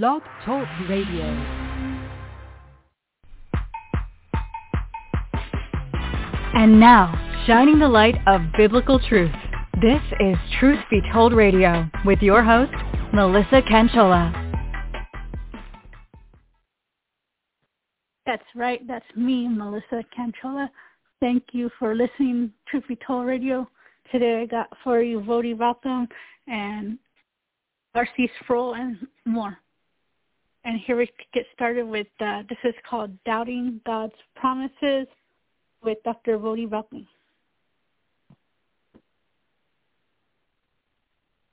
Blog 0.00 0.22
Talk 0.46 0.66
Radio. 0.88 1.22
And 6.54 6.80
now, 6.80 7.12
shining 7.46 7.78
the 7.78 7.90
light 7.90 8.14
of 8.26 8.40
biblical 8.56 8.98
truth, 8.98 9.34
this 9.82 10.00
is 10.18 10.36
Truth 10.58 10.78
Be 10.90 11.02
Told 11.12 11.34
Radio 11.34 11.90
with 12.06 12.20
your 12.22 12.42
host, 12.42 12.72
Melissa 13.12 13.60
Canchola. 13.60 14.32
That's 18.24 18.42
right. 18.54 18.80
That's 18.88 19.04
me, 19.14 19.46
Melissa 19.46 20.02
Canchola. 20.18 20.70
Thank 21.20 21.42
you 21.52 21.68
for 21.78 21.94
listening 21.94 22.48
to 22.48 22.70
Truth 22.70 22.84
Be 22.88 22.98
Told 23.06 23.26
Radio. 23.26 23.68
Today 24.10 24.40
I 24.40 24.46
got 24.46 24.68
for 24.82 25.02
you 25.02 25.20
Voddie 25.20 25.54
Baucham 25.54 26.08
and 26.46 26.98
R.C. 27.94 28.30
Sproul 28.40 28.72
and 28.72 28.96
more. 29.26 29.58
And 30.64 30.80
here 30.86 30.96
we 30.96 31.10
get 31.34 31.44
started 31.54 31.84
with, 31.84 32.06
uh, 32.20 32.42
this 32.48 32.58
is 32.62 32.74
called 32.88 33.10
Doubting 33.24 33.80
God's 33.84 34.14
Promises 34.36 35.08
with 35.82 35.98
Dr. 36.04 36.38
Voddie 36.38 36.68
Baucham. 36.68 37.06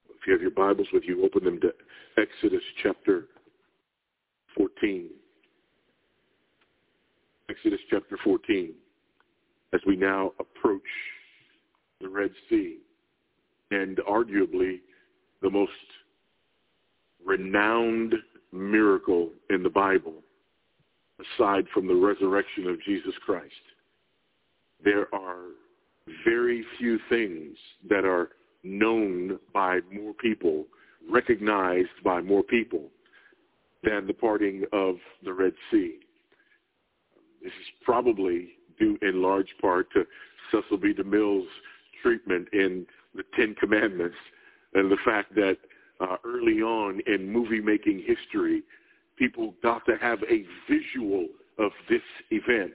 If 0.09 0.27
you 0.27 0.33
have 0.33 0.41
your 0.41 0.51
Bibles 0.51 0.87
with 0.93 1.03
you, 1.05 1.25
open 1.25 1.43
them 1.43 1.59
to 1.61 1.73
Exodus 2.17 2.61
chapter 2.83 3.25
14. 4.55 5.09
Exodus 7.49 7.79
chapter 7.89 8.17
14. 8.23 8.73
As 9.73 9.79
we 9.87 9.95
now 9.95 10.33
approach 10.39 10.81
the 11.99 12.09
Red 12.09 12.31
Sea 12.47 12.77
and 13.71 13.97
arguably 14.07 14.81
the 15.41 15.49
most 15.49 15.71
renowned 17.25 18.13
miracle 18.51 19.29
in 19.49 19.63
the 19.63 19.69
Bible 19.69 20.15
aside 21.19 21.65
from 21.73 21.87
the 21.87 21.95
resurrection 21.95 22.67
of 22.67 22.81
Jesus 22.83 23.13
Christ. 23.25 23.53
There 24.83 25.13
are 25.13 25.47
very 26.25 26.63
few 26.77 26.97
things 27.09 27.57
that 27.89 28.05
are 28.05 28.29
known 28.63 29.39
by 29.53 29.79
more 29.93 30.13
people, 30.13 30.65
recognized 31.09 31.89
by 32.03 32.21
more 32.21 32.43
people 32.43 32.89
than 33.83 34.07
the 34.07 34.13
parting 34.13 34.63
of 34.73 34.95
the 35.23 35.33
Red 35.33 35.53
Sea. 35.71 35.99
This 37.43 37.51
is 37.51 37.67
probably 37.83 38.49
due 38.77 38.97
in 39.01 39.21
large 39.21 39.53
part 39.61 39.87
to 39.93 40.05
Cecil 40.51 40.77
B. 40.77 40.93
DeMille's 40.93 41.47
treatment 42.01 42.47
in 42.53 42.85
the 43.15 43.23
Ten 43.35 43.55
Commandments 43.59 44.15
and 44.73 44.91
the 44.91 44.97
fact 45.05 45.33
that 45.35 45.57
uh, 45.99 46.17
early 46.25 46.61
on 46.61 47.01
in 47.07 47.31
movie 47.31 47.61
making 47.61 48.03
history, 48.05 48.63
people 49.17 49.53
got 49.61 49.85
to 49.85 49.97
have 50.01 50.19
a 50.23 50.45
visual 50.69 51.27
of 51.57 51.71
this 51.89 52.01
event, 52.31 52.73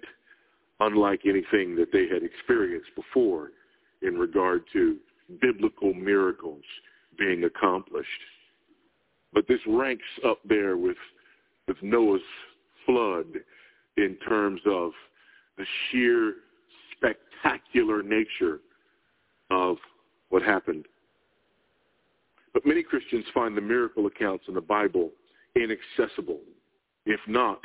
unlike 0.80 1.22
anything 1.24 1.74
that 1.76 1.90
they 1.92 2.06
had 2.06 2.22
experienced 2.22 2.90
before 2.94 3.50
in 4.02 4.14
regard 4.18 4.64
to 4.72 4.96
biblical 5.40 5.94
miracles 5.94 6.62
being 7.18 7.44
accomplished. 7.44 8.08
But 9.32 9.48
this 9.48 9.60
ranks 9.66 10.04
up 10.26 10.38
there 10.44 10.76
with, 10.76 10.96
with 11.66 11.78
Noah's 11.82 12.20
flood 12.84 13.26
in 13.96 14.16
terms 14.28 14.60
of 14.66 14.90
the 15.56 15.64
sheer 15.90 16.34
spectacular 16.92 18.02
nature 18.02 18.60
of 19.50 19.76
what 20.28 20.42
happened 20.42 20.84
but 22.54 22.64
many 22.64 22.82
Christians 22.82 23.24
find 23.34 23.56
the 23.56 23.60
miracle 23.60 24.06
accounts 24.06 24.44
in 24.48 24.54
the 24.54 24.60
Bible 24.60 25.10
inaccessible, 25.56 26.40
if 27.04 27.20
not 27.28 27.60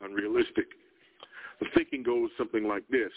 unrealistic. 0.00 0.66
The 1.60 1.66
thinking 1.74 2.02
goes 2.02 2.30
something 2.36 2.66
like 2.66 2.88
this. 2.88 3.12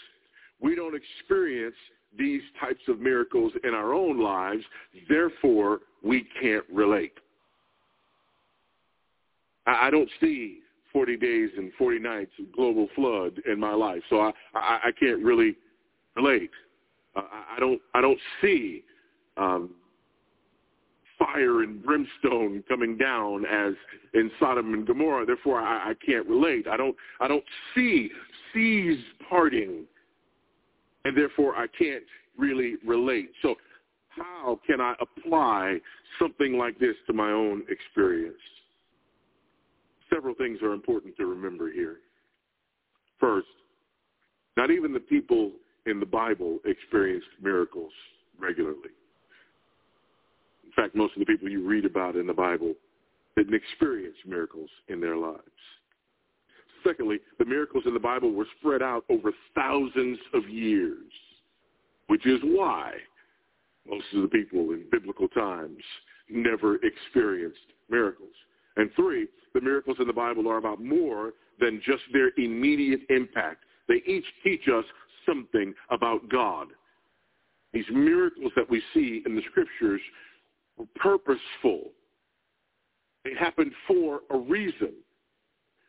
We 0.60 0.76
don't 0.76 0.94
experience 0.94 1.74
these 2.16 2.42
types 2.60 2.82
of 2.88 3.00
miracles 3.00 3.52
in 3.64 3.74
our 3.74 3.92
own 3.92 4.20
lives, 4.20 4.62
therefore 5.08 5.80
we 6.02 6.26
can't 6.40 6.64
relate. 6.72 7.12
I, 9.66 9.90
don't 9.90 10.08
see 10.20 10.60
40 10.92 11.16
days 11.16 11.50
and 11.56 11.72
40 11.76 11.98
nights 11.98 12.30
of 12.38 12.52
global 12.52 12.88
flood 12.94 13.40
in 13.50 13.58
my 13.58 13.74
life, 13.74 14.02
so 14.08 14.20
I, 14.20 14.30
I, 14.54 14.78
I 14.84 14.90
can't 14.98 15.22
really 15.22 15.56
relate. 16.14 16.50
Uh, 17.16 17.22
I 17.50 17.58
don't 17.58 17.80
I 17.94 18.00
don't 18.00 18.18
see 18.40 18.84
um, 19.36 19.70
fire 21.18 21.62
and 21.62 21.82
brimstone 21.82 22.62
coming 22.68 22.96
down 22.96 23.44
as 23.46 23.74
in 24.14 24.30
Sodom 24.38 24.74
and 24.74 24.86
Gomorrah. 24.86 25.26
Therefore, 25.26 25.60
I, 25.60 25.90
I 25.90 25.94
can't 26.04 26.26
relate. 26.26 26.66
I 26.68 26.76
don't, 26.76 26.96
I 27.20 27.28
don't 27.28 27.44
see 27.74 28.10
seas 28.52 28.98
parting, 29.28 29.84
and 31.04 31.16
therefore 31.16 31.56
I 31.56 31.66
can't 31.78 32.04
really 32.36 32.76
relate. 32.84 33.30
So 33.42 33.54
how 34.08 34.60
can 34.66 34.80
I 34.80 34.94
apply 35.00 35.78
something 36.18 36.58
like 36.58 36.78
this 36.78 36.96
to 37.06 37.12
my 37.12 37.30
own 37.30 37.62
experience? 37.68 38.36
Several 40.12 40.34
things 40.34 40.60
are 40.62 40.72
important 40.72 41.16
to 41.16 41.26
remember 41.26 41.70
here. 41.70 41.96
First, 43.18 43.48
not 44.56 44.70
even 44.70 44.92
the 44.92 45.00
people 45.00 45.52
in 45.86 46.00
the 46.00 46.06
Bible 46.06 46.58
experienced 46.64 47.28
miracles 47.42 47.92
regularly 48.38 48.90
fact, 50.76 50.94
most 50.94 51.14
of 51.14 51.20
the 51.20 51.26
people 51.26 51.48
you 51.48 51.66
read 51.66 51.84
about 51.84 52.16
in 52.16 52.26
the 52.26 52.34
Bible 52.34 52.74
didn't 53.36 53.54
experience 53.54 54.16
miracles 54.26 54.70
in 54.88 55.00
their 55.00 55.16
lives. 55.16 55.40
Secondly, 56.86 57.18
the 57.38 57.44
miracles 57.44 57.84
in 57.86 57.94
the 57.94 58.00
Bible 58.00 58.32
were 58.32 58.46
spread 58.58 58.82
out 58.82 59.04
over 59.08 59.32
thousands 59.54 60.18
of 60.32 60.48
years, 60.48 61.10
which 62.06 62.26
is 62.26 62.40
why 62.42 62.92
most 63.88 64.04
of 64.14 64.22
the 64.22 64.28
people 64.28 64.70
in 64.70 64.84
biblical 64.90 65.28
times 65.28 65.82
never 66.28 66.78
experienced 66.84 67.58
miracles. 67.88 68.32
And 68.76 68.90
three, 68.94 69.26
the 69.54 69.60
miracles 69.60 69.96
in 70.00 70.06
the 70.06 70.12
Bible 70.12 70.48
are 70.48 70.58
about 70.58 70.82
more 70.82 71.32
than 71.58 71.80
just 71.84 72.02
their 72.12 72.30
immediate 72.36 73.00
impact. 73.08 73.64
They 73.88 74.02
each 74.06 74.24
teach 74.44 74.68
us 74.68 74.84
something 75.26 75.74
about 75.90 76.28
God. 76.28 76.68
These 77.72 77.86
miracles 77.90 78.52
that 78.56 78.68
we 78.68 78.82
see 78.94 79.22
in 79.26 79.34
the 79.34 79.42
scriptures 79.50 80.00
were 80.76 80.86
purposeful. 80.96 81.90
They 83.24 83.34
happened 83.38 83.72
for 83.86 84.20
a 84.30 84.36
reason, 84.36 84.92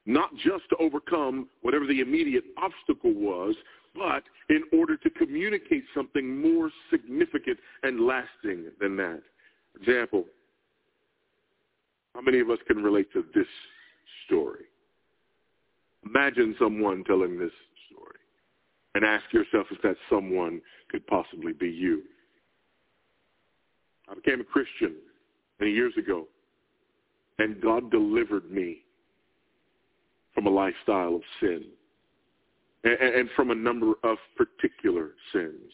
not 0.06 0.32
just 0.36 0.70
to 0.70 0.78
overcome 0.80 1.48
whatever 1.62 1.86
the 1.86 2.00
immediate 2.00 2.46
obstacle 2.58 3.14
was, 3.14 3.56
but 3.94 4.24
in 4.50 4.64
order 4.78 4.96
to 4.98 5.10
communicate 5.10 5.84
something 5.94 6.42
more 6.42 6.72
significant 6.90 7.58
and 7.84 8.02
lasting 8.06 8.66
than 8.80 8.96
that. 8.98 9.22
Example, 9.80 10.26
how 12.14 12.22
many 12.22 12.40
of 12.40 12.50
us 12.50 12.60
can 12.68 12.84
relate 12.84 13.12
to 13.14 13.24
this 13.36 13.48
story? 14.26 14.66
Imagine 16.06 16.56
someone 16.60 17.04
telling 17.04 17.38
this 17.38 17.52
story 17.88 18.18
and 18.96 19.04
ask 19.04 19.26
yourself 19.34 19.68
if 19.72 19.82
that 19.82 19.98
someone 20.10 20.62
could 20.90 21.06
possibly 21.08 21.54
be 21.54 21.70
you. 21.70 22.04
I 24.10 24.16
became 24.16 24.42
a 24.42 24.44
Christian 24.44 24.96
many 25.60 25.72
years 25.72 25.94
ago, 25.98 26.28
and 27.40 27.62
God 27.62 27.92
delivered 27.92 28.50
me 28.50 28.84
from 30.34 30.48
a 30.48 30.50
lifestyle 30.50 31.16
of 31.16 31.22
sin 31.40 31.66
and, 32.84 32.94
and 32.94 33.30
from 33.36 33.52
a 33.52 33.56
number 33.56 33.94
of 34.04 34.18
particular 34.36 35.12
sins. 35.34 35.72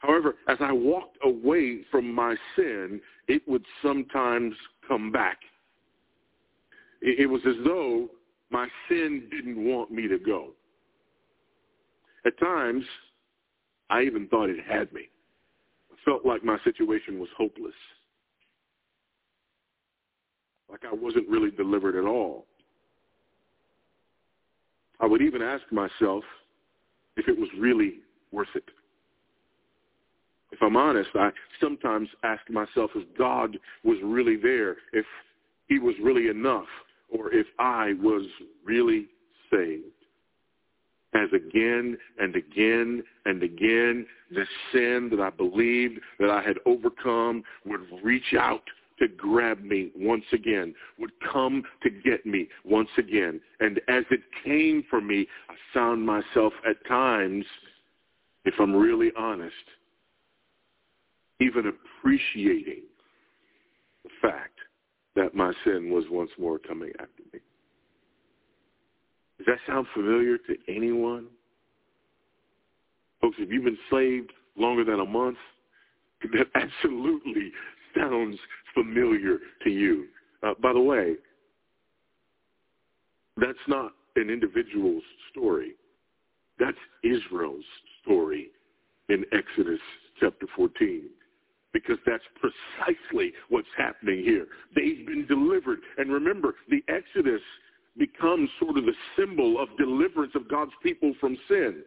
However, 0.00 0.36
as 0.48 0.58
I 0.60 0.72
walked 0.72 1.18
away 1.24 1.80
from 1.90 2.12
my 2.12 2.36
sin, 2.54 3.00
it 3.28 3.42
would 3.46 3.64
sometimes 3.82 4.54
come 4.86 5.10
back. 5.10 5.38
It, 7.00 7.20
it 7.20 7.26
was 7.26 7.40
as 7.46 7.56
though 7.64 8.08
my 8.50 8.68
sin 8.88 9.28
didn't 9.30 9.64
want 9.64 9.90
me 9.90 10.06
to 10.08 10.18
go. 10.18 10.50
At 12.24 12.38
times, 12.38 12.84
I 13.88 14.02
even 14.02 14.26
thought 14.28 14.50
it 14.50 14.64
had 14.66 14.92
me 14.92 15.08
felt 16.06 16.24
like 16.24 16.42
my 16.42 16.56
situation 16.64 17.18
was 17.18 17.28
hopeless. 17.36 17.74
Like 20.70 20.80
I 20.90 20.94
wasn't 20.94 21.28
really 21.28 21.50
delivered 21.50 21.96
at 21.96 22.08
all. 22.08 22.46
I 25.00 25.06
would 25.06 25.20
even 25.20 25.42
ask 25.42 25.64
myself 25.70 26.24
if 27.16 27.28
it 27.28 27.38
was 27.38 27.48
really 27.58 27.96
worth 28.32 28.48
it. 28.54 28.64
If 30.52 30.62
I'm 30.62 30.76
honest, 30.76 31.10
I 31.14 31.30
sometimes 31.60 32.08
ask 32.22 32.48
myself 32.48 32.92
if 32.94 33.06
God 33.18 33.58
was 33.84 33.98
really 34.02 34.36
there, 34.36 34.76
if 34.92 35.04
he 35.66 35.78
was 35.78 35.94
really 36.02 36.28
enough, 36.28 36.68
or 37.10 37.34
if 37.34 37.46
I 37.58 37.94
was 38.00 38.22
really 38.64 39.08
saved 39.50 39.95
as 41.16 41.28
again 41.32 41.96
and 42.18 42.36
again 42.36 43.02
and 43.24 43.42
again 43.42 44.06
the 44.30 44.44
sin 44.72 45.08
that 45.10 45.20
I 45.20 45.30
believed 45.30 46.00
that 46.18 46.30
I 46.30 46.42
had 46.42 46.58
overcome 46.66 47.42
would 47.64 47.80
reach 48.02 48.34
out 48.38 48.62
to 48.98 49.08
grab 49.08 49.62
me 49.62 49.90
once 49.94 50.24
again, 50.32 50.74
would 50.98 51.12
come 51.32 51.62
to 51.82 51.90
get 51.90 52.24
me 52.24 52.48
once 52.64 52.88
again. 52.98 53.40
And 53.60 53.78
as 53.88 54.04
it 54.10 54.20
came 54.44 54.84
for 54.88 55.00
me, 55.00 55.26
I 55.50 55.54
found 55.74 56.04
myself 56.04 56.52
at 56.68 56.84
times, 56.88 57.44
if 58.44 58.54
I'm 58.58 58.74
really 58.74 59.12
honest, 59.16 59.54
even 61.40 61.66
appreciating 61.66 62.82
the 64.04 64.10
fact 64.22 64.58
that 65.14 65.34
my 65.34 65.52
sin 65.64 65.90
was 65.90 66.04
once 66.10 66.30
more 66.38 66.58
coming 66.58 66.90
at 66.98 67.08
me. 67.15 67.15
Does 69.38 69.46
that 69.46 69.58
sound 69.66 69.86
familiar 69.94 70.38
to 70.38 70.56
anyone? 70.68 71.26
Folks, 73.20 73.36
if 73.38 73.50
you've 73.50 73.64
been 73.64 73.78
saved 73.90 74.32
longer 74.56 74.84
than 74.84 75.00
a 75.00 75.04
month, 75.06 75.38
that 76.22 76.46
absolutely 76.54 77.52
sounds 77.96 78.38
familiar 78.74 79.38
to 79.64 79.70
you. 79.70 80.06
Uh, 80.42 80.54
by 80.62 80.72
the 80.72 80.80
way, 80.80 81.14
that's 83.36 83.58
not 83.68 83.92
an 84.16 84.30
individual's 84.30 85.02
story. 85.30 85.72
That's 86.58 86.76
Israel's 87.02 87.64
story 88.02 88.48
in 89.08 89.24
Exodus 89.32 89.80
chapter 90.20 90.46
14 90.56 91.02
because 91.72 91.98
that's 92.06 92.24
precisely 92.40 93.32
what's 93.50 93.68
happening 93.76 94.24
here. 94.24 94.46
They've 94.74 95.06
been 95.06 95.26
delivered. 95.26 95.80
And 95.98 96.10
remember, 96.10 96.54
the 96.70 96.82
Exodus 96.88 97.42
becomes 97.98 98.48
sort 98.60 98.78
of 98.78 98.84
the 98.84 98.94
symbol 99.18 99.60
of 99.60 99.68
deliverance 99.78 100.32
of 100.34 100.48
God's 100.48 100.72
people 100.82 101.14
from 101.20 101.36
sin. 101.48 101.82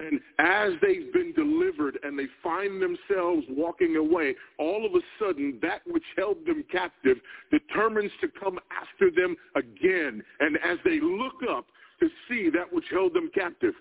And 0.00 0.20
as 0.38 0.74
they've 0.80 1.12
been 1.12 1.32
delivered 1.34 1.98
and 2.04 2.16
they 2.16 2.26
find 2.40 2.80
themselves 2.80 3.44
walking 3.48 3.96
away, 3.96 4.36
all 4.58 4.86
of 4.86 4.92
a 4.92 5.00
sudden 5.18 5.58
that 5.62 5.80
which 5.86 6.04
held 6.16 6.46
them 6.46 6.64
captive 6.70 7.16
determines 7.50 8.12
to 8.20 8.28
come 8.40 8.60
after 8.70 9.10
them 9.10 9.36
again. 9.56 10.22
And 10.38 10.56
as 10.64 10.78
they 10.84 11.00
look 11.00 11.42
up 11.50 11.66
to 11.98 12.08
see 12.28 12.48
that 12.50 12.72
which 12.72 12.84
held 12.92 13.14
them 13.14 13.28
captive, 13.34 13.74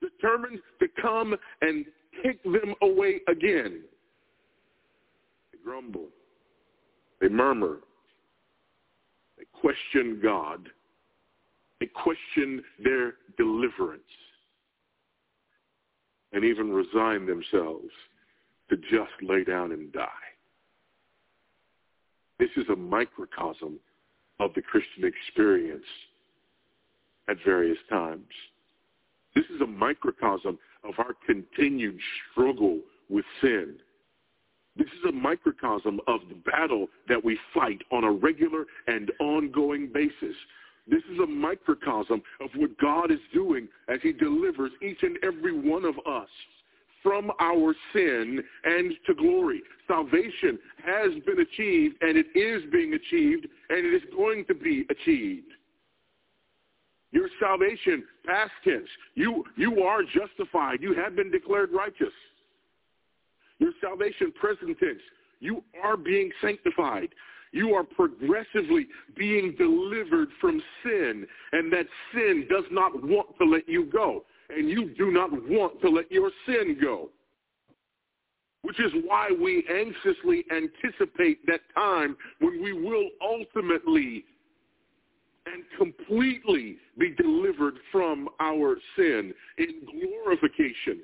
determined 0.00 0.60
to 0.80 0.86
come 1.00 1.34
and 1.60 1.84
take 2.24 2.42
them 2.42 2.74
away 2.80 3.20
again. 3.28 3.82
They 5.52 5.58
grumble. 5.62 6.08
They 7.20 7.28
murmur. 7.28 7.78
Question 9.64 10.20
God. 10.22 10.68
They 11.80 11.86
question 11.86 12.62
their 12.84 13.14
deliverance 13.38 14.02
and 16.34 16.44
even 16.44 16.70
resign 16.70 17.24
themselves 17.24 17.88
to 18.68 18.76
just 18.76 19.12
lay 19.22 19.42
down 19.42 19.72
and 19.72 19.90
die. 19.90 20.08
This 22.38 22.50
is 22.58 22.66
a 22.70 22.76
microcosm 22.76 23.78
of 24.38 24.52
the 24.54 24.60
Christian 24.60 25.04
experience 25.04 25.86
at 27.30 27.38
various 27.42 27.78
times. 27.88 28.28
This 29.34 29.46
is 29.46 29.62
a 29.62 29.66
microcosm 29.66 30.58
of 30.86 30.92
our 30.98 31.14
continued 31.24 31.98
struggle 32.30 32.80
with 33.08 33.24
sin. 33.40 33.76
This 34.76 34.88
is 34.88 35.08
a 35.08 35.12
microcosm 35.12 36.00
of 36.08 36.20
the 36.28 36.34
battle 36.50 36.88
that 37.08 37.24
we 37.24 37.38
fight 37.52 37.80
on 37.92 38.04
a 38.04 38.10
regular 38.10 38.64
and 38.88 39.10
ongoing 39.20 39.90
basis. 39.92 40.34
This 40.88 41.02
is 41.12 41.18
a 41.20 41.26
microcosm 41.26 42.22
of 42.40 42.50
what 42.56 42.76
God 42.78 43.10
is 43.10 43.20
doing 43.32 43.68
as 43.88 44.00
he 44.02 44.12
delivers 44.12 44.72
each 44.82 45.02
and 45.02 45.16
every 45.22 45.58
one 45.58 45.84
of 45.84 45.94
us 46.06 46.28
from 47.02 47.30
our 47.40 47.74
sin 47.92 48.42
and 48.64 48.92
to 49.06 49.14
glory. 49.14 49.62
Salvation 49.86 50.58
has 50.84 51.12
been 51.24 51.40
achieved 51.40 51.96
and 52.00 52.16
it 52.16 52.26
is 52.34 52.62
being 52.72 52.94
achieved 52.94 53.46
and 53.68 53.86
it 53.86 53.94
is 53.94 54.02
going 54.16 54.44
to 54.46 54.54
be 54.54 54.86
achieved. 54.90 55.52
Your 57.12 57.28
salvation, 57.38 58.02
past 58.26 58.50
tense, 58.64 58.88
you, 59.14 59.44
you 59.56 59.82
are 59.82 60.00
justified. 60.02 60.82
You 60.82 60.94
have 60.94 61.14
been 61.14 61.30
declared 61.30 61.70
righteous. 61.72 62.12
Your 63.58 63.72
salvation, 63.80 64.32
present 64.32 64.78
tense, 64.78 65.00
you 65.40 65.62
are 65.82 65.96
being 65.96 66.30
sanctified. 66.42 67.08
You 67.52 67.74
are 67.74 67.84
progressively 67.84 68.88
being 69.16 69.54
delivered 69.56 70.28
from 70.40 70.60
sin, 70.82 71.26
and 71.52 71.72
that 71.72 71.86
sin 72.12 72.46
does 72.50 72.64
not 72.70 72.92
want 73.04 73.28
to 73.38 73.44
let 73.44 73.68
you 73.68 73.84
go, 73.84 74.24
and 74.48 74.68
you 74.68 74.92
do 74.96 75.12
not 75.12 75.30
want 75.30 75.80
to 75.82 75.88
let 75.88 76.10
your 76.10 76.30
sin 76.46 76.76
go. 76.80 77.10
Which 78.62 78.80
is 78.80 78.90
why 79.04 79.30
we 79.30 79.64
anxiously 79.70 80.44
anticipate 80.50 81.46
that 81.46 81.60
time 81.74 82.16
when 82.40 82.62
we 82.62 82.72
will 82.72 83.08
ultimately 83.22 84.24
and 85.46 85.62
completely 85.76 86.78
be 86.98 87.14
delivered 87.14 87.74
from 87.92 88.28
our 88.40 88.76
sin 88.96 89.34
in 89.58 89.82
glorification 89.84 91.02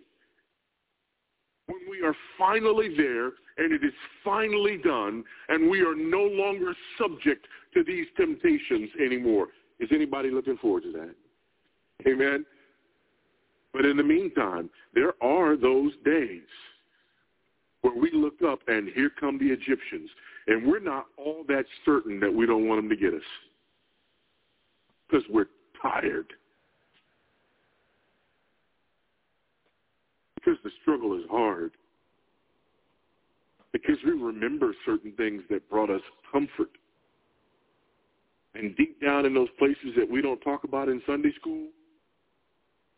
when 1.71 1.81
we 1.91 2.07
are 2.07 2.15
finally 2.39 2.95
there 2.97 3.27
and 3.59 3.73
it 3.73 3.85
is 3.85 3.93
finally 4.25 4.79
done 4.79 5.25
and 5.49 5.71
we 5.71 5.81
are 5.81 5.95
no 5.95 6.23
longer 6.23 6.75
subject 6.99 7.47
to 7.75 7.85
these 7.85 8.07
temptations 8.17 8.91
anymore. 9.05 9.49
Is 9.79 9.89
anybody 9.93 10.31
looking 10.31 10.57
forward 10.59 10.83
to 10.85 10.93
that? 10.93 11.15
Amen. 12.11 12.45
But 13.73 13.85
in 13.85 13.97
the 13.97 14.03
meantime, 14.03 14.69
there 14.95 15.13
are 15.23 15.57
those 15.57 15.93
days 16.05 16.43
where 17.83 17.95
we 17.95 18.11
look 18.13 18.43
up 18.47 18.61
and 18.69 18.89
here 18.95 19.11
come 19.19 19.39
the 19.39 19.47
Egyptians, 19.47 20.11
and 20.49 20.67
we're 20.67 20.81
not 20.81 21.07
all 21.17 21.45
that 21.49 21.65
certain 21.85 22.21
that 22.21 22.33
we 22.33 22.47
don't 22.47 22.69
want 22.69 22.81
them 22.81 22.91
to 22.91 22.97
get 22.97 23.15
us 23.15 23.23
because 25.09 25.25
we're 25.31 25.47
tired. 25.81 26.33
Because 30.43 30.59
the 30.65 30.71
struggle 30.83 31.17
is 31.17 31.25
hard. 31.31 31.73
Because 33.73 33.97
we 34.05 34.13
remember 34.13 34.75
certain 34.85 35.13
things 35.13 35.43
that 35.51 35.69
brought 35.71 35.91
us 35.91 36.01
comfort. 36.33 36.71
And 38.55 38.77
deep 38.77 39.01
down 39.01 39.27
in 39.27 39.35
those 39.35 39.49
places 39.59 39.95
that 39.97 40.11
we 40.11 40.21
don't 40.21 40.41
talk 40.41 40.65
about 40.65 40.89
in 40.89 41.01
Sunday 41.07 41.33
school, 41.39 41.69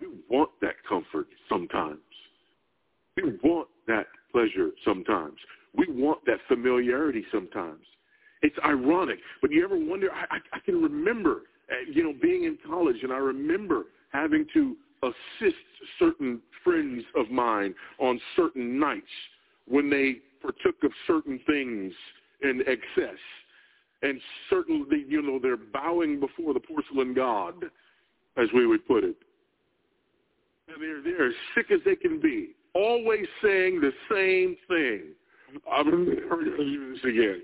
we 0.01 0.09
want 0.31 0.51
that 0.63 0.75
comfort 0.89 1.27
sometimes. 1.49 1.99
We 3.17 3.39
want 3.43 3.69
that 3.87 4.07
pleasure 4.33 4.71
sometimes. 4.85 5.37
We 5.77 5.87
want 5.89 6.25
that 6.27 6.39
familiarity 6.49 7.25
sometimes. 7.31 7.85
It's 8.43 8.57
ironic, 8.65 9.19
but 9.41 9.51
you 9.51 9.65
ever 9.65 9.77
wonder? 9.77 10.11
I, 10.13 10.37
I, 10.37 10.39
I 10.55 10.59
can 10.61 10.83
remember, 10.83 11.43
uh, 11.71 11.91
you 11.91 12.03
know, 12.03 12.15
being 12.21 12.45
in 12.45 12.59
college, 12.67 12.97
and 13.03 13.13
I 13.13 13.19
remember 13.19 13.85
having 14.13 14.47
to 14.55 14.77
assist 15.03 15.57
certain 15.99 16.41
friends 16.65 17.03
of 17.17 17.31
mine 17.31 17.75
on 17.99 18.21
certain 18.37 18.79
nights 18.79 19.07
when 19.67 19.91
they 19.91 20.17
partook 20.41 20.83
of 20.83 20.93
certain 21.07 21.41
things 21.47 21.93
in 22.43 22.63
excess. 22.67 23.19
And 24.03 24.21
certainly, 24.51 25.05
you 25.09 25.23
know, 25.23 25.39
they're 25.41 25.57
bowing 25.57 26.19
before 26.19 26.55
the 26.55 26.61
porcelain 26.61 27.15
god, 27.15 27.55
as 28.37 28.49
we 28.55 28.67
would 28.67 28.87
put 28.87 29.05
it. 29.05 29.17
And 30.69 31.05
they're, 31.05 31.29
as 31.29 31.35
sick 31.55 31.67
as 31.71 31.81
they 31.85 31.97
can 31.97 32.21
be, 32.21 32.51
always 32.75 33.27
saying 33.43 33.81
the 33.81 33.93
same 34.11 34.57
thing. 34.69 35.15
I've 35.71 35.87
heard 35.87 36.47
you 36.59 36.95
this 36.95 37.05
again. 37.05 37.43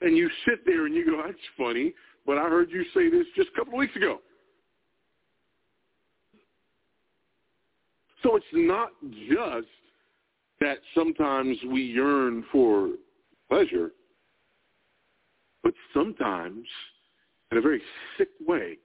And 0.00 0.16
you 0.16 0.30
sit 0.48 0.64
there 0.64 0.86
and 0.86 0.94
you 0.94 1.04
go, 1.04 1.22
that's 1.24 1.38
funny, 1.58 1.92
but 2.26 2.38
I 2.38 2.48
heard 2.48 2.70
you 2.70 2.84
say 2.94 3.10
this 3.10 3.26
just 3.36 3.50
a 3.54 3.58
couple 3.58 3.74
of 3.74 3.78
weeks 3.78 3.94
ago. 3.96 4.20
So 8.22 8.36
it's 8.36 8.46
not 8.52 8.90
just 9.28 9.68
that 10.60 10.78
sometimes 10.94 11.56
we 11.70 11.82
yearn 11.82 12.44
for 12.52 12.90
pleasure, 13.48 13.92
but 15.62 15.72
sometimes, 15.94 16.66
in 17.50 17.58
a 17.58 17.60
very 17.60 17.82
sick 18.18 18.28
way, 18.46 18.78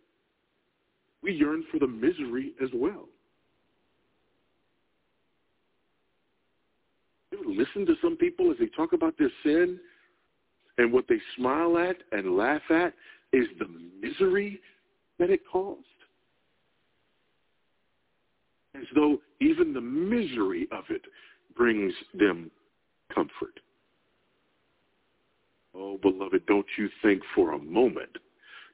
we 1.22 1.34
yearn 1.34 1.64
for 1.72 1.80
the 1.80 1.88
misery 1.88 2.54
as 2.64 2.70
well. 2.74 3.08
You 7.32 7.56
listen 7.58 7.86
to 7.88 7.96
some 8.02 8.16
people 8.16 8.52
as 8.52 8.58
they 8.58 8.68
talk 8.68 8.94
about 8.94 9.18
their 9.18 9.32
sin, 9.44 9.80
and 10.78 10.92
what 10.92 11.06
they 11.08 11.20
smile 11.36 11.78
at 11.78 11.98
and 12.12 12.38
laugh 12.38 12.62
at 12.70 12.94
is 13.34 13.48
the 13.60 13.68
misery 14.02 14.60
that 15.20 15.30
it 15.30 15.42
caused? 15.52 15.80
As 18.76 18.86
though 18.94 19.18
even 19.42 19.74
the 19.74 19.82
misery 19.82 20.68
of 20.72 20.86
it 20.90 21.02
brings 21.56 21.94
them 22.14 22.52
comfort. 23.14 23.60
Oh, 25.76 25.98
beloved, 26.02 26.46
don't 26.46 26.66
you 26.78 26.90
think 27.02 27.22
for 27.34 27.54
a 27.54 27.60
moment 27.60 28.18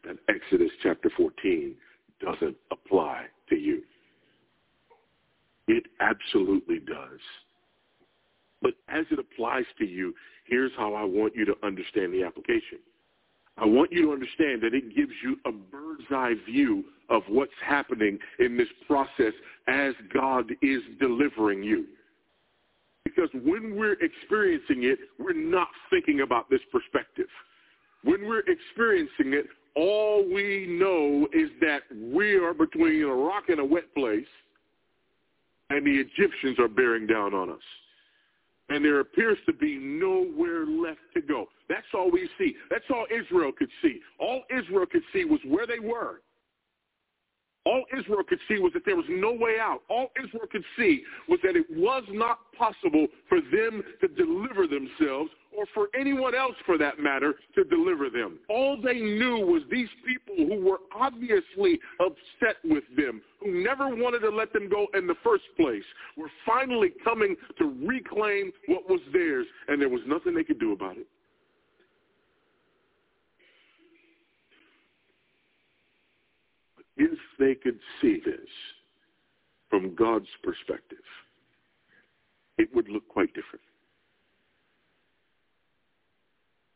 that 0.03 0.17
Exodus 0.29 0.72
chapter 0.84 1.10
14 1.15 1.75
doesn't 2.20 2.58
apply 2.72 3.25
to 3.50 3.55
you. 3.55 3.81
It 5.67 5.84
absolutely 6.00 6.79
does. 6.79 7.20
But 8.62 8.74
as 8.88 9.05
it 9.10 9.20
applies 9.20 9.65
to 9.79 9.86
you, 9.86 10.13
here's 10.46 10.72
how 10.77 10.93
I 10.93 11.03
want 11.03 11.36
you 11.36 11.46
to 11.46 11.55
understand 11.63 12.13
the 12.13 12.24
application. 12.24 12.79
I 13.58 13.65
want 13.65 13.91
you 13.91 14.08
to 14.08 14.12
understand 14.13 14.62
that 14.63 14.74
it 14.74 14.96
gives 14.96 15.12
you 15.24 15.38
a 15.46 15.51
bird's 15.51 16.05
eye 16.10 16.34
view 16.46 16.84
of 17.10 17.24
what's 17.27 17.51
happening 17.65 18.17
in 18.39 18.58
this 18.58 18.67
process 18.88 19.34
as 19.67 19.93
God 20.13 20.51
is 20.62 20.81
delivering 21.00 21.62
you. 21.62 21.86
Because 23.03 23.29
when 23.34 23.75
we're 23.75 23.98
experiencing 24.01 24.84
it, 24.84 25.00
we're 25.20 25.34
not 25.34 25.67
thinking 25.89 26.22
about 26.22 26.50
this 26.50 26.62
perspective. 26.72 27.27
When 28.03 28.25
we're 28.25 28.43
experiencing 28.48 29.34
it, 29.34 29.48
all 29.75 30.24
we 30.24 30.65
know 30.67 31.27
is 31.34 31.50
that 31.60 31.81
we 31.93 32.36
are 32.36 32.53
between 32.53 33.03
a 33.03 33.13
rock 33.13 33.50
and 33.50 33.60
a 33.60 33.65
wet 33.65 33.93
place, 33.96 34.25
and 35.70 35.86
the 35.86 35.91
Egyptians 35.91 36.58
are 36.60 36.67
bearing 36.67 37.05
down 37.05 37.34
on 37.34 37.50
us 37.50 37.62
and 38.72 38.86
there 38.86 39.01
appears 39.01 39.38
to 39.46 39.53
be 39.53 39.77
nowhere 39.77 40.65
left 40.65 41.01
to 41.13 41.22
go. 41.22 41.48
That's 41.72 41.88
all 41.94 42.12
we 42.12 42.30
see. 42.38 42.54
That's 42.70 42.84
all 42.94 43.06
Israel 43.10 43.54
could 43.58 43.70
see. 43.82 44.01
All 44.20 44.44
Israel 44.50 44.86
could 44.86 45.04
see 45.13 45.24
was 45.24 45.40
where 45.48 45.66
they 45.66 45.80
were. 45.80 46.20
All 47.66 47.86
Israel 47.98 48.24
could 48.28 48.40
see 48.50 48.60
was 48.60 48.74
that 48.74 48.84
there 48.86 48.98
was 48.98 49.06
no 49.08 49.32
way 49.32 49.58
out. 49.58 49.84
All 49.88 50.12
Israel 50.22 50.48
could 50.51 50.66
see 50.78 51.04
was 51.30 51.40
that 51.44 51.56
it 51.56 51.66
was 51.70 52.04
not 52.10 52.40
possible 52.58 53.08
for 53.30 53.40
them 53.40 53.84
to 54.01 54.08
deliver 54.10 54.68
themselves 54.68 55.30
or 55.56 55.66
for 55.74 55.88
anyone 55.98 56.36
else 56.36 56.56
for 56.66 56.78
that 56.78 57.00
matter 57.00 57.36
to 57.56 57.63
deliver 57.63 58.10
them. 58.10 58.40
All 58.50 58.82
they 58.82 59.00
knew 59.00 59.38
was 59.38 59.62
these 59.72 59.90
people 60.06 60.46
who 60.46 60.66
were 60.66 60.80
obviously 60.94 61.80
upset 62.01 62.58
with 62.66 62.84
them, 62.98 63.22
who 63.40 63.63
never 63.63 63.96
wanted 63.96 64.20
to 64.20 64.30
let 64.30 64.51
them 64.51 64.68
go 64.68 64.88
in 64.94 65.08
the 65.08 65.16
first 65.24 65.44
place, 65.56 65.84
were 66.18 66.32
finally 66.46 66.92
coming 67.04 67.38
to 67.60 67.75
reclaim 67.86 68.51
what 68.68 68.90
was 68.90 69.00
theirs, 69.13 69.46
and 69.70 69.80
there 69.82 69.90
was 69.90 70.01
nothing 70.06 70.34
they 70.34 70.44
could 70.44 70.60
do 70.60 70.74
about 70.74 70.98
it. 70.98 71.08
If 77.01 77.20
they 77.39 77.55
could 77.55 77.79
see 78.01 78.22
this 78.24 78.48
from 79.70 79.96
God's 79.96 80.27
perspective, 80.43 81.00
it 82.58 82.70
would 82.75 82.89
look 82.89 83.08
quite 83.08 83.34
different. 83.34 83.65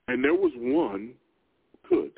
And 0.07 0.23
there 0.23 0.33
was 0.33 0.51
one 0.57 1.13
who 1.83 1.89
could. 1.89 2.11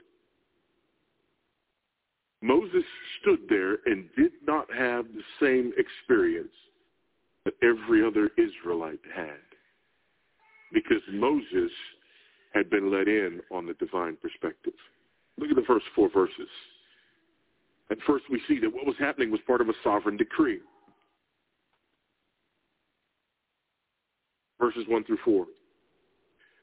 Moses 2.42 2.84
stood 3.20 3.40
there 3.50 3.80
and 3.86 4.10
did 4.16 4.32
not 4.46 4.68
have 4.74 5.06
the 5.06 5.24
same 5.42 5.74
experience 5.78 6.54
that 7.46 7.56
every 7.64 8.06
other 8.06 8.30
Israelite 8.38 9.00
had 9.14 9.40
because 10.72 11.02
Moses 11.12 11.72
had 12.54 12.70
been 12.70 12.92
let 12.92 13.08
in 13.08 13.42
on 13.52 13.66
the 13.66 13.74
divine 13.74 14.18
perspective. 14.22 14.74
Look 15.38 15.50
at 15.50 15.56
the 15.56 15.64
first 15.64 15.86
four 15.96 16.10
verses. 16.10 16.50
At 17.90 17.98
first 18.06 18.26
we 18.30 18.42
see 18.48 18.60
that 18.60 18.74
what 18.74 18.86
was 18.86 18.96
happening 19.00 19.32
was 19.32 19.40
part 19.48 19.62
of 19.62 19.70
a 19.70 19.74
sovereign 19.84 20.18
decree. 20.18 20.60
Verses 24.60 24.84
1 24.88 25.04
through 25.06 25.20
4. 25.24 25.46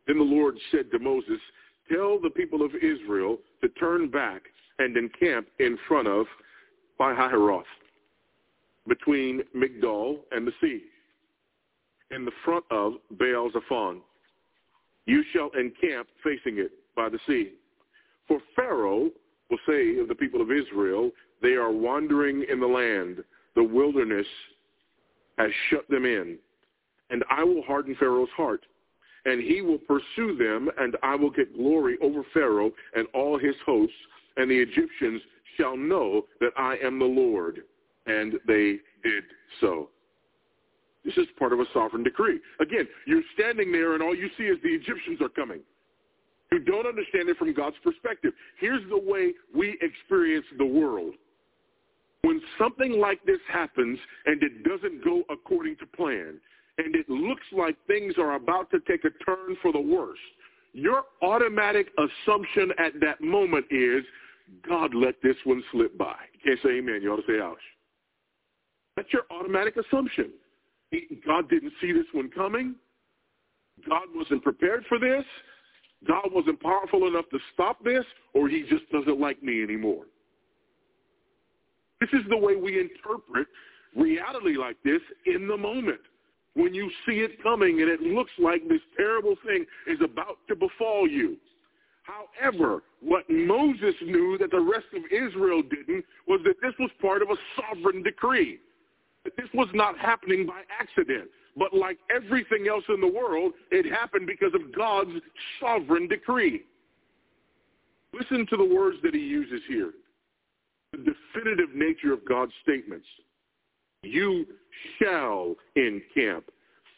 Then 0.07 0.19
the 0.19 0.25
Lord 0.25 0.59
said 0.71 0.91
to 0.91 0.99
Moses, 0.99 1.41
Tell 1.91 2.21
the 2.21 2.31
people 2.31 2.63
of 2.63 2.75
Israel 2.75 3.39
to 3.63 3.69
turn 3.71 4.11
back 4.11 4.43
and 4.79 4.97
encamp 4.97 5.47
in 5.61 5.79
front 5.87 6.09
of 6.09 6.27
Pi-hahiroth, 6.99 7.63
between 8.87 9.43
Migdol 9.57 10.19
and 10.33 10.47
the 10.47 10.53
sea, 10.61 10.83
in 12.11 12.25
the 12.25 12.33
front 12.45 12.65
of 12.71 12.95
Baal-zephon. 13.13 14.01
You 15.07 15.23
shall 15.33 15.51
encamp 15.59 16.09
facing 16.23 16.59
it 16.59 16.73
by 16.97 17.09
the 17.09 17.19
sea. 17.27 17.53
For 18.27 18.41
Pharaoh 18.57 19.11
will 19.55 19.75
say 19.75 19.99
of 20.01 20.09
the 20.09 20.15
people 20.15 20.41
of 20.41 20.51
Israel, 20.51 21.11
they 21.43 21.53
are 21.53 21.71
wandering 21.71 22.45
in 22.51 22.61
the 22.61 22.67
land. 22.67 23.23
The 23.55 23.63
wilderness 23.63 24.27
has 25.39 25.51
shut 25.71 25.89
them 25.89 26.05
in. 26.05 26.39
And 27.11 27.23
I 27.31 27.45
will 27.45 27.63
harden 27.63 27.95
Pharaoh's 27.99 28.31
heart, 28.37 28.65
and 29.27 29.43
he 29.43 29.61
will 29.61 29.79
pursue 29.79 30.37
them, 30.37 30.71
and 30.79 30.97
I 31.03 31.15
will 31.15 31.31
get 31.31 31.57
glory 31.57 31.97
over 32.03 32.23
Pharaoh 32.33 32.73
and 32.95 33.07
all 33.15 33.39
his 33.39 33.55
hosts, 33.65 33.95
and 34.37 34.51
the 34.51 34.59
Egyptians 34.59 35.21
shall 35.57 35.77
know 35.77 36.25
that 36.41 36.53
I 36.57 36.77
am 36.83 36.99
the 36.99 37.05
Lord. 37.05 37.63
And 38.07 38.35
they 38.47 38.79
did 39.03 39.25
so. 39.61 39.91
This 41.05 41.17
is 41.17 41.27
part 41.39 41.53
of 41.53 41.61
a 41.61 41.65
sovereign 41.73 42.03
decree. 42.03 42.41
Again, 42.61 42.89
you're 43.07 43.23
standing 43.35 43.71
there 43.71 43.95
and 43.95 44.03
all 44.03 44.15
you 44.15 44.29
see 44.37 44.45
is 44.45 44.59
the 44.63 44.71
Egyptians 44.71 45.21
are 45.21 45.29
coming 45.29 45.61
who 46.55 46.61
don't 46.61 46.87
understand 46.87 47.29
it 47.29 47.37
from 47.37 47.53
God's 47.53 47.75
perspective. 47.83 48.33
Here's 48.61 48.89
the 48.89 48.99
way 48.99 49.33
we 49.53 49.77
experience 49.83 50.47
the 50.57 50.65
world. 50.65 51.15
When 52.23 52.41
something 52.59 52.93
like 52.93 53.19
this 53.27 53.41
happens 53.53 53.99
and 54.27 54.41
it 54.41 54.63
doesn't 54.63 55.05
go 55.05 55.25
according 55.31 55.77
to 55.79 55.87
plan, 55.87 56.39
and 56.79 56.95
it 56.95 57.11
looks 57.11 57.43
like 57.53 57.77
things 57.89 58.15
are 58.19 58.37
about 58.37 58.71
to 58.71 58.79
take 58.87 59.05
a 59.05 59.11
turn 59.25 59.57
for 59.63 59.73
the 59.73 59.81
worse, 59.81 60.19
your 60.73 61.03
automatic 61.23 61.89
assumption 61.99 62.71
at 62.79 62.93
that 63.01 63.21
moment 63.21 63.67
is, 63.71 64.05
God 64.69 64.95
let 64.95 65.21
this 65.23 65.37
one 65.43 65.63
slip 65.73 65.99
by. 65.99 66.15
You 66.35 66.41
can't 66.45 66.61
say 66.63 66.79
amen. 66.79 67.01
You 67.03 67.13
ought 67.13 67.17
to 67.17 67.23
say 67.27 67.41
ouch. 67.41 67.59
That's 68.97 69.13
your 69.13 69.23
automatic 69.33 69.75
assumption. 69.77 70.31
God 71.27 71.51
didn't 71.51 71.73
see 71.81 71.91
this 71.91 72.07
one 72.13 72.31
coming. 72.31 72.77
God 73.89 74.05
wasn't 74.15 74.45
prepared 74.45 74.85
for 74.89 75.01
this. 75.01 75.25
God 76.07 76.29
wasn't 76.33 76.61
powerful 76.61 77.07
enough 77.07 77.25
to 77.31 77.39
stop 77.53 77.83
this, 77.85 78.05
or 78.35 78.49
he 78.49 78.63
just 78.69 78.91
doesn't 78.91 79.21
like 79.21 79.43
me 79.43 79.63
anymore. 79.63 80.05
This 82.01 82.11
is 82.13 82.27
the 82.29 82.37
way 82.37 82.57
we 82.57 82.81
interpret 82.81 83.47
reality 83.97 84.57
like 84.57 84.77
this 84.85 85.01
in 85.27 85.49
the 85.49 85.57
moment. 85.57 86.01
When 86.55 86.75
you 86.75 86.91
see 87.07 87.21
it 87.21 87.43
coming 87.43 87.81
and 87.81 87.91
it 87.91 88.01
looks 88.01 88.31
like 88.39 88.69
this 88.69 88.81
terrible 88.97 89.35
thing 89.47 89.65
is 89.87 89.99
about 90.03 90.39
to 90.49 90.55
befall 90.55 91.09
you. 91.09 91.37
However, 92.05 92.83
what 93.01 93.25
Moses 93.31 93.95
knew 94.03 94.37
that 94.39 94.51
the 94.51 94.61
rest 94.61 94.87
of 94.95 95.03
Israel 95.11 95.63
didn't 95.63 96.05
was 96.29 96.41
that 96.45 96.57
this 96.63 96.75
was 96.79 96.91
part 97.01 97.23
of 97.23 97.31
a 97.31 97.37
sovereign 97.57 98.03
decree. 98.03 98.59
That 99.25 99.37
this 99.37 99.49
was 99.55 99.69
not 99.73 99.99
happening 99.99 100.47
by 100.47 100.63
accident. 100.79 101.31
But 101.57 101.73
like 101.73 101.99
everything 102.15 102.67
else 102.69 102.85
in 102.89 103.01
the 103.01 103.07
world, 103.07 103.53
it 103.71 103.91
happened 103.91 104.27
because 104.27 104.55
of 104.55 104.75
God's 104.75 105.13
sovereign 105.61 106.09
decree. 106.09 106.65
Listen 108.13 108.47
to 108.51 108.57
the 108.57 108.65
words 108.65 108.99
that 109.03 109.15
he 109.15 109.21
uses 109.21 109.61
here. 109.69 109.93
The 110.93 110.99
definitive 110.99 111.75
nature 111.75 112.13
of 112.13 112.27
God's 112.27 112.53
statements. 112.63 113.07
You 114.03 114.47
shall 114.99 115.57
encamp. 115.77 116.45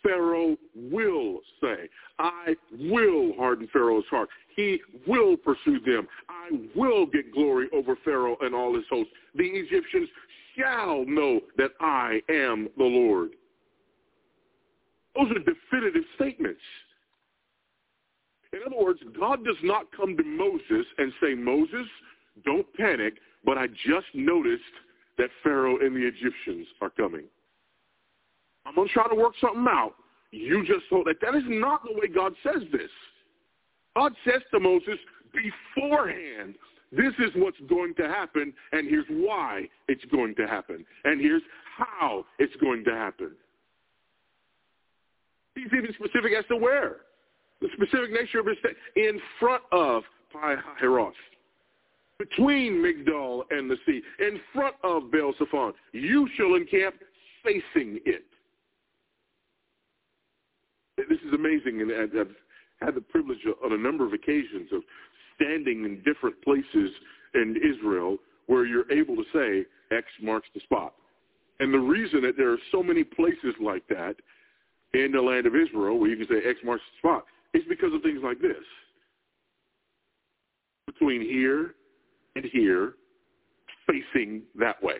Pharaoh 0.03 0.57
will 0.75 1.41
say, 1.61 1.89
I 2.19 2.55
will 2.79 3.33
harden 3.37 3.69
Pharaoh's 3.73 4.05
heart. 4.09 4.29
He 4.55 4.81
will 5.07 5.37
pursue 5.37 5.81
them. 5.81 6.07
I 6.29 6.59
will 6.75 7.07
get 7.07 7.33
glory 7.35 7.69
over 7.73 7.97
Pharaoh 8.05 8.37
and 8.41 8.55
all 8.55 8.75
his 8.75 8.85
hosts. 8.89 9.13
The 9.35 9.45
Egyptians 9.45 10.09
shall 10.57 11.05
know 11.07 11.41
that 11.57 11.73
I 11.81 12.21
am 12.29 12.69
the 12.77 12.85
Lord. 12.85 13.31
Those 15.17 15.31
are 15.31 15.39
definitive 15.39 16.05
statements. 16.15 16.61
In 18.53 18.61
other 18.67 18.83
words, 18.83 19.01
God 19.19 19.45
does 19.45 19.57
not 19.63 19.87
come 19.97 20.17
to 20.17 20.23
Moses 20.23 20.87
and 20.99 21.13
say, 21.23 21.35
Moses, 21.35 21.87
don't 22.45 22.67
panic, 22.75 23.15
but 23.45 23.59
I 23.59 23.67
just 23.67 24.07
noticed 24.15 24.63
that 25.19 25.31
Pharaoh 25.43 25.79
and 25.79 25.97
the 25.97 26.07
Egyptians 26.07 26.67
are 26.81 26.91
coming. 26.91 27.25
I'm 28.65 28.75
going 28.75 28.89
to 28.89 28.95
try 28.95 29.09
to 29.09 29.15
work 29.15 29.35
something 29.41 29.67
out. 29.69 29.95
You 30.33 30.67
just 30.67 30.89
told 30.91 31.07
that. 31.07 31.21
That 31.23 31.35
is 31.35 31.45
not 31.47 31.83
the 31.85 31.95
way 31.95 32.09
God 32.09 32.35
says 32.43 32.63
this. 32.73 32.91
God 33.97 34.13
says 34.25 34.43
to 34.53 34.61
Moses 34.61 34.99
beforehand, 35.33 36.57
this 36.93 37.13
is 37.19 37.31
what's 37.37 37.59
going 37.69 37.95
to 37.95 38.09
happen, 38.09 38.53
and 38.73 38.89
here's 38.89 39.07
why 39.09 39.69
it's 39.89 40.05
going 40.07 40.35
to 40.37 40.47
happen, 40.47 40.85
and 41.05 41.21
here's 41.21 41.43
how 41.77 42.25
it's 42.39 42.55
going 42.57 42.85
to 42.85 42.93
happen. 42.93 43.33
He's 45.57 45.67
even 45.77 45.93
specific 45.95 46.33
as 46.39 46.45
to 46.49 46.57
where. 46.57 46.99
The 47.61 47.69
specific 47.73 48.13
nature 48.13 48.39
of 48.39 48.47
his 48.47 48.57
state. 48.59 48.77
In 48.95 49.19
front 49.41 49.63
of 49.73 50.05
Pi-hahiroth. 50.33 51.13
Between 52.19 52.75
Migdol 52.75 53.43
and 53.51 53.69
the 53.69 53.77
sea. 53.87 54.03
In 54.21 54.39
front 54.53 54.77
of 54.85 55.11
Baal-zephon. 55.11 55.73
You 55.93 56.29
shall 56.37 56.55
encamp 56.55 56.97
facing 57.43 58.01
it. 58.05 58.25
This 60.97 61.19
is 61.27 61.35
amazing, 61.35 61.83
and 61.83 61.93
I've 61.93 62.29
had 62.81 62.95
the 62.95 63.01
privilege 63.01 63.39
on 63.65 63.73
a 63.73 63.79
number 63.79 64.07
of 64.07 64.13
occasions 64.13 64.71
of 64.73 64.83
standing 65.35 65.85
in 65.85 66.03
different 66.05 66.41
places 66.43 66.91
in 67.35 67.57
Israel 67.57 68.17
where 68.47 68.65
you're 68.65 68.91
able 68.91 69.17
to 69.17 69.25
say 69.33 69.67
X 69.95 70.07
marks 70.23 70.49
the 70.55 70.61
spot. 70.61 70.95
And 71.61 71.73
the 71.73 71.79
reason 71.79 72.23
that 72.23 72.37
there 72.37 72.53
are 72.53 72.59
so 72.73 72.83
many 72.83 73.05
places 73.05 73.55
like 73.61 73.87
that 73.89 74.17
in 75.05 75.13
the 75.13 75.21
land 75.21 75.47
of 75.47 75.55
Israel, 75.55 75.99
where 75.99 76.11
you 76.11 76.17
can 76.17 76.27
say 76.27 76.49
X 76.49 76.59
marks 76.65 76.83
the 76.93 77.09
spot, 77.09 77.25
it's 77.53 77.67
because 77.69 77.93
of 77.93 78.03
things 78.03 78.21
like 78.23 78.41
this. 78.41 78.65
Between 80.87 81.21
here 81.21 81.75
and 82.35 82.45
here, 82.53 82.95
facing 83.87 84.43
that 84.59 84.83
way. 84.83 84.97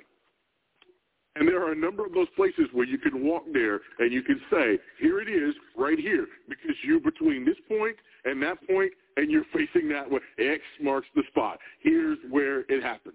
And 1.37 1.47
there 1.47 1.63
are 1.63 1.73
a 1.73 1.77
number 1.77 2.05
of 2.05 2.15
those 2.15 2.29
places 2.35 2.65
where 2.73 2.87
you 2.87 2.97
can 2.97 3.25
walk 3.25 3.43
there 3.53 3.81
and 3.99 4.11
you 4.13 4.23
can 4.23 4.41
say, 4.51 4.79
here 4.99 5.21
it 5.21 5.29
is, 5.29 5.55
right 5.77 5.99
here, 5.99 6.27
because 6.49 6.75
you're 6.83 7.01
between 7.01 7.45
this 7.45 7.57
point 7.69 7.97
and 8.25 8.43
that 8.43 8.57
point, 8.67 8.93
and 9.19 9.31
you're 9.31 9.45
facing 9.53 9.89
that 9.91 10.11
way. 10.11 10.21
X 10.39 10.63
marks 10.81 11.07
the 11.15 11.23
spot. 11.29 11.59
Here's 11.81 12.19
where 12.31 12.61
it 12.61 12.83
happened. 12.83 13.15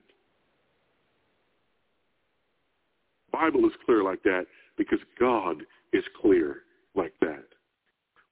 Bible 3.31 3.65
is 3.65 3.71
clear 3.85 4.03
like 4.03 4.21
that 4.23 4.45
because 4.77 4.99
God 5.19 5.63
is 5.93 6.03
clear 6.21 6.57
like 6.95 7.13
that. 7.21 7.45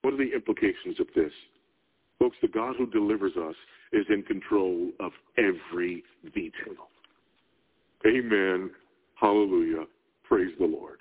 What 0.02 0.14
are 0.14 0.18
the 0.18 0.34
implications 0.34 1.00
of 1.00 1.08
this? 1.16 1.32
Folks, 2.20 2.38
the 2.42 2.48
God 2.48 2.76
who 2.78 2.86
delivers 2.88 3.34
us 3.38 3.56
is 3.94 4.06
in 4.10 4.24
control 4.24 4.92
of 5.00 5.12
every 5.38 6.04
detail. 6.34 6.90
Amen. 8.06 8.72
Hallelujah. 9.16 9.86
Praise 10.24 10.54
the 10.60 10.66
Lord. 10.66 11.00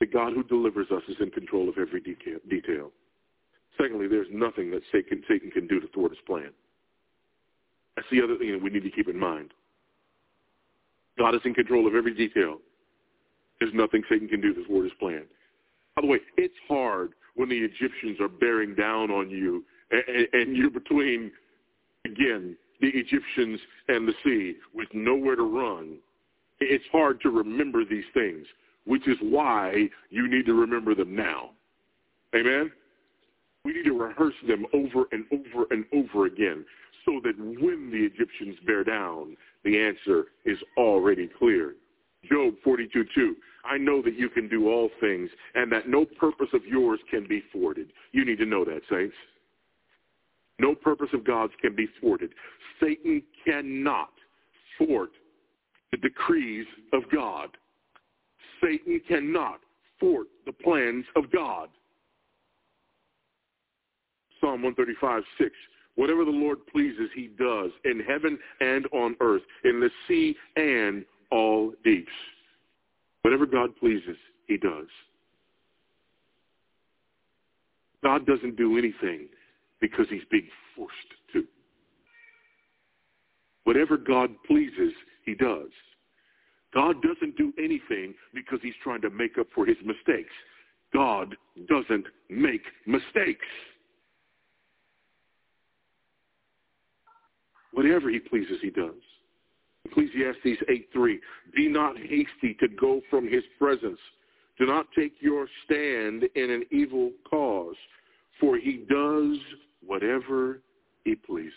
The 0.00 0.06
God 0.06 0.32
who 0.32 0.42
delivers 0.44 0.88
us 0.90 1.02
is 1.08 1.16
in 1.20 1.30
control 1.30 1.68
of 1.68 1.78
every 1.78 2.00
detail. 2.00 2.90
Secondly, 3.80 4.08
there's 4.08 4.26
nothing 4.32 4.70
that 4.70 4.82
Satan, 4.92 5.22
can 5.50 5.66
do 5.66 5.80
to 5.80 5.86
thwart 5.88 6.12
his 6.12 6.20
plan. 6.26 6.50
That's 7.96 8.08
the 8.10 8.22
other 8.22 8.36
thing 8.36 8.52
that 8.52 8.62
we 8.62 8.70
need 8.70 8.82
to 8.82 8.90
keep 8.90 9.08
in 9.08 9.18
mind. 9.18 9.52
God 11.16 11.34
is 11.34 11.40
in 11.44 11.54
control 11.54 11.86
of 11.86 11.94
every 11.94 12.14
detail. 12.14 12.58
There's 13.60 13.72
nothing 13.72 14.02
Satan 14.10 14.28
can 14.28 14.40
do 14.40 14.52
to 14.52 14.64
thwart 14.64 14.84
his 14.84 14.92
plan. 14.98 15.24
By 15.96 16.02
the 16.02 16.08
way, 16.08 16.18
it's 16.36 16.54
hard 16.68 17.12
when 17.34 17.48
the 17.48 17.58
Egyptians 17.58 18.20
are 18.20 18.28
bearing 18.28 18.74
down 18.74 19.10
on 19.10 19.30
you 19.30 19.64
and, 19.90 20.28
and 20.32 20.56
you're 20.56 20.70
between, 20.70 21.30
again, 22.04 22.56
the 22.80 22.88
Egyptians 22.88 23.60
and 23.88 24.08
the 24.08 24.14
sea 24.24 24.56
with 24.74 24.88
nowhere 24.92 25.36
to 25.36 25.42
run. 25.42 25.96
It's 26.60 26.84
hard 26.92 27.20
to 27.22 27.30
remember 27.30 27.84
these 27.84 28.04
things, 28.12 28.46
which 28.86 29.06
is 29.08 29.16
why 29.20 29.88
you 30.10 30.28
need 30.28 30.46
to 30.46 30.54
remember 30.54 30.94
them 30.94 31.14
now. 31.14 31.50
Amen? 32.34 32.70
We 33.64 33.72
need 33.72 33.84
to 33.84 33.98
rehearse 33.98 34.34
them 34.46 34.66
over 34.72 35.04
and 35.12 35.24
over 35.32 35.66
and 35.70 35.84
over 35.92 36.26
again 36.26 36.64
so 37.04 37.20
that 37.22 37.38
when 37.38 37.90
the 37.90 37.98
Egyptians 37.98 38.56
bear 38.66 38.84
down, 38.84 39.36
the 39.64 39.78
answer 39.78 40.26
is 40.44 40.58
already 40.76 41.28
clear. 41.38 41.74
Job 42.30 42.54
42:2. 42.64 43.36
I 43.64 43.78
know 43.78 44.02
that 44.02 44.18
you 44.18 44.28
can 44.28 44.48
do 44.48 44.68
all 44.68 44.90
things 45.00 45.30
and 45.54 45.70
that 45.72 45.88
no 45.88 46.04
purpose 46.04 46.48
of 46.52 46.64
yours 46.66 47.00
can 47.10 47.26
be 47.26 47.42
thwarted. 47.52 47.88
You 48.12 48.24
need 48.24 48.38
to 48.38 48.46
know 48.46 48.64
that, 48.64 48.82
saints. 48.90 49.14
No 50.58 50.74
purpose 50.74 51.08
of 51.12 51.24
God's 51.24 51.52
can 51.60 51.74
be 51.74 51.88
thwarted. 52.00 52.30
Satan 52.80 53.22
cannot 53.44 54.10
thwart 54.78 55.10
the 55.90 55.96
decrees 55.98 56.66
of 56.92 57.02
God. 57.10 57.50
Satan 58.62 59.00
cannot 59.08 59.60
thwart 59.98 60.26
the 60.46 60.52
plans 60.52 61.04
of 61.16 61.30
God. 61.32 61.68
Psalm 64.40 64.62
135, 64.62 65.22
6. 65.38 65.50
Whatever 65.96 66.24
the 66.24 66.30
Lord 66.30 66.58
pleases, 66.66 67.08
he 67.14 67.28
does 67.38 67.70
in 67.84 68.00
heaven 68.00 68.38
and 68.60 68.86
on 68.92 69.16
earth, 69.20 69.42
in 69.64 69.80
the 69.80 69.90
sea 70.08 70.36
and 70.56 71.04
all 71.30 71.72
deeps. 71.84 72.10
Whatever 73.24 73.46
God 73.46 73.74
pleases, 73.76 74.18
he 74.46 74.58
does. 74.58 74.86
God 78.02 78.26
doesn't 78.26 78.56
do 78.56 78.76
anything 78.76 79.28
because 79.80 80.04
he's 80.10 80.24
being 80.30 80.46
forced 80.76 80.94
to. 81.32 81.44
Whatever 83.64 83.96
God 83.96 84.28
pleases, 84.46 84.92
he 85.24 85.34
does. 85.34 85.70
God 86.74 86.96
doesn't 87.00 87.38
do 87.38 87.50
anything 87.58 88.12
because 88.34 88.58
he's 88.62 88.74
trying 88.82 89.00
to 89.00 89.08
make 89.08 89.38
up 89.38 89.46
for 89.54 89.64
his 89.64 89.78
mistakes. 89.86 90.32
God 90.92 91.34
doesn't 91.66 92.04
make 92.28 92.62
mistakes. 92.86 93.46
Whatever 97.72 98.10
he 98.10 98.18
pleases, 98.18 98.58
he 98.60 98.68
does. 98.68 98.92
Ecclesiastes 99.84 100.62
8.3, 100.94 101.18
Be 101.54 101.68
not 101.68 101.96
hasty 101.98 102.56
to 102.60 102.68
go 102.68 103.00
from 103.10 103.28
his 103.28 103.42
presence. 103.58 103.98
Do 104.58 104.66
not 104.66 104.86
take 104.96 105.14
your 105.20 105.46
stand 105.64 106.24
in 106.34 106.50
an 106.50 106.64
evil 106.70 107.12
cause, 107.28 107.76
for 108.40 108.56
he 108.56 108.84
does 108.88 109.36
whatever 109.84 110.60
he 111.04 111.14
pleases. 111.14 111.52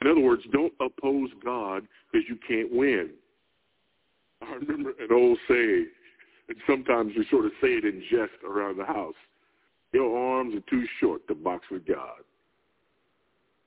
In 0.00 0.06
other 0.06 0.20
words, 0.20 0.42
don't 0.52 0.72
oppose 0.80 1.30
God 1.44 1.86
because 2.10 2.26
you 2.28 2.38
can't 2.46 2.72
win. 2.72 3.10
I 4.42 4.54
remember 4.54 4.92
an 5.00 5.08
old 5.12 5.38
saying, 5.48 5.88
and 6.48 6.56
sometimes 6.66 7.12
we 7.16 7.26
sort 7.30 7.46
of 7.46 7.52
say 7.60 7.68
it 7.68 7.84
in 7.84 8.02
jest 8.10 8.42
around 8.48 8.78
the 8.78 8.84
house. 8.84 9.14
Your 9.92 10.16
arms 10.16 10.54
are 10.54 10.70
too 10.70 10.84
short 11.00 11.26
to 11.28 11.34
box 11.34 11.66
with 11.70 11.86
God. 11.86 12.20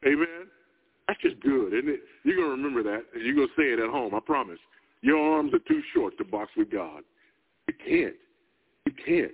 Amen? 0.05 0.47
That's 1.11 1.23
just 1.23 1.41
good, 1.41 1.73
isn't 1.73 1.89
it? 1.89 1.99
You're 2.23 2.37
going 2.37 2.47
to 2.47 2.55
remember 2.55 2.83
that, 2.83 3.03
and 3.13 3.25
you're 3.25 3.35
going 3.35 3.49
to 3.49 3.53
say 3.57 3.73
it 3.73 3.79
at 3.79 3.89
home, 3.89 4.15
I 4.15 4.21
promise. 4.21 4.59
Your 5.01 5.17
arms 5.17 5.53
are 5.53 5.59
too 5.59 5.81
short 5.93 6.17
to 6.19 6.23
box 6.23 6.51
with 6.55 6.71
God. 6.71 7.03
You 7.67 7.73
can't. 7.85 8.15
You 8.85 8.93
can't. 8.93 9.33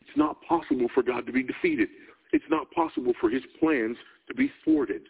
It's 0.00 0.16
not 0.16 0.38
possible 0.42 0.88
for 0.92 1.04
God 1.04 1.24
to 1.26 1.32
be 1.32 1.44
defeated. 1.44 1.88
It's 2.32 2.44
not 2.50 2.68
possible 2.72 3.12
for 3.20 3.30
his 3.30 3.42
plans 3.60 3.96
to 4.26 4.34
be 4.34 4.50
thwarted. 4.64 5.02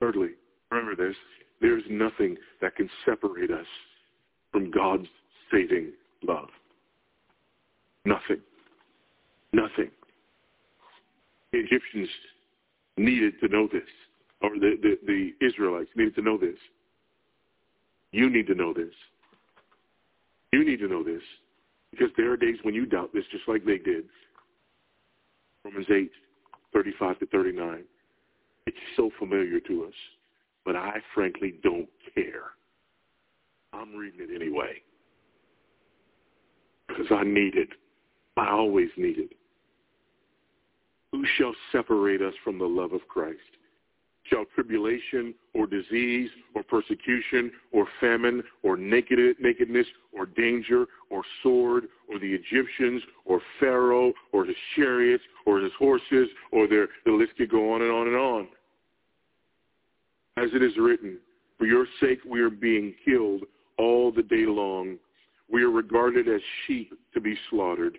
Thirdly, 0.00 0.30
remember 0.72 0.96
this, 0.96 1.16
there's 1.60 1.84
nothing 1.88 2.36
that 2.60 2.74
can 2.74 2.90
separate 3.04 3.52
us 3.52 3.66
from 4.50 4.72
God's 4.72 5.06
saving 5.52 5.92
love. 6.24 6.48
Nothing. 8.04 8.40
Nothing. 9.52 9.92
The 11.52 11.58
Egyptians 11.58 12.08
needed 12.96 13.34
to 13.40 13.48
know 13.48 13.68
this, 13.72 13.82
or 14.40 14.50
the, 14.50 14.76
the, 14.82 14.98
the 15.06 15.46
Israelites 15.46 15.90
needed 15.96 16.14
to 16.16 16.22
know 16.22 16.36
this. 16.36 16.56
You 18.12 18.28
need 18.28 18.46
to 18.48 18.54
know 18.54 18.72
this. 18.72 18.92
You 20.52 20.64
need 20.64 20.80
to 20.80 20.88
know 20.88 21.02
this 21.02 21.22
because 21.90 22.10
there 22.16 22.30
are 22.30 22.36
days 22.36 22.56
when 22.62 22.74
you 22.74 22.86
doubt 22.86 23.12
this 23.14 23.24
just 23.30 23.48
like 23.48 23.64
they 23.64 23.78
did. 23.78 24.04
Romans 25.64 25.86
8, 25.90 26.10
35 26.72 27.18
to 27.20 27.26
39. 27.26 27.84
It's 28.66 28.76
so 28.96 29.10
familiar 29.18 29.60
to 29.60 29.84
us, 29.84 29.94
but 30.64 30.76
I 30.76 30.98
frankly 31.14 31.54
don't 31.62 31.88
care. 32.14 32.52
I'm 33.72 33.94
reading 33.94 34.20
it 34.20 34.34
anyway 34.34 34.82
because 36.88 37.06
I 37.10 37.24
need 37.24 37.56
it. 37.56 37.70
I 38.36 38.50
always 38.50 38.88
need 38.96 39.18
it. 39.18 39.32
Who 41.12 41.24
shall 41.36 41.54
separate 41.70 42.22
us 42.22 42.34
from 42.42 42.58
the 42.58 42.64
love 42.66 42.92
of 42.92 43.06
Christ? 43.06 43.38
Shall 44.24 44.44
tribulation 44.54 45.34
or 45.52 45.66
disease 45.66 46.30
or 46.54 46.62
persecution 46.62 47.52
or 47.70 47.86
famine 48.00 48.42
or 48.62 48.76
nakedness 48.76 49.86
or 50.12 50.26
danger 50.26 50.86
or 51.10 51.22
sword 51.42 51.84
or 52.08 52.18
the 52.18 52.32
Egyptians 52.32 53.02
or 53.26 53.40
Pharaoh 53.60 54.12
or 54.32 54.44
his 54.46 54.56
chariots 54.74 55.24
or 55.44 55.58
his 55.58 55.72
horses 55.78 56.28
or 56.50 56.66
their, 56.66 56.88
the 57.04 57.12
list 57.12 57.32
could 57.36 57.50
go 57.50 57.74
on 57.74 57.82
and 57.82 57.90
on 57.90 58.06
and 58.06 58.16
on. 58.16 58.48
As 60.38 60.50
it 60.54 60.62
is 60.62 60.76
written, 60.78 61.18
for 61.58 61.66
your 61.66 61.86
sake 62.00 62.20
we 62.24 62.40
are 62.40 62.50
being 62.50 62.94
killed 63.04 63.42
all 63.76 64.12
the 64.12 64.22
day 64.22 64.46
long. 64.46 64.96
We 65.50 65.62
are 65.62 65.70
regarded 65.70 66.26
as 66.28 66.40
sheep 66.66 66.94
to 67.12 67.20
be 67.20 67.36
slaughtered. 67.50 67.98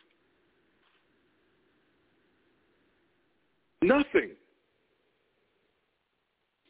Nothing. 3.81 4.31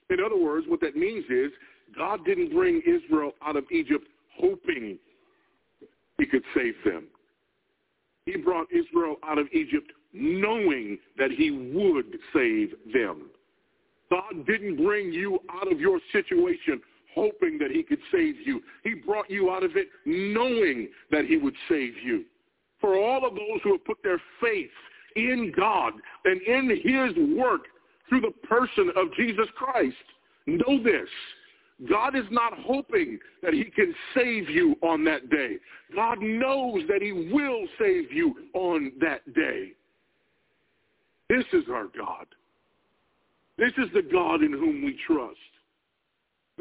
In 0.09 0.19
other 0.19 0.37
words, 0.37 0.65
what 0.67 0.81
that 0.81 0.95
means 0.95 1.25
is 1.29 1.51
God 1.97 2.25
didn't 2.25 2.53
bring 2.53 2.81
Israel 2.85 3.31
out 3.45 3.55
of 3.55 3.65
Egypt 3.71 4.05
hoping 4.39 4.97
he 6.17 6.25
could 6.25 6.43
save 6.55 6.75
them. 6.85 7.05
He 8.25 8.37
brought 8.37 8.67
Israel 8.71 9.17
out 9.23 9.37
of 9.37 9.47
Egypt 9.53 9.91
knowing 10.13 10.97
that 11.17 11.31
he 11.31 11.51
would 11.51 12.17
save 12.33 12.73
them. 12.93 13.29
God 14.09 14.45
didn't 14.45 14.83
bring 14.83 15.11
you 15.11 15.39
out 15.49 15.71
of 15.71 15.79
your 15.79 15.99
situation 16.11 16.81
hoping 17.15 17.57
that 17.57 17.71
he 17.71 17.83
could 17.83 17.99
save 18.11 18.35
you. 18.45 18.61
He 18.83 18.93
brought 18.93 19.29
you 19.29 19.51
out 19.51 19.63
of 19.63 19.71
it 19.75 19.87
knowing 20.05 20.89
that 21.11 21.25
he 21.25 21.37
would 21.37 21.55
save 21.67 21.93
you. 22.03 22.25
For 22.79 22.97
all 22.97 23.25
of 23.25 23.35
those 23.35 23.61
who 23.63 23.73
have 23.73 23.85
put 23.85 23.97
their 24.03 24.21
faith 24.41 24.69
in 25.15 25.51
God 25.55 25.93
and 26.25 26.41
in 26.41 26.69
his 26.69 27.37
work 27.37 27.61
through 28.09 28.21
the 28.21 28.47
person 28.47 28.91
of 28.95 29.13
Jesus 29.15 29.47
Christ, 29.55 29.95
know 30.45 30.81
this. 30.83 31.07
God 31.89 32.15
is 32.15 32.25
not 32.29 32.53
hoping 32.59 33.17
that 33.41 33.53
he 33.53 33.65
can 33.65 33.93
save 34.13 34.49
you 34.49 34.75
on 34.81 35.03
that 35.05 35.29
day. 35.29 35.55
God 35.95 36.19
knows 36.21 36.83
that 36.87 37.01
he 37.01 37.11
will 37.11 37.65
save 37.79 38.11
you 38.11 38.35
on 38.53 38.91
that 39.01 39.33
day. 39.33 39.71
This 41.29 41.45
is 41.53 41.63
our 41.71 41.87
God. 41.97 42.27
This 43.57 43.71
is 43.77 43.91
the 43.93 44.01
God 44.01 44.43
in 44.43 44.51
whom 44.51 44.83
we 44.83 44.97
trust. 45.07 45.37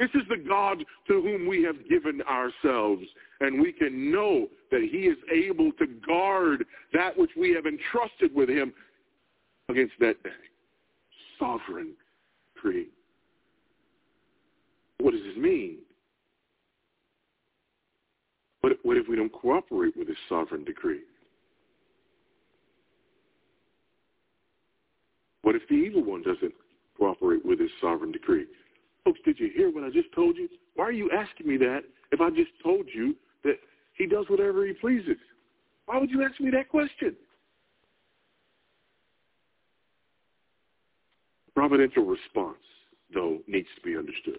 This 0.01 0.09
is 0.15 0.23
the 0.31 0.39
God 0.39 0.79
to 1.09 1.21
whom 1.21 1.47
we 1.47 1.63
have 1.63 1.87
given 1.87 2.23
ourselves, 2.23 3.03
and 3.41 3.61
we 3.61 3.71
can 3.71 4.11
know 4.11 4.49
that 4.71 4.81
he 4.81 5.01
is 5.01 5.19
able 5.31 5.73
to 5.73 5.87
guard 5.87 6.65
that 6.95 7.17
which 7.19 7.33
we 7.39 7.51
have 7.53 7.67
entrusted 7.67 8.35
with 8.35 8.49
him 8.49 8.73
against 9.69 9.93
that 10.01 10.21
day. 10.23 10.31
Sovereign 11.39 11.93
decree. 12.55 12.89
What 15.01 15.11
does 15.11 15.21
this 15.23 15.37
mean? 15.37 15.77
What, 18.63 18.73
what 18.83 18.97
if 18.97 19.07
we 19.07 19.17
don't 19.17 19.33
cooperate 19.33 19.95
with 19.99 20.09
his 20.09 20.17
sovereign 20.31 20.65
decree? 20.65 21.01
What 25.43 25.57
if 25.57 25.63
the 25.69 25.75
evil 25.75 26.03
one 26.03 26.23
doesn't 26.23 26.55
cooperate 26.97 27.45
with 27.45 27.61
his 27.61 27.71
sovereign 27.83 28.13
decree? 28.13 28.47
Folks, 29.11 29.23
did 29.25 29.41
you 29.41 29.51
hear 29.53 29.73
what 29.73 29.83
I 29.83 29.91
just 29.91 30.13
told 30.15 30.37
you? 30.37 30.49
Why 30.77 30.85
are 30.85 30.93
you 30.93 31.11
asking 31.11 31.49
me 31.49 31.57
that 31.57 31.81
if 32.13 32.21
I 32.21 32.31
just 32.31 32.53
told 32.63 32.87
you 32.95 33.17
that 33.43 33.57
he 33.99 34.07
does 34.07 34.27
whatever 34.29 34.65
he 34.65 34.73
pleases? 34.73 35.17
Why 35.87 35.99
would 35.99 36.11
you 36.11 36.23
ask 36.23 36.41
me 36.41 36.49
that 36.53 36.69
question? 36.69 37.17
Providential 41.57 42.05
response, 42.05 42.63
though, 43.13 43.39
needs 43.49 43.67
to 43.75 43.81
be 43.83 43.97
understood. 43.97 44.39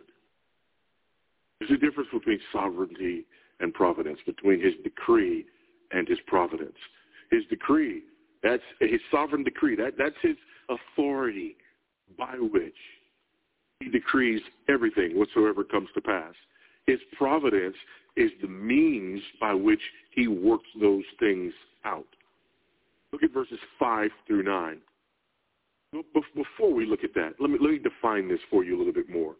There's 1.59 1.71
a 1.71 1.85
difference 1.85 2.07
between 2.13 2.39
sovereignty 2.53 3.25
and 3.59 3.73
providence, 3.73 4.19
between 4.25 4.63
his 4.63 4.75
decree 4.85 5.45
and 5.91 6.07
his 6.07 6.19
providence. 6.27 6.77
His 7.29 7.43
decree, 7.49 8.03
that's 8.41 8.63
his 8.79 9.01
sovereign 9.11 9.43
decree. 9.43 9.75
That, 9.75 9.95
that's 9.97 10.15
his 10.21 10.37
authority 10.69 11.57
by 12.17 12.35
which 12.39 12.73
he 13.81 13.89
decrees 13.89 14.41
everything 14.69 15.17
whatsoever 15.17 15.63
comes 15.63 15.89
to 15.95 16.01
pass. 16.01 16.33
His 16.85 16.99
providence 17.17 17.75
is 18.15 18.31
the 18.41 18.47
means 18.47 19.21
by 19.39 19.53
which 19.53 19.81
he 20.11 20.27
works 20.27 20.67
those 20.79 21.03
things 21.19 21.53
out. 21.85 22.07
Look 23.11 23.23
at 23.23 23.33
verses 23.33 23.59
5 23.79 24.09
through 24.27 24.43
9. 24.43 24.77
Before 26.35 26.73
we 26.73 26.85
look 26.85 27.03
at 27.03 27.13
that, 27.15 27.33
let 27.39 27.49
me, 27.49 27.57
let 27.59 27.71
me 27.71 27.79
define 27.79 28.29
this 28.29 28.39
for 28.49 28.63
you 28.63 28.77
a 28.77 28.79
little 28.79 28.93
bit 28.93 29.09
more. 29.09 29.35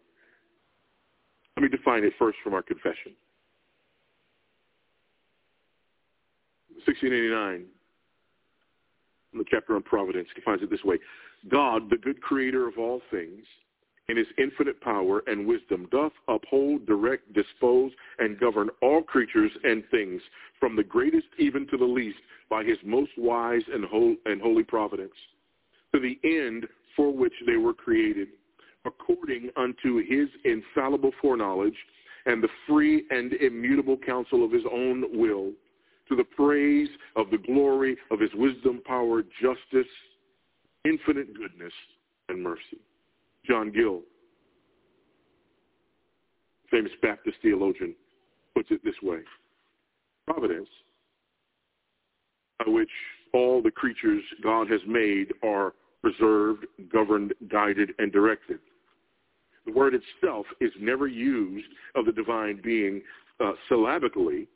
Let 1.55 1.63
me 1.63 1.69
define 1.69 2.03
it 2.03 2.13
first 2.19 2.37
from 2.43 2.53
our 2.53 2.61
confession. 2.61 3.13
1689, 6.85 7.65
the 9.33 9.45
chapter 9.49 9.75
on 9.75 9.83
providence, 9.83 10.27
defines 10.35 10.61
it 10.61 10.69
this 10.69 10.83
way. 10.83 10.97
God, 11.49 11.89
the 11.89 11.97
good 11.97 12.21
creator 12.21 12.67
of 12.67 12.77
all 12.77 13.01
things, 13.11 13.45
in 14.09 14.17
his 14.17 14.27
infinite 14.37 14.79
power 14.81 15.21
and 15.27 15.45
wisdom 15.45 15.87
doth 15.91 16.11
uphold, 16.27 16.85
direct, 16.85 17.31
dispose, 17.33 17.91
and 18.19 18.39
govern 18.39 18.69
all 18.81 19.01
creatures 19.01 19.51
and 19.63 19.83
things, 19.89 20.21
from 20.59 20.75
the 20.75 20.83
greatest 20.83 21.27
even 21.37 21.67
to 21.67 21.77
the 21.77 21.85
least, 21.85 22.19
by 22.49 22.63
his 22.63 22.77
most 22.83 23.11
wise 23.17 23.61
and, 23.73 23.85
and 24.25 24.41
holy 24.41 24.63
providence, 24.63 25.13
to 25.93 25.99
the 25.99 26.19
end 26.23 26.67
for 26.95 27.13
which 27.13 27.33
they 27.45 27.55
were 27.55 27.73
created, 27.73 28.27
according 28.85 29.49
unto 29.55 29.97
his 30.05 30.27
infallible 30.43 31.11
foreknowledge 31.21 31.77
and 32.25 32.43
the 32.43 32.49
free 32.67 33.05
and 33.09 33.33
immutable 33.33 33.97
counsel 33.97 34.43
of 34.43 34.51
his 34.51 34.63
own 34.71 35.05
will, 35.17 35.51
to 36.09 36.15
the 36.15 36.23
praise 36.23 36.89
of 37.15 37.29
the 37.31 37.37
glory 37.37 37.95
of 38.11 38.19
his 38.19 38.31
wisdom, 38.35 38.81
power, 38.85 39.23
justice, 39.41 39.89
infinite 40.83 41.33
goodness, 41.33 41.73
and 42.27 42.43
mercy. 42.43 42.79
John 43.45 43.71
Gill, 43.71 44.01
famous 46.69 46.91
Baptist 47.01 47.37
theologian, 47.41 47.95
puts 48.55 48.69
it 48.71 48.83
this 48.83 48.95
way. 49.01 49.19
Providence, 50.27 50.69
by 52.59 52.71
which 52.71 52.89
all 53.33 53.61
the 53.61 53.71
creatures 53.71 54.23
God 54.43 54.69
has 54.69 54.81
made 54.87 55.33
are 55.43 55.73
preserved, 56.01 56.65
governed, 56.91 57.33
guided, 57.49 57.91
and 57.99 58.11
directed. 58.11 58.59
The 59.65 59.71
word 59.71 59.93
itself 59.93 60.45
is 60.59 60.71
never 60.79 61.07
used 61.07 61.67
of 61.95 62.05
the 62.05 62.11
divine 62.11 62.59
being 62.63 63.01
uh, 63.39 63.53
syllabically 63.69 64.47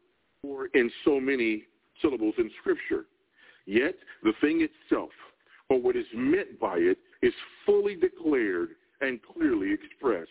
or 0.43 0.67
in 0.73 0.91
so 1.03 1.19
many 1.19 1.63
syllables 2.01 2.35
in 2.37 2.49
Scripture. 2.59 3.05
Yet 3.65 3.95
the 4.23 4.33
thing 4.41 4.67
itself, 4.67 5.09
or 5.69 5.79
what 5.79 5.95
is 5.95 6.05
meant 6.13 6.59
by 6.59 6.77
it, 6.77 6.97
is 7.25 7.33
fully 7.65 7.95
declared 7.95 8.69
and 9.01 9.19
clearly 9.33 9.73
expressed 9.73 10.29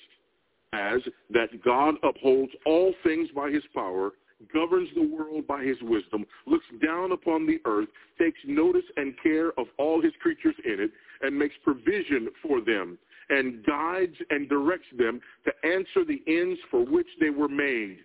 as 0.73 1.01
that 1.31 1.63
God 1.65 1.95
upholds 2.03 2.53
all 2.67 2.95
things 3.03 3.29
by 3.35 3.51
his 3.51 3.63
power, 3.75 4.13
governs 4.53 4.89
the 4.95 5.07
world 5.07 5.47
by 5.47 5.63
his 5.63 5.77
wisdom, 5.83 6.25
looks 6.47 6.65
down 6.85 7.13
upon 7.13 7.47
the 7.47 7.59
earth, 7.65 7.89
takes 8.19 8.39
notice 8.47 8.85
and 8.97 9.15
care 9.23 9.49
of 9.59 9.67
all 9.79 10.01
his 10.03 10.13
creatures 10.21 10.55
in 10.65 10.81
it, 10.81 10.91
and 11.23 11.37
makes 11.37 11.55
provision 11.63 12.29
for 12.43 12.61
them, 12.61 12.99
and 13.29 13.65
guides 13.65 14.17
and 14.31 14.49
directs 14.49 14.87
them 14.99 15.21
to 15.45 15.53
answer 15.69 16.05
the 16.05 16.23
ends 16.27 16.61
for 16.71 16.85
which 16.85 17.07
they 17.21 17.31
were 17.31 17.49
made, 17.49 17.99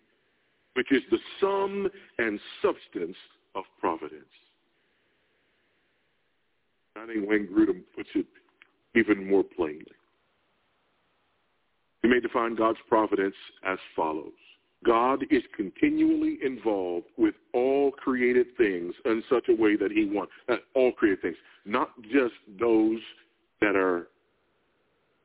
which 0.73 0.91
is 0.91 1.01
the 1.11 1.19
sum 1.39 1.89
and 2.19 2.39
substance 2.61 3.17
of 3.55 3.63
providence. 3.79 4.25
I 6.95 7.07
think 7.07 7.27
Wayne 7.27 7.47
Grudem 7.47 7.81
puts 7.95 8.09
it 8.15 8.25
even 8.95 9.29
more 9.29 9.43
plainly. 9.43 9.85
We 12.03 12.09
may 12.09 12.19
define 12.19 12.55
God's 12.55 12.79
providence 12.87 13.35
as 13.65 13.77
follows. 13.95 14.31
God 14.85 15.25
is 15.29 15.43
continually 15.55 16.37
involved 16.43 17.07
with 17.17 17.35
all 17.53 17.91
created 17.91 18.47
things 18.57 18.93
in 19.03 19.21
such 19.29 19.49
a 19.49 19.53
way 19.53 19.75
that 19.75 19.91
he 19.91 20.05
wants, 20.05 20.31
uh, 20.47 20.55
all 20.73 20.93
created 20.93 21.21
things, 21.21 21.35
not 21.65 21.89
just 22.03 22.35
those 22.59 22.99
that 23.59 23.75
are 23.75 24.07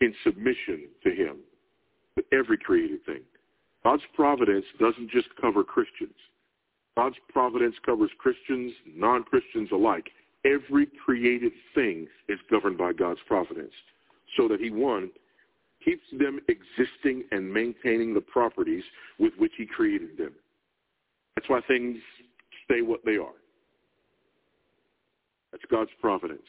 in 0.00 0.12
submission 0.24 0.88
to 1.04 1.10
him, 1.10 1.36
but 2.16 2.24
every 2.32 2.58
created 2.58 3.04
thing. 3.06 3.20
God's 3.84 4.02
providence 4.14 4.64
doesn't 4.80 5.10
just 5.10 5.28
cover 5.40 5.62
Christians. 5.62 6.16
God's 6.96 7.16
providence 7.28 7.76
covers 7.84 8.10
Christians, 8.18 8.72
non-Christians 8.94 9.68
alike. 9.72 10.08
Every 10.44 10.86
created 11.04 11.52
thing 11.74 12.06
is 12.28 12.38
governed 12.50 12.76
by 12.76 12.92
God's 12.92 13.20
providence 13.26 13.72
so 14.36 14.48
that 14.48 14.60
he, 14.60 14.70
one, 14.70 15.10
keeps 15.84 16.04
them 16.18 16.40
existing 16.48 17.24
and 17.30 17.52
maintaining 17.52 18.14
the 18.14 18.20
properties 18.20 18.84
with 19.18 19.32
which 19.38 19.52
he 19.56 19.66
created 19.66 20.16
them. 20.18 20.32
That's 21.34 21.48
why 21.48 21.60
things 21.66 21.96
stay 22.64 22.82
what 22.82 23.00
they 23.04 23.16
are. 23.16 23.36
That's 25.52 25.64
God's 25.70 25.90
providence. 26.00 26.42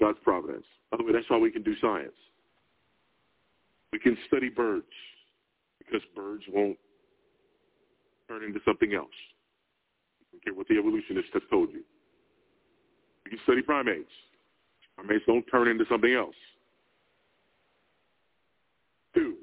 God's 0.00 0.18
providence. 0.24 0.64
By 0.90 0.96
the 0.96 1.04
way, 1.04 1.12
that's 1.12 1.28
why 1.28 1.38
we 1.38 1.50
can 1.50 1.62
do 1.62 1.74
science. 1.80 2.12
We 3.92 3.98
can 3.98 4.16
study 4.26 4.48
birds 4.48 4.86
because 5.78 6.00
birds 6.16 6.42
won't 6.52 6.78
turn 8.28 8.42
into 8.42 8.60
something 8.64 8.94
else. 8.94 9.08
Care 10.44 10.54
what 10.54 10.66
the 10.68 10.76
evolutionists 10.78 11.30
have 11.32 11.48
told 11.48 11.70
you. 11.72 11.82
Can 13.28 13.38
study 13.44 13.62
primates. 13.62 14.10
Primates 14.96 15.24
don't 15.26 15.44
turn 15.46 15.68
into 15.68 15.84
something 15.90 16.12
else. 16.14 16.34
Two, 19.14 19.36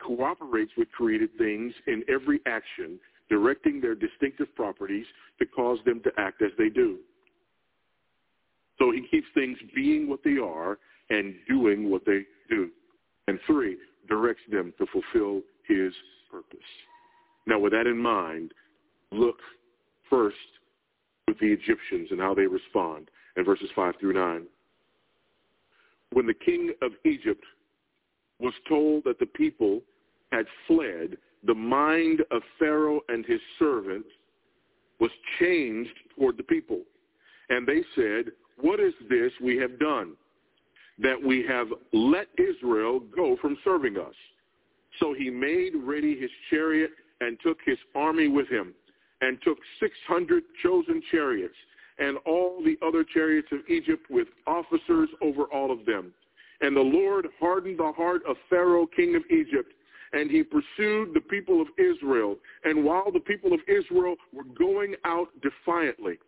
cooperates 0.00 0.72
with 0.76 0.90
created 0.92 1.30
things 1.38 1.72
in 1.86 2.02
every 2.08 2.40
action, 2.46 2.98
directing 3.28 3.80
their 3.80 3.94
distinctive 3.94 4.54
properties 4.54 5.06
to 5.38 5.46
cause 5.46 5.78
them 5.84 6.00
to 6.04 6.10
act 6.18 6.42
as 6.42 6.50
they 6.58 6.68
do. 6.68 6.98
So 8.78 8.92
he 8.92 9.06
keeps 9.10 9.26
things 9.34 9.58
being 9.74 10.08
what 10.08 10.20
they 10.24 10.38
are 10.38 10.78
and 11.10 11.34
doing 11.48 11.90
what 11.90 12.04
they 12.06 12.22
do. 12.48 12.70
And 13.26 13.38
three, 13.46 13.76
directs 14.08 14.42
them 14.50 14.72
to 14.78 14.86
fulfill 14.86 15.42
his 15.66 15.92
purpose. 16.30 16.58
Now, 17.46 17.58
with 17.58 17.72
that 17.72 17.86
in 17.86 17.98
mind, 17.98 18.52
look 19.10 19.38
first 20.08 20.36
with 21.28 21.38
the 21.40 21.46
Egyptians 21.46 22.08
and 22.10 22.18
how 22.18 22.34
they 22.34 22.46
respond 22.46 23.10
in 23.36 23.44
verses 23.44 23.68
5 23.76 23.94
through 24.00 24.14
9. 24.14 24.46
When 26.12 26.26
the 26.26 26.32
king 26.32 26.72
of 26.80 26.92
Egypt 27.04 27.44
was 28.40 28.54
told 28.66 29.04
that 29.04 29.18
the 29.18 29.26
people 29.26 29.82
had 30.32 30.46
fled, 30.66 31.18
the 31.44 31.54
mind 31.54 32.22
of 32.30 32.40
Pharaoh 32.58 33.00
and 33.08 33.26
his 33.26 33.40
servants 33.58 34.08
was 35.00 35.10
changed 35.38 35.92
toward 36.16 36.38
the 36.38 36.42
people. 36.42 36.80
And 37.50 37.66
they 37.66 37.82
said, 37.94 38.32
what 38.56 38.80
is 38.80 38.94
this 39.10 39.30
we 39.42 39.58
have 39.58 39.78
done? 39.78 40.14
That 40.98 41.22
we 41.22 41.44
have 41.46 41.68
let 41.92 42.28
Israel 42.38 43.00
go 43.14 43.36
from 43.40 43.58
serving 43.64 43.98
us. 43.98 44.14
So 44.98 45.12
he 45.12 45.28
made 45.28 45.74
ready 45.76 46.18
his 46.18 46.30
chariot 46.48 46.90
and 47.20 47.38
took 47.42 47.58
his 47.66 47.78
army 47.94 48.28
with 48.28 48.48
him 48.48 48.72
and 49.20 49.38
took 49.42 49.58
600 49.80 50.42
chosen 50.62 51.02
chariots 51.10 51.54
and 51.98 52.16
all 52.26 52.62
the 52.64 52.76
other 52.86 53.04
chariots 53.04 53.48
of 53.52 53.60
Egypt 53.68 54.06
with 54.08 54.28
officers 54.46 55.08
over 55.20 55.44
all 55.44 55.72
of 55.72 55.84
them. 55.84 56.12
And 56.60 56.76
the 56.76 56.80
Lord 56.80 57.26
hardened 57.40 57.78
the 57.78 57.92
heart 57.92 58.22
of 58.28 58.36
Pharaoh, 58.48 58.86
king 58.86 59.16
of 59.16 59.22
Egypt, 59.30 59.72
and 60.12 60.30
he 60.30 60.42
pursued 60.42 61.14
the 61.14 61.20
people 61.28 61.60
of 61.60 61.68
Israel. 61.78 62.36
And 62.64 62.84
while 62.84 63.10
the 63.12 63.20
people 63.20 63.52
of 63.52 63.60
Israel 63.68 64.16
were 64.32 64.44
going 64.58 64.94
out 65.04 65.28
defiantly, 65.42 66.18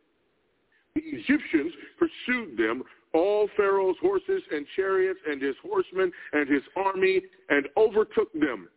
the 0.94 1.02
Egyptians 1.04 1.72
pursued 1.98 2.56
them, 2.56 2.82
all 3.12 3.48
Pharaoh's 3.56 3.96
horses 4.00 4.42
and 4.52 4.66
chariots 4.76 5.20
and 5.28 5.40
his 5.40 5.54
horsemen 5.62 6.12
and 6.32 6.48
his 6.48 6.62
army, 6.76 7.22
and 7.48 7.66
overtook 7.76 8.32
them, 8.32 8.68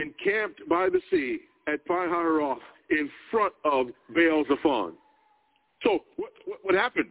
encamped 0.00 0.68
by 0.68 0.88
the 0.88 1.00
sea 1.10 1.40
at 1.66 1.84
Pi-hahiroth 1.86 2.58
in 2.90 3.10
front 3.30 3.52
of 3.64 3.86
Baal-zephon. 4.14 4.92
So 5.82 6.00
what, 6.16 6.32
what, 6.44 6.58
what 6.62 6.74
happened? 6.74 7.10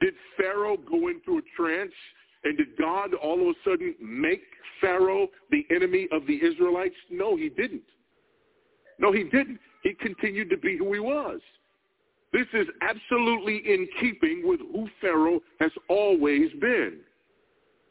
Did 0.00 0.14
Pharaoh 0.36 0.76
go 0.76 1.08
into 1.08 1.38
a 1.38 1.42
trance? 1.56 1.92
And 2.44 2.56
did 2.56 2.68
God 2.78 3.12
all 3.14 3.40
of 3.40 3.48
a 3.48 3.70
sudden 3.70 3.94
make 4.00 4.42
Pharaoh 4.80 5.28
the 5.50 5.66
enemy 5.70 6.08
of 6.10 6.26
the 6.26 6.42
Israelites? 6.42 6.94
No, 7.10 7.36
he 7.36 7.50
didn't. 7.50 7.82
No, 8.98 9.12
he 9.12 9.24
didn't. 9.24 9.60
He 9.82 9.92
continued 9.94 10.48
to 10.50 10.56
be 10.56 10.78
who 10.78 10.92
he 10.92 11.00
was. 11.00 11.40
This 12.32 12.46
is 12.54 12.66
absolutely 12.80 13.56
in 13.56 13.88
keeping 14.00 14.46
with 14.46 14.60
who 14.60 14.88
Pharaoh 15.00 15.40
has 15.58 15.72
always 15.88 16.50
been. 16.60 16.98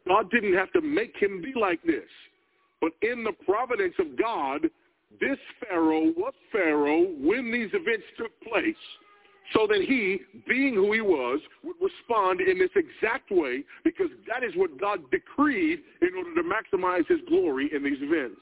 God 0.08 0.32
didn't 0.32 0.56
have 0.56 0.72
to 0.72 0.82
make 0.82 1.16
him 1.18 1.42
be 1.42 1.54
like 1.60 1.84
this. 1.84 2.10
But 2.82 2.94
in 3.02 3.24
the 3.24 3.34
providence 3.46 3.96
of 4.00 4.18
God, 4.18 4.62
this 5.20 5.38
Pharaoh 5.60 6.14
was 6.16 6.34
Pharaoh 6.52 7.08
when 7.20 7.52
these 7.52 7.70
events 7.74 8.06
took 8.18 8.32
place 8.42 8.76
so 9.54 9.66
that 9.68 9.82
he, 9.82 10.20
being 10.48 10.76
who 10.76 10.94
he 10.94 11.02
was, 11.02 11.40
would 11.64 11.76
respond 11.82 12.40
in 12.40 12.60
this 12.60 12.70
exact 12.76 13.32
way 13.32 13.64
because 13.84 14.10
that 14.28 14.44
is 14.44 14.56
what 14.56 14.80
God 14.80 15.00
decreed 15.10 15.80
in 16.02 16.10
order 16.16 16.36
to 16.36 16.44
maximize 16.44 17.08
his 17.08 17.20
glory 17.28 17.70
in 17.74 17.84
these 17.84 17.98
events. 18.00 18.40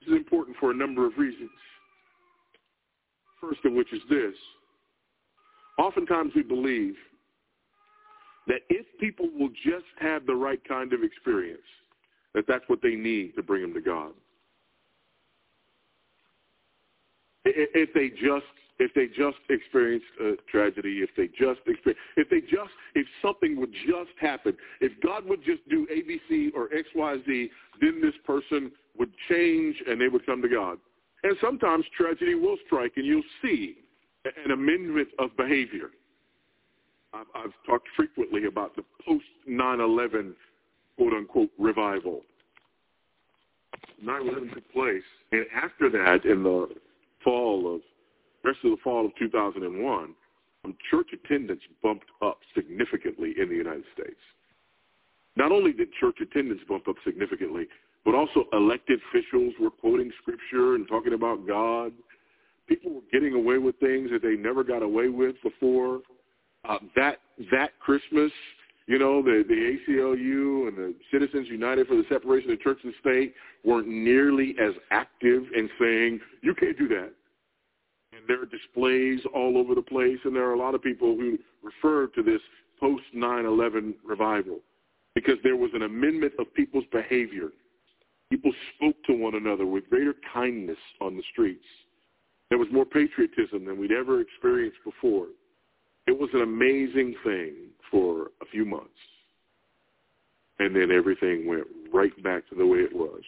This 0.00 0.08
is 0.08 0.16
important 0.16 0.56
for 0.60 0.70
a 0.70 0.74
number 0.74 1.06
of 1.06 1.16
reasons. 1.16 1.50
First 3.40 3.60
of 3.64 3.72
which 3.72 3.92
is 3.92 4.02
this. 4.10 4.34
Oftentimes 5.78 6.32
we 6.36 6.42
believe 6.42 6.94
that 8.46 8.60
if 8.68 8.84
people 9.00 9.28
will 9.38 9.48
just 9.64 9.86
have 9.98 10.26
the 10.26 10.34
right 10.34 10.60
kind 10.68 10.92
of 10.92 11.02
experience, 11.02 11.62
that 12.34 12.44
that's 12.48 12.64
what 12.66 12.80
they 12.82 12.94
need 12.94 13.34
to 13.36 13.42
bring 13.42 13.62
them 13.62 13.74
to 13.74 13.80
God. 13.80 14.12
If 17.44 17.92
they 17.92 18.08
just 18.08 18.46
if 18.78 18.92
they 18.94 19.06
just 19.06 19.38
experienced 19.48 20.06
a 20.20 20.34
tragedy, 20.50 21.02
if 21.02 21.10
they 21.16 21.28
just 21.28 21.60
experience, 21.66 22.00
if 22.16 22.28
they 22.30 22.40
just, 22.40 22.72
if 22.94 23.06
something 23.20 23.58
would 23.60 23.72
just 23.86 24.10
happen, 24.20 24.56
if 24.80 24.92
God 25.02 25.24
would 25.26 25.44
just 25.44 25.66
do 25.68 25.86
ABC 25.86 26.50
or 26.54 26.68
XYZ, 26.68 27.48
then 27.80 28.00
this 28.00 28.14
person 28.26 28.72
would 28.98 29.10
change 29.28 29.76
and 29.86 30.00
they 30.00 30.08
would 30.08 30.26
come 30.26 30.42
to 30.42 30.48
God. 30.48 30.78
And 31.22 31.36
sometimes 31.40 31.84
tragedy 31.96 32.34
will 32.34 32.56
strike 32.66 32.92
and 32.96 33.06
you'll 33.06 33.22
see 33.42 33.76
an 34.24 34.50
amendment 34.50 35.08
of 35.18 35.36
behavior. 35.36 35.90
I've, 37.12 37.26
I've 37.34 37.52
talked 37.66 37.88
frequently 37.96 38.46
about 38.46 38.74
the 38.74 38.82
post 39.06 39.24
9-11 39.48 40.32
quote-unquote 40.96 41.50
revival. 41.58 42.22
9-11 44.04 44.54
took 44.54 44.72
place, 44.72 45.02
and 45.30 45.46
after 45.54 45.88
that, 45.90 46.24
in 46.24 46.42
the 46.42 46.68
fall 47.22 47.74
of, 47.74 47.80
rest 48.44 48.58
of 48.64 48.72
the 48.72 48.76
fall 48.82 49.06
of 49.06 49.12
2001, 49.18 50.14
um, 50.64 50.76
church 50.90 51.08
attendance 51.12 51.60
bumped 51.82 52.06
up 52.22 52.38
significantly 52.54 53.34
in 53.40 53.48
the 53.48 53.54
United 53.54 53.84
States. 53.94 54.18
Not 55.36 55.52
only 55.52 55.72
did 55.72 55.88
church 55.98 56.16
attendance 56.20 56.60
bump 56.68 56.88
up 56.88 56.96
significantly, 57.04 57.66
but 58.04 58.14
also 58.14 58.44
elected 58.52 59.00
officials 59.08 59.54
were 59.60 59.70
quoting 59.70 60.10
scripture 60.20 60.74
and 60.74 60.86
talking 60.88 61.14
about 61.14 61.46
God. 61.46 61.92
People 62.68 62.94
were 62.94 63.00
getting 63.12 63.34
away 63.34 63.58
with 63.58 63.78
things 63.78 64.10
that 64.10 64.22
they 64.22 64.34
never 64.34 64.64
got 64.64 64.82
away 64.82 65.08
with 65.08 65.36
before. 65.42 66.00
Uh, 66.68 66.78
that 66.94 67.18
that 67.50 67.70
Christmas, 67.80 68.30
you 68.86 68.98
know, 68.98 69.22
the, 69.22 69.44
the 69.46 69.54
ACLU 69.54 70.68
and 70.68 70.76
the 70.76 70.94
Citizens 71.12 71.48
United 71.48 71.86
for 71.86 71.96
the 71.96 72.04
Separation 72.08 72.50
of 72.50 72.60
Church 72.60 72.78
and 72.82 72.94
State 73.00 73.34
weren't 73.64 73.88
nearly 73.88 74.54
as 74.60 74.72
active 74.90 75.44
in 75.54 75.68
saying, 75.80 76.20
you 76.42 76.54
can't 76.54 76.78
do 76.78 76.88
that. 76.88 77.12
And 78.12 78.22
there 78.28 78.42
are 78.42 78.46
displays 78.46 79.20
all 79.34 79.56
over 79.56 79.74
the 79.74 79.82
place, 79.82 80.18
and 80.24 80.34
there 80.34 80.44
are 80.48 80.54
a 80.54 80.58
lot 80.58 80.74
of 80.74 80.82
people 80.82 81.16
who 81.16 81.38
refer 81.62 82.08
to 82.08 82.22
this 82.22 82.40
post-9-11 82.80 83.94
revival 84.04 84.58
because 85.14 85.36
there 85.42 85.56
was 85.56 85.70
an 85.74 85.82
amendment 85.82 86.32
of 86.38 86.52
people's 86.54 86.84
behavior 86.92 87.50
People 88.32 88.52
spoke 88.74 88.96
to 89.04 89.12
one 89.12 89.34
another 89.34 89.66
with 89.66 89.90
greater 89.90 90.14
kindness 90.32 90.78
on 91.02 91.18
the 91.18 91.22
streets. 91.32 91.66
There 92.48 92.56
was 92.56 92.68
more 92.72 92.86
patriotism 92.86 93.66
than 93.66 93.78
we'd 93.78 93.92
ever 93.92 94.22
experienced 94.22 94.78
before. 94.86 95.26
It 96.06 96.18
was 96.18 96.30
an 96.32 96.42
amazing 96.42 97.14
thing 97.24 97.54
for 97.90 98.30
a 98.40 98.46
few 98.50 98.64
months. 98.64 98.88
And 100.58 100.74
then 100.74 100.90
everything 100.90 101.46
went 101.46 101.66
right 101.92 102.22
back 102.22 102.48
to 102.48 102.54
the 102.54 102.66
way 102.66 102.78
it 102.78 102.94
was. 102.94 103.22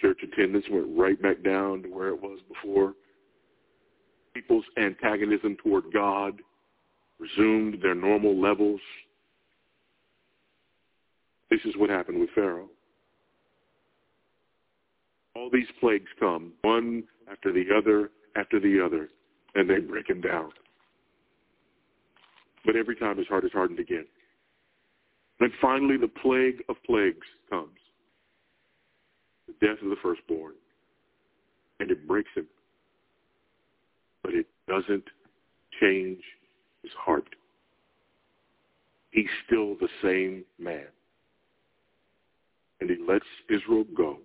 Church 0.00 0.20
attendance 0.22 0.64
went 0.70 0.86
right 0.96 1.20
back 1.20 1.42
down 1.42 1.82
to 1.82 1.88
where 1.88 2.08
it 2.08 2.20
was 2.20 2.38
before. 2.48 2.94
People's 4.34 4.64
antagonism 4.76 5.56
toward 5.62 5.84
God 5.92 6.40
resumed 7.18 7.78
their 7.82 7.94
normal 7.94 8.40
levels. 8.40 8.80
This 11.50 11.60
is 11.64 11.76
what 11.76 11.90
happened 11.90 12.20
with 12.20 12.30
Pharaoh 12.34 12.68
all 15.38 15.50
these 15.50 15.68
plagues 15.80 16.10
come, 16.18 16.52
one 16.62 17.04
after 17.30 17.52
the 17.52 17.64
other 17.76 18.10
after 18.36 18.60
the 18.60 18.84
other, 18.84 19.08
and 19.54 19.68
they 19.68 19.78
break 19.78 20.08
him 20.08 20.20
down. 20.20 20.50
But 22.64 22.76
every 22.76 22.96
time 22.96 23.18
his 23.18 23.26
heart 23.26 23.44
is 23.44 23.52
hardened 23.52 23.78
again. 23.78 24.06
Then 25.40 25.52
finally, 25.60 25.96
the 25.96 26.08
plague 26.08 26.62
of 26.68 26.76
plagues 26.84 27.26
comes. 27.48 27.78
The 29.46 29.66
death 29.66 29.82
of 29.82 29.90
the 29.90 29.96
firstborn. 30.02 30.54
And 31.80 31.90
it 31.90 32.06
breaks 32.08 32.30
him. 32.34 32.46
But 34.22 34.34
it 34.34 34.46
doesn't 34.66 35.04
change 35.80 36.20
his 36.82 36.92
heart. 36.98 37.28
He's 39.10 39.28
still 39.46 39.76
the 39.76 39.88
same 40.02 40.44
man. 40.58 40.86
And 42.80 42.90
he 42.90 42.96
lets 43.06 43.24
Israel 43.48 43.84
go 43.96 44.18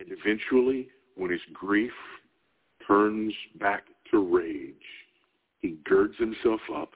and 0.00 0.08
eventually, 0.10 0.88
when 1.16 1.30
his 1.30 1.40
grief 1.52 1.92
turns 2.86 3.32
back 3.58 3.84
to 4.10 4.18
rage, 4.18 4.74
he 5.64 5.78
girds 5.86 6.12
himself 6.18 6.60
up. 6.76 6.90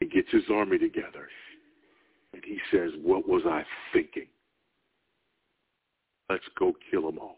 He 0.00 0.06
gets 0.06 0.28
his 0.32 0.42
army 0.52 0.78
together. 0.78 1.28
And 2.32 2.42
he 2.44 2.58
says, 2.72 2.90
what 3.00 3.28
was 3.28 3.42
I 3.46 3.62
thinking? 3.92 4.26
Let's 6.28 6.42
go 6.58 6.72
kill 6.90 7.02
them 7.02 7.20
all. 7.20 7.36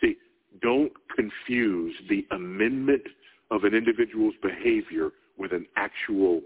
See, 0.00 0.16
don't 0.62 0.92
confuse 1.14 1.94
the 2.08 2.26
amendment 2.30 3.02
of 3.50 3.64
an 3.64 3.74
individual's 3.74 4.34
behavior 4.42 5.10
with 5.36 5.52
an 5.52 5.66
actual 5.76 6.40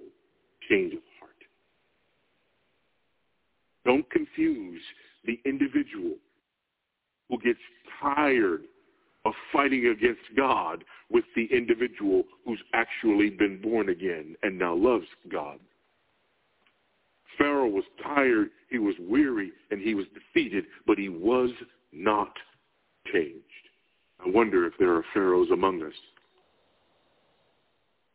change 0.68 0.94
of 0.94 1.01
heart. 1.20 1.31
don't 3.85 4.11
confuse 4.11 4.83
the 5.24 5.38
individual 5.44 6.16
who 7.29 7.38
gets 7.38 7.61
tired 8.03 8.62
of 9.28 9.34
fighting 9.52 9.86
against 9.86 10.22
God 10.36 10.84
with 11.10 11.24
the 11.36 11.46
individual 11.52 12.24
who's 12.44 12.62
actually 12.72 13.30
been 13.30 13.60
born 13.60 13.90
again 13.90 14.36
and 14.42 14.58
now 14.58 14.74
loves 14.74 15.06
God. 15.30 15.58
Pharaoh 17.36 17.68
was 17.68 17.84
tired, 18.02 18.48
he 18.70 18.78
was 18.78 18.94
weary, 18.98 19.52
and 19.70 19.80
he 19.80 19.94
was 19.94 20.06
defeated, 20.14 20.64
but 20.86 20.98
he 20.98 21.08
was 21.08 21.50
not 21.92 22.32
changed. 23.12 23.44
I 24.24 24.28
wonder 24.30 24.66
if 24.66 24.72
there 24.78 24.94
are 24.94 25.04
pharaohs 25.14 25.50
among 25.52 25.82
us. 25.82 25.92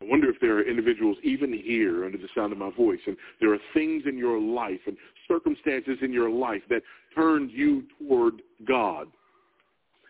I 0.02 0.06
wonder 0.06 0.28
if 0.28 0.38
there 0.40 0.58
are 0.58 0.68
individuals 0.68 1.16
even 1.22 1.52
here 1.52 2.04
under 2.04 2.18
the 2.18 2.28
sound 2.34 2.52
of 2.52 2.58
my 2.58 2.70
voice, 2.70 3.00
and 3.06 3.16
there 3.40 3.54
are 3.54 3.58
things 3.72 4.02
in 4.06 4.18
your 4.18 4.38
life 4.38 4.80
and 4.86 4.96
circumstances 5.26 5.96
in 6.02 6.12
your 6.12 6.28
life 6.28 6.62
that 6.68 6.82
turned 7.14 7.50
you 7.50 7.84
toward 7.98 8.42
God. 8.66 9.06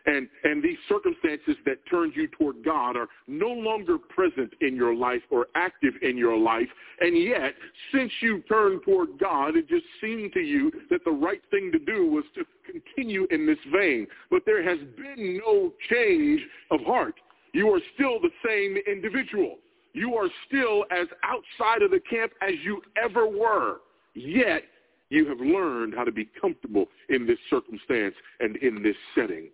And, 0.06 0.28
and 0.44 0.62
these 0.62 0.76
circumstances 0.88 1.56
that 1.64 1.78
turned 1.90 2.12
you 2.14 2.28
toward 2.28 2.62
God 2.62 2.96
are 2.96 3.08
no 3.26 3.48
longer 3.48 3.96
present 3.96 4.52
in 4.60 4.76
your 4.76 4.94
life 4.94 5.22
or 5.30 5.46
active 5.54 5.94
in 6.02 6.18
your 6.18 6.36
life. 6.36 6.68
And 7.00 7.16
yet, 7.16 7.54
since 7.92 8.12
you 8.20 8.42
turned 8.42 8.82
toward 8.84 9.18
God, 9.18 9.56
it 9.56 9.66
just 9.68 9.86
seemed 10.02 10.32
to 10.34 10.40
you 10.40 10.70
that 10.90 11.04
the 11.04 11.10
right 11.10 11.40
thing 11.50 11.72
to 11.72 11.78
do 11.78 12.06
was 12.06 12.24
to 12.34 12.44
continue 12.70 13.26
in 13.30 13.46
this 13.46 13.58
vein. 13.72 14.06
But 14.30 14.42
there 14.44 14.62
has 14.62 14.78
been 14.96 15.40
no 15.44 15.72
change 15.90 16.42
of 16.70 16.80
heart. 16.82 17.14
You 17.54 17.70
are 17.70 17.80
still 17.94 18.20
the 18.20 18.30
same 18.46 18.76
individual. 18.86 19.56
You 19.94 20.16
are 20.16 20.28
still 20.48 20.84
as 20.90 21.06
outside 21.22 21.82
of 21.82 21.92
the 21.92 22.00
camp 22.00 22.32
as 22.42 22.54
you 22.62 22.82
ever 23.02 23.26
were. 23.26 23.78
Yet, 24.14 24.64
you 25.08 25.28
have 25.28 25.38
learned 25.38 25.94
how 25.94 26.04
to 26.04 26.12
be 26.12 26.28
comfortable 26.40 26.86
in 27.08 27.26
this 27.26 27.38
circumstance 27.48 28.14
and 28.40 28.56
in 28.56 28.82
this 28.82 28.96
setting. 29.14 29.48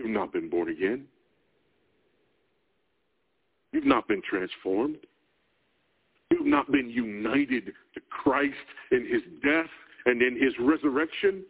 You've 0.00 0.10
not 0.10 0.32
been 0.32 0.48
born 0.48 0.70
again. 0.70 1.04
You've 3.72 3.84
not 3.84 4.08
been 4.08 4.22
transformed. 4.22 4.96
You've 6.30 6.46
not 6.46 6.72
been 6.72 6.88
united 6.88 7.66
to 7.66 8.00
Christ 8.08 8.54
in 8.92 9.06
his 9.06 9.20
death 9.44 9.68
and 10.06 10.22
in 10.22 10.40
his 10.42 10.54
resurrection. 10.58 11.44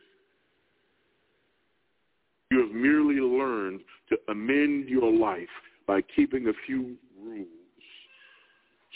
You 2.51 2.67
have 2.67 2.73
merely 2.73 3.21
learned 3.21 3.83
to 4.09 4.19
amend 4.29 4.89
your 4.89 5.13
life 5.13 5.47
by 5.87 6.01
keeping 6.03 6.49
a 6.49 6.53
few 6.67 6.97
rules 7.23 7.47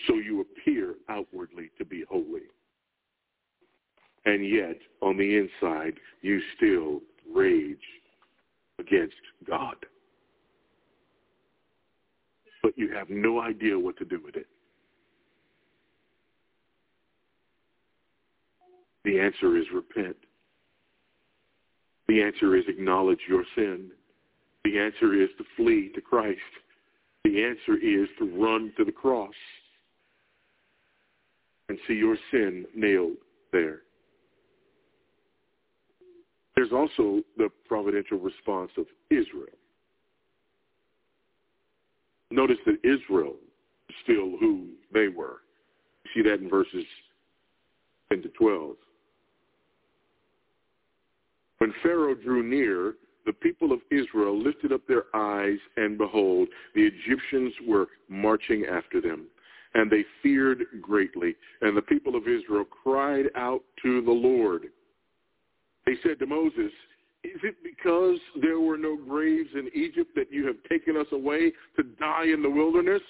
so 0.09 0.14
you 0.14 0.40
appear 0.40 0.97
outwardly 1.09 1.71
to 1.79 1.85
be 1.85 2.03
holy. 2.11 2.49
And 4.25 4.49
yet, 4.49 4.79
on 5.01 5.17
the 5.17 5.37
inside, 5.37 5.95
you 6.23 6.40
still 6.57 7.03
rage 7.33 7.79
against 8.79 9.15
God. 9.49 9.77
But 12.63 12.77
you 12.77 12.93
have 12.95 13.11
no 13.11 13.41
idea 13.41 13.79
what 13.79 13.97
to 13.99 14.05
do 14.05 14.21
with 14.25 14.37
it. 14.37 14.47
The 19.05 19.21
answer 19.21 19.57
is 19.57 19.65
repent. 19.73 20.17
The 22.09 22.23
answer 22.23 22.57
is 22.57 22.65
acknowledge 22.69 23.21
your 23.29 23.45
sin. 23.55 23.91
The 24.65 24.79
answer 24.79 25.21
is 25.21 25.29
to 25.39 25.45
flee 25.57 25.91
to 25.95 26.01
Christ. 26.01 26.41
The 27.25 27.45
answer 27.45 27.77
is 27.77 28.09
to 28.19 28.25
run 28.25 28.73
to 28.77 28.85
the 28.85 28.93
cross 28.93 29.35
and 31.69 31.79
see 31.87 31.95
your 31.95 32.17
sin 32.31 32.67
nailed 32.75 33.17
there. 33.53 33.81
There's 36.57 36.73
also 36.73 37.23
the 37.37 37.49
providential 37.67 38.19
response 38.19 38.71
of 38.79 38.87
Israel. 39.11 39.59
Notice 42.31 42.59
that 42.67 42.79
Israel 42.85 43.35
is 43.88 43.97
still 44.03 44.37
who 44.38 44.69
they 44.93 45.09
were. 45.09 45.43
You 46.05 46.11
see 46.23 46.29
that 46.29 46.40
in 46.40 46.49
verses 46.49 46.85
10 48.11 48.23
to 48.23 48.29
12. 48.29 48.77
When 51.59 51.73
Pharaoh 51.83 52.14
drew 52.14 52.43
near, 52.43 52.95
the 53.27 53.33
people 53.33 53.73
of 53.73 53.81
Israel 53.90 54.38
lifted 54.38 54.73
up 54.73 54.87
their 54.87 55.05
eyes, 55.14 55.59
and 55.77 55.97
behold, 55.97 56.49
the 56.75 56.83
Egyptians 56.83 57.55
were 57.67 57.87
marching 58.09 58.67
after 58.67 59.01
them. 59.01 59.27
And 59.75 59.90
they 59.90 60.05
feared 60.23 60.64
greatly. 60.81 61.35
And 61.62 61.77
the 61.77 61.83
people 61.83 62.17
of 62.17 62.29
Israel 62.29 62.64
cried 62.64 63.27
out 63.35 63.62
to 63.83 64.03
the 64.03 64.11
Lord. 64.11 64.67
They 65.87 65.94
said 66.03 66.18
to 66.20 66.27
Moses, 66.27 66.73
is 67.25 67.40
it 67.42 67.57
because 67.62 68.18
there 68.42 68.61
were 68.61 68.77
no 68.77 68.97
graves 68.97 69.51
in 69.55 69.70
Egypt 69.75 70.11
that 70.14 70.31
you 70.31 70.47
have 70.47 70.57
taken 70.68 70.97
us 70.97 71.07
away 71.12 71.53
to 71.77 71.83
die 71.99 72.27
in 72.27 72.42
the 72.42 72.51
wilderness? 72.51 73.01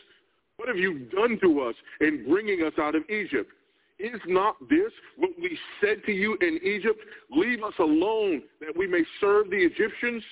What 0.56 0.68
have 0.68 0.78
you 0.78 1.00
done 1.06 1.38
to 1.42 1.60
us 1.62 1.74
in 2.00 2.24
bringing 2.28 2.62
us 2.62 2.72
out 2.78 2.94
of 2.94 3.02
Egypt? 3.10 3.50
Is 3.98 4.20
not 4.26 4.56
this 4.68 4.92
what 5.16 5.30
we 5.40 5.58
said 5.80 6.02
to 6.06 6.12
you 6.12 6.36
in 6.40 6.58
Egypt? 6.64 6.98
Leave 7.30 7.62
us 7.62 7.74
alone 7.78 8.42
that 8.60 8.76
we 8.76 8.86
may 8.86 9.02
serve 9.20 9.50
the 9.50 9.56
Egyptians? 9.56 10.22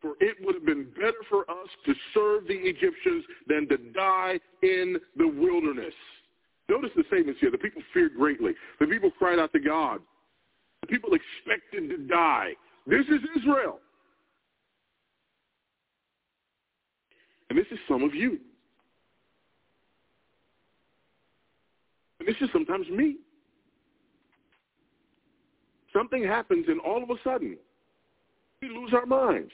For 0.00 0.12
it 0.20 0.36
would 0.42 0.54
have 0.54 0.66
been 0.66 0.86
better 0.94 1.18
for 1.28 1.50
us 1.50 1.68
to 1.86 1.94
serve 2.14 2.46
the 2.46 2.54
Egyptians 2.54 3.24
than 3.46 3.68
to 3.68 3.78
die 3.92 4.38
in 4.62 4.96
the 5.16 5.26
wilderness. 5.26 5.94
Notice 6.68 6.90
the 6.94 7.04
statements 7.08 7.40
here. 7.40 7.50
The 7.50 7.58
people 7.58 7.82
feared 7.92 8.14
greatly. 8.14 8.52
The 8.80 8.86
people 8.86 9.10
cried 9.18 9.38
out 9.38 9.52
to 9.54 9.60
God. 9.60 10.00
People 10.88 11.10
expected 11.12 11.90
to 11.90 11.98
die. 12.06 12.52
This 12.86 13.04
is 13.06 13.20
Israel. 13.36 13.80
And 17.50 17.58
this 17.58 17.66
is 17.70 17.78
some 17.88 18.02
of 18.02 18.14
you. 18.14 18.38
And 22.18 22.28
this 22.28 22.36
is 22.40 22.48
sometimes 22.52 22.88
me. 22.88 23.16
Something 25.92 26.24
happens 26.24 26.66
and 26.68 26.80
all 26.80 27.02
of 27.02 27.10
a 27.10 27.16
sudden 27.24 27.56
we 28.60 28.68
lose 28.68 28.92
our 28.92 29.06
minds. 29.06 29.52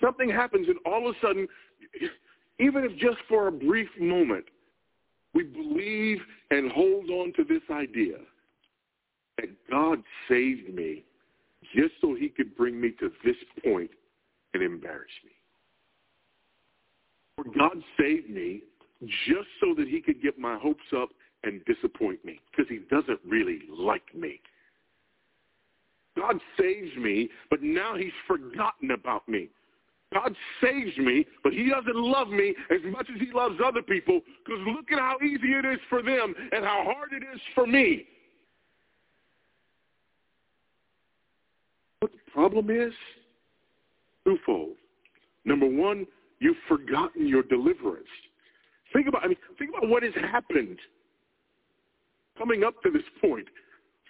Something 0.00 0.28
happens 0.28 0.68
and 0.68 0.78
all 0.84 1.08
of 1.08 1.14
a 1.14 1.26
sudden, 1.26 1.46
even 2.58 2.84
if 2.84 2.96
just 2.98 3.18
for 3.28 3.48
a 3.48 3.52
brief 3.52 3.88
moment, 4.00 4.44
we 5.34 5.44
believe 5.44 6.18
and 6.50 6.70
hold 6.72 7.08
on 7.10 7.32
to 7.36 7.44
this 7.44 7.62
idea 7.70 8.16
that 9.38 9.48
God 9.70 10.02
saved 10.28 10.72
me 10.74 11.04
just 11.74 11.94
so 12.00 12.14
he 12.14 12.28
could 12.28 12.56
bring 12.56 12.80
me 12.80 12.92
to 13.00 13.10
this 13.24 13.36
point 13.64 13.90
and 14.54 14.62
embarrass 14.62 15.10
me. 15.24 15.32
Or 17.38 17.44
God 17.44 17.82
saved 17.98 18.28
me 18.28 18.62
just 19.26 19.48
so 19.60 19.74
that 19.76 19.88
he 19.88 20.00
could 20.00 20.22
get 20.22 20.38
my 20.38 20.58
hopes 20.58 20.84
up 20.96 21.10
and 21.44 21.64
disappoint 21.64 22.24
me 22.24 22.40
because 22.50 22.68
he 22.68 22.80
doesn't 22.90 23.20
really 23.26 23.60
like 23.68 24.14
me. 24.14 24.40
God 26.16 26.38
saves 26.60 26.94
me, 26.96 27.30
but 27.50 27.62
now 27.62 27.96
he's 27.96 28.12
forgotten 28.26 28.90
about 28.90 29.26
me. 29.28 29.48
God 30.12 30.34
saves 30.62 30.96
me, 30.98 31.26
but 31.42 31.52
he 31.52 31.70
doesn't 31.70 31.96
love 31.96 32.28
me 32.28 32.54
as 32.70 32.80
much 32.92 33.08
as 33.12 33.20
he 33.20 33.32
loves 33.32 33.56
other 33.64 33.80
people 33.80 34.20
because 34.44 34.60
look 34.66 34.92
at 34.92 34.98
how 34.98 35.16
easy 35.24 35.52
it 35.54 35.64
is 35.64 35.80
for 35.88 36.02
them 36.02 36.34
and 36.52 36.64
how 36.64 36.84
hard 36.84 37.12
it 37.12 37.22
is 37.34 37.40
for 37.54 37.66
me. 37.66 38.04
What 42.00 42.12
the 42.12 42.18
problem 42.32 42.70
is? 42.70 42.92
Twofold. 44.24 44.76
Number 45.44 45.66
one, 45.66 46.06
you've 46.40 46.56
forgotten 46.68 47.26
your 47.26 47.42
deliverance. 47.42 48.06
Think 48.92 49.08
about, 49.08 49.24
I 49.24 49.28
mean, 49.28 49.36
think 49.58 49.70
about 49.76 49.88
what 49.88 50.02
has 50.02 50.12
happened 50.14 50.78
coming 52.38 52.64
up 52.64 52.74
to 52.82 52.90
this 52.90 53.02
point. 53.20 53.46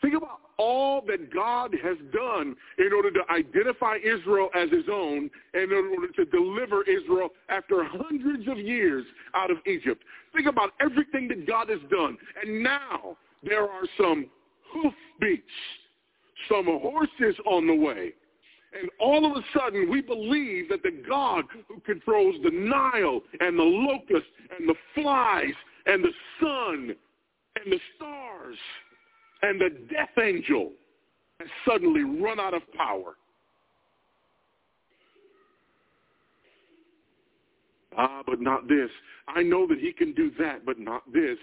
Think 0.01 0.15
about 0.17 0.41
all 0.59 1.01
that 1.07 1.33
God 1.33 1.75
has 1.83 1.97
done 2.13 2.57
in 2.79 2.93
order 2.95 3.11
to 3.11 3.21
identify 3.31 3.97
Israel 4.05 4.49
as 4.55 4.71
his 4.71 4.85
own 4.91 5.31
and 5.55 5.73
in 5.73 5.95
order 5.97 6.13
to 6.17 6.25
deliver 6.27 6.83
Israel 6.83 7.31
after 7.49 7.85
hundreds 7.85 8.49
of 8.49 8.59
years 8.59 9.05
out 9.35 9.51
of 9.51 9.59
Egypt. 9.67 10.03
Think 10.35 10.47
about 10.47 10.71
everything 10.81 11.29
that 11.29 11.47
God 11.47 11.69
has 11.69 11.81
done. 11.91 12.17
And 12.43 12.63
now 12.63 13.17
there 13.43 13.63
are 13.63 13.85
some 13.97 14.27
hoofbeats 14.73 15.43
some 16.49 16.67
horses 16.67 17.37
on 17.47 17.67
the 17.67 17.75
way. 17.75 18.13
And 18.79 18.91
all 18.99 19.31
of 19.31 19.37
a 19.37 19.45
sudden, 19.59 19.91
we 19.91 20.01
believe 20.01 20.69
that 20.71 20.83
the 20.83 21.03
God 21.07 21.45
who 21.69 21.81
controls 21.81 22.37
the 22.43 22.51
Nile 22.51 23.21
and 23.41 23.59
the 23.59 23.63
locust 23.63 24.29
and 24.59 24.69
the 24.69 24.75
flies 24.95 25.55
and 25.87 26.03
the 26.03 26.13
sun 26.41 26.95
and 27.57 27.73
the 27.73 27.81
stars 27.97 28.57
and 29.43 29.61
the 29.61 29.71
death 29.93 30.17
angel 30.23 30.71
has 31.39 31.49
suddenly 31.69 32.03
run 32.03 32.41
out 32.41 32.55
of 32.55 32.63
power. 32.73 33.17
Ah, 37.97 38.23
but 38.27 38.41
not 38.41 38.69
this. 38.69 38.89
I 39.29 39.43
know 39.43 39.67
that 39.67 39.79
he 39.79 39.93
can 39.93 40.15
do 40.15 40.31
that, 40.39 40.65
but 40.65 40.79
not 40.79 41.03
this. 41.13 41.37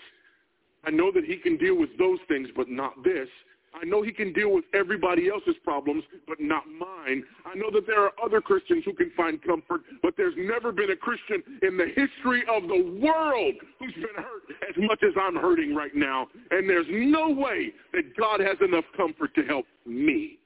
I 0.84 0.90
know 0.90 1.12
that 1.12 1.26
he 1.26 1.38
can 1.38 1.58
deal 1.58 1.78
with 1.78 1.96
those 2.00 2.20
things, 2.28 2.50
but 2.56 2.70
not 2.70 3.04
this. 3.04 3.28
I 3.74 3.86
know 3.86 4.02
he 4.02 4.12
can 4.12 4.34
deal 4.34 4.52
with 4.52 4.66
everybody 4.74 5.30
else's 5.30 5.56
problems, 5.64 6.04
but 6.28 6.40
not 6.40 6.64
mine. 6.68 7.24
I 7.46 7.56
know 7.56 7.70
that 7.74 7.86
there 7.86 8.04
are 8.04 8.12
other 8.24 8.42
Christians 8.42 8.84
who 8.86 8.94
can 8.94 9.12
find 9.16 9.42
comfort, 9.44 9.82
but 10.02 10.16
there's 10.18 10.34
never 10.38 10.72
been 10.72 10.92
a 10.92 10.96
Christian 10.96 11.44
in 11.62 11.78
the 11.78 11.88
history 11.88 12.44
of 12.50 12.64
the 12.64 13.00
world 13.02 13.56
who's 13.80 13.94
been 13.94 14.16
hurt 14.16 14.44
as 14.68 14.76
much 14.78 15.04
as 15.04 15.14
I'm 15.20 15.36
hurting 15.36 15.76
right 15.76 15.96
now. 15.96 16.28
And 16.52 16.70
there's 16.70 16.88
no 16.90 17.30
way 17.30 17.72
that 17.94 18.18
God 18.18 18.40
has 18.40 18.58
enough 18.62 18.86
comfort 18.98 19.34
to 19.36 19.44
help 19.44 19.66
me. 19.86 20.40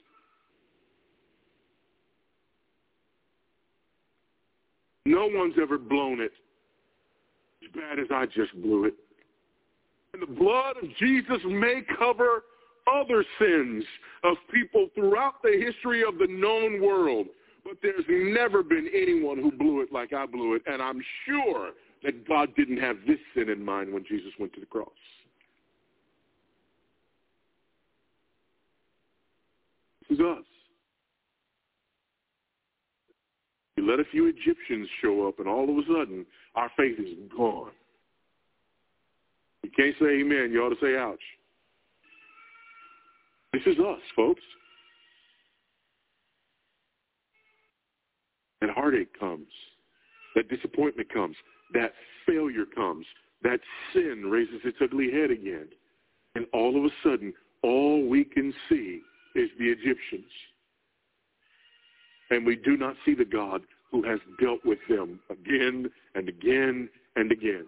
No 5.05 5.27
one's 5.31 5.55
ever 5.61 5.77
blown 5.77 6.21
it 6.21 6.31
as 7.63 7.71
bad 7.73 7.99
as 7.99 8.07
I 8.11 8.25
just 8.25 8.53
blew 8.61 8.85
it. 8.85 8.93
And 10.13 10.21
the 10.21 10.27
blood 10.27 10.77
of 10.81 10.89
Jesus 10.97 11.39
may 11.45 11.81
cover 11.97 12.43
other 12.87 13.23
sins 13.39 13.83
of 14.23 14.37
people 14.53 14.87
throughout 14.95 15.41
the 15.43 15.61
history 15.65 16.03
of 16.03 16.17
the 16.17 16.27
known 16.27 16.81
world. 16.81 17.27
But 17.63 17.77
there's 17.81 18.05
never 18.09 18.61
been 18.61 18.89
anyone 18.93 19.37
who 19.37 19.51
blew 19.51 19.81
it 19.81 19.91
like 19.91 20.11
I 20.11 20.25
blew 20.25 20.55
it. 20.55 20.63
And 20.65 20.81
I'm 20.81 21.01
sure 21.25 21.71
that 22.03 22.27
God 22.27 22.53
didn't 22.55 22.77
have 22.77 22.97
this 23.07 23.19
sin 23.33 23.49
in 23.49 23.63
mind 23.63 23.93
when 23.93 24.03
Jesus 24.03 24.31
went 24.39 24.53
to 24.53 24.59
the 24.59 24.65
cross. 24.65 24.89
This 30.09 30.19
is 30.19 30.25
us. 30.25 30.43
You 33.77 33.89
let 33.89 33.99
a 33.99 34.05
few 34.11 34.27
Egyptians 34.27 34.87
show 35.01 35.27
up, 35.27 35.39
and 35.39 35.47
all 35.47 35.63
of 35.63 35.77
a 35.77 35.81
sudden, 35.87 36.25
our 36.55 36.69
faith 36.77 36.99
is 36.99 37.17
gone. 37.35 37.71
You 39.63 39.71
can't 39.75 39.95
say 39.99 40.19
amen. 40.19 40.51
You 40.51 40.63
ought 40.63 40.69
to 40.69 40.75
say 40.81 40.97
ouch. 40.97 41.19
This 43.53 43.61
is 43.67 43.79
us, 43.79 44.01
folks. 44.15 44.41
That 48.61 48.71
heartache 48.71 49.17
comes. 49.17 49.47
That 50.35 50.49
disappointment 50.49 51.13
comes. 51.13 51.35
That 51.73 51.93
failure 52.25 52.65
comes. 52.65 53.05
That 53.43 53.59
sin 53.93 54.25
raises 54.29 54.61
its 54.63 54.77
ugly 54.81 55.11
head 55.11 55.29
again. 55.29 55.67
And 56.35 56.47
all 56.51 56.75
of 56.77 56.83
a 56.83 56.89
sudden, 57.03 57.33
all 57.61 58.07
we 58.07 58.23
can 58.23 58.53
see 58.67 59.01
is 59.35 59.49
the 59.59 59.65
Egyptians. 59.65 60.31
And 62.31 62.45
we 62.45 62.55
do 62.55 62.75
not 62.75 62.95
see 63.05 63.13
the 63.13 63.25
God 63.25 63.61
who 63.91 64.01
has 64.03 64.19
dealt 64.41 64.65
with 64.65 64.79
them 64.89 65.19
again 65.29 65.91
and 66.15 66.27
again 66.27 66.89
and 67.15 67.31
again. 67.31 67.67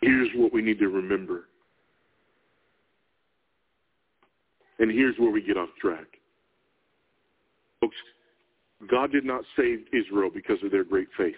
Here's 0.00 0.28
what 0.34 0.52
we 0.52 0.62
need 0.62 0.78
to 0.78 0.88
remember. 0.88 1.44
And 4.78 4.90
here's 4.90 5.16
where 5.18 5.30
we 5.30 5.42
get 5.42 5.58
off 5.58 5.68
track. 5.80 6.06
Folks, 7.80 7.96
God 8.90 9.12
did 9.12 9.24
not 9.24 9.44
save 9.56 9.80
Israel 9.92 10.30
because 10.32 10.56
of 10.64 10.70
their 10.70 10.84
great 10.84 11.08
faith. 11.16 11.34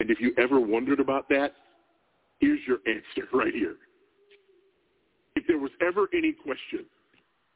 And 0.00 0.10
if 0.10 0.20
you 0.20 0.32
ever 0.38 0.60
wondered 0.60 1.00
about 1.00 1.28
that, 1.28 1.54
here's 2.40 2.60
your 2.66 2.78
answer 2.86 3.28
right 3.32 3.54
here. 3.54 3.76
If 5.36 5.46
there 5.46 5.58
was 5.58 5.70
ever 5.80 6.08
any 6.12 6.32
question, 6.32 6.84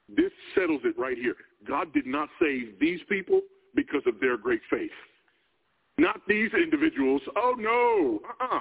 this 0.08 0.30
settles 0.54 0.82
it 0.84 0.96
right 0.98 1.16
here. 1.16 1.34
God 1.66 1.92
did 1.92 2.06
not 2.06 2.28
save 2.40 2.78
these 2.80 3.00
people 3.08 3.40
because 3.74 4.02
of 4.06 4.20
their 4.20 4.36
great 4.36 4.60
faith. 4.70 4.90
Not 5.98 6.20
these 6.26 6.50
individuals. 6.54 7.22
Oh, 7.36 7.54
no. 7.58 8.20
Uh-uh. 8.40 8.60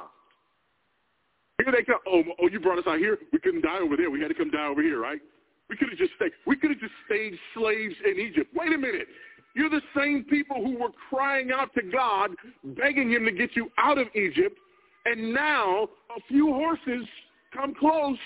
Here 1.63 1.71
they 1.71 1.83
come. 1.83 1.99
Oh, 2.07 2.23
oh, 2.41 2.47
you 2.49 2.59
brought 2.59 2.79
us 2.79 2.85
out 2.87 2.99
here. 2.99 3.17
We 3.31 3.39
couldn't 3.39 3.61
die 3.61 3.79
over 3.79 3.95
there. 3.95 4.09
We 4.09 4.21
had 4.21 4.29
to 4.29 4.33
come 4.33 4.51
die 4.51 4.67
over 4.67 4.81
here, 4.81 4.99
right? 4.99 5.21
We 5.69 5.77
could 5.77 5.89
have 5.89 5.97
just 5.97 6.11
stayed. 6.15 6.31
We 6.45 6.55
could 6.57 6.71
have 6.71 6.79
just 6.79 6.93
stayed 7.05 7.33
slaves 7.53 7.95
in 8.05 8.19
Egypt. 8.19 8.53
Wait 8.53 8.73
a 8.73 8.77
minute. 8.77 9.07
You're 9.55 9.69
the 9.69 9.81
same 9.95 10.25
people 10.29 10.57
who 10.57 10.77
were 10.77 10.91
crying 11.09 11.51
out 11.51 11.73
to 11.75 11.81
God, 11.83 12.31
begging 12.63 13.11
him 13.11 13.25
to 13.25 13.31
get 13.31 13.55
you 13.55 13.69
out 13.77 13.97
of 13.97 14.07
Egypt, 14.15 14.57
and 15.05 15.33
now 15.33 15.89
a 16.15 16.21
few 16.27 16.53
horses 16.53 17.05
come 17.53 17.73
close, 17.75 18.17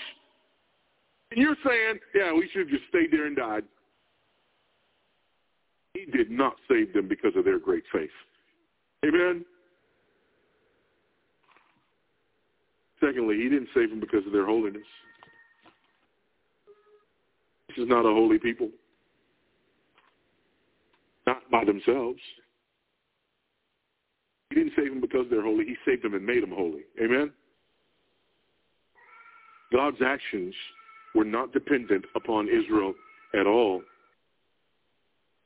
and 1.30 1.40
you're 1.40 1.56
saying, 1.64 1.98
yeah, 2.14 2.32
we 2.32 2.48
should 2.52 2.60
have 2.62 2.68
just 2.68 2.88
stayed 2.88 3.10
there 3.10 3.26
and 3.26 3.36
died. 3.36 3.64
He 5.94 6.04
did 6.04 6.30
not 6.30 6.56
save 6.68 6.92
them 6.92 7.08
because 7.08 7.32
of 7.36 7.44
their 7.44 7.58
great 7.58 7.84
faith. 7.92 8.10
Amen? 9.06 9.44
Secondly, 13.00 13.36
he 13.36 13.44
didn't 13.44 13.68
save 13.74 13.90
them 13.90 14.00
because 14.00 14.26
of 14.26 14.32
their 14.32 14.46
holiness. 14.46 14.82
This 17.68 17.84
is 17.84 17.88
not 17.88 18.06
a 18.06 18.12
holy 18.12 18.38
people. 18.38 18.70
Not 21.26 21.48
by 21.50 21.64
themselves. 21.64 22.18
He 24.50 24.56
didn't 24.56 24.72
save 24.76 24.90
them 24.90 25.00
because 25.00 25.26
they're 25.30 25.42
holy. 25.42 25.66
He 25.66 25.76
saved 25.84 26.02
them 26.02 26.14
and 26.14 26.24
made 26.24 26.42
them 26.42 26.52
holy. 26.54 26.82
Amen? 27.02 27.32
God's 29.72 29.98
actions 30.04 30.54
were 31.14 31.24
not 31.24 31.52
dependent 31.52 32.04
upon 32.14 32.48
Israel 32.48 32.94
at 33.38 33.46
all. 33.46 33.82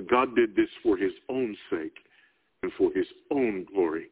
God 0.09 0.35
did 0.37 0.55
this 0.55 0.69
for 0.83 0.97
his 0.97 1.13
own 1.29 1.57
sake 1.71 1.97
and 2.63 2.73
for 2.77 2.91
his 2.95 3.07
own 3.31 3.67
glory. 3.73 4.09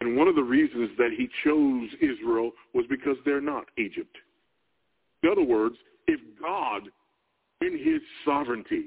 And 0.00 0.16
one 0.16 0.26
of 0.26 0.34
the 0.34 0.42
reasons 0.42 0.90
that 0.98 1.10
he 1.16 1.28
chose 1.44 1.88
Israel 2.00 2.52
was 2.74 2.84
because 2.88 3.16
they're 3.24 3.40
not 3.40 3.66
Egypt. 3.78 4.16
In 5.22 5.30
other 5.30 5.44
words, 5.44 5.76
if 6.08 6.20
God, 6.40 6.82
in 7.60 7.78
his 7.78 8.00
sovereignty, 8.24 8.86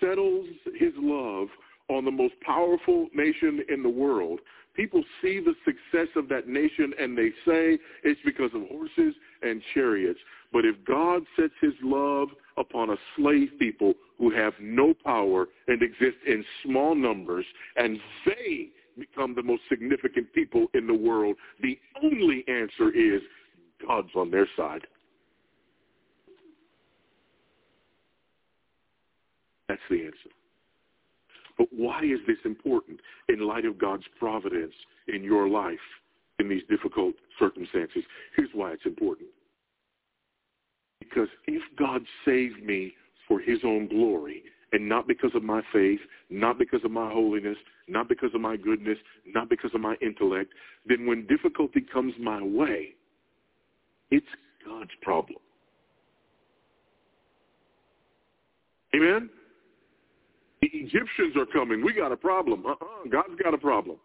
settles 0.00 0.46
his 0.78 0.92
love 0.96 1.48
on 1.88 2.04
the 2.04 2.10
most 2.10 2.34
powerful 2.44 3.08
nation 3.14 3.60
in 3.68 3.82
the 3.82 3.88
world, 3.88 4.40
people 4.74 5.04
see 5.22 5.40
the 5.40 5.54
success 5.64 6.08
of 6.16 6.28
that 6.28 6.48
nation 6.48 6.92
and 6.98 7.16
they 7.16 7.30
say 7.46 7.78
it's 8.02 8.20
because 8.24 8.50
of 8.54 8.62
horses 8.68 9.14
and 9.42 9.62
chariots. 9.74 10.18
But 10.52 10.64
if 10.64 10.76
God 10.84 11.22
sets 11.38 11.54
his 11.60 11.74
love 11.82 12.28
upon 12.56 12.90
a 12.90 12.96
slave 13.16 13.50
people 13.58 13.94
who 14.18 14.30
have 14.30 14.52
no 14.60 14.94
power 15.04 15.46
and 15.68 15.82
exist 15.82 16.18
in 16.26 16.44
small 16.64 16.94
numbers, 16.94 17.46
and 17.76 17.98
they 18.26 18.68
become 18.98 19.34
the 19.34 19.42
most 19.42 19.62
significant 19.68 20.32
people 20.34 20.66
in 20.74 20.86
the 20.86 20.94
world, 20.94 21.36
the 21.62 21.78
only 22.02 22.44
answer 22.48 22.90
is 22.90 23.22
God's 23.86 24.10
on 24.14 24.30
their 24.30 24.48
side. 24.56 24.86
That's 29.68 29.80
the 29.88 30.04
answer. 30.04 30.30
But 31.56 31.68
why 31.70 32.00
is 32.02 32.18
this 32.26 32.38
important 32.44 32.98
in 33.28 33.46
light 33.46 33.64
of 33.64 33.78
God's 33.78 34.04
providence 34.18 34.74
in 35.06 35.22
your 35.22 35.48
life 35.48 35.78
in 36.38 36.48
these 36.48 36.62
difficult 36.68 37.14
circumstances? 37.38 38.02
Here's 38.34 38.50
why 38.52 38.72
it's 38.72 38.86
important. 38.86 39.28
Because 41.10 41.28
if 41.46 41.62
God 41.76 42.02
saved 42.24 42.62
me 42.62 42.94
for 43.26 43.40
his 43.40 43.58
own 43.64 43.88
glory 43.88 44.42
and 44.72 44.88
not 44.88 45.08
because 45.08 45.32
of 45.34 45.42
my 45.42 45.60
faith, 45.72 45.98
not 46.30 46.58
because 46.58 46.80
of 46.84 46.92
my 46.92 47.10
holiness, 47.10 47.56
not 47.88 48.08
because 48.08 48.30
of 48.34 48.40
my 48.40 48.56
goodness, 48.56 48.98
not 49.26 49.48
because 49.48 49.72
of 49.74 49.80
my 49.80 49.96
intellect, 50.00 50.52
then 50.86 51.06
when 51.06 51.26
difficulty 51.26 51.80
comes 51.92 52.14
my 52.20 52.40
way, 52.40 52.94
it's 54.10 54.26
God's 54.64 54.90
problem. 55.02 55.38
Amen? 58.94 59.28
The 60.62 60.68
Egyptians 60.72 61.36
are 61.36 61.46
coming. 61.46 61.84
We 61.84 61.92
got 61.92 62.12
a 62.12 62.16
problem. 62.16 62.64
Uh-uh. 62.66 63.08
God's 63.10 63.40
got 63.42 63.54
a 63.54 63.58
problem. 63.58 63.96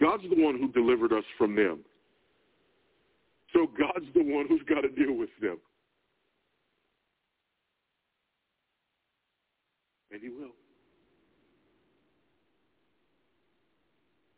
God's 0.00 0.24
the 0.28 0.42
one 0.42 0.58
who 0.58 0.68
delivered 0.68 1.12
us 1.12 1.24
from 1.36 1.56
them. 1.56 1.80
So 3.52 3.66
God's 3.66 4.06
the 4.14 4.22
one 4.22 4.46
who's 4.48 4.62
got 4.68 4.82
to 4.82 4.88
deal 4.88 5.14
with 5.16 5.30
them. 5.40 5.58
And 10.10 10.20
he 10.20 10.28
will. 10.28 10.52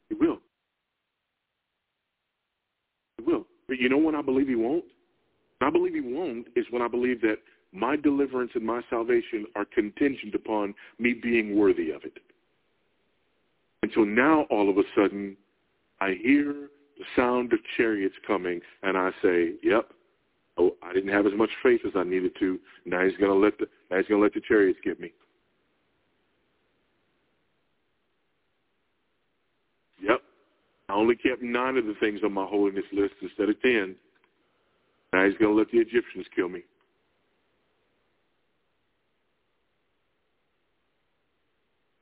He 0.08 0.14
will. 0.14 0.38
He 3.18 3.24
will. 3.24 3.46
But 3.68 3.78
you 3.78 3.88
know 3.88 3.98
when 3.98 4.14
I 4.14 4.22
believe 4.22 4.48
he 4.48 4.56
won't? 4.56 4.84
I 5.60 5.70
believe 5.70 5.94
he 5.94 6.00
won't 6.00 6.46
is 6.56 6.64
when 6.70 6.82
I 6.82 6.88
believe 6.88 7.20
that 7.20 7.36
my 7.72 7.94
deliverance 7.96 8.50
and 8.54 8.64
my 8.64 8.80
salvation 8.90 9.46
are 9.54 9.64
contingent 9.64 10.34
upon 10.34 10.74
me 10.98 11.14
being 11.14 11.56
worthy 11.56 11.90
of 11.90 12.02
it. 12.04 12.18
So 13.94 14.02
now 14.02 14.46
all 14.50 14.70
of 14.70 14.78
a 14.78 14.82
sudden 14.96 15.36
I 16.00 16.14
hear 16.22 16.70
the 17.00 17.06
sound 17.16 17.54
of 17.54 17.58
chariots 17.78 18.14
coming, 18.26 18.60
and 18.82 18.94
I 18.94 19.10
say, 19.22 19.54
yep, 19.62 19.88
oh, 20.58 20.72
I 20.82 20.92
didn't 20.92 21.12
have 21.14 21.24
as 21.24 21.32
much 21.34 21.48
faith 21.62 21.80
as 21.86 21.92
I 21.96 22.04
needed 22.04 22.32
to. 22.40 22.58
Now 22.84 23.02
he's 23.06 23.16
going 23.16 23.32
to 23.32 23.38
let 23.38 23.58
the, 23.58 23.66
now 23.90 23.96
he's 23.96 24.06
going 24.06 24.20
to 24.20 24.22
let 24.22 24.34
the 24.34 24.42
chariots 24.46 24.78
get 24.84 25.00
me. 25.00 25.10
Yep. 30.02 30.20
I 30.90 30.92
only 30.92 31.16
kept 31.16 31.40
nine 31.40 31.78
of 31.78 31.86
the 31.86 31.94
things 32.00 32.20
on 32.22 32.34
my 32.34 32.44
holiness 32.44 32.84
list 32.92 33.14
instead 33.22 33.48
of 33.48 33.60
ten. 33.62 33.96
Now 35.14 35.24
he's 35.24 35.38
going 35.38 35.52
to 35.54 35.58
let 35.58 35.70
the 35.70 35.78
Egyptians 35.78 36.26
kill 36.36 36.50
me. 36.50 36.60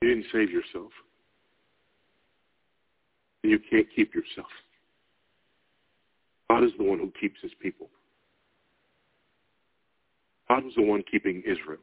You 0.03 0.09
didn't 0.09 0.27
save 0.33 0.51
yourself. 0.51 0.91
You 3.45 3.61
can't 3.71 3.87
keep 3.95 4.13
yourself. 4.13 4.49
God 6.51 6.65
is 6.65 6.71
the 6.79 6.85
one 6.85 6.99
who 6.99 7.13
keeps 7.21 7.41
his 7.43 7.53
people. 7.61 7.89
God 10.49 10.65
was 10.65 10.75
the 10.77 10.83
one 10.83 11.03
keeping 11.11 11.43
Israel. 11.47 11.81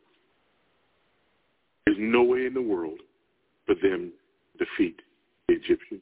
There's 1.86 1.98
no 2.00 2.24
way 2.24 2.46
in 2.46 2.54
the 2.54 2.62
world 2.62 3.00
for 3.66 3.76
them 3.76 4.12
to 4.58 4.66
defeat 4.66 5.02
the 5.48 5.56
Egyptians. 5.56 6.02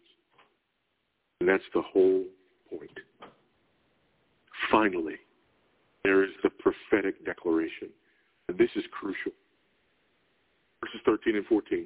And 1.40 1.50
that's 1.50 1.64
the 1.74 1.82
whole 1.82 2.24
point. 2.70 3.00
Finally, 4.72 5.16
there 6.04 6.24
is 6.24 6.32
the 6.42 6.50
prophetic 6.50 7.26
declaration. 7.26 7.90
And 8.48 8.58
this 8.58 8.70
is 8.76 8.84
crucial. 8.92 9.32
Verses 10.82 11.02
13 11.06 11.36
and 11.36 11.46
14. 11.46 11.86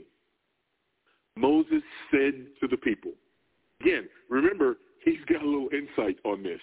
Moses 1.35 1.83
said 2.11 2.47
to 2.59 2.67
the 2.67 2.77
people, 2.77 3.11
again, 3.81 4.07
remember, 4.29 4.77
he's 5.07 5.23
got 5.27 5.41
a 5.41 5.45
little 5.45 5.69
insight 5.71 6.17
on 6.25 6.43
this. 6.43 6.59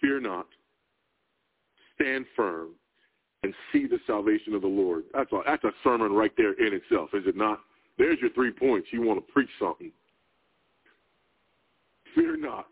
Fear 0.00 0.20
not. 0.20 0.46
Stand 1.94 2.24
firm 2.34 2.70
and 3.42 3.52
see 3.72 3.86
the 3.86 3.98
salvation 4.06 4.54
of 4.54 4.62
the 4.62 4.68
Lord. 4.68 5.04
That's 5.12 5.30
a, 5.32 5.40
that's 5.46 5.64
a 5.64 5.72
sermon 5.84 6.12
right 6.12 6.32
there 6.36 6.52
in 6.52 6.72
itself, 6.72 7.10
is 7.12 7.24
it 7.26 7.36
not? 7.36 7.60
There's 7.98 8.18
your 8.20 8.30
three 8.30 8.52
points. 8.52 8.88
You 8.92 9.02
want 9.02 9.24
to 9.24 9.32
preach 9.32 9.48
something. 9.58 9.92
Fear 12.14 12.38
not. 12.38 12.66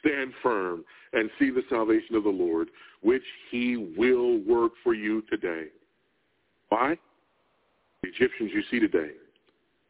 Stand 0.00 0.32
firm 0.42 0.84
and 1.12 1.30
see 1.38 1.50
the 1.50 1.62
salvation 1.68 2.14
of 2.14 2.24
the 2.24 2.30
Lord, 2.30 2.68
which 3.02 3.22
he 3.50 3.92
will 3.96 4.38
work 4.46 4.72
for 4.84 4.94
you 4.94 5.22
today. 5.22 5.66
Why? 6.68 6.98
The 8.02 8.08
Egyptians 8.08 8.50
you 8.54 8.62
see 8.70 8.78
today, 8.78 9.12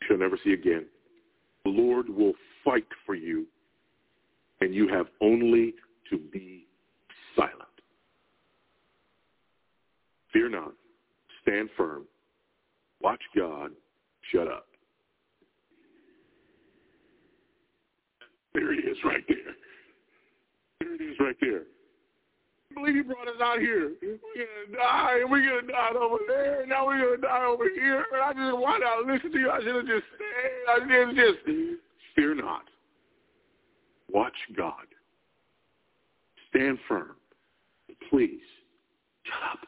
shall 0.07 0.19
never 0.19 0.39
see 0.43 0.53
again. 0.53 0.87
The 1.67 1.73
Lord 1.73 2.09
will 2.09 2.35
fight 2.65 2.87
for 3.05 3.17
you, 3.17 3.45
and 4.61 4.73
you 4.73 4.87
have 4.87 5.07
only 5.21 5.75
to 6.09 6.17
be 6.17 6.65
silent. 7.35 7.57
Fear 10.33 10.51
not. 10.51 10.75
Stand 11.43 11.69
firm. 11.77 12.05
Watch 13.01 13.21
God. 13.37 13.73
Shut 14.31 14.47
up. 14.47 14.67
There 18.55 18.73
it 18.73 18.85
is 18.89 18.97
right 19.05 19.25
there. 19.27 19.55
There 20.79 20.95
it 20.95 21.01
is 21.01 21.17
right 21.19 21.37
there. 21.41 21.63
I 22.77 22.81
believe 22.81 22.97
he 22.97 23.03
brought 23.03 23.27
us 23.27 23.41
out 23.43 23.59
here. 23.59 23.93
We're 24.03 24.19
gonna 24.19 24.77
die, 24.77 25.19
and 25.21 25.31
we're 25.31 25.41
gonna 25.49 25.73
die 25.73 25.95
over 25.99 26.19
there, 26.29 26.61
and 26.61 26.69
now 26.69 26.87
we're 26.87 27.03
gonna 27.03 27.23
die 27.23 27.45
over 27.45 27.65
here. 27.75 28.05
And 28.13 28.23
I 28.23 28.33
just 28.35 28.59
why 28.59 28.79
not 28.79 29.07
listen 29.07 29.33
to 29.33 29.39
you? 29.39 29.51
I 29.51 29.61
should 29.61 29.77
have 29.77 29.87
just 29.87 30.05
stayed. 30.15 30.69
I 30.69 30.79
should 30.81 31.17
just 31.17 31.39
fear 32.15 32.35
not. 32.35 32.65
Watch 34.13 34.35
God. 34.57 34.85
Stand 36.51 36.79
firm. 36.87 37.17
Please, 38.11 38.41
shut 39.25 39.53
up. 39.53 39.59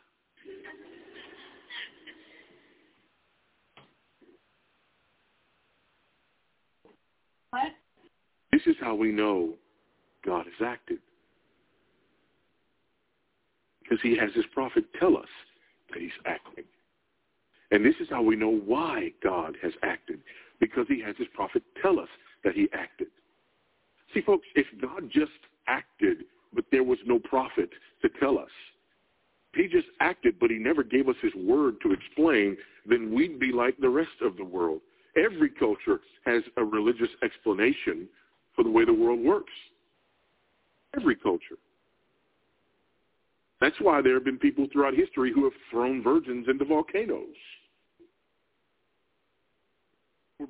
What? 7.51 7.73
This 8.53 8.63
is 8.67 8.77
how 8.81 8.95
we 8.95 9.13
know 9.13 9.55
God 10.27 10.45
has 10.45 10.67
acted. 10.67 10.99
Because 13.89 14.03
he 14.03 14.17
has 14.17 14.31
his 14.35 14.45
prophet 14.53 14.85
tell 14.99 15.17
us 15.17 15.29
that 15.91 16.01
he's 16.01 16.11
acting. 16.27 16.65
And 17.71 17.85
this 17.85 17.95
is 18.01 18.09
how 18.11 18.23
we 18.23 18.37
know 18.37 18.51
why 18.51 19.13
God 19.23 19.57
has 19.63 19.73
acted. 19.83 20.21
Because 20.61 20.87
he 20.89 21.01
has 21.03 21.17
his 21.17 21.29
prophet 21.35 21.63
tell 21.81 21.99
us 21.99 22.09
that 22.45 22.55
he 22.55 22.69
acted. 22.73 23.09
See, 24.13 24.21
folks, 24.23 24.47
if 24.55 24.67
God 24.81 25.11
just 25.13 25.31
acted, 25.67 26.25
but 26.55 26.65
there 26.73 26.85
was 26.85 26.99
no 27.07 27.19
prophet 27.19 27.71
to 28.03 28.09
tell 28.21 28.39
us, 28.39 28.51
he 29.55 29.67
just 29.69 29.89
acted, 30.01 30.39
but 30.39 30.51
he 30.51 30.59
never 30.59 30.83
gave 30.83 31.09
us 31.09 31.17
his 31.23 31.35
word 31.35 31.77
to 31.83 31.93
explain, 31.93 32.57
then 32.87 33.15
we'd 33.15 33.39
be 33.39 33.53
like 33.53 33.77
the 33.79 33.89
rest 33.89 34.11
of 34.23 34.37
the 34.37 34.45
world. 34.45 34.81
Every 35.17 35.51
culture 35.51 36.01
has 36.25 36.43
a 36.57 36.65
religious 36.65 37.09
explanation 37.23 38.09
for 38.55 38.63
the 38.63 38.71
way 38.71 38.85
the 38.85 38.93
world 38.93 39.21
works. 39.21 39.53
Every 40.97 41.17
culture. 41.17 41.57
That's 43.61 43.77
why 43.81 44.01
there 44.03 44.15
have 44.15 44.25
been 44.25 44.39
people 44.39 44.67
throughout 44.73 44.95
history 44.95 45.33
who 45.33 45.45
have 45.45 45.53
thrown 45.71 46.03
virgins 46.03 46.47
into 46.49 46.65
volcanoes 46.65 47.35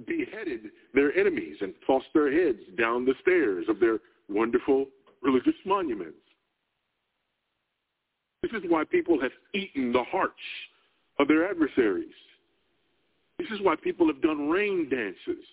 beheaded 0.06 0.70
their 0.94 1.16
enemies 1.18 1.56
and 1.60 1.74
tossed 1.86 2.08
their 2.12 2.30
heads 2.30 2.60
down 2.78 3.04
the 3.04 3.14
stairs 3.22 3.66
of 3.68 3.80
their 3.80 3.98
wonderful 4.28 4.86
religious 5.22 5.54
monuments. 5.64 6.16
This 8.42 8.52
is 8.52 8.62
why 8.68 8.84
people 8.84 9.20
have 9.20 9.32
eaten 9.54 9.92
the 9.92 10.04
hearts 10.04 10.34
of 11.18 11.26
their 11.26 11.48
adversaries. 11.48 12.12
This 13.38 13.48
is 13.50 13.60
why 13.62 13.74
people 13.82 14.06
have 14.06 14.22
done 14.22 14.48
rain 14.48 14.88
dances. 14.88 15.44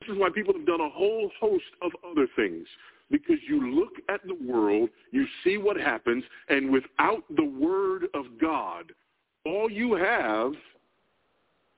This 0.00 0.10
is 0.10 0.18
why 0.18 0.28
people 0.34 0.54
have 0.54 0.66
done 0.66 0.80
a 0.80 0.90
whole 0.90 1.30
host 1.40 1.64
of 1.82 1.92
other 2.08 2.26
things. 2.36 2.66
Because 3.10 3.36
you 3.48 3.74
look 3.74 3.92
at 4.08 4.20
the 4.26 4.34
world, 4.34 4.90
you 5.12 5.26
see 5.44 5.58
what 5.58 5.76
happens, 5.76 6.24
and 6.48 6.70
without 6.70 7.22
the 7.36 7.44
word 7.44 8.06
of 8.14 8.24
God, 8.40 8.92
all 9.44 9.70
you 9.70 9.94
have 9.94 10.52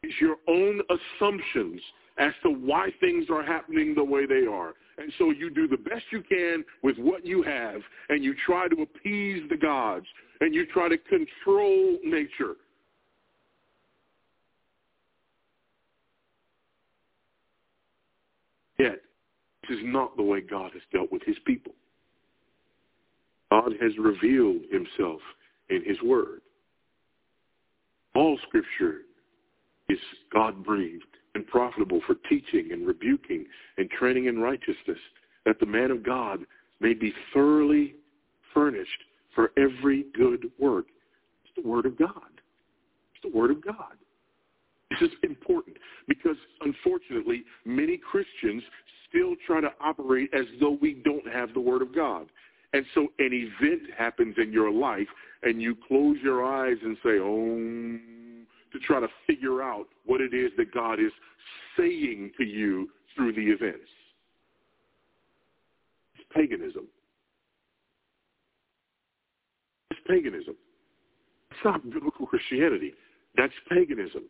is 0.03 0.12
your 0.20 0.37
own 0.49 0.81
assumptions 0.89 1.81
as 2.16 2.33
to 2.43 2.51
why 2.51 2.91
things 3.01 3.26
are 3.31 3.43
happening 3.43 3.95
the 3.95 4.03
way 4.03 4.26
they 4.26 4.47
are. 4.47 4.74
And 4.97 5.12
so 5.18 5.31
you 5.31 5.51
do 5.51 5.68
the 5.68 5.76
best 5.76 6.05
you 6.11 6.22
can 6.22 6.64
with 6.83 6.97
what 6.99 7.24
you 7.24 7.43
have, 7.43 7.81
and 8.09 8.24
you 8.24 8.35
try 8.47 8.68
to 8.68 8.83
appease 8.83 9.49
the 9.49 9.57
gods, 9.57 10.07
and 10.41 10.55
you 10.55 10.66
try 10.66 10.89
to 10.89 10.99
control 10.99 11.99
nature. 12.05 12.57
Yet, 18.79 19.01
this 19.69 19.79
is 19.79 19.85
not 19.85 20.16
the 20.16 20.23
way 20.23 20.41
God 20.41 20.73
has 20.73 20.83
dealt 20.93 21.12
with 21.12 21.23
his 21.25 21.37
people. 21.47 21.73
God 23.51 23.73
has 23.81 23.93
revealed 23.99 24.62
himself 24.71 25.21
in 25.71 25.83
his 25.85 26.01
word. 26.03 26.41
All 28.14 28.39
scripture 28.47 29.03
is 29.89 29.99
God-breathed 30.33 31.05
and 31.35 31.47
profitable 31.47 32.01
for 32.07 32.14
teaching 32.29 32.73
and 32.73 32.87
rebuking 32.87 33.47
and 33.77 33.89
training 33.91 34.27
in 34.27 34.39
righteousness, 34.39 34.99
that 35.45 35.61
the 35.61 35.66
man 35.66 35.91
of 35.91 36.03
God 36.03 36.41
may 36.81 36.95
be 36.95 37.12
thoroughly 37.33 37.95
furnished 38.53 39.05
for 39.35 39.53
every 39.57 40.07
good 40.14 40.51
work. 40.59 40.87
It's 41.45 41.55
the 41.62 41.69
word 41.69 41.87
of 41.87 41.99
God. 41.99 42.11
It's 43.14 43.23
the 43.33 43.37
word 43.37 43.51
of 43.51 43.64
God. 43.64 43.97
This 44.91 45.11
is 45.11 45.16
important 45.23 45.77
because 46.07 46.37
unfortunately 46.62 47.45
many 47.64 47.99
Christians 47.99 48.62
still 49.09 49.35
try 49.47 49.61
to 49.61 49.71
operate 49.81 50.31
as 50.35 50.45
though 50.61 50.79
we 50.81 50.95
don't 50.95 51.27
have 51.33 51.53
the 51.55 51.61
word 51.61 51.83
of 51.83 51.95
God. 51.95 52.27
And 52.73 52.85
so 52.95 53.09
an 53.19 53.31
event 53.33 53.83
happens 53.97 54.35
in 54.39 54.53
your 54.53 54.71
life 54.71 55.09
and 55.43 55.63
you 55.63 55.77
close 55.87 56.17
your 56.23 56.45
eyes 56.45 56.77
and 56.83 56.97
say, 57.03 57.19
oh, 57.19 57.99
to 58.73 58.79
try 58.87 59.01
to 59.01 59.09
figure 59.27 59.63
out 59.63 59.87
what 60.05 60.21
it 60.21 60.35
is 60.35 60.51
that 60.59 60.73
God 60.75 61.01
is 61.01 61.13
saying 61.77 62.33
to 62.37 62.45
you 62.45 62.91
through 63.17 63.33
the 63.33 63.41
events. 63.41 63.89
It's 66.17 66.29
paganism. 66.35 66.87
It's 69.91 70.01
paganism. 70.07 70.57
It's 71.51 71.61
not 71.65 71.83
biblical 71.91 72.27
Christianity. 72.27 72.93
That's 73.37 73.53
paganism. 73.71 74.25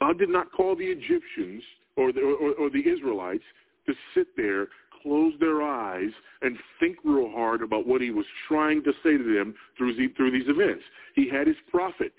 God 0.00 0.18
did 0.18 0.28
not 0.28 0.52
call 0.52 0.76
the 0.76 0.84
Egyptians 0.84 1.62
or 1.96 2.12
the, 2.12 2.20
or, 2.20 2.52
or 2.54 2.70
the 2.70 2.88
Israelites 2.88 3.44
to 3.86 3.94
sit 4.14 4.28
there, 4.36 4.68
close 5.02 5.32
their 5.40 5.62
eyes, 5.62 6.10
and 6.42 6.56
think 6.78 6.96
real 7.04 7.30
hard 7.30 7.62
about 7.62 7.86
what 7.86 8.00
he 8.00 8.10
was 8.10 8.26
trying 8.48 8.82
to 8.84 8.92
say 9.02 9.16
to 9.16 9.34
them 9.34 9.54
through, 9.76 9.94
through 10.16 10.30
these 10.30 10.48
events. 10.48 10.82
He 11.14 11.28
had 11.28 11.46
his 11.46 11.56
prophet, 11.70 12.12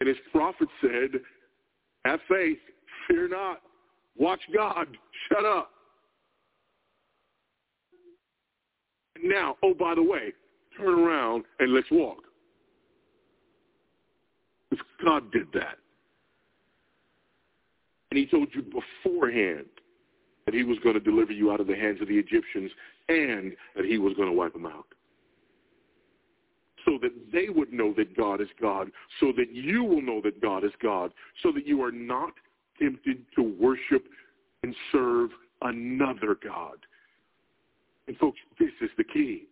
and 0.00 0.08
his 0.08 0.18
prophet 0.32 0.68
said, 0.80 1.20
have 2.04 2.20
faith, 2.28 2.58
fear 3.06 3.28
not, 3.28 3.60
watch 4.16 4.40
God, 4.54 4.86
shut 5.28 5.44
up. 5.44 5.70
Now, 9.22 9.56
oh, 9.62 9.74
by 9.74 9.94
the 9.94 10.02
way, 10.02 10.32
turn 10.78 10.98
around 10.98 11.44
and 11.58 11.74
let's 11.74 11.90
walk. 11.90 12.22
Because 14.70 14.86
God 15.04 15.30
did 15.30 15.46
that. 15.52 15.76
And 18.10 18.18
he 18.18 18.26
told 18.26 18.48
you 18.54 18.62
beforehand 18.62 19.66
that 20.50 20.56
he 20.56 20.64
was 20.64 20.78
going 20.82 20.94
to 20.94 21.00
deliver 21.00 21.30
you 21.30 21.52
out 21.52 21.60
of 21.60 21.68
the 21.68 21.76
hands 21.76 22.00
of 22.00 22.08
the 22.08 22.18
Egyptians 22.18 22.72
and 23.08 23.52
that 23.76 23.84
he 23.84 23.98
was 23.98 24.14
going 24.14 24.28
to 24.28 24.34
wipe 24.34 24.52
them 24.52 24.66
out. 24.66 24.86
So 26.84 26.98
that 27.02 27.12
they 27.32 27.48
would 27.48 27.72
know 27.72 27.94
that 27.96 28.16
God 28.16 28.40
is 28.40 28.48
God, 28.60 28.90
so 29.20 29.32
that 29.36 29.52
you 29.52 29.84
will 29.84 30.02
know 30.02 30.20
that 30.24 30.42
God 30.42 30.64
is 30.64 30.72
God, 30.82 31.12
so 31.44 31.52
that 31.52 31.68
you 31.68 31.84
are 31.84 31.92
not 31.92 32.32
tempted 32.80 33.18
to 33.36 33.42
worship 33.60 34.04
and 34.64 34.74
serve 34.90 35.30
another 35.62 36.36
God. 36.42 36.78
And 38.08 38.16
folks, 38.16 38.38
this 38.58 38.70
is 38.80 38.90
the 38.98 39.04
key. 39.04 39.44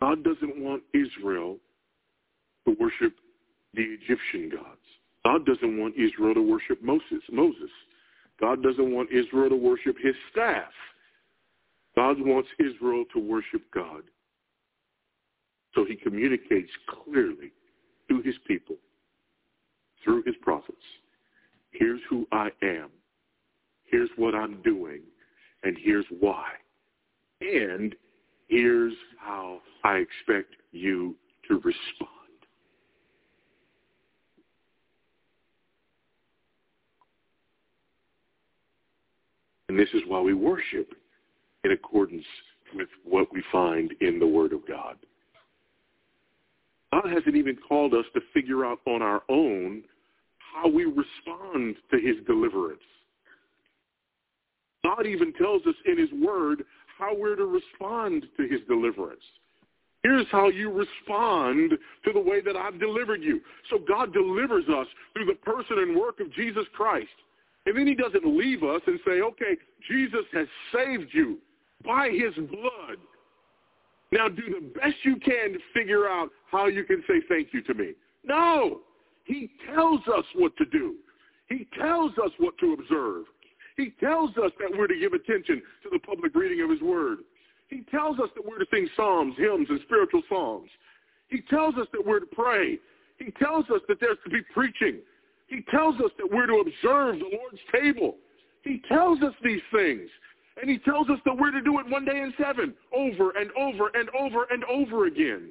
God 0.00 0.24
doesn't 0.24 0.58
want 0.58 0.84
Israel 0.94 1.58
to 2.66 2.76
worship 2.80 3.14
the 3.74 3.82
Egyptian 3.82 4.48
gods. 4.48 4.81
God 5.24 5.46
doesn't 5.46 5.78
want 5.78 5.94
Israel 5.96 6.34
to 6.34 6.42
worship 6.42 6.82
Moses. 6.82 7.22
Moses. 7.30 7.70
God 8.40 8.62
doesn't 8.62 8.92
want 8.92 9.10
Israel 9.12 9.50
to 9.50 9.56
worship 9.56 9.96
his 10.02 10.14
staff. 10.30 10.72
God 11.94 12.16
wants 12.20 12.48
Israel 12.58 13.04
to 13.12 13.20
worship 13.20 13.62
God. 13.72 14.02
So 15.74 15.84
he 15.84 15.94
communicates 15.94 16.70
clearly 16.88 17.52
to 18.08 18.20
his 18.22 18.34
people 18.46 18.76
through 20.02 20.22
his 20.24 20.34
prophets. 20.42 20.76
Here's 21.70 22.00
who 22.10 22.26
I 22.32 22.50
am. 22.62 22.90
Here's 23.84 24.10
what 24.16 24.34
I'm 24.34 24.60
doing. 24.62 25.00
And 25.62 25.76
here's 25.80 26.06
why. 26.20 26.46
And 27.40 27.94
here's 28.48 28.94
how 29.18 29.60
I 29.84 29.96
expect 29.96 30.56
you 30.72 31.14
to 31.48 31.54
respond. 31.56 32.21
And 39.72 39.80
this 39.80 39.88
is 39.94 40.02
why 40.06 40.20
we 40.20 40.34
worship 40.34 40.92
in 41.64 41.72
accordance 41.72 42.26
with 42.74 42.88
what 43.04 43.32
we 43.32 43.42
find 43.50 43.94
in 44.02 44.18
the 44.18 44.26
Word 44.26 44.52
of 44.52 44.68
God. 44.68 44.96
God 46.92 47.10
hasn't 47.10 47.36
even 47.36 47.56
called 47.56 47.94
us 47.94 48.04
to 48.12 48.20
figure 48.34 48.66
out 48.66 48.80
on 48.86 49.00
our 49.00 49.22
own 49.30 49.82
how 50.36 50.68
we 50.68 50.84
respond 50.84 51.76
to 51.90 51.98
his 51.98 52.16
deliverance. 52.26 52.82
God 54.84 55.06
even 55.06 55.32
tells 55.32 55.62
us 55.66 55.74
in 55.86 55.96
his 55.96 56.10
word 56.22 56.64
how 56.98 57.16
we're 57.16 57.36
to 57.36 57.46
respond 57.46 58.26
to 58.36 58.42
his 58.42 58.60
deliverance. 58.68 59.24
Here's 60.02 60.26
how 60.30 60.50
you 60.50 60.70
respond 60.70 61.78
to 62.04 62.12
the 62.12 62.20
way 62.20 62.42
that 62.42 62.56
I've 62.56 62.78
delivered 62.78 63.22
you. 63.22 63.40
So 63.70 63.78
God 63.78 64.12
delivers 64.12 64.68
us 64.68 64.86
through 65.14 65.24
the 65.24 65.34
person 65.36 65.78
and 65.78 65.98
work 65.98 66.20
of 66.20 66.30
Jesus 66.34 66.66
Christ. 66.74 67.08
And 67.66 67.76
then 67.76 67.86
he 67.86 67.94
doesn't 67.94 68.26
leave 68.26 68.62
us 68.62 68.80
and 68.86 68.98
say, 69.06 69.20
okay, 69.20 69.56
Jesus 69.88 70.24
has 70.32 70.46
saved 70.74 71.10
you 71.12 71.38
by 71.84 72.10
his 72.10 72.34
blood. 72.48 72.98
Now 74.10 74.28
do 74.28 74.42
the 74.42 74.80
best 74.80 74.96
you 75.04 75.16
can 75.16 75.54
to 75.54 75.58
figure 75.72 76.08
out 76.08 76.30
how 76.50 76.66
you 76.66 76.84
can 76.84 77.02
say 77.08 77.14
thank 77.28 77.48
you 77.52 77.62
to 77.62 77.74
me. 77.74 77.92
No. 78.24 78.80
He 79.24 79.50
tells 79.72 80.00
us 80.08 80.24
what 80.34 80.56
to 80.56 80.64
do. 80.66 80.96
He 81.48 81.66
tells 81.78 82.12
us 82.18 82.30
what 82.38 82.58
to 82.58 82.72
observe. 82.74 83.24
He 83.76 83.92
tells 84.00 84.30
us 84.36 84.50
that 84.58 84.76
we're 84.76 84.86
to 84.86 84.98
give 84.98 85.12
attention 85.12 85.62
to 85.82 85.90
the 85.90 85.98
public 86.00 86.34
reading 86.34 86.62
of 86.62 86.70
his 86.70 86.80
word. 86.80 87.18
He 87.68 87.84
tells 87.90 88.18
us 88.18 88.28
that 88.34 88.44
we're 88.46 88.58
to 88.58 88.66
sing 88.72 88.88
psalms, 88.96 89.34
hymns, 89.38 89.66
and 89.70 89.80
spiritual 89.84 90.22
songs. 90.28 90.68
He 91.28 91.40
tells 91.48 91.76
us 91.76 91.86
that 91.92 92.04
we're 92.04 92.20
to 92.20 92.26
pray. 92.26 92.78
He 93.18 93.30
tells 93.32 93.64
us 93.70 93.80
that 93.88 93.98
there's 94.00 94.18
to 94.24 94.30
be 94.30 94.42
preaching. 94.52 94.98
He 95.52 95.60
tells 95.70 95.96
us 95.96 96.10
that 96.16 96.30
we're 96.30 96.46
to 96.46 96.64
observe 96.64 97.18
the 97.18 97.36
Lord's 97.36 97.60
table. 97.70 98.16
He 98.64 98.80
tells 98.88 99.20
us 99.20 99.34
these 99.44 99.60
things. 99.70 100.08
And 100.60 100.70
he 100.70 100.78
tells 100.78 101.10
us 101.10 101.18
that 101.26 101.36
we're 101.36 101.50
to 101.50 101.60
do 101.60 101.78
it 101.78 101.86
one 101.90 102.06
day 102.06 102.16
in 102.16 102.32
seven, 102.42 102.72
over 102.96 103.32
and 103.32 103.50
over 103.52 103.90
and 103.94 104.08
over 104.18 104.46
and 104.50 104.64
over 104.64 105.06
again. 105.06 105.50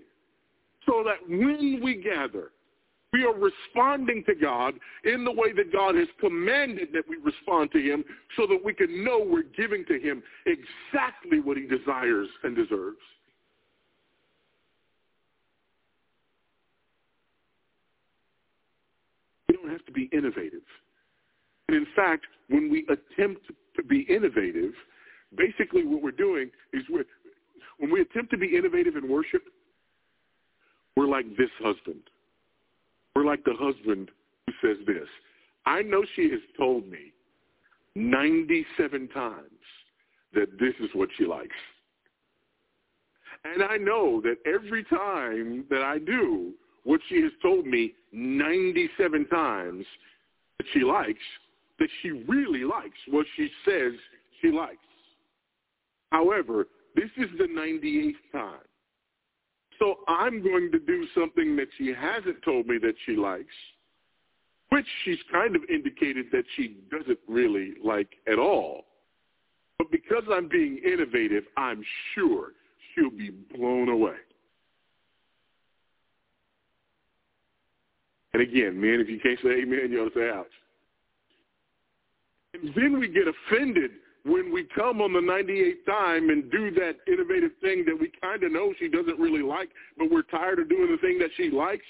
So 0.87 1.03
that 1.05 1.29
when 1.29 1.81
we 1.83 2.01
gather, 2.01 2.51
we 3.13 3.25
are 3.25 3.33
responding 3.33 4.23
to 4.25 4.33
God 4.33 4.73
in 5.03 5.23
the 5.23 5.31
way 5.31 5.53
that 5.53 5.71
God 5.71 5.93
has 5.93 6.07
commanded 6.19 6.89
that 6.93 7.03
we 7.07 7.17
respond 7.17 7.71
to 7.73 7.79
him 7.79 8.03
so 8.35 8.47
that 8.47 8.59
we 8.63 8.73
can 8.73 9.03
know 9.03 9.23
we're 9.23 9.43
giving 9.55 9.85
to 9.85 9.99
him 9.99 10.23
exactly 10.47 11.41
what 11.41 11.57
he 11.57 11.67
desires 11.67 12.29
and 12.43 12.55
deserves. 12.55 12.97
Have 19.71 19.85
to 19.85 19.91
be 19.91 20.09
innovative. 20.11 20.61
And 21.67 21.77
in 21.77 21.87
fact, 21.95 22.25
when 22.49 22.69
we 22.69 22.85
attempt 22.89 23.47
to 23.75 23.83
be 23.83 24.01
innovative, 24.09 24.73
basically 25.35 25.85
what 25.85 26.01
we're 26.01 26.11
doing 26.11 26.51
is 26.73 26.83
we're, 26.89 27.05
when 27.79 27.91
we 27.91 28.01
attempt 28.01 28.31
to 28.31 28.37
be 28.37 28.57
innovative 28.57 28.95
in 28.95 29.09
worship, 29.09 29.43
we're 30.95 31.07
like 31.07 31.25
this 31.37 31.49
husband. 31.59 32.01
We're 33.15 33.25
like 33.25 33.43
the 33.43 33.55
husband 33.57 34.09
who 34.45 34.53
says 34.61 34.77
this. 34.85 35.07
I 35.65 35.81
know 35.81 36.03
she 36.15 36.29
has 36.31 36.41
told 36.57 36.87
me 36.87 37.13
97 37.95 39.07
times 39.09 39.45
that 40.33 40.47
this 40.59 40.73
is 40.81 40.89
what 40.93 41.09
she 41.17 41.25
likes. 41.25 41.55
And 43.43 43.63
I 43.63 43.77
know 43.77 44.21
that 44.21 44.37
every 44.45 44.83
time 44.83 45.65
that 45.69 45.81
I 45.81 45.97
do 45.97 46.53
what 46.83 46.99
she 47.09 47.21
has 47.21 47.31
told 47.41 47.65
me 47.65 47.93
97 48.11 49.27
times 49.27 49.85
that 50.57 50.65
she 50.73 50.81
likes, 50.81 51.19
that 51.79 51.89
she 52.01 52.11
really 52.27 52.63
likes 52.63 52.97
what 53.07 53.25
she 53.35 53.49
says 53.65 53.93
she 54.41 54.51
likes. 54.51 54.77
However, 56.11 56.67
this 56.95 57.09
is 57.17 57.29
the 57.37 57.45
98th 57.45 58.13
time. 58.31 58.59
So 59.79 59.99
I'm 60.07 60.43
going 60.43 60.71
to 60.71 60.79
do 60.79 61.07
something 61.15 61.55
that 61.55 61.67
she 61.77 61.93
hasn't 61.93 62.43
told 62.43 62.67
me 62.67 62.77
that 62.79 62.93
she 63.05 63.15
likes, 63.15 63.53
which 64.69 64.85
she's 65.03 65.17
kind 65.31 65.55
of 65.55 65.63
indicated 65.69 66.27
that 66.31 66.43
she 66.55 66.77
doesn't 66.91 67.19
really 67.27 67.73
like 67.83 68.09
at 68.31 68.37
all. 68.37 68.85
But 69.79 69.89
because 69.89 70.23
I'm 70.31 70.47
being 70.47 70.79
innovative, 70.85 71.45
I'm 71.57 71.83
sure 72.13 72.49
she'll 72.93 73.09
be 73.09 73.31
blown 73.55 73.89
away. 73.89 74.17
And 78.33 78.41
again, 78.41 78.79
men, 78.79 78.99
if 78.99 79.09
you 79.09 79.19
can't 79.19 79.39
say 79.43 79.61
amen, 79.61 79.91
you 79.91 80.01
ought 80.01 80.13
to 80.13 80.19
say 80.19 80.29
ouch. 80.29 80.47
And 82.53 82.73
then 82.75 82.99
we 82.99 83.07
get 83.07 83.25
offended 83.27 83.91
when 84.23 84.53
we 84.53 84.67
come 84.75 85.01
on 85.01 85.13
the 85.13 85.19
98th 85.19 85.85
time 85.85 86.29
and 86.29 86.51
do 86.51 86.71
that 86.71 86.97
innovative 87.07 87.51
thing 87.61 87.83
that 87.85 87.97
we 87.99 88.11
kind 88.21 88.43
of 88.43 88.51
know 88.51 88.73
she 88.79 88.87
doesn't 88.87 89.19
really 89.19 89.41
like, 89.41 89.69
but 89.97 90.11
we're 90.11 90.21
tired 90.23 90.59
of 90.59 90.69
doing 90.69 90.91
the 90.91 90.97
thing 90.97 91.17
that 91.19 91.29
she 91.35 91.49
likes. 91.49 91.85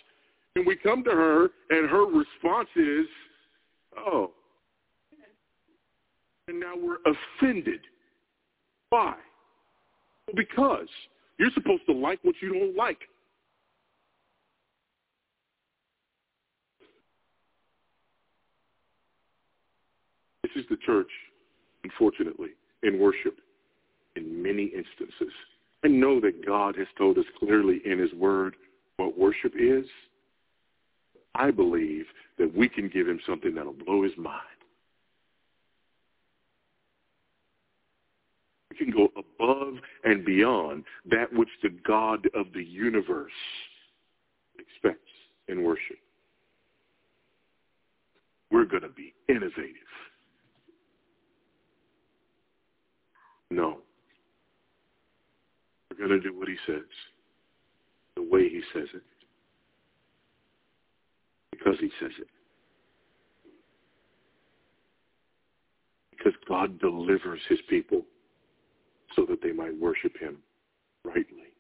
And 0.56 0.66
we 0.66 0.76
come 0.76 1.04
to 1.04 1.12
her, 1.12 1.50
and 1.70 1.90
her 1.90 2.06
response 2.06 2.70
is, 2.76 3.06
oh. 3.98 4.32
And 6.48 6.60
now 6.60 6.74
we're 6.76 6.98
offended. 7.06 7.82
Why? 8.90 9.16
Because 10.36 10.88
you're 11.38 11.52
supposed 11.54 11.84
to 11.88 11.94
like 11.94 12.20
what 12.24 12.36
you 12.42 12.54
don't 12.54 12.76
like. 12.76 13.00
This 20.54 20.64
is 20.64 20.70
the 20.70 20.78
church, 20.78 21.10
unfortunately, 21.84 22.50
in 22.84 23.00
worship 23.00 23.38
in 24.16 24.42
many 24.42 24.66
instances. 24.66 25.34
I 25.84 25.88
know 25.88 26.20
that 26.20 26.46
God 26.46 26.76
has 26.78 26.88
told 26.98 27.18
us 27.18 27.26
clearly 27.40 27.82
in 27.86 28.00
his 28.00 28.14
word 28.14 28.56
what 28.98 29.18
worship 29.18 29.54
is. 29.58 29.86
I 31.34 31.52
believe 31.52 32.06
that 32.38 32.54
we 32.56 32.68
can 32.68 32.90
give 32.90 33.08
him 33.08 33.20
something 33.26 33.56
that'll 33.56 33.74
blow 33.74 34.04
his 34.04 34.16
mind. 34.18 34.42
We 38.70 38.78
can 38.78 38.92
go 38.92 39.10
above 39.18 39.76
and 40.04 40.26
beyond 40.26 40.84
that 41.10 41.32
which 41.34 41.50
the 41.64 41.70
God 41.70 42.28
of 42.34 42.48
the 42.54 42.64
universe 42.64 43.32
expects 44.60 45.00
in 45.48 45.64
worship. 45.64 45.98
We're 48.52 48.66
going 48.66 48.84
to 48.84 48.90
be 48.90 49.14
innovative. 49.30 49.76
No. 53.52 53.80
We're 55.90 56.08
going 56.08 56.22
to 56.22 56.28
do 56.28 56.38
what 56.38 56.48
he 56.48 56.56
says, 56.66 56.88
the 58.16 58.24
way 58.24 58.48
he 58.50 58.62
says 58.74 58.88
it, 58.94 59.04
because 61.52 61.76
he 61.80 61.92
says 62.00 62.12
it. 62.18 62.28
Because 66.18 66.34
God 66.48 66.80
delivers 66.80 67.42
his 67.50 67.60
people 67.70 68.04
so 69.16 69.26
that 69.30 69.42
they 69.44 69.52
might 69.52 69.78
worship 69.78 70.18
him 70.18 70.38
rightly 71.04 71.54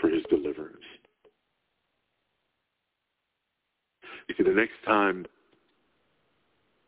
for 0.00 0.08
his 0.08 0.22
deliverance. 0.30 0.78
You 4.28 4.34
see, 4.36 4.44
the 4.44 4.56
next 4.56 4.72
time 4.86 5.26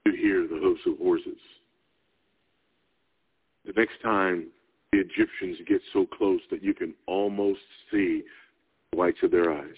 you 0.07 0.13
hear 0.13 0.43
the 0.43 0.59
hoofs 0.61 0.81
of 0.87 0.97
horses. 0.99 1.39
The 3.67 3.73
next 3.77 4.01
time 4.03 4.49
the 4.93 4.99
Egyptians 4.99 5.59
get 5.67 5.81
so 5.93 6.07
close 6.07 6.41
that 6.51 6.63
you 6.63 6.75
can 6.75 6.95
almost 7.07 7.61
see 7.91 8.23
the 8.91 8.99
whites 8.99 9.19
of 9.23 9.31
their 9.31 9.53
eyes. 9.53 9.77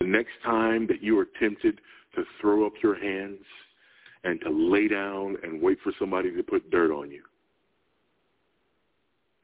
The 0.00 0.06
next 0.06 0.32
time 0.44 0.86
that 0.88 1.02
you 1.02 1.18
are 1.18 1.28
tempted 1.40 1.80
to 2.14 2.24
throw 2.40 2.66
up 2.66 2.72
your 2.82 2.98
hands 2.98 3.44
and 4.24 4.40
to 4.40 4.50
lay 4.50 4.88
down 4.88 5.36
and 5.42 5.60
wait 5.60 5.78
for 5.82 5.92
somebody 5.98 6.30
to 6.34 6.42
put 6.42 6.70
dirt 6.70 6.92
on 6.92 7.10
you. 7.10 7.22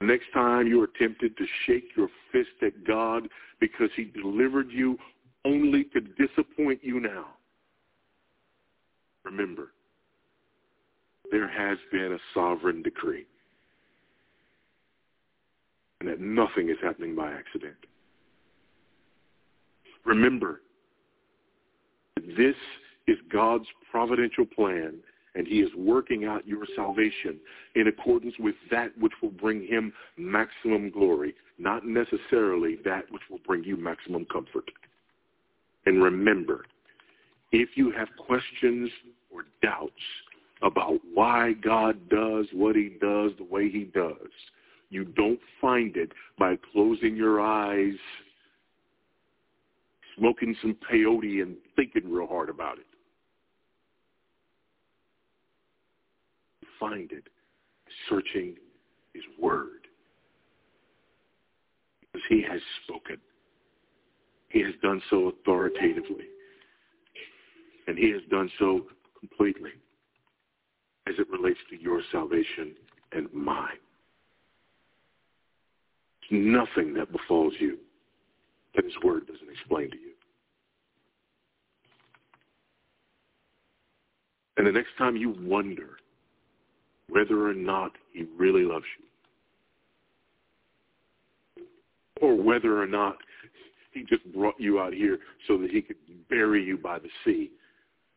The 0.00 0.06
next 0.06 0.26
time 0.32 0.66
you 0.68 0.80
are 0.82 0.90
tempted 0.98 1.36
to 1.36 1.44
shake 1.66 1.90
your 1.96 2.08
fist 2.30 2.62
at 2.62 2.84
God 2.86 3.28
because 3.60 3.90
he 3.96 4.04
delivered 4.04 4.70
you 4.70 4.96
only 5.44 5.84
to 5.84 6.00
disappoint 6.00 6.80
you 6.82 7.00
now. 7.00 7.26
Remember, 9.24 9.72
there 11.30 11.48
has 11.48 11.78
been 11.92 12.12
a 12.12 12.18
sovereign 12.34 12.82
decree 12.82 13.26
and 16.00 16.08
that 16.08 16.20
nothing 16.20 16.68
is 16.68 16.76
happening 16.82 17.16
by 17.16 17.30
accident. 17.32 17.76
Remember, 20.04 20.60
this 22.16 22.54
is 23.06 23.16
God's 23.32 23.66
providential 23.90 24.46
plan, 24.46 24.94
and 25.34 25.46
he 25.46 25.60
is 25.60 25.70
working 25.76 26.24
out 26.24 26.46
your 26.46 26.64
salvation 26.76 27.38
in 27.74 27.88
accordance 27.88 28.34
with 28.38 28.54
that 28.70 28.96
which 28.98 29.12
will 29.20 29.30
bring 29.30 29.66
him 29.66 29.92
maximum 30.16 30.90
glory, 30.90 31.34
not 31.58 31.84
necessarily 31.84 32.78
that 32.84 33.10
which 33.10 33.22
will 33.30 33.40
bring 33.46 33.64
you 33.64 33.76
maximum 33.76 34.24
comfort. 34.26 34.70
And 35.86 36.02
remember, 36.02 36.64
if 37.50 37.70
you 37.76 37.90
have 37.90 38.08
questions 38.24 38.90
or 39.30 39.44
doubts 39.62 39.92
about 40.62 40.94
why 41.14 41.52
God 41.52 42.08
does 42.08 42.46
what 42.52 42.74
he 42.76 42.96
does 43.00 43.32
the 43.38 43.46
way 43.48 43.70
he 43.70 43.84
does, 43.84 44.30
you 44.90 45.04
don't 45.04 45.40
find 45.60 45.96
it 45.96 46.12
by 46.38 46.56
closing 46.72 47.14
your 47.14 47.40
eyes, 47.40 47.94
smoking 50.16 50.56
some 50.60 50.76
peyote 50.90 51.42
and 51.42 51.56
thinking 51.76 52.10
real 52.10 52.26
hard 52.26 52.48
about 52.48 52.78
it. 52.78 52.86
You 56.62 56.68
find 56.80 57.12
it 57.12 57.24
searching 58.08 58.56
his 59.12 59.22
word. 59.38 59.86
Because 62.00 62.24
he 62.28 62.42
has 62.50 62.60
spoken. 62.84 63.18
He 64.48 64.62
has 64.62 64.72
done 64.82 65.02
so 65.10 65.28
authoritatively. 65.28 66.24
And 67.86 67.98
he 67.98 68.10
has 68.10 68.22
done 68.30 68.50
so 68.58 68.86
completely 69.20 69.72
as 71.08 71.14
it 71.18 71.28
relates 71.30 71.58
to 71.70 71.80
your 71.80 72.02
salvation 72.12 72.74
and 73.12 73.32
mine. 73.32 73.78
There's 76.30 76.44
nothing 76.44 76.94
that 76.94 77.10
befalls 77.10 77.54
you 77.58 77.78
that 78.74 78.84
his 78.84 78.94
word 79.02 79.26
doesn't 79.26 79.50
explain 79.50 79.90
to 79.90 79.96
you. 79.96 80.12
And 84.56 84.66
the 84.66 84.72
next 84.72 84.90
time 84.98 85.16
you 85.16 85.34
wonder 85.40 85.98
whether 87.08 87.48
or 87.48 87.54
not 87.54 87.92
he 88.12 88.26
really 88.36 88.64
loves 88.64 88.84
you, 88.98 89.04
or 92.20 92.34
whether 92.34 92.82
or 92.82 92.86
not 92.86 93.16
he 93.92 94.02
just 94.02 94.30
brought 94.34 94.58
you 94.58 94.80
out 94.80 94.92
here 94.92 95.18
so 95.46 95.56
that 95.58 95.70
he 95.70 95.80
could 95.80 95.96
bury 96.28 96.62
you 96.62 96.76
by 96.76 96.98
the 96.98 97.08
sea, 97.24 97.50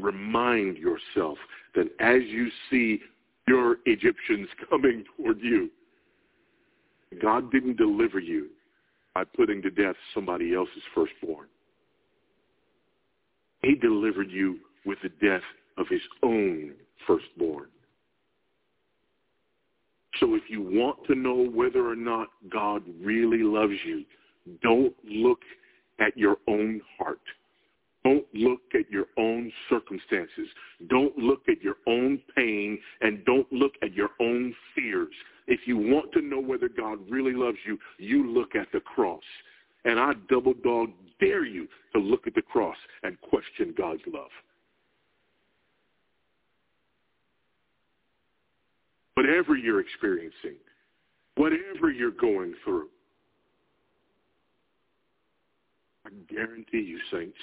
remind 0.02 0.78
yourself 0.78 1.38
that 1.76 1.88
as 2.00 2.22
you 2.28 2.50
see 2.70 3.00
your 3.48 3.78
Egyptians 3.86 4.48
coming 4.70 5.04
toward 5.16 5.40
you, 5.42 5.70
God 7.22 7.52
didn't 7.52 7.78
deliver 7.78 8.20
you 8.20 8.48
by 9.14 9.24
putting 9.24 9.62
to 9.62 9.70
death 9.70 9.96
somebody 10.14 10.54
else's 10.56 10.84
firstborn. 10.96 11.48
He 13.62 13.76
delivered 13.76 14.32
you 14.32 14.60
with 14.86 14.98
the 15.04 15.10
death 15.10 15.44
of 15.78 15.88
his 15.90 16.02
own 16.24 16.74
firstborn. 17.06 17.68
So 20.20 20.36
if 20.36 20.44
you 20.50 20.62
want 20.62 21.06
to 21.08 21.16
know 21.16 21.50
whether 21.54 21.88
or 21.88 21.96
not 21.96 22.30
God 22.50 22.84
really 23.02 23.44
loves 23.44 23.74
you, 23.86 24.04
don't 24.62 24.94
look 25.04 25.40
at 26.00 26.18
your 26.18 26.38
own 26.48 26.82
heart. 26.98 27.22
Don't 28.04 28.26
look 28.34 28.62
at 28.74 28.90
your 28.90 29.06
own 29.18 29.52
circumstances. 29.70 30.48
Don't 30.90 31.16
look 31.18 31.42
at 31.48 31.62
your 31.62 31.76
own 31.88 32.20
pain 32.36 32.80
and 33.02 33.24
don't 33.26 33.52
look 33.52 33.74
at 33.84 33.94
your 33.94 34.10
own 34.20 34.56
fears. 34.76 35.14
If 35.48 35.62
you 35.66 35.78
want 35.78 36.12
to 36.14 36.22
know 36.22 36.40
whether 36.40 36.68
God 36.68 36.98
really 37.10 37.34
loves 37.34 37.58
you, 37.66 37.78
you 38.00 38.32
look 38.32 38.56
at 38.56 38.72
the 38.74 38.80
cross. 38.80 39.24
And 39.86 40.00
I 40.00 40.14
double 40.30 40.54
dog 40.64 40.90
dare 41.20 41.46
you 41.46 41.68
to 41.94 42.00
look 42.00 42.26
at 42.26 42.34
the 42.34 42.42
cross 42.42 42.78
and 43.04 43.20
question 43.22 43.74
God's 43.78 44.02
love. 44.12 44.30
Whatever 49.14 49.56
you're 49.56 49.82
experiencing, 49.82 50.56
whatever 51.36 51.92
you're 51.92 52.12
going 52.12 52.56
through, 52.64 52.88
I 56.06 56.10
guarantee 56.34 56.82
you, 56.82 56.98
saints, 57.12 57.38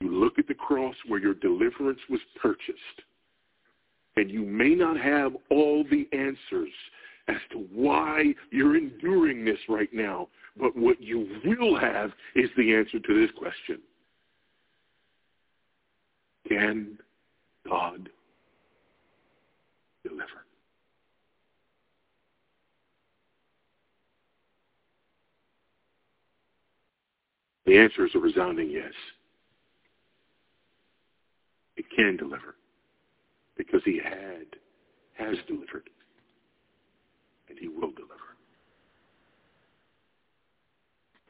you 0.00 0.12
look 0.12 0.38
at 0.38 0.46
the 0.46 0.54
cross 0.54 0.94
where 1.06 1.20
your 1.20 1.34
deliverance 1.34 2.00
was 2.10 2.20
purchased, 2.40 3.02
and 4.16 4.30
you 4.30 4.42
may 4.42 4.74
not 4.74 4.98
have 4.98 5.32
all 5.50 5.84
the 5.90 6.08
answers 6.12 6.72
as 7.28 7.36
to 7.52 7.66
why 7.72 8.34
you're 8.50 8.76
enduring 8.76 9.44
this 9.44 9.58
right 9.68 9.92
now, 9.92 10.28
but 10.58 10.76
what 10.76 11.00
you 11.00 11.26
will 11.44 11.78
have 11.78 12.12
is 12.34 12.48
the 12.56 12.74
answer 12.74 12.98
to 12.98 13.20
this 13.20 13.30
question. 13.36 13.80
Can 16.48 16.98
God 17.68 18.08
deliver? 20.04 20.46
The 27.66 27.76
answer 27.76 28.06
is 28.06 28.12
a 28.14 28.18
resounding 28.20 28.70
yes. 28.70 28.92
Can 31.96 32.16
deliver 32.18 32.56
because 33.56 33.80
he 33.86 33.98
had, 34.02 34.44
has 35.14 35.34
delivered, 35.48 35.88
and 37.48 37.58
he 37.58 37.68
will 37.68 37.90
deliver. 37.92 38.36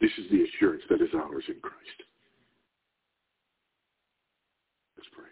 This 0.01 0.11
is 0.19 0.29
the 0.31 0.43
assurance 0.43 0.83
that 0.91 1.01
is 1.01 1.11
ours 1.14 1.45
in 1.47 1.61
Christ. 1.61 2.03
Let's 4.97 5.09
pray. 5.12 5.25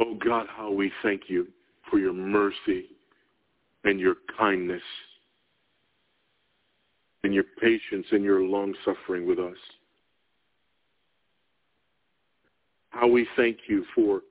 Oh 0.00 0.14
God, 0.14 0.46
how 0.48 0.70
we 0.70 0.90
thank 1.02 1.24
you 1.28 1.46
for 1.90 1.98
your 1.98 2.14
mercy 2.14 2.86
and 3.84 3.98
your 3.98 4.16
kindness 4.38 4.82
and 7.24 7.34
your 7.34 7.44
patience 7.60 8.06
and 8.10 8.24
your 8.24 8.42
long 8.42 8.74
suffering 8.84 9.26
with 9.26 9.38
us. 9.38 9.56
How 12.90 13.06
we 13.06 13.26
thank 13.36 13.58
you 13.68 13.84
for 13.94 14.22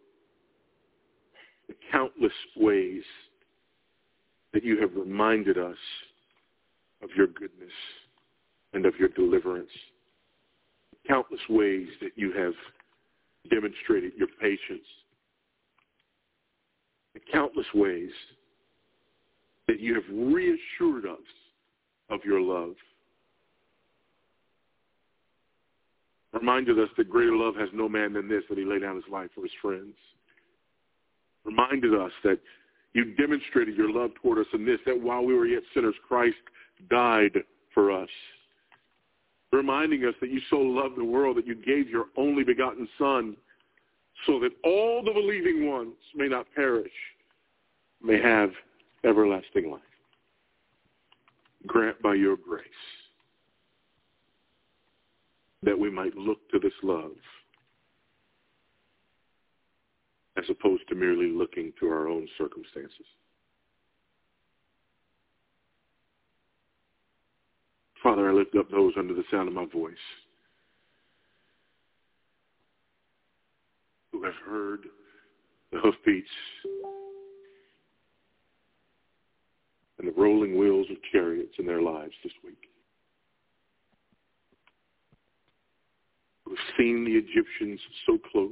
the 1.67 1.75
countless 1.91 2.33
ways 2.55 3.03
that 4.53 4.63
you 4.63 4.79
have 4.79 4.91
reminded 4.95 5.57
us 5.57 5.77
of 7.01 7.09
your 7.15 7.27
goodness 7.27 7.71
and 8.73 8.85
of 8.85 8.93
your 8.99 9.09
deliverance. 9.09 9.69
Countless 11.07 11.41
ways 11.49 11.87
that 12.01 12.11
you 12.15 12.31
have 12.33 12.53
demonstrated 13.49 14.13
your 14.17 14.27
patience. 14.39 14.85
Countless 17.31 17.67
ways 17.73 18.11
that 19.71 19.79
you 19.79 19.95
have 19.95 20.03
reassured 20.09 21.05
us 21.05 21.17
of 22.09 22.19
your 22.25 22.41
love. 22.41 22.75
Reminded 26.33 26.77
us 26.77 26.89
that 26.97 27.09
greater 27.09 27.37
love 27.37 27.55
has 27.55 27.69
no 27.71 27.87
man 27.87 28.11
than 28.11 28.27
this, 28.27 28.43
that 28.49 28.57
he 28.57 28.65
laid 28.65 28.81
down 28.81 28.97
his 28.97 29.05
life 29.09 29.29
for 29.33 29.43
his 29.43 29.51
friends. 29.61 29.95
Reminded 31.45 31.95
us 31.95 32.11
that 32.25 32.39
you 32.91 33.15
demonstrated 33.15 33.77
your 33.77 33.89
love 33.89 34.11
toward 34.21 34.39
us 34.39 34.45
in 34.53 34.65
this, 34.65 34.79
that 34.85 34.99
while 34.99 35.23
we 35.23 35.33
were 35.33 35.45
yet 35.45 35.63
sinners, 35.73 35.95
Christ 36.05 36.35
died 36.89 37.37
for 37.73 37.93
us. 37.93 38.09
Reminding 39.53 40.03
us 40.03 40.15
that 40.19 40.31
you 40.31 40.41
so 40.49 40.57
loved 40.57 40.97
the 40.97 41.05
world 41.05 41.37
that 41.37 41.47
you 41.47 41.55
gave 41.55 41.89
your 41.89 42.07
only 42.17 42.43
begotten 42.43 42.89
Son 42.97 43.37
so 44.25 44.37
that 44.41 44.51
all 44.65 45.01
the 45.01 45.13
believing 45.13 45.69
ones 45.69 45.95
may 46.13 46.27
not 46.27 46.45
perish, 46.55 46.91
may 48.03 48.21
have 48.21 48.51
everlasting 49.05 49.71
life. 49.71 49.81
Grant 51.67 52.01
by 52.01 52.15
your 52.15 52.37
grace 52.37 52.65
that 55.63 55.77
we 55.77 55.89
might 55.91 56.15
look 56.15 56.39
to 56.51 56.59
this 56.59 56.73
love 56.81 57.11
as 60.37 60.45
opposed 60.49 60.87
to 60.89 60.95
merely 60.95 61.27
looking 61.27 61.71
to 61.79 61.87
our 61.87 62.07
own 62.07 62.27
circumstances. 62.37 63.05
Father, 68.01 68.29
I 68.29 68.33
lift 68.33 68.55
up 68.55 68.69
those 68.71 68.93
under 68.97 69.13
the 69.13 69.23
sound 69.29 69.47
of 69.47 69.53
my 69.53 69.65
voice 69.65 69.93
who 74.11 74.23
have 74.23 74.33
heard 74.43 74.85
the 75.71 75.79
hoofbeats 75.79 76.27
and 80.01 80.09
the 80.09 80.19
rolling 80.19 80.57
wheels 80.57 80.87
of 80.89 80.97
chariots 81.11 81.53
in 81.59 81.65
their 81.65 81.81
lives 81.81 82.13
this 82.23 82.33
week. 82.43 82.57
We've 86.47 86.57
seen 86.75 87.05
the 87.05 87.11
Egyptians 87.11 87.79
so 88.07 88.17
close. 88.31 88.51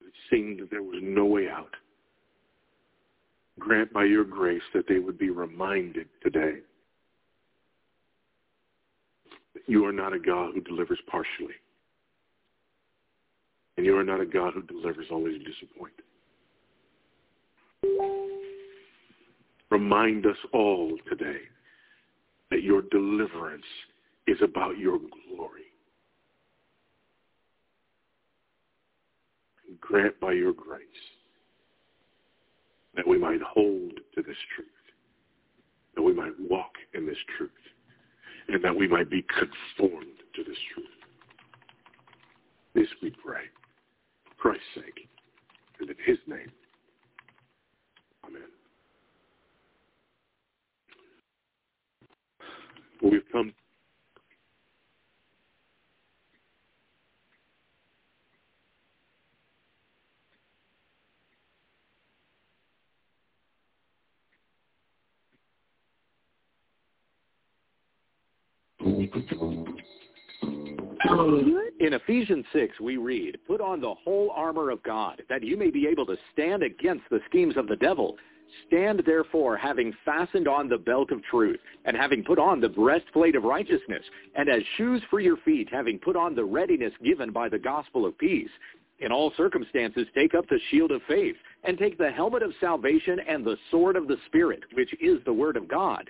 It 0.00 0.12
seemed 0.30 0.60
that 0.60 0.70
there 0.70 0.82
was 0.82 1.00
no 1.02 1.26
way 1.26 1.48
out. 1.48 1.74
Grant 3.58 3.92
by 3.92 4.04
your 4.04 4.24
grace 4.24 4.62
that 4.72 4.88
they 4.88 5.00
would 5.00 5.18
be 5.18 5.28
reminded 5.28 6.08
today 6.22 6.60
that 9.52 9.62
you 9.66 9.84
are 9.84 9.92
not 9.92 10.14
a 10.14 10.18
God 10.18 10.54
who 10.54 10.62
delivers 10.62 10.98
partially. 11.10 11.54
And 13.76 13.84
you 13.84 13.96
are 13.96 14.04
not 14.04 14.20
a 14.20 14.26
God 14.26 14.54
who 14.54 14.62
delivers 14.62 15.06
only 15.10 15.38
to 15.38 15.44
disappoint. 15.44 15.94
Remind 19.70 20.26
us 20.26 20.36
all 20.52 20.96
today 21.08 21.40
that 22.50 22.62
your 22.62 22.82
deliverance 22.82 23.64
is 24.26 24.38
about 24.42 24.78
your 24.78 24.98
glory. 24.98 25.62
Grant 29.80 30.18
by 30.20 30.32
your 30.32 30.52
grace 30.52 30.80
that 32.94 33.06
we 33.06 33.18
might 33.18 33.42
hold 33.42 33.92
to 34.14 34.22
this 34.22 34.36
truth, 34.54 34.68
that 35.96 36.02
we 36.02 36.12
might 36.12 36.32
walk 36.48 36.72
in 36.94 37.06
this 37.06 37.18
truth, 37.36 37.50
and 38.48 38.62
that 38.62 38.74
we 38.74 38.86
might 38.86 39.10
be 39.10 39.22
conformed 39.22 40.18
to 40.34 40.44
this 40.44 40.58
truth. 40.74 40.86
This 42.74 42.88
we 43.02 43.10
pray. 43.10 43.42
Christ's 44.44 44.64
sake, 44.76 45.08
and 45.80 45.90
in 45.90 45.96
his 46.06 46.18
name. 46.28 46.52
Amen. 48.26 48.42
We've 53.02 53.22
come 53.32 53.52
In 71.80 71.92
Ephesians 71.92 72.46
6, 72.52 72.80
we 72.80 72.96
read, 72.96 73.38
Put 73.46 73.60
on 73.60 73.80
the 73.80 73.94
whole 73.94 74.30
armor 74.34 74.70
of 74.70 74.82
God, 74.82 75.22
that 75.28 75.42
you 75.42 75.56
may 75.56 75.70
be 75.70 75.86
able 75.86 76.06
to 76.06 76.16
stand 76.32 76.62
against 76.62 77.04
the 77.10 77.20
schemes 77.28 77.56
of 77.58 77.68
the 77.68 77.76
devil. 77.76 78.16
Stand 78.66 79.02
therefore, 79.04 79.56
having 79.56 79.92
fastened 80.04 80.48
on 80.48 80.68
the 80.68 80.78
belt 80.78 81.10
of 81.10 81.22
truth, 81.24 81.60
and 81.84 81.94
having 81.96 82.24
put 82.24 82.38
on 82.38 82.60
the 82.60 82.68
breastplate 82.68 83.36
of 83.36 83.42
righteousness, 83.44 84.02
and 84.34 84.48
as 84.48 84.62
shoes 84.76 85.02
for 85.10 85.20
your 85.20 85.36
feet, 85.38 85.68
having 85.70 85.98
put 85.98 86.16
on 86.16 86.34
the 86.34 86.44
readiness 86.44 86.92
given 87.04 87.30
by 87.30 87.48
the 87.48 87.58
gospel 87.58 88.06
of 88.06 88.16
peace. 88.16 88.50
In 89.00 89.12
all 89.12 89.32
circumstances, 89.36 90.06
take 90.14 90.34
up 90.34 90.48
the 90.48 90.60
shield 90.70 90.90
of 90.90 91.02
faith, 91.06 91.36
and 91.64 91.76
take 91.76 91.98
the 91.98 92.12
helmet 92.12 92.42
of 92.42 92.52
salvation 92.60 93.18
and 93.28 93.44
the 93.44 93.58
sword 93.70 93.96
of 93.96 94.08
the 94.08 94.16
Spirit, 94.26 94.62
which 94.72 94.94
is 95.02 95.18
the 95.24 95.32
word 95.32 95.56
of 95.56 95.68
God. 95.68 96.08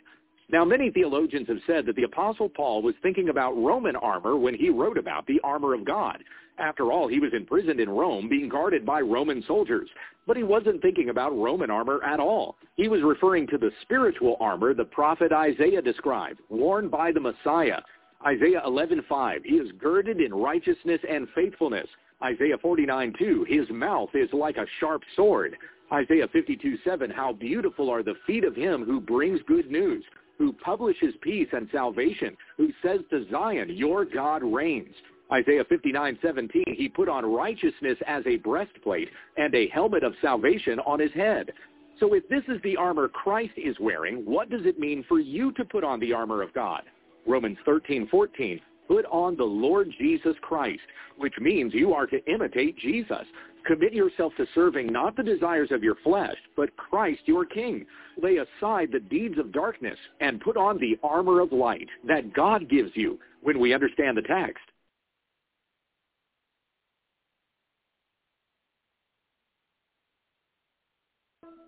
Now, 0.51 0.65
many 0.65 0.91
theologians 0.91 1.49
have 1.49 1.61
said 1.67 1.87
that 1.87 1.97
the 1.97 2.03
Apostle 2.03 2.51
Paul 2.51 2.83
was 2.83 2.95
thinking 3.03 3.31
about 3.31 3.57
Roman 3.57 3.97
armor 3.97 4.37
when 4.37 4.55
he 4.55 4.69
wrote 4.69 4.99
about 4.99 5.27
the 5.27 5.41
armor 5.43 5.73
of 5.73 5.85
God. 5.85 6.23
After 6.59 6.93
all, 6.93 7.09
he 7.09 7.19
was 7.19 7.33
imprisoned 7.33 7.81
in 7.81 7.89
Rome 7.89 8.29
being 8.29 8.49
guarded 8.49 8.85
by 8.85 9.01
Roman 9.01 9.43
soldiers. 9.43 9.89
But 10.27 10.37
he 10.37 10.43
wasn't 10.43 10.83
thinking 10.83 11.09
about 11.09 11.37
Roman 11.37 11.71
armor 11.71 12.03
at 12.05 12.21
all. 12.21 12.57
He 12.77 12.89
was 12.89 13.03
referring 13.03 13.47
to 13.49 13.59
the 13.59 13.73
spiritual 13.83 14.37
armor 14.39 14.75
the 14.75 14.85
prophet 14.85 15.33
Isaiah 15.33 15.83
described, 15.83 16.41
worn 16.51 16.89
by 16.89 17.11
the 17.11 17.21
Messiah. 17.21 17.81
Isaiah 18.25 18.63
11:5, 18.67 19.45
he 19.45 19.57
is 19.57 19.73
girded 19.73 20.21
in 20.21 20.33
righteousness 20.33 21.01
and 21.09 21.29
faithfulness. 21.31 21.89
Isaiah 22.23 22.59
49:2, 22.59 23.45
his 23.45 23.69
mouth 23.71 24.15
is 24.15 24.33
like 24.33 24.57
a 24.57 24.67
sharp 24.79 25.03
sword. 25.17 25.57
Isaiah 25.93 26.29
52:7, 26.29 27.11
how 27.11 27.33
beautiful 27.33 27.91
are 27.91 28.03
the 28.03 28.15
feet 28.27 28.45
of 28.45 28.55
him 28.55 28.85
who 28.85 29.01
brings 29.01 29.43
good 29.43 29.71
news 29.71 30.05
who 30.39 30.53
publishes 30.53 31.15
peace 31.23 31.49
and 31.53 31.69
salvation, 31.73 32.37
who 32.57 32.71
says 32.83 33.01
to 33.11 33.27
Zion, 33.31 33.77
your 33.77 34.05
God 34.05 34.43
reigns. 34.43 34.95
Isaiah 35.33 35.65
59:17, 35.65 36.75
he 36.75 36.89
put 36.89 37.09
on 37.09 37.25
righteousness 37.25 37.99
as 38.07 38.27
a 38.27 38.37
breastplate 38.37 39.09
and 39.37 39.55
a 39.55 39.69
helmet 39.69 40.05
of 40.05 40.15
salvation 40.21 40.79
on 40.81 41.01
his 41.01 41.13
head. 41.13 41.53
So 41.99 42.15
if 42.15 42.29
this 42.29 42.43
is 42.49 42.61
the 42.63 42.77
armor 42.77 43.09
Christ 43.09 43.55
is 43.57 43.79
wearing, 43.81 44.25
what 44.25 44.51
does 44.51 44.67
it 44.67 44.79
mean 44.79 45.05
for 45.09 45.21
you 45.21 45.53
to 45.53 45.65
put 45.65 45.85
on 45.85 46.01
the 46.01 46.13
armor 46.13 46.43
of 46.43 46.53
God? 46.53 46.83
Romans 47.27 47.59
13:14, 47.67 48.61
put 48.89 49.05
on 49.07 49.37
the 49.37 49.45
Lord 49.45 49.89
Jesus 49.99 50.37
Christ, 50.43 50.83
which 51.17 51.35
means 51.41 51.75
you 51.75 51.93
are 51.95 52.07
to 52.07 52.25
imitate 52.33 52.79
Jesus. 52.79 53.25
Commit 53.67 53.95
yourself 53.95 54.33
to 54.37 54.47
serving 54.55 54.93
not 54.93 55.17
the 55.17 55.23
desires 55.23 55.71
of 55.71 55.83
your 55.83 55.97
flesh, 56.05 56.37
but 56.55 56.77
Christ 56.77 57.23
your 57.25 57.47
King. 57.47 57.87
Lay 58.23 58.37
aside 58.37 58.91
the 58.93 59.01
deeds 59.01 59.39
of 59.39 59.53
darkness 59.53 59.99
and 60.21 60.41
put 60.41 60.57
on 60.57 60.79
the 60.79 60.99
armor 61.03 61.41
of 61.41 61.53
light 61.53 61.89
that 62.07 62.35
God 62.35 62.69
gives 62.69 62.91
you 62.95 63.19
when 63.43 63.59
we 63.59 63.73
understand 63.73 64.17
the 64.17 64.23
text. 64.23 64.65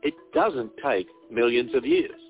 It 0.02 0.14
doesn't 0.34 0.70
take 0.84 1.08
millions 1.32 1.74
of 1.74 1.84
years. 1.84 2.20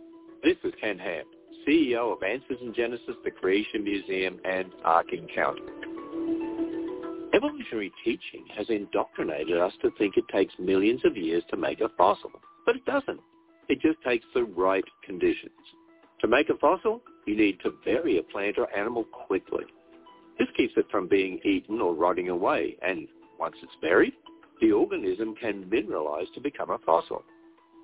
This 0.43 0.57
is 0.65 0.73
Ken 0.81 0.99
Ham, 0.99 1.25
CEO 1.67 2.13
of 2.13 2.23
Answers 2.23 2.59
in 2.61 2.73
Genesis, 2.75 3.17
the 3.25 3.31
Creation 3.31 3.83
Museum, 3.83 4.39
and 4.45 4.71
Ark 4.85 5.07
Encounter. 5.13 5.63
Evolutionary 7.35 7.93
teaching 8.05 8.45
has 8.57 8.67
indoctrinated 8.71 9.59
us 9.59 9.73
to 9.83 9.91
think 9.99 10.17
it 10.17 10.25
takes 10.33 10.55
millions 10.59 11.01
of 11.05 11.17
years 11.17 11.43
to 11.51 11.57
make 11.57 11.81
a 11.81 11.89
fossil, 11.99 12.31
but 12.65 12.77
it 12.77 12.85
doesn't. 12.85 13.21
It 13.69 13.81
just 13.81 14.01
takes 14.07 14.25
the 14.33 14.45
right 14.45 14.85
conditions. 15.05 15.51
To 16.21 16.29
make 16.29 16.49
a 16.51 16.57
fossil, 16.57 17.03
you 17.27 17.37
need 17.37 17.59
to 17.65 17.75
bury 17.85 18.19
a 18.19 18.23
plant 18.23 18.59
or 18.59 18.75
animal 18.75 19.05
quickly. 19.05 19.65
This 20.39 20.49
keeps 20.57 20.75
it 20.77 20.87
from 20.91 21.09
being 21.09 21.41
eaten 21.45 21.81
or 21.81 21.95
rotting 21.95 22.29
away, 22.29 22.77
and 22.81 23.09
once 23.39 23.57
it's 23.63 23.73
buried, 23.83 24.15
the 24.61 24.73
organism 24.73 25.35
can 25.35 25.65
mineralize 25.65 26.33
to 26.35 26.41
become 26.41 26.71
a 26.71 26.79
fossil. 26.79 27.25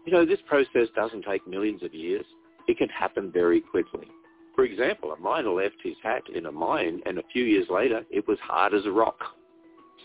You 0.07 0.13
know, 0.13 0.25
this 0.25 0.41
process 0.47 0.89
doesn't 0.95 1.25
take 1.25 1.47
millions 1.47 1.83
of 1.83 1.93
years. 1.93 2.25
It 2.69 2.79
can 2.79 2.89
happen 2.89 3.33
very 3.33 3.61
quickly. 3.61 4.07
For 4.55 4.65
example, 4.65 5.13
a 5.13 5.19
miner 5.19 5.51
left 5.51 5.77
his 5.83 5.97
hat 6.03 6.23
in 6.35 6.47
a 6.47 6.53
mine 6.53 7.03
and 7.07 7.19
a 7.19 7.23
few 7.33 7.45
years 7.45 7.67
later 7.71 8.05
it 8.11 8.27
was 8.29 8.39
hard 8.41 8.75
as 8.75 8.85
a 8.87 8.91
rock. 8.91 9.19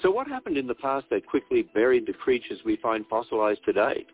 So 0.01 0.11
what 0.11 0.27
happened 0.27 0.57
in 0.57 0.67
the 0.67 0.75
past 0.75 1.07
that 1.09 1.25
quickly 1.25 1.63
buried 1.73 2.05
the 2.05 2.13
creatures 2.13 2.59
we 2.63 2.75
find 2.77 3.05
fossilized 3.07 3.65
today? 3.65 4.05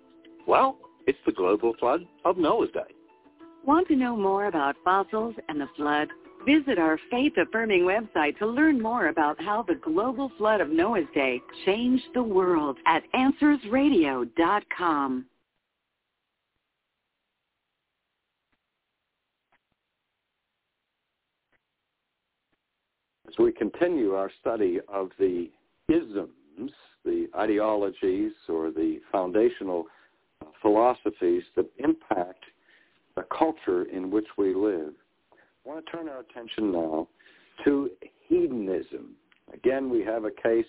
Well, 0.47 0.79
it's 1.07 1.19
the 1.25 1.33
global 1.33 1.73
flood 1.79 2.07
of 2.25 2.37
Noah's 2.37 2.71
day. 2.71 2.95
Want 3.65 3.87
to 3.89 3.95
know 3.95 4.15
more 4.15 4.47
about 4.47 4.75
fossils 4.83 5.35
and 5.49 5.61
the 5.61 5.67
flood? 5.75 6.07
Visit 6.45 6.77
our 6.77 6.99
faith-affirming 7.09 7.81
website 7.83 8.37
to 8.39 8.45
learn 8.45 8.81
more 8.81 9.07
about 9.07 9.41
how 9.41 9.63
the 9.63 9.75
global 9.75 10.29
flood 10.37 10.59
of 10.59 10.69
Noah's 10.69 11.07
day 11.13 11.41
changed 11.65 12.03
the 12.13 12.23
world 12.23 12.77
at 12.85 13.03
AnswersRadio.com. 13.13 15.25
As 23.33 23.39
we 23.39 23.51
continue 23.51 24.13
our 24.13 24.29
study 24.41 24.79
of 24.87 25.09
the 25.17 25.49
isms, 25.89 26.71
the 27.03 27.27
ideologies 27.35 28.31
or 28.47 28.69
the 28.69 28.99
foundational 29.11 29.87
philosophies 30.61 31.41
that 31.55 31.65
impact 31.79 32.43
the 33.15 33.25
culture 33.35 33.85
in 33.85 34.11
which 34.11 34.27
we 34.37 34.53
live, 34.53 34.93
I 35.33 35.67
want 35.67 35.83
to 35.83 35.91
turn 35.91 36.09
our 36.09 36.19
attention 36.19 36.71
now 36.71 37.07
to 37.65 37.89
hedonism. 38.27 39.15
Again, 39.51 39.89
we 39.89 40.03
have 40.03 40.25
a 40.25 40.31
case 40.31 40.67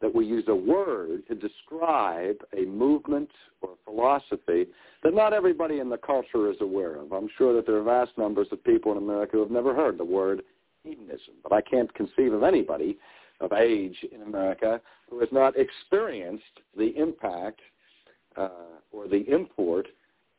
that 0.00 0.14
we 0.14 0.24
use 0.24 0.44
a 0.48 0.54
word 0.54 1.22
to 1.28 1.34
describe 1.34 2.36
a 2.56 2.64
movement 2.64 3.28
or 3.60 3.70
philosophy 3.84 4.66
that 5.02 5.14
not 5.14 5.34
everybody 5.34 5.80
in 5.80 5.90
the 5.90 5.98
culture 5.98 6.50
is 6.50 6.56
aware 6.62 6.96
of. 6.96 7.12
I'm 7.12 7.28
sure 7.36 7.54
that 7.54 7.66
there 7.66 7.76
are 7.76 7.82
vast 7.82 8.16
numbers 8.16 8.48
of 8.52 8.64
people 8.64 8.92
in 8.92 8.98
America 8.98 9.32
who 9.32 9.40
have 9.40 9.50
never 9.50 9.74
heard 9.74 9.98
the 9.98 10.04
word 10.04 10.40
hedonism, 10.86 11.34
but 11.42 11.52
I 11.52 11.60
can't 11.60 11.92
conceive 11.94 12.32
of 12.32 12.42
anybody 12.42 12.98
of 13.40 13.52
age 13.52 13.96
in 14.12 14.22
America 14.22 14.80
who 15.10 15.20
has 15.20 15.28
not 15.32 15.54
experienced 15.56 16.44
the 16.76 16.96
impact 16.96 17.60
uh, 18.36 18.48
or 18.92 19.08
the 19.08 19.24
import 19.32 19.86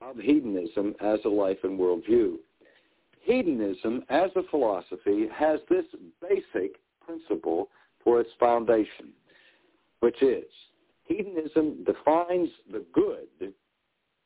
of 0.01 0.17
hedonism 0.17 0.95
as 1.01 1.19
a 1.25 1.29
life 1.29 1.57
and 1.63 1.79
worldview. 1.79 2.35
Hedonism 3.21 4.03
as 4.09 4.31
a 4.35 4.43
philosophy 4.49 5.27
has 5.33 5.59
this 5.69 5.85
basic 6.21 6.77
principle 7.05 7.69
for 8.03 8.19
its 8.21 8.29
foundation 8.39 9.13
which 9.99 10.21
is 10.21 10.45
hedonism 11.05 11.83
defines 11.85 12.49
the 12.71 12.83
good 12.93 13.53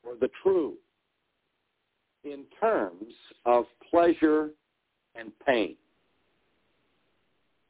or 0.04 0.16
the 0.20 0.30
true 0.42 0.74
in 2.24 2.44
terms 2.60 3.14
of 3.46 3.66
pleasure 3.90 4.50
and 5.16 5.32
pain. 5.46 5.76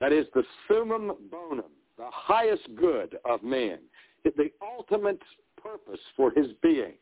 That 0.01 0.11
is 0.11 0.25
the 0.33 0.43
summum 0.67 1.13
bonum, 1.29 1.71
the 1.95 2.09
highest 2.11 2.63
good 2.75 3.19
of 3.23 3.43
man. 3.43 3.77
The 4.23 4.49
ultimate 4.59 5.21
purpose 5.61 5.99
for 6.17 6.31
his 6.31 6.47
being 6.63 6.93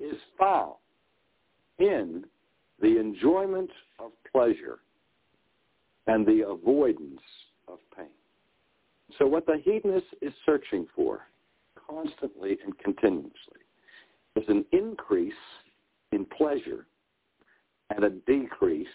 is 0.00 0.16
found 0.36 0.74
in 1.78 2.24
the 2.82 2.98
enjoyment 2.98 3.70
of 4.00 4.10
pleasure 4.30 4.80
and 6.08 6.26
the 6.26 6.48
avoidance 6.48 7.20
of 7.68 7.78
pain. 7.96 8.06
So 9.18 9.26
what 9.26 9.46
the 9.46 9.62
hedonist 9.64 10.06
is 10.20 10.32
searching 10.44 10.88
for 10.96 11.28
constantly 11.88 12.58
and 12.64 12.76
continuously 12.78 13.30
is 14.34 14.44
an 14.48 14.64
increase 14.72 15.32
in 16.10 16.26
pleasure 16.36 16.86
and 17.94 18.04
a 18.04 18.10
decrease 18.10 18.88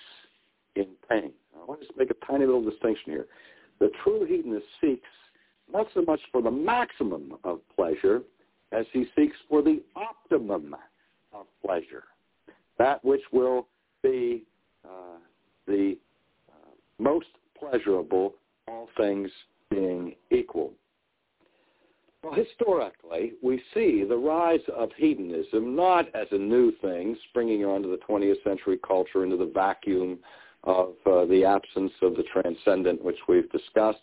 in 0.75 0.87
pain. 1.09 1.31
I 1.61 1.65
want 1.65 1.81
to 1.81 1.87
just 1.87 1.97
make 1.97 2.09
a 2.09 2.25
tiny 2.25 2.45
little 2.45 2.63
distinction 2.63 3.11
here. 3.11 3.25
The 3.79 3.89
true 4.03 4.25
hedonist 4.25 4.65
seeks 4.79 5.07
not 5.71 5.87
so 5.93 6.01
much 6.01 6.19
for 6.31 6.41
the 6.41 6.51
maximum 6.51 7.35
of 7.43 7.59
pleasure 7.75 8.21
as 8.71 8.85
he 8.91 9.05
seeks 9.15 9.35
for 9.49 9.61
the 9.61 9.81
optimum 9.95 10.75
of 11.33 11.45
pleasure, 11.63 12.03
that 12.77 13.03
which 13.03 13.21
will 13.31 13.67
be 14.01 14.43
uh, 14.85 15.17
the 15.67 15.97
uh, 16.49 16.71
most 16.99 17.27
pleasurable, 17.57 18.33
all 18.67 18.89
things 18.97 19.29
being 19.69 20.15
equal. 20.31 20.73
Well, 22.23 22.33
historically, 22.33 23.33
we 23.41 23.61
see 23.73 24.03
the 24.07 24.17
rise 24.17 24.59
of 24.75 24.89
hedonism 24.95 25.75
not 25.75 26.13
as 26.15 26.27
a 26.31 26.37
new 26.37 26.71
thing 26.81 27.17
springing 27.29 27.65
onto 27.65 27.89
the 27.89 27.97
20th 28.07 28.43
century 28.43 28.79
culture 28.85 29.23
into 29.23 29.37
the 29.37 29.51
vacuum 29.51 30.19
of 30.63 30.93
uh, 31.05 31.25
the 31.25 31.43
absence 31.43 31.91
of 32.01 32.15
the 32.15 32.23
transcendent, 32.23 33.03
which 33.03 33.17
we've 33.27 33.49
discussed. 33.51 33.99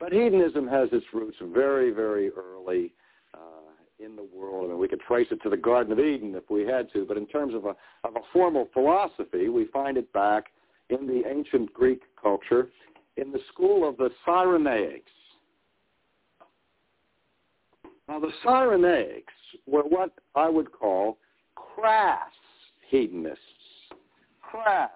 But 0.00 0.12
hedonism 0.12 0.66
has 0.68 0.88
its 0.92 1.06
roots 1.12 1.36
very, 1.40 1.90
very 1.90 2.30
early 2.30 2.92
uh, 3.34 4.04
in 4.04 4.16
the 4.16 4.26
world. 4.34 4.64
I 4.64 4.68
mean, 4.70 4.78
we 4.78 4.88
could 4.88 5.00
trace 5.00 5.28
it 5.30 5.40
to 5.44 5.50
the 5.50 5.56
Garden 5.56 5.92
of 5.92 6.00
Eden 6.00 6.34
if 6.34 6.50
we 6.50 6.62
had 6.62 6.92
to, 6.92 7.04
but 7.04 7.16
in 7.16 7.26
terms 7.26 7.54
of 7.54 7.66
a, 7.66 7.76
of 8.04 8.16
a 8.16 8.20
formal 8.32 8.68
philosophy, 8.72 9.48
we 9.48 9.66
find 9.66 9.96
it 9.96 10.12
back 10.12 10.46
in 10.88 11.06
the 11.06 11.22
ancient 11.28 11.72
Greek 11.72 12.02
culture 12.20 12.68
in 13.16 13.30
the 13.30 13.40
school 13.52 13.88
of 13.88 13.96
the 13.96 14.10
Cyrenaics. 14.26 15.02
Now, 18.08 18.18
the 18.18 18.32
Cyrenaics 18.44 19.22
were 19.66 19.82
what 19.82 20.12
I 20.34 20.48
would 20.48 20.72
call 20.72 21.18
crass 21.54 22.32
hedonists, 22.90 23.38
crass 24.40 24.90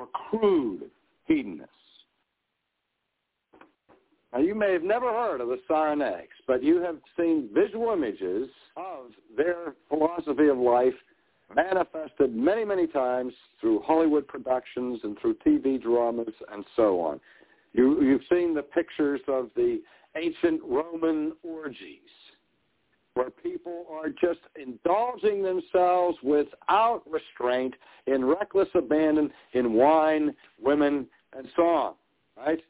or 0.00 0.06
crude 0.06 0.90
hedonists. 1.26 1.74
Now, 4.32 4.38
you 4.38 4.54
may 4.54 4.72
have 4.72 4.82
never 4.82 5.10
heard 5.10 5.40
of 5.40 5.48
the 5.48 5.58
Cyrenaics, 5.68 6.38
but 6.46 6.62
you 6.62 6.80
have 6.80 6.96
seen 7.18 7.50
visual 7.52 7.92
images 7.92 8.48
of 8.76 9.10
their 9.36 9.74
philosophy 9.88 10.48
of 10.48 10.56
life 10.56 10.94
manifested 11.54 12.34
many, 12.34 12.64
many 12.64 12.86
times 12.86 13.32
through 13.60 13.80
Hollywood 13.80 14.26
productions 14.28 15.00
and 15.02 15.18
through 15.20 15.34
TV 15.46 15.82
dramas 15.82 16.32
and 16.52 16.64
so 16.76 17.00
on. 17.00 17.20
You, 17.72 18.00
you've 18.02 18.22
seen 18.30 18.54
the 18.54 18.62
pictures 18.62 19.20
of 19.26 19.50
the 19.56 19.80
ancient 20.16 20.60
Roman 20.64 21.32
orgies 21.42 21.98
where 23.14 23.30
people 23.30 23.86
are 23.90 24.08
just 24.08 24.40
indulging 24.60 25.42
themselves 25.42 26.16
without 26.22 27.02
restraint 27.10 27.74
in 28.06 28.24
reckless 28.24 28.68
abandon 28.74 29.30
in 29.52 29.72
wine, 29.72 30.34
women, 30.62 31.06
and 31.36 31.46
song, 31.56 31.94
right? 32.36 32.60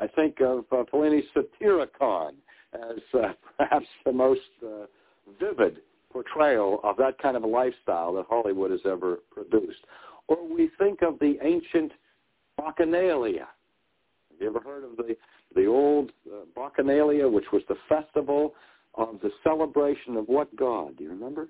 I 0.00 0.06
think 0.06 0.40
of 0.40 0.64
uh, 0.72 0.84
Fellini's 0.90 1.24
Satyricon 1.34 2.32
as 2.72 2.98
uh, 3.14 3.32
perhaps 3.58 3.86
the 4.04 4.12
most 4.12 4.40
uh, 4.64 4.86
vivid 5.38 5.78
portrayal 6.12 6.80
of 6.82 6.96
that 6.96 7.18
kind 7.18 7.36
of 7.36 7.44
a 7.44 7.46
lifestyle 7.46 8.14
that 8.14 8.26
Hollywood 8.28 8.70
has 8.70 8.80
ever 8.84 9.18
produced. 9.30 9.80
Or 10.28 10.48
we 10.48 10.70
think 10.78 11.02
of 11.02 11.18
the 11.18 11.36
ancient 11.42 11.92
Bacchanalia. 12.58 13.46
Have 14.30 14.40
you 14.40 14.48
ever 14.48 14.60
heard 14.60 14.84
of 14.84 14.96
the, 14.96 15.16
the 15.54 15.66
old 15.66 16.12
uh, 16.26 16.44
Bacchanalia, 16.56 17.30
which 17.30 17.46
was 17.52 17.62
the 17.68 17.76
festival 17.88 18.54
of 18.94 19.18
the 19.22 19.30
celebration 19.44 20.16
of 20.16 20.26
what 20.26 20.54
god? 20.56 20.96
Do 20.96 21.04
you 21.04 21.10
remember? 21.10 21.48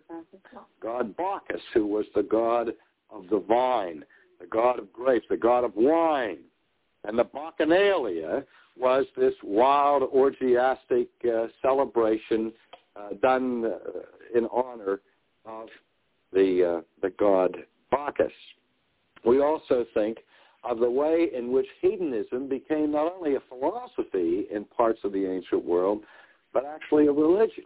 God 0.82 1.16
Bacchus, 1.16 1.62
who 1.74 1.86
was 1.86 2.04
the 2.14 2.22
god 2.22 2.70
of 3.10 3.28
the 3.30 3.40
vine, 3.40 4.04
the 4.40 4.46
god 4.46 4.78
of 4.78 4.92
grapes, 4.92 5.26
the 5.28 5.36
god 5.36 5.64
of 5.64 5.72
wine. 5.74 6.38
And 7.04 7.18
the 7.18 7.24
Bacchanalia 7.24 8.44
was 8.78 9.06
this 9.16 9.34
wild 9.42 10.02
orgiastic 10.02 11.08
uh, 11.24 11.46
celebration 11.62 12.52
uh, 12.96 13.10
done 13.22 13.64
uh, 13.64 14.38
in 14.38 14.46
honor 14.52 15.00
of 15.46 15.68
the 16.32 16.78
uh, 16.78 16.80
the 17.02 17.10
god 17.18 17.56
Bacchus. 17.90 18.32
We 19.24 19.40
also 19.40 19.86
think 19.94 20.18
of 20.62 20.78
the 20.78 20.90
way 20.90 21.28
in 21.34 21.52
which 21.52 21.66
hedonism 21.80 22.48
became 22.48 22.92
not 22.92 23.12
only 23.12 23.36
a 23.36 23.40
philosophy 23.48 24.46
in 24.50 24.64
parts 24.64 25.00
of 25.04 25.12
the 25.12 25.26
ancient 25.26 25.64
world, 25.64 26.02
but 26.52 26.64
actually 26.64 27.06
a 27.06 27.12
religion. 27.12 27.64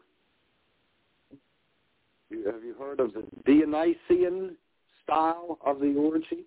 Have 2.31 2.65
you 2.65 2.75
heard 2.79 3.01
of 3.01 3.13
the 3.13 3.25
Dionysian 3.47 4.57
style 5.03 5.59
of 5.65 5.81
the 5.81 5.95
orgy? 5.95 6.45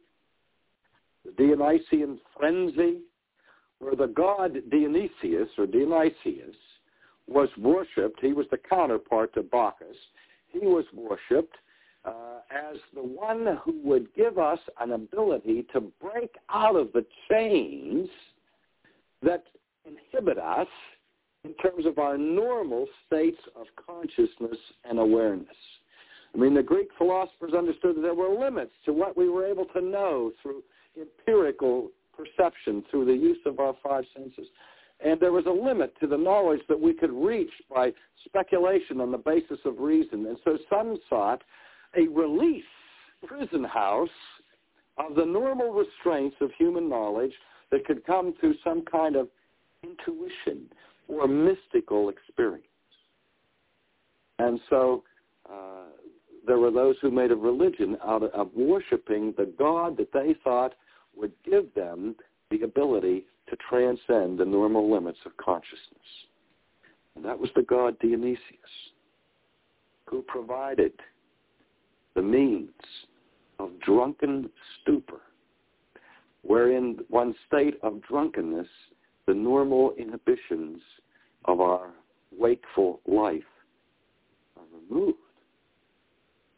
The 1.25 1.31
Dionysian 1.31 2.19
frenzy, 2.38 2.99
where 3.79 3.95
the 3.95 4.07
god 4.07 4.57
Dionysus 4.69 5.49
or 5.57 5.65
Dionysius 5.65 6.55
was 7.27 7.49
worshipped. 7.57 8.19
He 8.21 8.33
was 8.33 8.45
the 8.51 8.57
counterpart 8.57 9.33
to 9.35 9.43
Bacchus. 9.43 9.97
He 10.47 10.59
was 10.59 10.85
worshipped 10.93 11.55
uh, 12.05 12.39
as 12.49 12.77
the 12.93 13.03
one 13.03 13.57
who 13.63 13.79
would 13.83 14.13
give 14.15 14.38
us 14.38 14.59
an 14.79 14.93
ability 14.93 15.65
to 15.73 15.81
break 16.01 16.35
out 16.49 16.75
of 16.75 16.91
the 16.93 17.05
chains 17.29 18.07
that 19.21 19.43
inhibit 19.85 20.38
us 20.38 20.67
in 21.43 21.53
terms 21.55 21.85
of 21.85 21.97
our 21.97 22.17
normal 22.17 22.88
states 23.05 23.39
of 23.55 23.67
consciousness 23.85 24.57
and 24.83 24.99
awareness. 24.99 25.47
I 26.33 26.38
mean, 26.38 26.53
the 26.53 26.63
Greek 26.63 26.89
philosophers 26.97 27.53
understood 27.53 27.97
that 27.97 28.01
there 28.01 28.13
were 28.13 28.38
limits 28.38 28.71
to 28.85 28.93
what 28.93 29.17
we 29.17 29.29
were 29.29 29.45
able 29.45 29.65
to 29.65 29.81
know 29.81 30.31
through 30.41 30.63
empirical 30.99 31.89
perception, 32.15 32.83
through 32.89 33.05
the 33.05 33.13
use 33.13 33.39
of 33.45 33.59
our 33.59 33.75
five 33.83 34.03
senses. 34.15 34.47
And 35.03 35.19
there 35.19 35.31
was 35.31 35.45
a 35.45 35.51
limit 35.51 35.93
to 35.99 36.07
the 36.07 36.17
knowledge 36.17 36.61
that 36.69 36.79
we 36.79 36.93
could 36.93 37.13
reach 37.13 37.51
by 37.73 37.93
speculation 38.25 38.99
on 38.99 39.11
the 39.11 39.17
basis 39.17 39.59
of 39.63 39.79
reason. 39.79 40.25
And 40.25 40.38
so 40.43 40.57
some 40.69 40.97
sought 41.07 41.43
a 41.95 42.07
release, 42.07 42.63
prison 43.25 43.63
house, 43.63 44.09
of 44.97 45.15
the 45.15 45.25
normal 45.25 45.71
restraints 45.71 46.35
of 46.41 46.49
human 46.57 46.89
knowledge 46.89 47.33
that 47.71 47.85
could 47.85 48.05
come 48.05 48.33
through 48.39 48.55
some 48.63 48.83
kind 48.91 49.15
of 49.15 49.27
intuition 49.83 50.67
or 51.07 51.27
mystical 51.27 52.09
experience. 52.09 52.63
And 54.39 54.59
so 54.69 55.03
uh, 55.49 55.85
there 56.45 56.57
were 56.57 56.71
those 56.71 56.95
who 57.01 57.11
made 57.11 57.31
a 57.31 57.35
religion 57.35 57.97
out 58.05 58.23
of, 58.23 58.31
of 58.31 58.49
worshiping 58.55 59.33
the 59.37 59.51
God 59.57 59.97
that 59.97 60.13
they 60.13 60.35
thought 60.43 60.73
would 61.15 61.31
give 61.43 61.73
them 61.73 62.15
the 62.51 62.61
ability 62.61 63.25
to 63.49 63.57
transcend 63.69 64.39
the 64.39 64.45
normal 64.45 64.91
limits 64.91 65.19
of 65.25 65.35
consciousness. 65.37 65.79
And 67.15 67.25
that 67.25 67.39
was 67.39 67.49
the 67.55 67.63
god 67.63 67.97
Dionysius, 67.99 68.37
who 70.05 70.21
provided 70.21 70.93
the 72.15 72.21
means 72.21 72.69
of 73.59 73.71
drunken 73.79 74.49
stupor 74.81 75.21
wherein 76.47 76.97
one 77.09 77.35
state 77.45 77.75
of 77.83 78.01
drunkenness, 78.03 78.67
the 79.28 79.34
normal 79.34 79.93
inhibitions 79.97 80.80
of 81.45 81.61
our 81.61 81.91
wakeful 82.38 83.01
life 83.05 83.43
are 84.55 84.63
removed. 84.89 85.17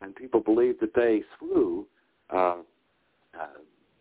And 0.02 0.16
people 0.16 0.40
believe 0.40 0.80
that 0.80 0.94
they, 0.96 1.24
through 1.38 1.86
uh, 2.34 2.58
uh, 3.38 3.48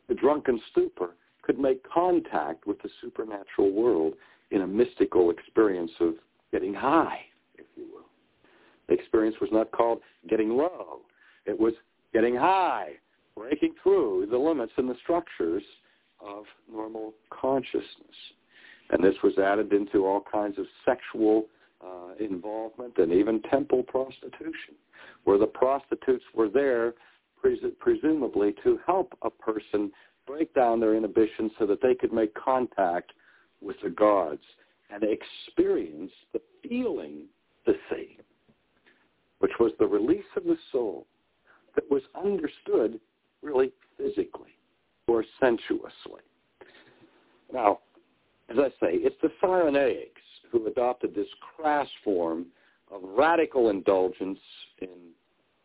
the 0.08 0.14
drunken 0.14 0.60
stupor, 0.70 1.14
could 1.42 1.58
make 1.58 1.82
contact 1.88 2.66
with 2.66 2.80
the 2.82 2.90
supernatural 3.00 3.72
world 3.72 4.12
in 4.50 4.62
a 4.62 4.66
mystical 4.66 5.30
experience 5.30 5.90
of 6.00 6.14
getting 6.52 6.74
high, 6.74 7.20
if 7.56 7.66
you 7.74 7.84
will. 7.92 8.06
The 8.88 8.94
experience 8.94 9.36
was 9.40 9.50
not 9.50 9.72
called 9.72 10.00
getting 10.28 10.50
low. 10.50 11.00
It 11.46 11.58
was 11.58 11.72
getting 12.12 12.36
high, 12.36 12.92
breaking 13.36 13.74
through 13.82 14.28
the 14.30 14.38
limits 14.38 14.72
and 14.76 14.88
the 14.88 14.96
structures 15.02 15.62
of 16.20 16.44
normal 16.70 17.14
consciousness. 17.30 17.84
And 18.90 19.02
this 19.02 19.14
was 19.22 19.36
added 19.38 19.72
into 19.72 20.06
all 20.06 20.22
kinds 20.30 20.58
of 20.58 20.66
sexual 20.84 21.46
uh, 21.84 22.14
involvement 22.18 22.96
and 22.98 23.12
even 23.12 23.42
temple 23.42 23.82
prostitution, 23.82 24.74
where 25.24 25.38
the 25.38 25.46
prostitutes 25.46 26.24
were 26.34 26.48
there 26.48 26.94
pres- 27.40 27.58
presumably 27.78 28.54
to 28.64 28.78
help 28.86 29.16
a 29.22 29.30
person 29.30 29.92
break 30.26 30.52
down 30.54 30.80
their 30.80 30.94
inhibitions 30.94 31.52
so 31.58 31.66
that 31.66 31.80
they 31.82 31.94
could 31.94 32.12
make 32.12 32.34
contact 32.34 33.12
with 33.60 33.76
the 33.82 33.90
gods 33.90 34.42
and 34.90 35.02
experience 35.02 36.12
the 36.32 36.40
feeling 36.62 37.24
the 37.66 37.74
same, 37.90 38.18
which 39.40 39.52
was 39.60 39.72
the 39.78 39.86
release 39.86 40.24
of 40.36 40.44
the 40.44 40.56
soul 40.72 41.06
that 41.74 41.88
was 41.90 42.02
understood 42.14 42.98
really 43.42 43.72
physically 43.96 44.56
or 45.06 45.24
sensuously. 45.40 46.22
Now, 47.52 47.80
as 48.48 48.56
I 48.58 48.68
say, 48.80 48.94
it's 48.94 49.16
the 49.22 49.30
Cyrenaics 49.42 50.08
who 50.50 50.66
adopted 50.66 51.14
this 51.14 51.26
crass 51.56 51.88
form 52.02 52.46
of 52.90 53.02
radical 53.02 53.70
indulgence 53.70 54.38
in 54.80 55.10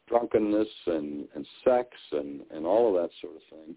drunkenness 0.08 0.68
and, 0.88 1.28
and 1.36 1.48
sex 1.64 1.88
and, 2.12 2.42
and 2.52 2.66
all 2.66 2.90
of 2.90 3.02
that 3.02 3.10
sort 3.22 3.36
of 3.36 3.42
thing. 3.50 3.76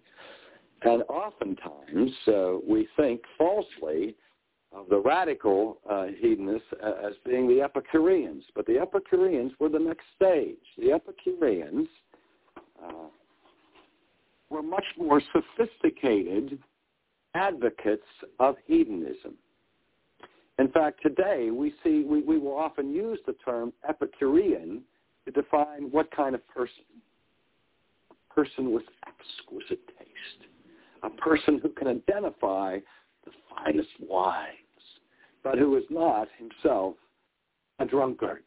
And 0.82 1.02
oftentimes 1.08 2.10
uh, 2.28 2.58
we 2.68 2.88
think 2.96 3.20
falsely 3.38 4.16
of 4.72 4.88
the 4.88 4.98
radical 4.98 5.78
uh, 5.88 6.06
hedonists 6.20 6.68
as 6.82 7.12
being 7.24 7.48
the 7.48 7.62
Epicureans, 7.62 8.42
but 8.54 8.66
the 8.66 8.78
Epicureans 8.78 9.52
were 9.58 9.68
the 9.68 9.78
next 9.78 10.04
stage. 10.16 10.56
The 10.76 10.92
Epicureans 10.92 11.88
uh, 12.84 13.08
were 14.50 14.62
much 14.62 14.84
more 14.98 15.22
sophisticated 15.32 16.58
advocates 17.36 18.06
of 18.40 18.56
hedonism. 18.66 19.34
In 20.58 20.68
fact, 20.68 21.00
today 21.02 21.50
we 21.50 21.74
see 21.84 22.02
we, 22.02 22.22
we 22.22 22.38
will 22.38 22.56
often 22.56 22.92
use 22.92 23.18
the 23.26 23.34
term 23.44 23.72
Epicurean 23.88 24.82
to 25.26 25.30
define 25.30 25.90
what 25.90 26.10
kind 26.16 26.34
of 26.34 26.46
person. 26.48 26.84
A 28.10 28.34
person 28.34 28.72
with 28.72 28.84
exquisite 29.06 29.86
taste. 29.98 30.48
A 31.02 31.10
person 31.10 31.60
who 31.62 31.68
can 31.68 31.88
identify 31.88 32.78
the 33.24 33.30
finest 33.54 33.88
wines, 34.00 34.56
but 35.44 35.58
who 35.58 35.76
is 35.76 35.84
not 35.90 36.28
himself 36.38 36.94
a 37.78 37.84
drunkard. 37.84 38.42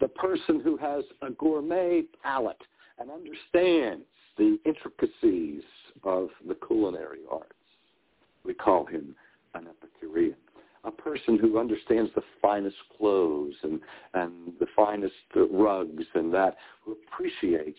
The 0.00 0.08
person 0.08 0.60
who 0.60 0.76
has 0.78 1.04
a 1.22 1.30
gourmet 1.30 2.02
palate 2.22 2.60
and 2.98 3.10
understands 3.10 4.04
the 4.36 4.58
intricacies 4.66 5.62
of 6.02 6.28
the 6.48 6.56
culinary 6.66 7.20
arts. 7.30 7.52
We 8.44 8.54
call 8.54 8.84
him 8.86 9.14
an 9.54 9.68
Epicurean. 9.68 10.36
A 10.84 10.90
person 10.90 11.38
who 11.38 11.58
understands 11.58 12.10
the 12.14 12.22
finest 12.42 12.76
clothes 12.98 13.54
and, 13.62 13.80
and 14.12 14.52
the 14.60 14.66
finest 14.76 15.14
rugs 15.34 16.04
and 16.14 16.32
that, 16.34 16.56
who 16.84 16.96
appreciates 17.06 17.78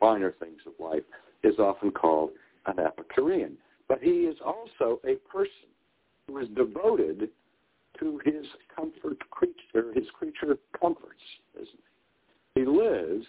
finer 0.00 0.32
things 0.40 0.60
of 0.66 0.72
life, 0.78 1.02
is 1.44 1.58
often 1.58 1.90
called 1.90 2.30
an 2.66 2.78
Epicurean. 2.78 3.56
But 3.86 4.02
he 4.02 4.22
is 4.22 4.36
also 4.44 5.00
a 5.04 5.16
person 5.30 5.68
who 6.26 6.38
is 6.38 6.48
devoted 6.56 7.28
to 8.00 8.20
his 8.24 8.46
comfort 8.74 9.18
creature, 9.30 9.92
his 9.94 10.06
creature 10.14 10.56
comforts, 10.78 11.20
isn't 11.54 11.68
he? 12.54 12.60
He 12.60 12.66
lives 12.66 13.26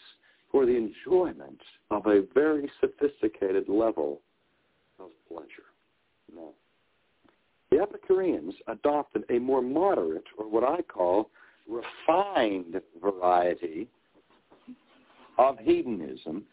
for 0.52 0.66
the 0.66 0.76
enjoyment 0.76 1.60
of 1.92 2.06
a 2.08 2.24
very 2.34 2.70
sophisticated 2.80 3.68
level 3.68 4.22
of 5.00 5.10
pleasure. 5.28 5.70
No. 6.34 6.54
The 7.72 7.80
Epicureans 7.80 8.56
adopted 8.68 9.26
a 9.30 9.40
more 9.40 9.62
moderate, 9.62 10.24
or 10.38 10.50
what 10.50 10.64
I 10.64 10.82
call 10.82 11.30
refined 11.68 12.82
variety 13.02 13.88
of 15.38 15.58
hedonism. 15.60 16.44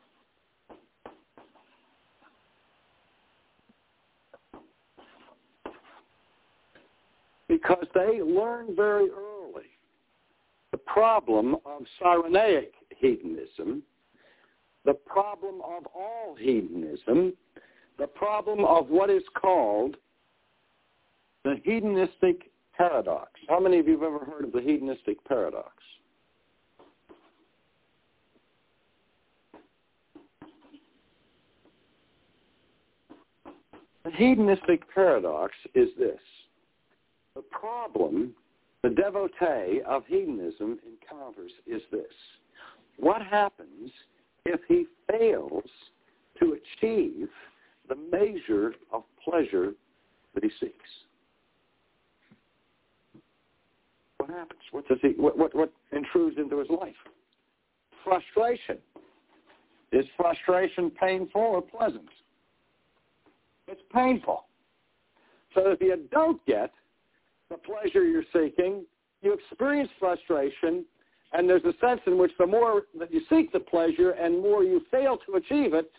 Because 7.48 7.86
they 7.94 8.20
learned 8.22 8.76
very 8.76 9.08
early 9.10 9.70
the 10.72 10.78
problem 10.78 11.56
of 11.64 11.82
Cyrenaic 12.02 12.72
hedonism, 12.98 13.82
the 14.84 14.94
problem 14.94 15.62
of 15.62 15.86
all 15.94 16.36
hedonism, 16.38 17.32
the 17.98 18.06
problem 18.06 18.64
of 18.64 18.88
what 18.90 19.08
is 19.08 19.22
called 19.40 19.96
the 21.46 21.60
hedonistic 21.62 22.50
paradox. 22.76 23.30
How 23.48 23.60
many 23.60 23.78
of 23.78 23.86
you 23.86 23.92
have 23.92 24.02
ever 24.02 24.24
heard 24.24 24.46
of 24.46 24.52
the 24.52 24.60
hedonistic 24.60 25.24
paradox? 25.26 25.70
The 34.04 34.10
hedonistic 34.10 34.92
paradox 34.92 35.54
is 35.76 35.88
this. 35.96 36.18
The 37.36 37.42
problem 37.42 38.34
the 38.82 38.90
devotee 38.90 39.82
of 39.86 40.02
hedonism 40.08 40.80
encounters 40.84 41.52
is 41.64 41.82
this. 41.92 42.02
What 42.98 43.22
happens 43.22 43.92
if 44.46 44.60
he 44.66 44.86
fails 45.08 45.70
to 46.40 46.56
achieve 46.82 47.28
the 47.88 47.94
measure 47.94 48.74
of 48.92 49.04
pleasure 49.24 49.74
that 50.34 50.42
he 50.42 50.50
seeks? 50.58 51.05
What 54.26 54.38
happens? 54.38 54.60
What 54.72 54.88
does 54.88 54.98
he? 55.02 55.08
What 55.16 55.38
what, 55.38 55.54
what 55.54 55.72
intrudes 55.92 56.36
into 56.38 56.58
his 56.58 56.68
life? 56.68 56.94
Frustration. 58.04 58.78
Is 59.92 60.04
frustration 60.16 60.90
painful 60.90 61.40
or 61.40 61.62
pleasant? 61.62 62.08
It's 63.68 63.80
painful. 63.94 64.46
So 65.54 65.70
if 65.70 65.80
you 65.80 66.08
don't 66.10 66.44
get 66.44 66.72
the 67.50 67.56
pleasure 67.56 68.04
you're 68.04 68.24
seeking, 68.32 68.84
you 69.22 69.32
experience 69.32 69.90
frustration, 69.98 70.84
and 71.32 71.48
there's 71.48 71.64
a 71.64 71.74
sense 71.80 72.00
in 72.06 72.18
which 72.18 72.32
the 72.38 72.46
more 72.46 72.82
that 72.98 73.12
you 73.12 73.20
seek 73.30 73.52
the 73.52 73.60
pleasure 73.60 74.10
and 74.10 74.40
more 74.42 74.64
you 74.64 74.82
fail 74.90 75.18
to 75.26 75.36
achieve 75.36 75.72
it, 75.72 75.90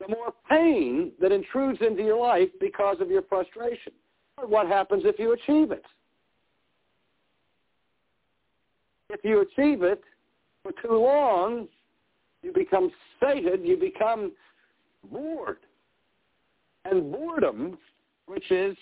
the 0.00 0.08
more 0.08 0.34
pain 0.50 1.12
that 1.20 1.32
intrudes 1.32 1.80
into 1.80 2.02
your 2.02 2.20
life 2.20 2.48
because 2.60 2.98
of 3.00 3.10
your 3.10 3.22
frustration. 3.22 3.92
What 4.38 4.68
happens 4.68 5.02
if 5.06 5.18
you 5.18 5.32
achieve 5.32 5.72
it? 5.72 5.84
If 9.12 9.24
you 9.24 9.40
achieve 9.40 9.82
it 9.82 10.02
for 10.62 10.72
too 10.82 10.94
long, 10.94 11.66
you 12.42 12.52
become 12.52 12.92
sated, 13.20 13.64
you 13.64 13.76
become 13.76 14.32
bored. 15.10 15.58
And 16.84 17.10
boredom, 17.10 17.76
which 18.26 18.50
is 18.52 18.76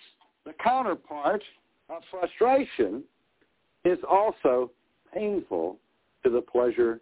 the 0.44 0.52
counterpart 0.62 1.42
of 1.88 2.02
frustration, 2.10 3.02
is 3.84 3.98
also 4.08 4.70
painful 5.14 5.78
to 6.24 6.30
the 6.30 6.42
pleasure 6.42 7.00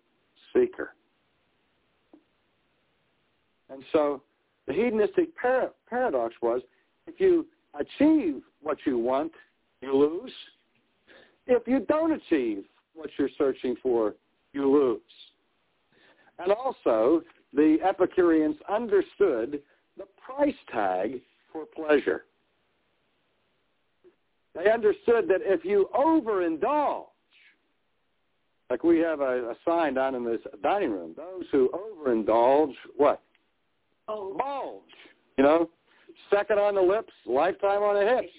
seeker. 0.54 0.94
And 3.68 3.82
so 3.92 4.22
the 4.68 4.72
hedonistic 4.72 5.36
par- 5.36 5.72
paradox 5.90 6.34
was 6.40 6.62
if 7.08 7.18
you 7.18 7.46
achieve 7.74 8.42
what 8.62 8.78
you 8.86 8.98
want, 8.98 9.32
you 9.80 9.94
lose. 9.94 10.32
If 11.48 11.66
you 11.66 11.80
don't 11.80 12.12
achieve 12.12 12.64
what 12.96 13.10
you're 13.18 13.30
searching 13.38 13.76
for, 13.82 14.14
you 14.52 14.70
lose. 14.70 15.00
And 16.38 16.52
also, 16.52 17.22
the 17.52 17.78
Epicureans 17.86 18.56
understood 18.68 19.60
the 19.96 20.04
price 20.24 20.54
tag 20.72 21.20
for 21.52 21.64
pleasure. 21.64 22.24
They 24.54 24.70
understood 24.70 25.28
that 25.28 25.40
if 25.42 25.64
you 25.64 25.88
overindulge, 25.94 27.04
like 28.70 28.82
we 28.82 28.98
have 28.98 29.20
a, 29.20 29.50
a 29.50 29.54
sign 29.64 29.94
down 29.94 30.14
in 30.14 30.24
this 30.24 30.40
dining 30.62 30.90
room, 30.90 31.14
those 31.16 31.44
who 31.52 31.70
overindulge, 31.70 32.74
what? 32.96 33.22
Oh. 34.08 34.34
Bulge. 34.38 34.82
You 35.36 35.44
know? 35.44 35.68
second 36.30 36.58
on 36.58 36.74
the 36.74 36.80
lips, 36.80 37.12
lifetime 37.26 37.82
on 37.82 37.94
the 37.94 38.14
hips. 38.14 38.32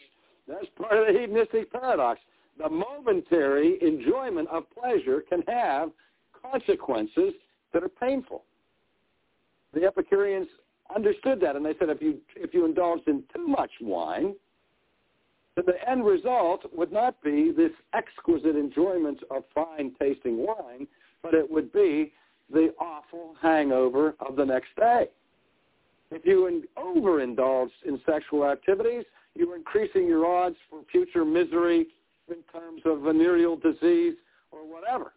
That's 0.47 0.65
part 0.77 0.97
of 0.97 1.13
the 1.13 1.19
hedonistic 1.19 1.71
paradox. 1.71 2.19
The 2.57 2.69
momentary 2.69 3.77
enjoyment 3.81 4.47
of 4.49 4.63
pleasure 4.71 5.23
can 5.29 5.43
have 5.47 5.91
consequences 6.41 7.33
that 7.73 7.83
are 7.83 7.89
painful. 7.89 8.43
The 9.73 9.85
Epicureans 9.85 10.47
understood 10.95 11.39
that, 11.41 11.55
and 11.55 11.65
they 11.65 11.73
said 11.79 11.89
if 11.89 12.01
you 12.01 12.19
if 12.35 12.53
you 12.53 12.65
indulged 12.65 13.07
in 13.07 13.23
too 13.35 13.47
much 13.47 13.71
wine, 13.81 14.33
the 15.55 15.89
end 15.89 16.05
result 16.05 16.61
would 16.73 16.91
not 16.91 17.21
be 17.21 17.51
this 17.51 17.71
exquisite 17.93 18.55
enjoyment 18.55 19.19
of 19.29 19.43
fine 19.53 19.93
tasting 19.99 20.37
wine, 20.45 20.87
but 21.21 21.33
it 21.33 21.49
would 21.49 21.71
be 21.73 22.13
the 22.51 22.73
awful 22.79 23.35
hangover 23.41 24.15
of 24.19 24.35
the 24.35 24.45
next 24.45 24.69
day. 24.77 25.09
If 26.09 26.25
you 26.25 26.63
overindulged 26.77 27.73
in 27.85 27.99
sexual 28.05 28.45
activities, 28.45 29.03
you 29.35 29.49
were 29.49 29.57
increasing 29.57 30.07
your 30.07 30.25
odds 30.25 30.55
for 30.69 30.81
future 30.89 31.25
misery 31.25 31.87
in 32.29 32.43
terms 32.51 32.81
of 32.85 33.01
venereal 33.01 33.55
disease 33.55 34.15
or 34.51 34.59
whatever, 34.67 35.13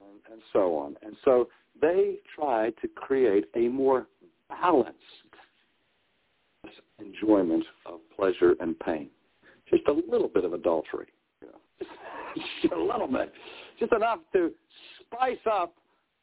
and, 0.00 0.32
and 0.32 0.42
so 0.52 0.76
on. 0.76 0.96
And 1.02 1.16
so 1.24 1.48
they 1.80 2.16
tried 2.34 2.74
to 2.82 2.88
create 2.88 3.46
a 3.54 3.68
more 3.68 4.06
balanced 4.48 4.96
enjoyment 6.98 7.64
of 7.86 8.00
pleasure 8.16 8.54
and 8.60 8.78
pain. 8.80 9.08
Just 9.68 9.86
a 9.88 9.92
little 9.92 10.28
bit 10.28 10.44
of 10.44 10.52
adultery. 10.52 11.08
You. 11.40 11.48
Just 12.62 12.72
a 12.72 12.80
little 12.80 13.06
bit. 13.06 13.32
Just 13.78 13.92
enough 13.92 14.20
to 14.32 14.50
spice 15.00 15.38
up 15.50 15.74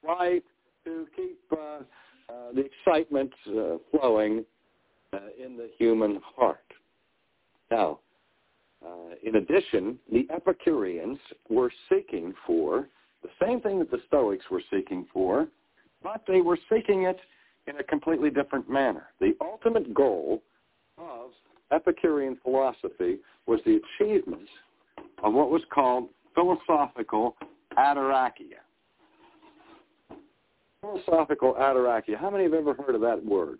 life, 0.07 0.43
to 0.85 1.07
keep 1.15 1.39
uh, 1.51 1.55
uh, 2.29 2.53
the 2.53 2.65
excitement 2.65 3.31
uh, 3.47 3.77
flowing 3.91 4.45
uh, 5.13 5.19
in 5.43 5.57
the 5.57 5.69
human 5.77 6.19
heart. 6.35 6.59
Now, 7.71 7.99
uh, 8.85 9.15
in 9.23 9.35
addition, 9.35 9.97
the 10.11 10.27
Epicureans 10.33 11.17
were 11.49 11.71
seeking 11.89 12.33
for 12.45 12.87
the 13.23 13.29
same 13.43 13.59
thing 13.61 13.79
that 13.79 13.91
the 13.91 13.99
Stoics 14.07 14.45
were 14.51 14.61
seeking 14.71 15.05
for, 15.11 15.47
but 16.03 16.23
they 16.27 16.41
were 16.41 16.57
seeking 16.71 17.03
it 17.03 17.17
in 17.67 17.77
a 17.79 17.83
completely 17.83 18.29
different 18.29 18.69
manner. 18.69 19.07
The 19.19 19.35
ultimate 19.41 19.93
goal 19.93 20.41
of 20.97 21.31
Epicurean 21.71 22.37
philosophy 22.43 23.17
was 23.45 23.59
the 23.65 23.81
achievement 23.99 24.47
of 25.23 25.33
what 25.33 25.49
was 25.49 25.61
called 25.73 26.09
philosophical 26.35 27.35
ataraxia. 27.77 28.61
Philosophical 30.81 31.55
ataraxia. 31.55 32.17
How 32.17 32.29
many 32.29 32.43
have 32.43 32.53
ever 32.53 32.73
heard 32.73 32.95
of 32.95 33.01
that 33.01 33.23
word? 33.23 33.59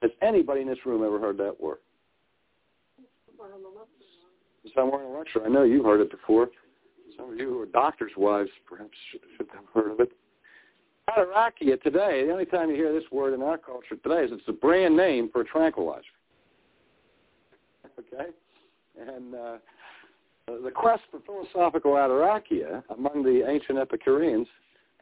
Has 0.00 0.10
anybody 0.20 0.62
in 0.62 0.66
this 0.66 0.78
room 0.84 1.04
ever 1.04 1.20
heard 1.20 1.36
that 1.38 1.60
word? 1.60 1.78
Somewhere 4.74 5.04
in 5.04 5.12
lecture. 5.12 5.44
I 5.44 5.48
know 5.48 5.64
you've 5.64 5.84
heard 5.84 6.00
it 6.00 6.10
before. 6.10 6.48
Some 7.16 7.32
of 7.32 7.38
you 7.38 7.48
who 7.48 7.60
are 7.60 7.66
doctors' 7.66 8.12
wives 8.16 8.50
perhaps 8.66 8.96
should 9.10 9.48
have 9.52 9.64
heard 9.74 9.92
of 9.92 10.00
it. 10.00 10.12
Ataraxia 11.10 11.82
today, 11.82 12.24
the 12.24 12.32
only 12.32 12.46
time 12.46 12.70
you 12.70 12.76
hear 12.76 12.92
this 12.92 13.10
word 13.10 13.34
in 13.34 13.42
our 13.42 13.58
culture 13.58 13.96
today 13.96 14.24
is 14.24 14.30
it's 14.32 14.48
a 14.48 14.52
brand 14.52 14.96
name 14.96 15.28
for 15.32 15.42
a 15.42 15.44
tranquilizer. 15.44 16.02
Okay? 17.98 18.30
And 18.98 19.34
uh, 19.34 19.56
the 20.46 20.70
quest 20.70 21.02
for 21.10 21.20
philosophical 21.20 21.92
ataraxia 21.92 22.82
among 22.96 23.22
the 23.22 23.48
ancient 23.48 23.78
Epicureans 23.78 24.46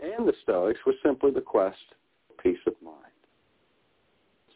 and 0.02 0.26
the 0.26 0.32
Stoics 0.42 0.80
was 0.86 0.94
simply 1.04 1.30
the 1.30 1.40
quest 1.40 1.76
for 2.26 2.42
peace 2.42 2.58
of 2.66 2.74
mind. 2.82 2.96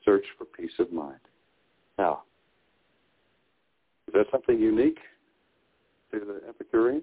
Search 0.05 0.25
for 0.37 0.45
peace 0.45 0.73
of 0.79 0.93
mind. 0.93 1.21
Now, 1.99 2.23
is 4.15 4.25
that 4.25 4.31
something 4.31 4.59
unique 4.61 4.99
to 6.13 6.21
the 6.21 6.49
Epicurean? 6.49 7.03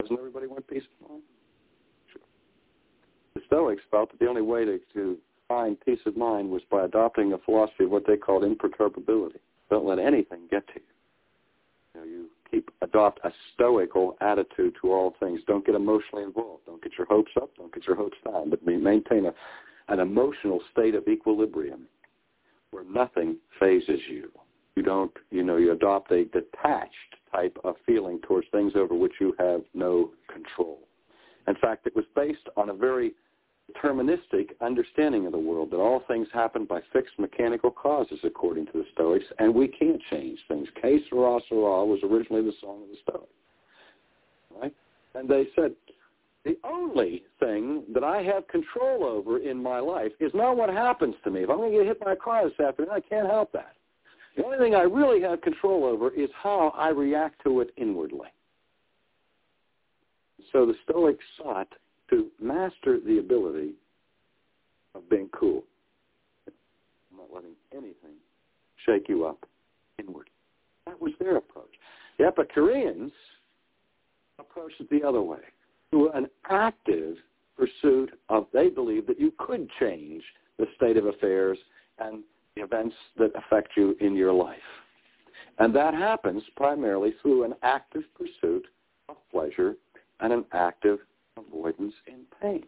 Doesn't 0.00 0.16
everybody 0.16 0.46
want 0.46 0.66
peace 0.68 0.84
of 1.02 1.10
mind? 1.10 1.22
Sure. 2.12 2.22
The 3.34 3.40
Stoics 3.46 3.82
felt 3.90 4.12
that 4.12 4.20
the 4.20 4.28
only 4.28 4.42
way 4.42 4.64
to, 4.64 4.78
to 4.94 5.16
find 5.48 5.80
peace 5.80 5.98
of 6.06 6.16
mind 6.16 6.48
was 6.48 6.62
by 6.70 6.84
adopting 6.84 7.32
a 7.32 7.38
philosophy 7.38 7.84
of 7.84 7.90
what 7.90 8.06
they 8.06 8.16
called 8.16 8.44
imperturbability. 8.44 9.40
Don't 9.68 9.84
let 9.84 9.98
anything 9.98 10.42
get 10.48 10.66
to 10.68 10.74
you. 10.76 10.82
You, 11.94 12.00
know, 12.00 12.06
you 12.06 12.26
keep 12.52 12.70
adopt 12.82 13.18
a 13.24 13.32
stoical 13.54 14.16
attitude 14.20 14.76
to 14.82 14.92
all 14.92 15.14
things. 15.18 15.40
Don't 15.48 15.66
get 15.66 15.74
emotionally 15.74 16.22
involved. 16.22 16.66
Don't 16.66 16.82
get 16.82 16.92
your 16.96 17.08
hopes 17.08 17.32
up. 17.40 17.50
Don't 17.56 17.74
get 17.74 17.84
your 17.84 17.96
hopes 17.96 18.18
down. 18.24 18.50
But 18.50 18.64
maintain 18.64 19.26
a, 19.26 19.34
an 19.88 19.98
emotional 19.98 20.60
state 20.70 20.94
of 20.94 21.08
equilibrium 21.08 21.88
where 22.70 22.84
nothing 22.84 23.38
phases 23.58 24.00
you. 24.08 24.30
You 24.76 24.82
don't, 24.82 25.12
you 25.30 25.42
know, 25.42 25.56
you 25.56 25.72
adopt 25.72 26.12
a 26.12 26.24
detached 26.26 26.92
type 27.32 27.56
of 27.64 27.76
feeling 27.86 28.20
towards 28.20 28.46
things 28.52 28.72
over 28.76 28.94
which 28.94 29.14
you 29.20 29.34
have 29.38 29.62
no 29.74 30.10
control. 30.32 30.78
In 31.48 31.54
fact, 31.56 31.86
it 31.86 31.96
was 31.96 32.04
based 32.14 32.48
on 32.56 32.68
a 32.68 32.74
very 32.74 33.14
deterministic 33.72 34.50
understanding 34.60 35.26
of 35.26 35.32
the 35.32 35.38
world, 35.38 35.70
that 35.70 35.78
all 35.78 36.02
things 36.06 36.28
happen 36.32 36.64
by 36.64 36.80
fixed 36.92 37.18
mechanical 37.18 37.70
causes, 37.70 38.18
according 38.22 38.66
to 38.66 38.72
the 38.74 38.84
Stoics, 38.92 39.24
and 39.38 39.54
we 39.54 39.66
can't 39.66 40.00
change 40.10 40.38
things. 40.46 40.68
Que 40.80 41.00
sera, 41.10 41.40
sera 41.48 41.84
was 41.84 41.98
originally 42.04 42.42
the 42.42 42.52
song 42.60 42.82
of 42.82 42.88
the 42.88 42.96
Stoics. 43.02 43.32
Right? 44.60 44.74
And 45.14 45.28
they 45.28 45.48
said, 45.56 45.72
the 46.44 46.56
only 46.62 47.24
thing 47.40 47.82
that 47.92 48.04
I 48.04 48.22
have 48.22 48.46
control 48.46 49.04
over 49.04 49.38
in 49.38 49.60
my 49.60 49.80
life 49.80 50.12
is 50.20 50.30
not 50.32 50.56
what 50.56 50.68
happens 50.68 51.16
to 51.24 51.30
me. 51.30 51.42
If 51.42 51.50
I'm 51.50 51.56
going 51.56 51.72
to 51.72 51.78
get 51.78 51.86
hit 51.86 52.00
by 52.00 52.12
a 52.12 52.16
car 52.16 52.48
this 52.48 52.60
afternoon, 52.60 52.92
I 52.92 53.00
can't 53.00 53.28
help 53.28 53.50
that. 53.52 53.72
The 54.36 54.44
only 54.44 54.58
thing 54.58 54.74
I 54.74 54.82
really 54.82 55.20
have 55.22 55.40
control 55.40 55.84
over 55.84 56.10
is 56.10 56.28
how 56.42 56.72
I 56.76 56.90
react 56.90 57.42
to 57.44 57.60
it 57.60 57.70
inwardly. 57.76 58.28
So 60.52 60.66
the 60.66 60.74
Stoics 60.84 61.24
sought 61.38 61.68
to 62.10 62.28
master 62.40 62.98
the 63.00 63.18
ability 63.18 63.72
of 64.94 65.08
being 65.08 65.28
cool, 65.32 65.64
not 67.14 67.28
letting 67.34 67.54
anything 67.72 68.16
shake 68.84 69.08
you 69.08 69.26
up 69.26 69.46
inward. 69.98 70.30
That 70.86 71.00
was 71.00 71.12
their 71.18 71.36
approach. 71.36 71.72
The 72.18 72.24
Epicureans 72.24 73.12
approached 74.38 74.80
it 74.80 74.90
the 74.90 75.06
other 75.06 75.22
way, 75.22 75.40
through 75.90 76.12
an 76.12 76.28
active 76.48 77.16
pursuit 77.56 78.10
of, 78.28 78.46
they 78.52 78.68
believed 78.68 79.06
that 79.08 79.18
you 79.18 79.32
could 79.38 79.68
change 79.80 80.22
the 80.58 80.66
state 80.76 80.96
of 80.96 81.06
affairs 81.06 81.58
and 81.98 82.22
the 82.56 82.62
events 82.62 82.96
that 83.18 83.30
affect 83.36 83.70
you 83.76 83.96
in 84.00 84.16
your 84.16 84.32
life. 84.32 84.56
And 85.58 85.74
that 85.74 85.94
happens 85.94 86.42
primarily 86.56 87.14
through 87.22 87.44
an 87.44 87.54
active 87.62 88.02
pursuit 88.14 88.66
of 89.08 89.16
pleasure 89.30 89.76
and 90.20 90.32
an 90.32 90.44
active 90.52 90.98
avoidance 91.36 91.94
in 92.06 92.24
pain. 92.42 92.64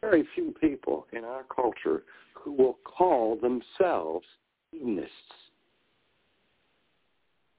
Very 0.00 0.26
few 0.34 0.54
people 0.60 1.06
in 1.12 1.24
our 1.24 1.44
culture 1.44 2.04
who 2.34 2.52
will 2.52 2.78
call 2.84 3.36
themselves 3.36 4.26
hedonists, 4.70 5.10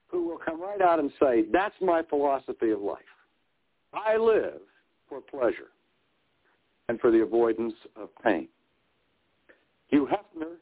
who 0.08 0.26
will 0.26 0.38
come 0.38 0.60
right 0.60 0.80
out 0.80 0.98
and 0.98 1.10
say, 1.20 1.44
that's 1.52 1.74
my 1.80 2.02
philosophy 2.08 2.70
of 2.70 2.80
life. 2.80 2.98
I 3.92 4.16
live 4.16 4.60
for 5.08 5.20
pleasure 5.20 5.70
and 6.88 6.98
for 7.00 7.10
the 7.10 7.22
avoidance 7.22 7.74
of 7.96 8.08
pain. 8.22 8.48
Hugh 9.88 10.08
Hefner 10.10 10.56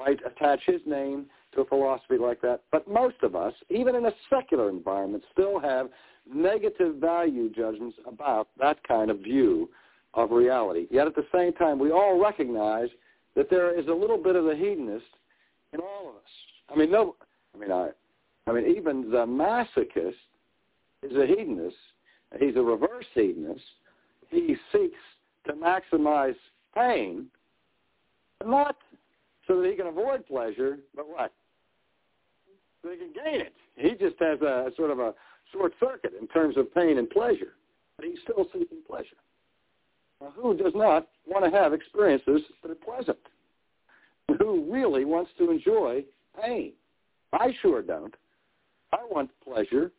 might 0.00 0.20
attach 0.24 0.60
his 0.66 0.80
name 0.86 1.26
to 1.54 1.60
a 1.60 1.64
philosophy 1.66 2.16
like 2.16 2.40
that, 2.40 2.62
but 2.72 2.88
most 2.88 3.16
of 3.22 3.34
us, 3.34 3.52
even 3.68 3.94
in 3.94 4.06
a 4.06 4.12
secular 4.30 4.70
environment, 4.70 5.22
still 5.32 5.58
have 5.60 5.88
negative 6.32 6.96
value 6.96 7.50
judgments 7.50 7.96
about 8.06 8.48
that 8.58 8.82
kind 8.86 9.10
of 9.10 9.18
view 9.18 9.68
of 10.14 10.30
reality. 10.30 10.86
Yet 10.90 11.06
at 11.06 11.14
the 11.14 11.26
same 11.34 11.52
time, 11.52 11.78
we 11.78 11.90
all 11.90 12.20
recognize 12.20 12.88
that 13.36 13.50
there 13.50 13.78
is 13.78 13.86
a 13.88 13.92
little 13.92 14.18
bit 14.18 14.36
of 14.36 14.44
the 14.44 14.54
hedonist 14.54 15.04
in 15.72 15.80
all 15.80 16.10
of 16.10 16.16
us. 16.16 16.30
I 16.72 16.76
mean, 16.76 16.90
no, 16.90 17.16
I 17.54 17.58
mean, 17.58 17.72
I, 17.72 17.90
I 18.46 18.52
mean, 18.52 18.74
even 18.76 19.10
the 19.10 19.26
masochist 19.26 20.14
is 21.02 21.16
a 21.16 21.26
hedonist. 21.26 21.76
He's 22.38 22.56
a 22.56 22.62
reverse 22.62 23.06
hedonist. 23.14 23.60
He 24.30 24.56
seeks 24.72 24.98
to 25.46 25.52
maximize 25.52 26.36
pain, 26.74 27.26
not 28.44 28.76
so 29.50 29.60
that 29.60 29.68
he 29.68 29.74
can 29.74 29.88
avoid 29.88 30.24
pleasure, 30.28 30.78
but 30.94 31.08
what? 31.08 31.32
So 32.82 32.90
he 32.90 32.96
can 32.98 33.12
gain 33.12 33.40
it. 33.40 33.52
He 33.74 33.90
just 33.90 34.14
has 34.20 34.40
a 34.42 34.70
sort 34.76 34.92
of 34.92 35.00
a 35.00 35.12
short 35.52 35.72
circuit 35.80 36.12
in 36.18 36.28
terms 36.28 36.56
of 36.56 36.72
pain 36.72 36.98
and 36.98 37.10
pleasure, 37.10 37.54
but 37.96 38.06
he's 38.06 38.18
still 38.22 38.46
seeking 38.52 38.78
pleasure. 38.88 39.16
Now, 40.20 40.32
who 40.36 40.56
does 40.56 40.72
not 40.76 41.08
want 41.26 41.44
to 41.44 41.50
have 41.50 41.72
experiences 41.72 42.42
that 42.62 42.70
are 42.70 42.76
pleasant? 42.76 43.18
Who 44.38 44.72
really 44.72 45.04
wants 45.04 45.32
to 45.38 45.50
enjoy 45.50 46.04
pain? 46.40 46.74
I 47.32 47.52
sure 47.60 47.82
don't. 47.82 48.14
I 48.92 48.98
want 49.10 49.30
pleasure. 49.42 49.90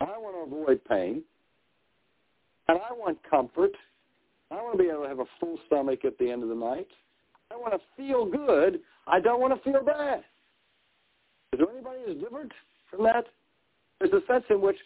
I 0.00 0.16
want 0.16 0.36
to 0.36 0.56
avoid 0.56 0.80
pain. 0.84 1.24
And 2.68 2.78
I 2.78 2.92
want 2.92 3.18
comfort. 3.28 3.72
I 4.52 4.56
want 4.56 4.78
to 4.78 4.84
be 4.84 4.90
able 4.90 5.02
to 5.02 5.08
have 5.08 5.18
a 5.18 5.24
full 5.40 5.58
stomach 5.66 6.04
at 6.04 6.16
the 6.18 6.30
end 6.30 6.44
of 6.44 6.48
the 6.48 6.54
night. 6.54 6.88
I 7.52 7.56
want 7.56 7.74
to 7.74 7.80
feel 7.96 8.24
good. 8.24 8.80
I 9.06 9.20
don't 9.20 9.40
want 9.40 9.54
to 9.54 9.70
feel 9.70 9.82
bad. 9.84 10.20
Is 11.52 11.58
there 11.58 11.68
anybody 11.70 12.00
who's 12.06 12.22
different 12.22 12.52
from 12.90 13.04
that? 13.04 13.24
There's 13.98 14.12
a 14.12 14.26
sense 14.26 14.44
in 14.50 14.60
which 14.60 14.76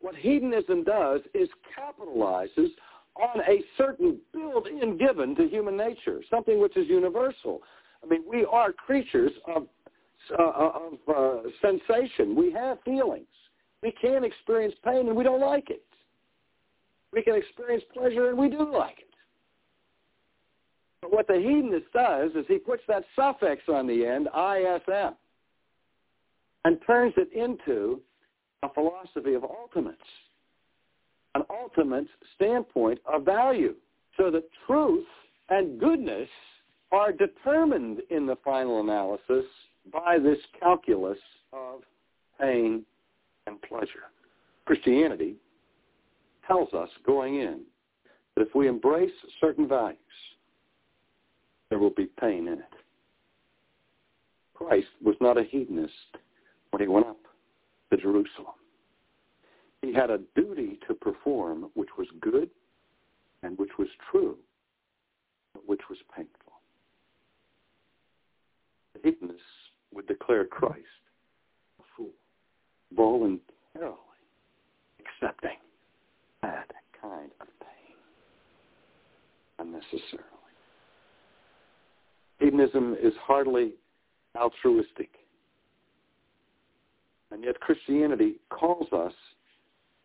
what 0.00 0.14
hedonism 0.14 0.84
does 0.84 1.20
is 1.34 1.48
capitalizes 1.78 2.68
on 3.16 3.40
a 3.48 3.62
certain 3.76 4.18
built-in 4.32 4.98
given 4.98 5.34
to 5.36 5.48
human 5.48 5.76
nature, 5.76 6.20
something 6.30 6.60
which 6.60 6.76
is 6.76 6.88
universal. 6.88 7.60
I 8.02 8.06
mean, 8.06 8.22
we 8.28 8.44
are 8.44 8.72
creatures 8.72 9.32
of, 9.46 9.66
uh, 10.38 10.42
of 10.42 10.92
uh, 11.08 11.48
sensation. 11.60 12.34
We 12.34 12.52
have 12.52 12.78
feelings. 12.84 13.26
We 13.82 13.92
can 14.00 14.24
experience 14.24 14.74
pain 14.84 15.08
and 15.08 15.16
we 15.16 15.24
don't 15.24 15.40
like 15.40 15.70
it. 15.70 15.82
We 17.12 17.22
can 17.22 17.34
experience 17.34 17.82
pleasure 17.94 18.28
and 18.28 18.38
we 18.38 18.48
do 18.48 18.70
like 18.72 18.98
it. 19.00 19.09
But 21.02 21.12
what 21.12 21.26
the 21.26 21.34
hedonist 21.34 21.92
does 21.92 22.32
is 22.34 22.44
he 22.46 22.58
puts 22.58 22.82
that 22.88 23.04
suffix 23.16 23.62
on 23.68 23.86
the 23.86 24.04
end, 24.04 24.28
ISM, 24.28 25.14
and 26.64 26.78
turns 26.86 27.14
it 27.16 27.32
into 27.32 28.00
a 28.62 28.72
philosophy 28.72 29.34
of 29.34 29.44
ultimates, 29.44 29.98
an 31.34 31.42
ultimate 31.50 32.06
standpoint 32.34 32.98
of 33.10 33.24
value. 33.24 33.74
So 34.16 34.30
that 34.30 34.44
truth 34.66 35.06
and 35.48 35.80
goodness 35.80 36.28
are 36.92 37.12
determined 37.12 38.02
in 38.10 38.26
the 38.26 38.36
final 38.44 38.80
analysis 38.80 39.46
by 39.92 40.18
this 40.18 40.38
calculus 40.60 41.18
of 41.52 41.80
pain 42.38 42.84
and 43.46 43.60
pleasure. 43.62 44.10
Christianity 44.66 45.36
tells 46.46 46.72
us 46.74 46.88
going 47.06 47.36
in 47.36 47.60
that 48.36 48.42
if 48.42 48.54
we 48.54 48.68
embrace 48.68 49.10
certain 49.40 49.66
values, 49.66 49.98
there 51.70 51.78
will 51.78 51.90
be 51.90 52.06
pain 52.20 52.48
in 52.48 52.54
it. 52.54 52.74
Christ 54.54 54.88
was 55.02 55.16
not 55.20 55.38
a 55.38 55.44
hedonist 55.44 55.92
when 56.70 56.82
he 56.82 56.88
went 56.88 57.06
up 57.06 57.16
to 57.90 57.96
Jerusalem. 57.96 58.54
He 59.80 59.94
had 59.94 60.10
a 60.10 60.20
duty 60.36 60.78
to 60.86 60.94
perform 60.94 61.70
which 61.74 61.88
was 61.96 62.06
good 62.20 62.50
and 63.42 63.56
which 63.56 63.70
was 63.78 63.88
true, 64.10 64.36
but 65.54 65.66
which 65.66 65.80
was 65.88 65.98
painful. 66.14 66.34
The 68.94 69.00
hedonists 69.02 69.42
would 69.94 70.06
declare 70.06 70.44
Christ 70.44 70.84
a 71.80 71.82
fool, 71.96 72.10
voluntarily 72.94 73.96
accepting 75.00 75.56
that 76.42 76.70
kind 77.00 77.30
of 77.40 77.46
pain 77.60 77.96
unnecessarily. 79.58 80.39
Hedonism 82.40 82.96
is 83.00 83.12
hardly 83.22 83.74
altruistic. 84.36 85.10
And 87.30 87.44
yet 87.44 87.60
Christianity 87.60 88.36
calls 88.48 88.92
us 88.92 89.12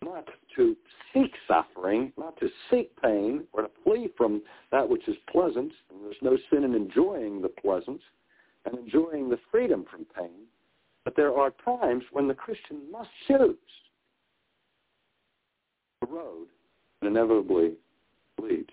not 0.03 0.27
to 0.55 0.75
seek 1.13 1.31
suffering, 1.47 2.11
not 2.17 2.37
to 2.39 2.49
seek 2.69 2.91
pain, 3.01 3.45
or 3.53 3.63
to 3.63 3.69
flee 3.83 4.09
from 4.15 4.41
that 4.71 4.87
which 4.87 5.07
is 5.07 5.15
pleasant. 5.31 5.71
And 5.89 6.03
there's 6.03 6.15
no 6.21 6.37
sin 6.51 6.63
in 6.63 6.75
enjoying 6.75 7.41
the 7.41 7.49
pleasant 7.49 8.01
and 8.65 8.77
enjoying 8.77 9.29
the 9.29 9.39
freedom 9.49 9.85
from 9.89 10.05
pain. 10.17 10.45
But 11.03 11.15
there 11.15 11.33
are 11.33 11.51
times 11.63 12.03
when 12.11 12.27
the 12.27 12.33
Christian 12.33 12.81
must 12.91 13.09
choose 13.27 13.55
the 16.01 16.07
road 16.07 16.47
that 17.01 17.07
inevitably 17.07 17.73
leads. 18.41 18.69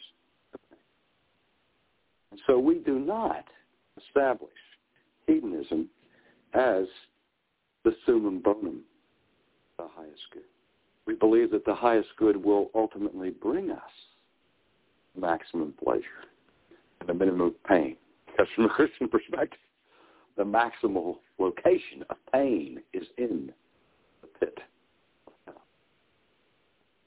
And 2.33 2.41
so 2.47 2.59
we 2.59 2.79
do 2.79 2.99
not 2.99 3.45
establish 3.99 4.51
hedonism 5.27 5.91
as 6.55 6.87
the 7.85 7.95
summum 8.07 8.41
bonum, 8.41 8.81
the 9.77 9.87
highest 9.95 10.23
good. 10.33 10.43
We 11.07 11.15
believe 11.15 11.51
that 11.51 11.67
the 11.67 11.75
highest 11.75 12.09
good 12.17 12.43
will 12.43 12.71
ultimately 12.75 13.31
bring 13.31 13.71
us 13.71 13.81
maximum 15.15 15.75
pleasure 15.85 16.25
and 17.01 17.11
a 17.11 17.15
minimum 17.15 17.55
pain. 17.69 17.97
Because 18.27 18.47
from 18.57 18.65
a 18.65 18.71
Christian 18.71 19.09
perspective, 19.09 19.59
the 20.39 20.43
maximal 20.43 21.17
location 21.39 22.03
of 22.09 22.17
pain 22.33 22.81
is 22.95 23.07
in 23.19 23.53
the 24.23 24.29
pit. 24.41 24.59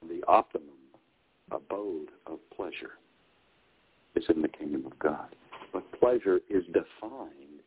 The 0.07 0.21
optimum 0.27 0.69
abode 1.49 2.09
of 2.27 2.37
pleasure 2.55 2.99
is 4.15 4.23
in 4.33 4.41
the 4.41 4.47
kingdom 4.47 4.85
of 4.85 4.97
God. 4.99 5.35
But 5.73 5.91
pleasure 5.99 6.39
is 6.49 6.63
defined 6.67 7.61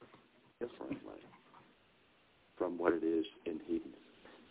differently 0.60 1.20
from 2.56 2.78
what 2.78 2.92
it 2.92 3.04
is 3.04 3.24
in 3.46 3.60
hedonism. 3.66 3.92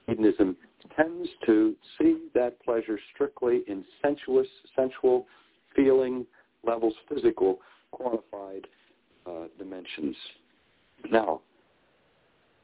Hedonism 0.07 0.57
tends 0.95 1.27
to 1.45 1.75
see 1.97 2.17
that 2.33 2.61
pleasure 2.63 2.99
strictly 3.13 3.63
in 3.67 3.83
sensuous, 4.01 4.47
sensual 4.75 5.27
feeling 5.75 6.25
levels, 6.63 6.93
physical, 7.09 7.59
quantified 7.93 8.63
uh, 9.25 9.47
dimensions. 9.57 10.15
Now, 11.11 11.41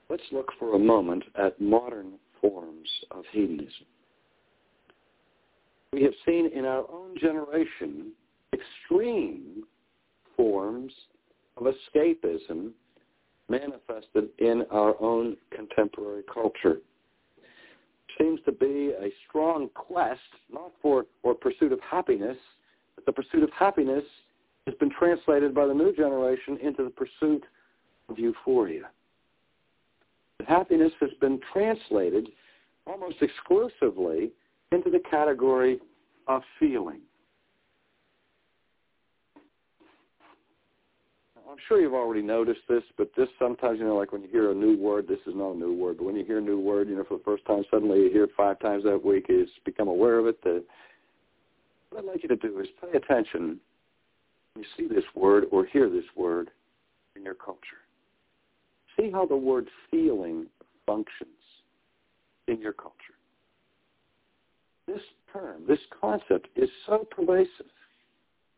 let's 0.10 0.24
look 0.32 0.52
for 0.58 0.76
a 0.76 0.80
moment 0.80 1.24
at 1.36 1.60
modern 1.60 2.14
forms 2.40 2.88
of 3.12 3.24
hedonism. 3.32 3.86
We 5.92 6.04
have 6.04 6.14
seen 6.26 6.50
in 6.54 6.66
our 6.66 6.90
own 6.90 7.16
generation 7.20 8.14
extreme 8.54 9.64
forms 10.38 10.94
of 11.58 11.66
escapism 11.66 12.72
manifested 13.50 14.30
in 14.40 14.64
our 14.72 14.96
own 15.02 15.36
contemporary 15.56 16.24
culture. 16.32 16.78
Seems 18.18 18.40
to 18.46 18.52
be 18.52 18.94
a 19.00 19.12
strong 19.28 19.70
quest, 19.74 20.20
not 20.52 20.72
for 20.82 21.06
or 21.24 21.34
pursuit 21.34 21.72
of 21.72 21.80
happiness, 21.80 22.38
but 22.96 23.06
the 23.06 23.12
pursuit 23.12 23.44
of 23.44 23.50
happiness 23.52 24.04
has 24.68 24.76
been 24.76 24.92
translated 24.92 25.54
by 25.54 25.66
the 25.66 25.74
new 25.74 25.94
generation 25.96 26.58
into 26.62 26.84
the 26.84 26.90
pursuit 26.90 27.44
of 28.10 28.18
euphoria. 28.20 28.90
The 30.40 30.46
happiness 30.46 30.92
has 31.00 31.10
been 31.20 31.40
translated 31.52 32.30
almost 32.86 33.18
exclusively 33.22 34.32
into 34.72 34.90
the 34.90 35.02
category 35.10 35.80
of 36.28 36.42
feeling. 36.60 37.02
I'm 41.54 41.60
sure 41.68 41.80
you've 41.80 41.94
already 41.94 42.24
noticed 42.24 42.62
this, 42.68 42.82
but 42.98 43.12
this 43.16 43.30
sometimes, 43.38 43.78
you 43.78 43.86
know, 43.86 43.96
like 43.96 44.12
when 44.12 44.24
you 44.24 44.28
hear 44.28 44.50
a 44.50 44.56
new 44.56 44.76
word, 44.76 45.08
this 45.08 45.20
is 45.28 45.36
not 45.36 45.52
a 45.52 45.56
new 45.56 45.72
word, 45.72 45.98
but 45.98 46.06
when 46.06 46.16
you 46.16 46.26
hear 46.26 46.40
a 46.40 46.42
new 46.42 46.60
word, 46.60 46.90
you 46.90 46.96
know, 46.96 47.04
for 47.08 47.20
the 47.20 47.24
first 47.24 47.46
time, 47.46 47.64
suddenly 47.70 48.00
you 48.00 48.10
hear 48.10 48.24
it 48.24 48.32
five 48.36 48.60
times 48.60 48.84
that 48.86 49.06
week, 49.06 49.28
you 49.30 49.46
just 49.46 49.64
become 49.64 49.88
aware 49.88 50.18
of 50.18 50.26
it. 50.26 50.40
What 51.92 52.00
I'd 52.00 52.06
like 52.06 52.24
you 52.24 52.30
to 52.30 52.36
do 52.36 52.60
is 52.60 52.66
pay 52.82 52.98
attention 52.98 53.60
when 54.56 54.64
you 54.64 54.66
see 54.76 54.92
this 54.92 55.04
word 55.14 55.44
or 55.52 55.64
hear 55.68 55.92
this 55.92 56.06
word 56.16 56.50
in 57.16 57.22
your 57.22 57.36
culture. 57.36 57.60
See 58.98 59.12
how 59.12 59.28
the 59.28 59.38
word 59.38 59.68
feeling 59.92 60.48
functions 60.88 61.30
in 62.48 62.60
your 62.62 62.74
culture. 62.74 62.96
This 64.88 65.02
term, 65.32 65.62
this 65.68 65.80
concept 66.02 66.48
is 66.56 66.70
so 66.88 67.08
pervasive 67.12 67.70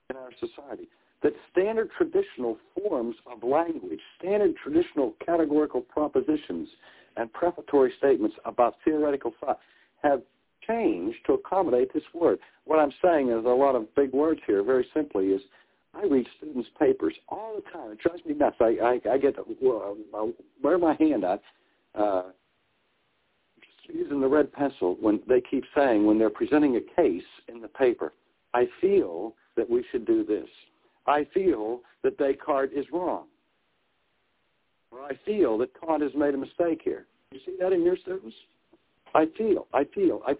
in 0.09 0.15
our 0.15 0.30
society 0.39 0.88
that 1.24 1.34
standard 1.52 1.90
traditional 1.98 2.58
forms 2.76 3.16
of 3.32 3.44
language, 3.48 4.00
standard 4.20 4.56
traditional 4.62 5.14
categorical 5.26 5.82
propositions 5.82 6.68
and 7.18 7.32
prefatory 7.34 7.94
statements 7.98 8.36
about 8.46 8.76
theoretical 8.84 9.34
thought 9.40 9.60
have 10.04 10.22
changed 10.68 11.18
to 11.26 11.34
accommodate 11.34 11.94
this 11.94 12.04
word. 12.14 12.40
What 12.66 12.80
I'm 12.80 12.94
saying 13.04 13.30
is 13.30 13.46
a 13.46 13.50
lot 13.50 13.76
of 13.76 13.94
big 13.96 14.12
words 14.12 14.42
here, 14.46 14.64
very 14.64 14.88
simply, 14.94 15.28
is 15.28 15.42
I 15.94 16.06
read 16.06 16.28
students' 16.38 16.70
papers 16.78 17.16
all 17.30 17.56
the 17.56 17.72
time. 17.72 17.92
It 17.92 18.00
drives 18.00 18.26
me 18.26 18.34
nuts. 18.34 18.58
I, 18.60 19.00
I, 19.06 19.14
I 19.14 19.18
get, 19.18 19.38
uh, 19.40 19.44
where 20.62 20.78
my 20.78 20.96
hand 20.96 21.24
at, 21.24 21.42
uh, 21.98 22.24
using 23.88 24.20
the 24.20 24.28
red 24.28 24.52
pencil 24.52 24.98
when 25.00 25.22
they 25.28 25.42
keep 25.42 25.64
saying, 25.76 26.06
when 26.06 26.18
they're 26.20 26.30
presenting 26.30 26.76
a 26.76 27.02
case 27.02 27.24
in 27.48 27.62
the 27.62 27.68
paper, 27.68 28.14
I 28.54 28.68
feel 28.82 29.36
that 29.56 29.70
we 29.70 29.86
should 29.92 30.06
do 30.06 30.26
this. 30.26 30.48
I 31.07 31.26
feel 31.34 31.82
that 32.03 32.18
Descartes 32.18 32.72
is 32.76 32.86
wrong. 32.91 33.26
Or 34.91 35.02
I 35.02 35.11
feel 35.26 35.57
that 35.60 35.69
Kant 35.80 36.02
has 36.02 36.11
made 36.15 36.34
a 36.34 36.38
mistake 36.38 36.82
here. 36.84 37.06
You 37.32 37.40
see 37.45 37.56
that 37.60 37.73
in 37.73 37.84
your 37.84 37.98
students? 37.98 38.36
I 39.14 39.26
feel, 39.38 39.68
I 39.73 39.86
feel, 39.94 40.22
I, 40.26 40.36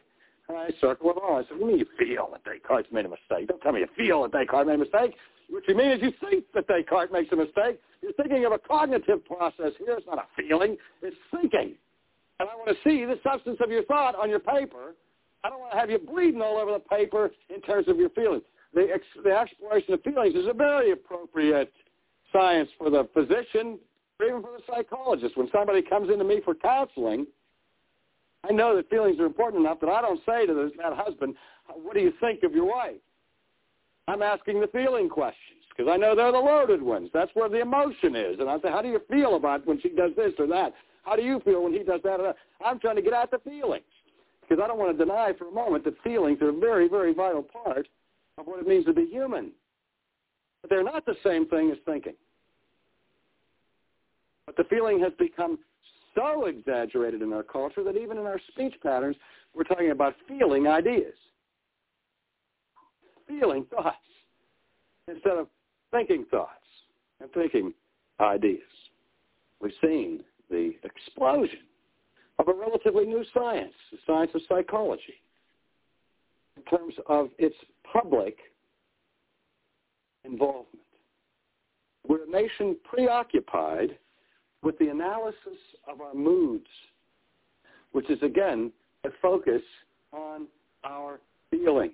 I 0.52 0.70
circle 0.82 1.12
it 1.12 1.18
on. 1.18 1.44
I 1.44 1.48
said, 1.48 1.60
what 1.60 1.72
do 1.72 1.78
you 1.78 1.86
you 1.86 1.86
feel 1.98 2.30
that 2.32 2.44
Descartes 2.44 2.92
made 2.92 3.06
a 3.06 3.10
mistake? 3.10 3.48
Don't 3.48 3.62
tell 3.62 3.72
me 3.72 3.82
you 3.82 3.88
feel 3.96 4.24
that 4.24 4.32
Descartes 4.32 4.68
made 4.68 4.76
a 4.76 4.78
mistake. 4.80 5.16
What 5.50 5.68
you 5.68 5.76
mean 5.76 5.92
is 5.92 6.02
you 6.02 6.12
think 6.28 6.46
that 6.54 6.68
Descartes 6.68 7.12
makes 7.12 7.32
a 7.32 7.36
mistake. 7.36 7.80
You're 8.02 8.14
thinking 8.14 8.46
of 8.46 8.52
a 8.52 8.58
cognitive 8.58 9.24
process 9.26 9.72
here. 9.78 9.96
It's 9.98 10.08
not 10.08 10.20
a 10.20 10.26
feeling. 10.36 10.78
It's 11.02 11.16
thinking. 11.32 11.76
And 12.40 12.50
I 12.50 12.56
want 12.56 12.70
to 12.70 12.90
see 12.90 13.06
the 13.06 13.20
substance 13.24 13.58
of 13.64 13.70
your 13.70 13.84
thought 13.86 14.16
on 14.16 14.30
your 14.30 14.40
paper. 14.40 14.96
I 15.44 15.50
don't 15.50 15.60
want 15.60 15.74
to 15.74 15.78
have 15.78 15.90
you 15.90 16.00
bleeding 16.00 16.42
all 16.42 16.58
over 16.58 16.72
the 16.72 16.80
paper 16.80 17.32
in 17.54 17.62
terms 17.62 17.88
of 17.88 17.98
your 17.98 18.10
feelings 18.10 18.44
the, 18.76 18.88
the 19.24 19.32
exploration 19.32 19.94
of 19.94 20.04
feelings 20.04 20.36
is 20.36 20.48
a 20.48 20.54
very 20.54 20.92
appropriate 20.92 21.74
science 22.32 22.70
for 22.78 22.90
the 22.90 23.08
physician 23.14 23.80
or 24.20 24.28
even 24.28 24.42
for 24.42 24.52
the 24.52 24.64
psychologist. 24.68 25.38
When 25.38 25.50
somebody 25.52 25.82
comes 25.82 26.10
into 26.10 26.26
me 26.26 26.42
for 26.44 26.54
counseling, 26.54 27.26
I 28.48 28.52
know 28.52 28.76
that 28.76 28.90
feelings 28.90 29.20
are 29.20 29.26
important 29.26 29.66
enough 29.66 29.80
that 29.80 29.90
I 29.90 30.02
don't 30.02 30.20
say 30.26 30.46
to 30.46 30.72
that 30.78 30.94
husband, 30.94 31.36
what 31.74 31.96
do 31.96 32.02
you 32.02 32.14
think 32.20 32.44
of 32.44 32.54
your 32.54 32.66
wife? 32.66 32.96
I'm 34.08 34.22
asking 34.22 34.62
the 34.62 34.68
feeling 34.68 35.10
questions 35.10 35.64
because 35.70 35.92
I 35.92 35.98
know 35.98 36.16
they're 36.16 36.32
the 36.32 36.38
loaded 36.38 36.82
ones. 36.82 37.10
That's 37.14 37.32
where 37.34 37.50
the 37.50 37.62
emotion 37.62 38.16
is. 38.16 38.40
And 38.40 38.50
I 38.50 38.60
say, 38.60 38.70
how 38.70 38.82
do 38.82 38.90
you 38.90 39.02
feel 39.10 39.36
about 39.36 39.66
when 39.66 39.82
she 39.82 39.90
does 39.90 40.12
this 40.16 40.34
or 40.38 40.48
that? 40.48 40.74
How 41.04 41.16
do 41.16 41.24
you 41.24 41.40
feel 41.44 41.64
when 41.64 41.74
he 41.74 41.80
does 41.80 42.02
that 42.04 42.20
or 42.20 42.24
that? 42.24 42.36
I'm 42.64 42.80
trying 42.80 42.98
to 42.98 43.02
get 43.02 43.14
at 43.14 43.32
the 43.32 43.40
feelings 43.40 43.84
because 44.42 44.62
I 44.64 44.68
don't 44.68 44.78
want 44.78 44.96
to 44.98 45.06
deny 45.06 45.34
for 45.38 45.48
a 45.48 45.52
moment 45.52 45.84
that 45.86 45.96
feelings 46.04 46.40
are 46.42 46.50
a 46.50 46.54
very, 46.54 46.88
very 46.88 47.14
vital 47.14 47.42
part 47.42 47.88
of 48.38 48.48
what 48.48 48.60
it 48.60 48.68
means 48.68 48.86
to 48.86 48.94
be 48.94 49.06
human. 49.06 49.52
But 50.62 50.70
they're 50.70 50.84
not 50.84 51.06
the 51.06 51.16
same 51.24 51.48
thing 51.48 51.72
as 51.72 51.78
thinking. 51.86 52.16
But 54.46 54.58
the 54.58 54.64
feeling 54.66 55.00
has 55.02 55.14
become 55.18 55.60
so 56.16 56.46
exaggerated 56.46 57.22
in 57.22 57.34
our 57.34 57.44
culture 57.44 57.84
that 57.84 57.98
even 57.98 58.18
in 58.18 58.26
our 58.26 58.40
speech 58.52 58.74
patterns, 58.82 59.16
we're 59.54 59.64
talking 59.64 59.92
about 59.92 60.16
feeling 60.28 60.68
ideas, 60.68 61.14
feeling 63.28 63.66
thoughts, 63.70 63.98
instead 65.08 65.38
of 65.38 65.48
thinking 65.92 66.26
thoughts 66.32 66.52
and 67.22 67.32
thinking 67.32 67.74
ideas. 68.20 68.62
We've 69.62 69.72
seen 69.82 70.24
the 70.50 70.74
explosion 70.84 71.60
of 72.40 72.48
a 72.48 72.54
relatively 72.54 73.06
new 73.06 73.24
science, 73.34 73.74
the 73.92 73.98
science 74.06 74.32
of 74.36 74.42
psychology, 74.48 75.22
in 76.58 76.64
terms 76.64 76.94
of 77.08 77.30
its 77.38 77.56
public 77.92 78.38
involvement. 80.24 80.80
We're 82.08 82.24
a 82.24 82.30
nation 82.30 82.78
preoccupied 82.84 83.98
with 84.62 84.78
the 84.80 84.90
analysis 84.90 85.60
of 85.88 86.02
our 86.02 86.14
moods, 86.14 86.68
which 87.92 88.10
is, 88.10 88.22
again, 88.22 88.72
a 89.04 89.10
focus 89.22 89.62
on 90.12 90.48
our 90.84 91.20
feelings. 91.50 91.94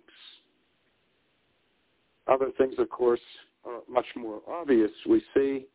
Other 2.28 2.52
things, 2.58 2.76
of 2.78 2.90
course, 2.90 3.20
are 3.66 3.82
much 3.90 4.06
more 4.16 4.42
obvious. 4.48 4.92
We 5.08 5.22
see 5.34 5.66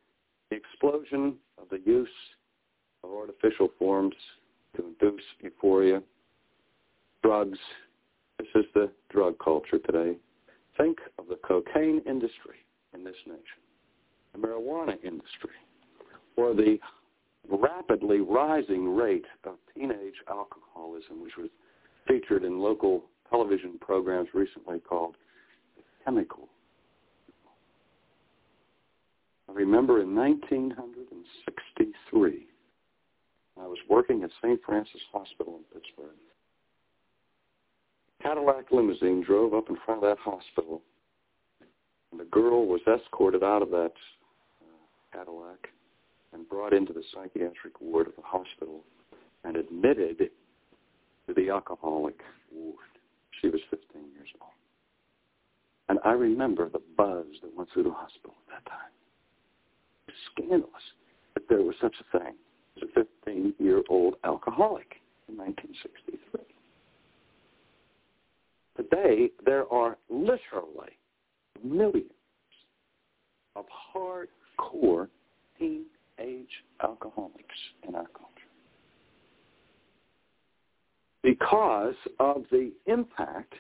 the 0.50 0.56
explosion 0.56 1.34
of 1.60 1.68
the 1.70 1.80
use 1.84 2.08
of 3.04 3.10
artificial 3.10 3.68
forms 3.78 4.14
to 4.76 4.84
induce 4.86 5.22
euphoria, 5.40 6.02
drugs. 7.22 7.58
This 8.38 8.48
is 8.54 8.66
the 8.74 8.90
drug 9.10 9.38
culture 9.42 9.78
today. 9.78 10.16
Think 10.76 10.98
of 11.18 11.26
the 11.28 11.36
cocaine 11.36 12.02
industry 12.06 12.58
in 12.94 13.02
this 13.02 13.16
nation, 13.26 13.62
the 14.32 14.38
marijuana 14.38 15.02
industry, 15.02 15.56
or 16.36 16.54
the 16.54 16.78
rapidly 17.48 18.20
rising 18.20 18.94
rate 18.94 19.24
of 19.44 19.54
teenage 19.74 20.22
alcoholism, 20.28 21.22
which 21.22 21.36
was 21.38 21.48
featured 22.06 22.44
in 22.44 22.58
local 22.58 23.04
television 23.30 23.78
programs 23.80 24.28
recently 24.34 24.80
called 24.80 25.16
The 25.76 25.82
Chemical. 26.04 26.50
I 29.48 29.52
remember 29.52 30.02
in 30.02 30.14
1963, 30.14 32.46
I 33.58 33.66
was 33.66 33.78
working 33.88 34.22
at 34.22 34.30
St. 34.42 34.60
Francis 34.64 35.00
Hospital 35.12 35.56
in 35.56 35.62
Pittsburgh. 35.72 36.18
Cadillac 38.26 38.72
limousine 38.72 39.22
drove 39.24 39.54
up 39.54 39.70
in 39.70 39.76
front 39.84 40.02
of 40.02 40.10
that 40.10 40.18
hospital, 40.18 40.82
and 42.10 42.18
the 42.18 42.24
girl 42.24 42.66
was 42.66 42.80
escorted 42.92 43.44
out 43.44 43.62
of 43.62 43.70
that 43.70 43.92
uh, 44.60 45.16
Cadillac 45.16 45.68
and 46.32 46.48
brought 46.48 46.72
into 46.72 46.92
the 46.92 47.04
psychiatric 47.14 47.80
ward 47.80 48.08
of 48.08 48.16
the 48.16 48.22
hospital 48.22 48.82
and 49.44 49.56
admitted 49.56 50.30
to 51.28 51.34
the 51.34 51.50
alcoholic 51.50 52.18
ward. 52.52 52.74
She 53.40 53.48
was 53.48 53.60
15 53.70 54.02
years 54.12 54.28
old. 54.40 54.50
And 55.88 56.00
I 56.04 56.10
remember 56.10 56.68
the 56.68 56.82
buzz 56.96 57.26
that 57.42 57.56
went 57.56 57.68
through 57.72 57.84
the 57.84 57.92
hospital 57.92 58.34
at 58.48 58.64
that 58.64 58.68
time. 58.68 58.90
It 60.08 60.14
was 60.14 60.32
scandalous 60.32 60.86
that 61.34 61.48
there 61.48 61.62
was 61.62 61.76
such 61.80 61.94
a 62.00 62.18
thing 62.18 62.34
as 62.76 62.88
a 62.88 63.28
15-year-old 63.28 64.16
alcoholic 64.24 64.96
in 65.28 65.36
1963. 65.36 66.55
Today, 68.76 69.30
there 69.44 69.70
are 69.72 69.96
literally 70.10 70.98
millions 71.64 72.10
of 73.54 73.64
hardcore 73.94 75.08
teen 75.58 75.84
age 76.20 76.64
alcoholics 76.82 77.44
in 77.86 77.94
our 77.94 78.06
culture 78.08 78.32
because 81.22 81.94
of 82.20 82.44
the 82.50 82.72
impact 82.86 83.54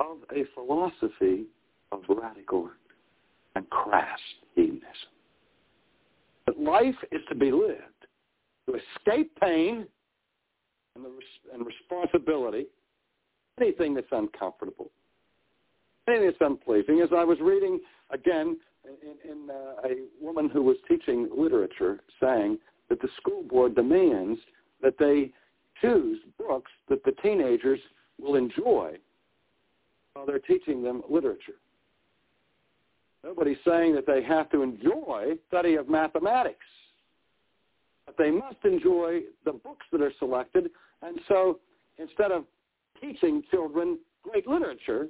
of 0.00 0.18
a 0.34 0.44
philosophy 0.54 1.44
of 1.92 2.00
radical 2.08 2.70
and 3.54 3.68
crass 3.70 4.18
hedonism. 4.54 4.82
That 6.46 6.58
life 6.58 6.96
is 7.12 7.20
to 7.28 7.34
be 7.34 7.50
lived 7.50 7.82
to 8.68 8.74
escape 8.74 9.32
pain 9.40 9.86
and, 10.94 11.04
the, 11.04 11.10
and 11.52 11.66
responsibility, 11.66 12.66
anything 13.60 13.94
that's 13.94 14.06
uncomfortable, 14.12 14.90
anything 16.08 16.26
that's 16.26 16.40
unpleasing. 16.40 17.00
As 17.00 17.10
I 17.16 17.24
was 17.24 17.38
reading 17.40 17.80
again 18.10 18.56
in, 18.84 19.30
in 19.30 19.50
uh, 19.50 19.88
a 19.88 20.24
woman 20.24 20.48
who 20.48 20.62
was 20.62 20.76
teaching 20.88 21.28
literature 21.36 22.00
saying 22.20 22.58
that 22.88 23.00
the 23.00 23.08
school 23.16 23.42
board 23.42 23.74
demands 23.74 24.40
that 24.82 24.94
they 24.98 25.32
choose 25.80 26.18
books 26.38 26.70
that 26.88 27.04
the 27.04 27.12
teenagers 27.22 27.80
will 28.20 28.36
enjoy 28.36 28.96
while 30.14 30.26
they're 30.26 30.38
teaching 30.38 30.82
them 30.82 31.02
literature. 31.10 31.56
Nobody's 33.22 33.58
saying 33.66 33.94
that 33.96 34.06
they 34.06 34.22
have 34.22 34.50
to 34.50 34.62
enjoy 34.62 35.34
study 35.48 35.74
of 35.74 35.88
mathematics. 35.88 36.64
But 38.06 38.16
they 38.16 38.30
must 38.30 38.58
enjoy 38.64 39.22
the 39.44 39.52
books 39.52 39.84
that 39.90 40.00
are 40.00 40.12
selected. 40.18 40.70
And 41.02 41.18
so 41.28 41.58
instead 41.98 42.30
of 42.30 42.44
teaching 43.00 43.42
children 43.50 43.98
great 44.22 44.46
literature, 44.46 45.08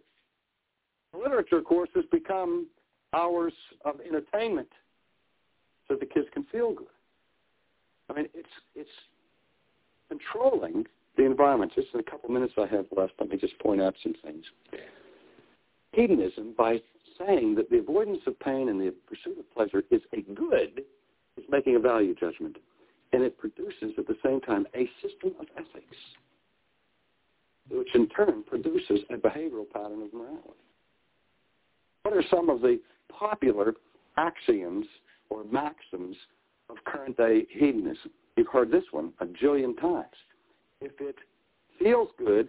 literature 1.14 1.62
courses 1.62 2.04
become 2.10 2.66
hours 3.14 3.52
of 3.84 4.00
entertainment 4.00 4.68
so 5.88 5.96
the 5.96 6.06
kids 6.06 6.26
can 6.32 6.44
feel 6.44 6.72
good. 6.74 6.86
I 8.10 8.12
mean, 8.14 8.26
it's 8.34 8.48
it's 8.74 8.90
controlling 10.08 10.84
the 11.16 11.24
environment. 11.24 11.72
Just 11.74 11.88
in 11.94 12.00
a 12.00 12.02
couple 12.02 12.30
minutes 12.30 12.52
I 12.58 12.66
have 12.66 12.86
left, 12.96 13.14
let 13.18 13.30
me 13.30 13.36
just 13.36 13.58
point 13.58 13.80
out 13.80 13.94
some 14.02 14.14
things. 14.22 14.44
Hedonism, 15.92 16.54
by 16.56 16.80
saying 17.18 17.54
that 17.54 17.70
the 17.70 17.78
avoidance 17.78 18.20
of 18.26 18.38
pain 18.40 18.68
and 18.68 18.80
the 18.80 18.92
pursuit 19.08 19.38
of 19.38 19.50
pleasure 19.54 19.82
is 19.90 20.02
a 20.12 20.20
good, 20.34 20.82
is 21.36 21.44
making 21.48 21.76
a 21.76 21.78
value 21.78 22.14
judgment. 22.14 22.56
And 23.12 23.22
it 23.22 23.38
produces 23.38 23.92
at 23.96 24.06
the 24.06 24.16
same 24.24 24.40
time 24.42 24.66
a 24.74 24.88
system 25.00 25.32
of 25.40 25.46
ethics, 25.56 25.96
which 27.70 27.94
in 27.94 28.08
turn 28.08 28.42
produces 28.44 29.00
a 29.10 29.14
behavioral 29.14 29.68
pattern 29.72 30.02
of 30.02 30.12
morality. 30.12 30.50
What 32.02 32.14
are 32.14 32.24
some 32.30 32.48
of 32.48 32.60
the 32.60 32.78
popular 33.10 33.74
axioms 34.16 34.86
or 35.30 35.44
maxims 35.44 36.16
of 36.68 36.76
current 36.84 37.16
day 37.16 37.46
hedonism. 37.50 38.10
You've 38.36 38.48
heard 38.48 38.70
this 38.70 38.84
one 38.90 39.12
a 39.20 39.26
jillion 39.26 39.78
times. 39.80 40.06
If 40.80 40.92
it 41.00 41.16
feels 41.78 42.08
good, 42.18 42.48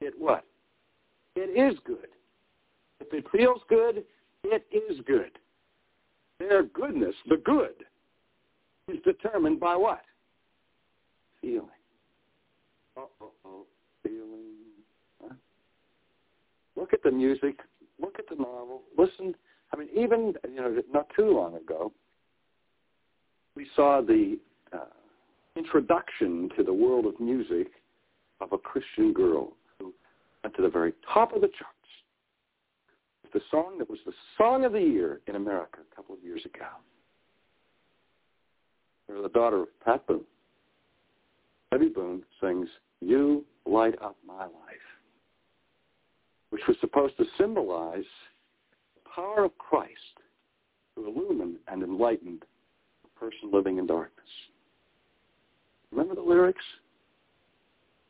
it 0.00 0.14
what? 0.18 0.44
It 1.36 1.50
is 1.58 1.78
good. 1.84 2.08
If 3.00 3.12
it 3.12 3.24
feels 3.30 3.60
good, 3.68 4.04
it 4.44 4.66
is 4.72 5.00
good. 5.06 5.38
Their 6.38 6.64
goodness, 6.64 7.14
the 7.28 7.36
good, 7.36 7.84
is 8.88 8.98
determined 9.04 9.60
by 9.60 9.76
what? 9.76 10.02
Feeling. 11.40 11.68
Uh-oh, 12.96 13.66
feeling. 14.02 14.52
Huh? 15.22 15.34
Look 16.76 16.92
at 16.92 16.93
the 17.04 17.12
music. 17.12 17.60
Look 18.00 18.16
at 18.18 18.28
the 18.28 18.34
novel. 18.34 18.82
Listen 18.98 19.34
I 19.74 19.76
mean, 19.76 19.88
even 19.92 20.34
you 20.48 20.56
know, 20.56 20.82
not 20.92 21.08
too 21.16 21.34
long 21.34 21.56
ago, 21.56 21.92
we 23.56 23.66
saw 23.74 24.00
the 24.00 24.38
uh, 24.72 24.84
introduction 25.56 26.48
to 26.56 26.62
the 26.62 26.72
world 26.72 27.06
of 27.06 27.18
music 27.18 27.72
of 28.40 28.52
a 28.52 28.58
Christian 28.58 29.12
girl 29.12 29.52
who 29.78 29.92
went 30.44 30.54
to 30.56 30.62
the 30.62 30.68
very 30.68 30.92
top 31.12 31.34
of 31.34 31.40
the 31.40 31.48
charts. 31.48 31.74
With 33.24 33.32
the 33.32 33.40
song 33.50 33.78
that 33.78 33.90
was 33.90 33.98
the 34.06 34.12
song 34.38 34.64
of 34.64 34.72
the 34.72 34.80
year 34.80 35.20
in 35.26 35.34
America 35.34 35.78
a 35.80 35.96
couple 35.96 36.14
of 36.14 36.22
years 36.22 36.44
ago. 36.44 36.66
Or 39.08 39.22
the 39.22 39.28
daughter 39.28 39.62
of 39.62 39.68
Pat 39.84 40.06
Boone. 40.06 40.24
Debbie 41.72 41.88
Boone 41.88 42.22
sings, 42.40 42.68
You 43.00 43.44
Light 43.66 43.94
Up 44.00 44.16
My 44.24 44.44
Life, 44.44 44.86
which 46.54 46.62
was 46.68 46.76
supposed 46.80 47.16
to 47.16 47.24
symbolize 47.36 48.04
the 48.94 49.10
power 49.12 49.42
of 49.42 49.58
Christ 49.58 49.90
to 50.94 51.04
illumine 51.04 51.56
and 51.66 51.82
enlighten 51.82 52.38
a 53.04 53.18
person 53.18 53.50
living 53.52 53.78
in 53.78 53.88
darkness. 53.88 54.28
Remember 55.90 56.14
the 56.14 56.20
lyrics? 56.20 56.62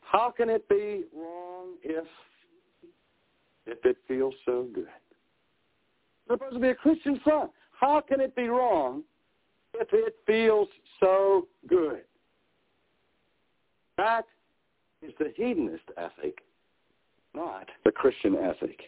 How 0.03 0.31
can 0.31 0.51
it 0.51 0.69
be 0.69 1.05
wrong 1.16 1.77
if 1.83 2.05
if 3.65 3.79
it 3.83 3.97
feels 4.07 4.35
so 4.45 4.69
good? 4.75 4.89
It's 6.27 6.35
supposed 6.35 6.57
to 6.57 6.61
be 6.61 6.69
a 6.69 6.75
Christian 6.75 7.19
song. 7.27 7.49
How 7.81 8.03
can 8.07 8.21
it 8.21 8.37
be 8.37 8.49
wrong 8.49 9.05
if 9.73 9.89
it 9.91 10.16
feels 10.27 10.69
so 11.01 11.49
good? 11.66 12.03
That 13.97 14.27
is 15.01 15.15
the 15.19 15.33
hedonist 15.35 15.85
ethic, 15.97 16.43
not 17.35 17.69
the 17.85 17.93
Christian 17.93 18.36
ethic. 18.36 18.81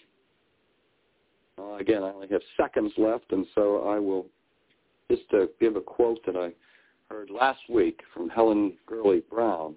Well, 1.59 1.77
again, 1.77 2.03
I 2.03 2.13
only 2.13 2.29
have 2.29 2.43
seconds 2.57 2.93
left, 2.97 3.33
and 3.33 3.47
so 3.55 3.89
I 3.89 3.99
will 3.99 4.27
just 5.11 5.23
uh, 5.33 5.47
give 5.61 5.77
a 5.77 5.81
quote 5.81 6.19
that 6.27 6.37
I 6.37 6.53
heard 7.13 7.31
last 7.31 7.61
week 7.69 8.01
from 8.13 8.29
Helen 8.29 8.75
Gurley 8.87 9.23
Brown 9.31 9.75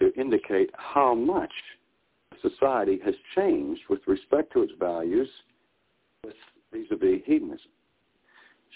to 0.00 0.12
indicate 0.14 0.70
how 0.74 1.14
much 1.14 1.52
society 2.42 3.00
has 3.04 3.14
changed 3.34 3.82
with 3.88 4.00
respect 4.06 4.52
to 4.52 4.62
its 4.62 4.72
values 4.78 5.28
with 6.24 6.34
vis-a-vis 6.72 7.20
hedonism. 7.24 7.70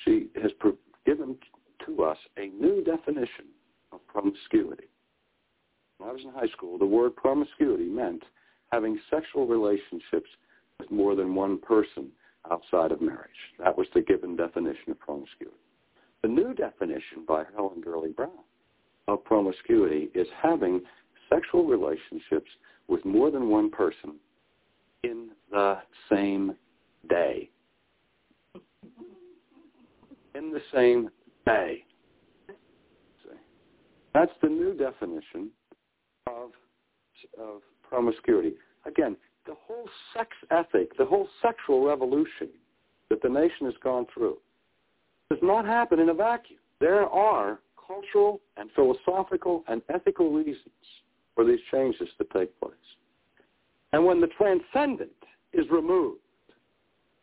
She 0.04 0.28
has 0.42 0.50
given 1.06 1.36
to 1.86 2.02
us 2.02 2.18
a 2.38 2.46
new 2.46 2.82
definition 2.82 3.46
of 3.92 4.04
promiscuity. 4.06 4.88
When 5.98 6.09
I 6.09 6.12
was 6.12 6.22
in 6.24 6.30
high 6.30 6.48
school, 6.48 6.78
the 6.78 6.86
word 6.86 7.14
promiscuity 7.14 7.84
meant 7.84 8.22
having 8.72 8.98
sexual 9.10 9.46
relationships 9.46 10.28
with 10.80 10.90
more 10.90 11.14
than 11.14 11.34
one 11.34 11.58
person 11.58 12.08
outside 12.50 12.90
of 12.90 13.00
marriage. 13.00 13.30
That 13.58 13.76
was 13.76 13.86
the 13.94 14.00
given 14.00 14.34
definition 14.34 14.90
of 14.90 14.98
promiscuity. 14.98 15.56
The 16.22 16.28
new 16.28 16.54
definition 16.54 17.24
by 17.28 17.44
Helen 17.54 17.80
Gurley 17.80 18.10
Brown 18.10 18.30
of 19.08 19.22
promiscuity 19.24 20.08
is 20.14 20.26
having 20.42 20.80
sexual 21.28 21.66
relationships 21.66 22.50
with 22.88 23.04
more 23.04 23.30
than 23.30 23.48
one 23.48 23.70
person 23.70 24.14
in 25.04 25.30
the 25.50 25.78
same 26.10 26.56
day. 27.08 27.50
In 30.34 30.50
the 30.50 30.62
same 30.72 31.10
day. 31.46 31.84
That's 34.14 34.32
the 34.42 34.48
new 34.48 34.74
definition 34.74 35.50
of, 36.26 36.50
of 37.38 37.62
promiscuity. 37.93 38.55
Again, 38.86 39.16
the 39.47 39.55
whole 39.66 39.86
sex 40.16 40.31
ethic, 40.51 40.97
the 40.97 41.05
whole 41.05 41.28
sexual 41.43 41.85
revolution 41.85 42.48
that 43.10 43.20
the 43.20 43.28
nation 43.28 43.66
has 43.66 43.74
gone 43.82 44.06
through 44.14 44.39
does 45.28 45.39
not 45.43 45.66
happen 45.66 46.01
in 46.01 46.09
a 46.09 46.14
vacuum. 46.14 46.59
There 46.81 47.05
are 47.05 47.60
cultural 47.86 48.40
and 48.56 48.70
philosophical 48.74 49.62
and 49.69 49.82
ethical 49.93 50.32
reasons 50.32 50.86
for 51.35 51.44
these 51.44 51.59
changes 51.70 52.09
to 52.19 52.27
take 52.32 52.59
place. 52.60 52.73
And 53.93 54.06
when 54.06 54.20
the 54.20 54.28
transcendent 54.28 55.10
is 55.52 55.66
removed, 55.70 56.20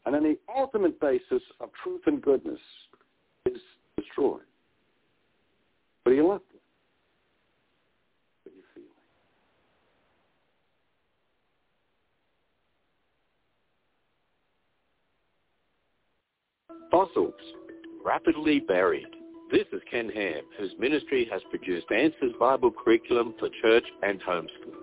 and 0.05 0.13
then 0.13 0.23
the 0.23 0.37
ultimate 0.55 0.99
basis 0.99 1.41
of 1.59 1.69
truth 1.83 2.01
and 2.05 2.21
goodness 2.21 2.59
is 3.45 3.57
destroyed, 3.97 4.41
what 6.03 6.11
are 6.11 6.15
you 6.15 6.27
left 6.27 6.43
with? 6.53 6.61
What 8.43 8.53
are 8.53 8.55
you 8.55 8.63
feeling? 8.73 8.89
Fossils, 16.91 17.33
rapidly 18.03 18.59
buried. 18.59 19.07
This 19.51 19.65
is 19.71 19.81
Ken 19.91 20.09
Ham, 20.09 20.41
whose 20.57 20.73
ministry 20.79 21.27
has 21.31 21.41
produced 21.51 21.91
Answers 21.91 22.33
Bible 22.39 22.71
curriculum 22.71 23.35
for 23.37 23.47
church 23.61 23.83
and 24.01 24.19
homeschool. 24.21 24.73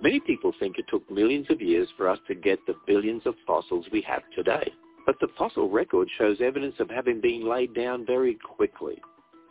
Many 0.00 0.20
people 0.20 0.52
think 0.60 0.78
it 0.78 0.84
took 0.88 1.10
millions 1.10 1.46
of 1.50 1.60
years 1.60 1.88
for 1.96 2.08
us 2.08 2.20
to 2.28 2.36
get 2.36 2.64
the 2.66 2.76
billions 2.86 3.22
of 3.26 3.34
fossils 3.48 3.86
we 3.90 4.00
have 4.02 4.22
today. 4.34 4.72
But 5.06 5.16
the 5.20 5.26
fossil 5.36 5.70
record 5.70 6.08
shows 6.18 6.40
evidence 6.40 6.76
of 6.78 6.88
having 6.88 7.20
been 7.20 7.48
laid 7.48 7.74
down 7.74 8.06
very 8.06 8.34
quickly. 8.36 9.02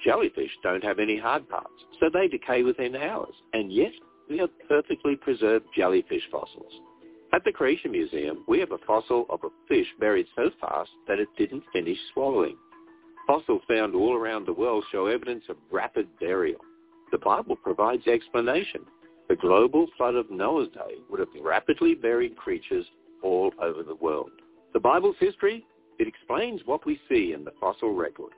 Jellyfish 0.02 0.52
don't 0.64 0.84
have 0.86 1.00
any 1.00 1.18
hard 1.18 1.50
parts, 1.50 1.84
so 2.00 2.10
they 2.14 2.30
decay 2.30 2.64
within 2.64 2.96
hours. 2.96 3.34
And 3.52 3.74
yet, 3.74 3.92
we 4.30 4.38
have 4.38 4.50
perfectly 4.70 5.18
preserved 5.18 5.66
jellyfish 5.76 6.24
fossils. 6.32 6.82
At 7.34 7.44
the 7.44 7.52
Creation 7.52 7.92
Museum, 7.92 8.46
we 8.48 8.60
have 8.60 8.72
a 8.72 8.78
fossil 8.88 9.26
of 9.30 9.42
a 9.44 9.50
fish 9.68 9.88
buried 10.00 10.28
so 10.36 10.50
fast 10.62 10.90
that 11.08 11.20
it 11.20 11.28
didn't 11.38 11.64
finish 11.74 11.98
swallowing. 12.14 12.58
Fossils 13.28 13.62
found 13.68 13.96
all 13.96 14.16
around 14.16 14.46
the 14.46 14.54
world 14.54 14.86
show 14.92 15.08
evidence 15.08 15.44
of 15.50 15.58
rapid 15.70 16.08
burial. 16.20 16.62
The 17.12 17.18
Bible 17.18 17.58
provides 17.58 18.08
explanation. 18.08 18.86
The 19.28 19.36
global 19.36 19.88
flood 19.98 20.16
of 20.16 20.32
Noah's 20.32 20.70
day 20.70 21.02
would 21.10 21.20
have 21.20 21.28
rapidly 21.42 21.96
buried 21.96 22.38
creatures 22.38 22.86
all 23.22 23.52
over 23.62 23.84
the 23.84 23.96
world. 23.96 24.32
The 24.74 24.80
Bible's 24.80 25.18
history, 25.20 25.66
it 26.00 26.08
explains 26.08 26.62
what 26.66 26.86
we 26.86 26.98
see 27.10 27.34
in 27.34 27.44
the 27.44 27.54
fossil 27.60 27.94
record. 27.94 28.32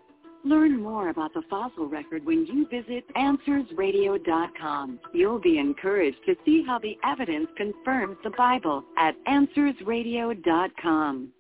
Learn 0.46 0.82
more 0.82 1.10
about 1.10 1.34
the 1.34 1.42
fossil 1.50 1.88
record 1.88 2.26
when 2.26 2.46
you 2.46 2.66
visit 2.70 3.04
AnswersRadio.com. 3.16 5.00
You'll 5.14 5.40
be 5.40 5.58
encouraged 5.58 6.20
to 6.26 6.36
see 6.46 6.64
how 6.66 6.80
the 6.80 6.98
evidence 7.04 7.48
confirms 7.58 8.18
the 8.24 8.30
Bible 8.32 8.84
at 8.98 9.16
AnswersRadio.com. 9.28 11.34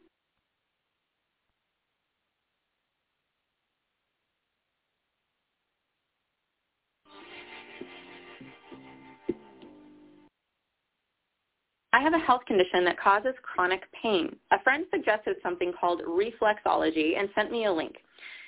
I 11.91 12.01
have 12.01 12.13
a 12.13 12.19
health 12.19 12.45
condition 12.45 12.85
that 12.85 12.99
causes 12.99 13.33
chronic 13.41 13.81
pain. 14.01 14.35
A 14.51 14.61
friend 14.61 14.85
suggested 14.93 15.37
something 15.41 15.73
called 15.79 16.01
reflexology 16.01 17.17
and 17.17 17.29
sent 17.33 17.51
me 17.51 17.65
a 17.65 17.71
link. 17.71 17.95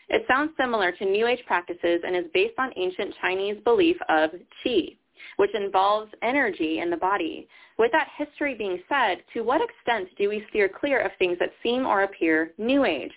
It 0.10 0.26
sounds 0.28 0.52
similar 0.60 0.91
to 0.91 1.06
New 1.06 1.28
Age 1.28 1.44
practices 1.45 2.02
and 2.06 2.15
is 2.15 2.26
based 2.34 2.57
on 2.57 2.73
ancient 2.76 3.15
Chinese 3.22 3.57
belief 3.64 3.98
of 4.10 4.32
qi, 4.65 4.98
which 5.38 5.53
involves 5.56 6.11
energy 6.22 6.80
in 6.80 6.90
the 6.90 6.98
body. 6.98 7.48
With 7.78 7.91
that 7.94 8.10
history 8.18 8.56
being 8.56 8.82
said, 8.90 9.23
to 9.34 9.41
what 9.41 9.61
extent 9.61 10.10
do 10.18 10.30
we 10.30 10.45
steer 10.49 10.69
clear 10.69 10.99
of 11.02 11.11
things 11.18 11.38
that 11.40 11.53
seem 11.64 11.86
or 11.86 12.03
appear 12.03 12.53
New 12.57 12.86
Age? 12.86 13.11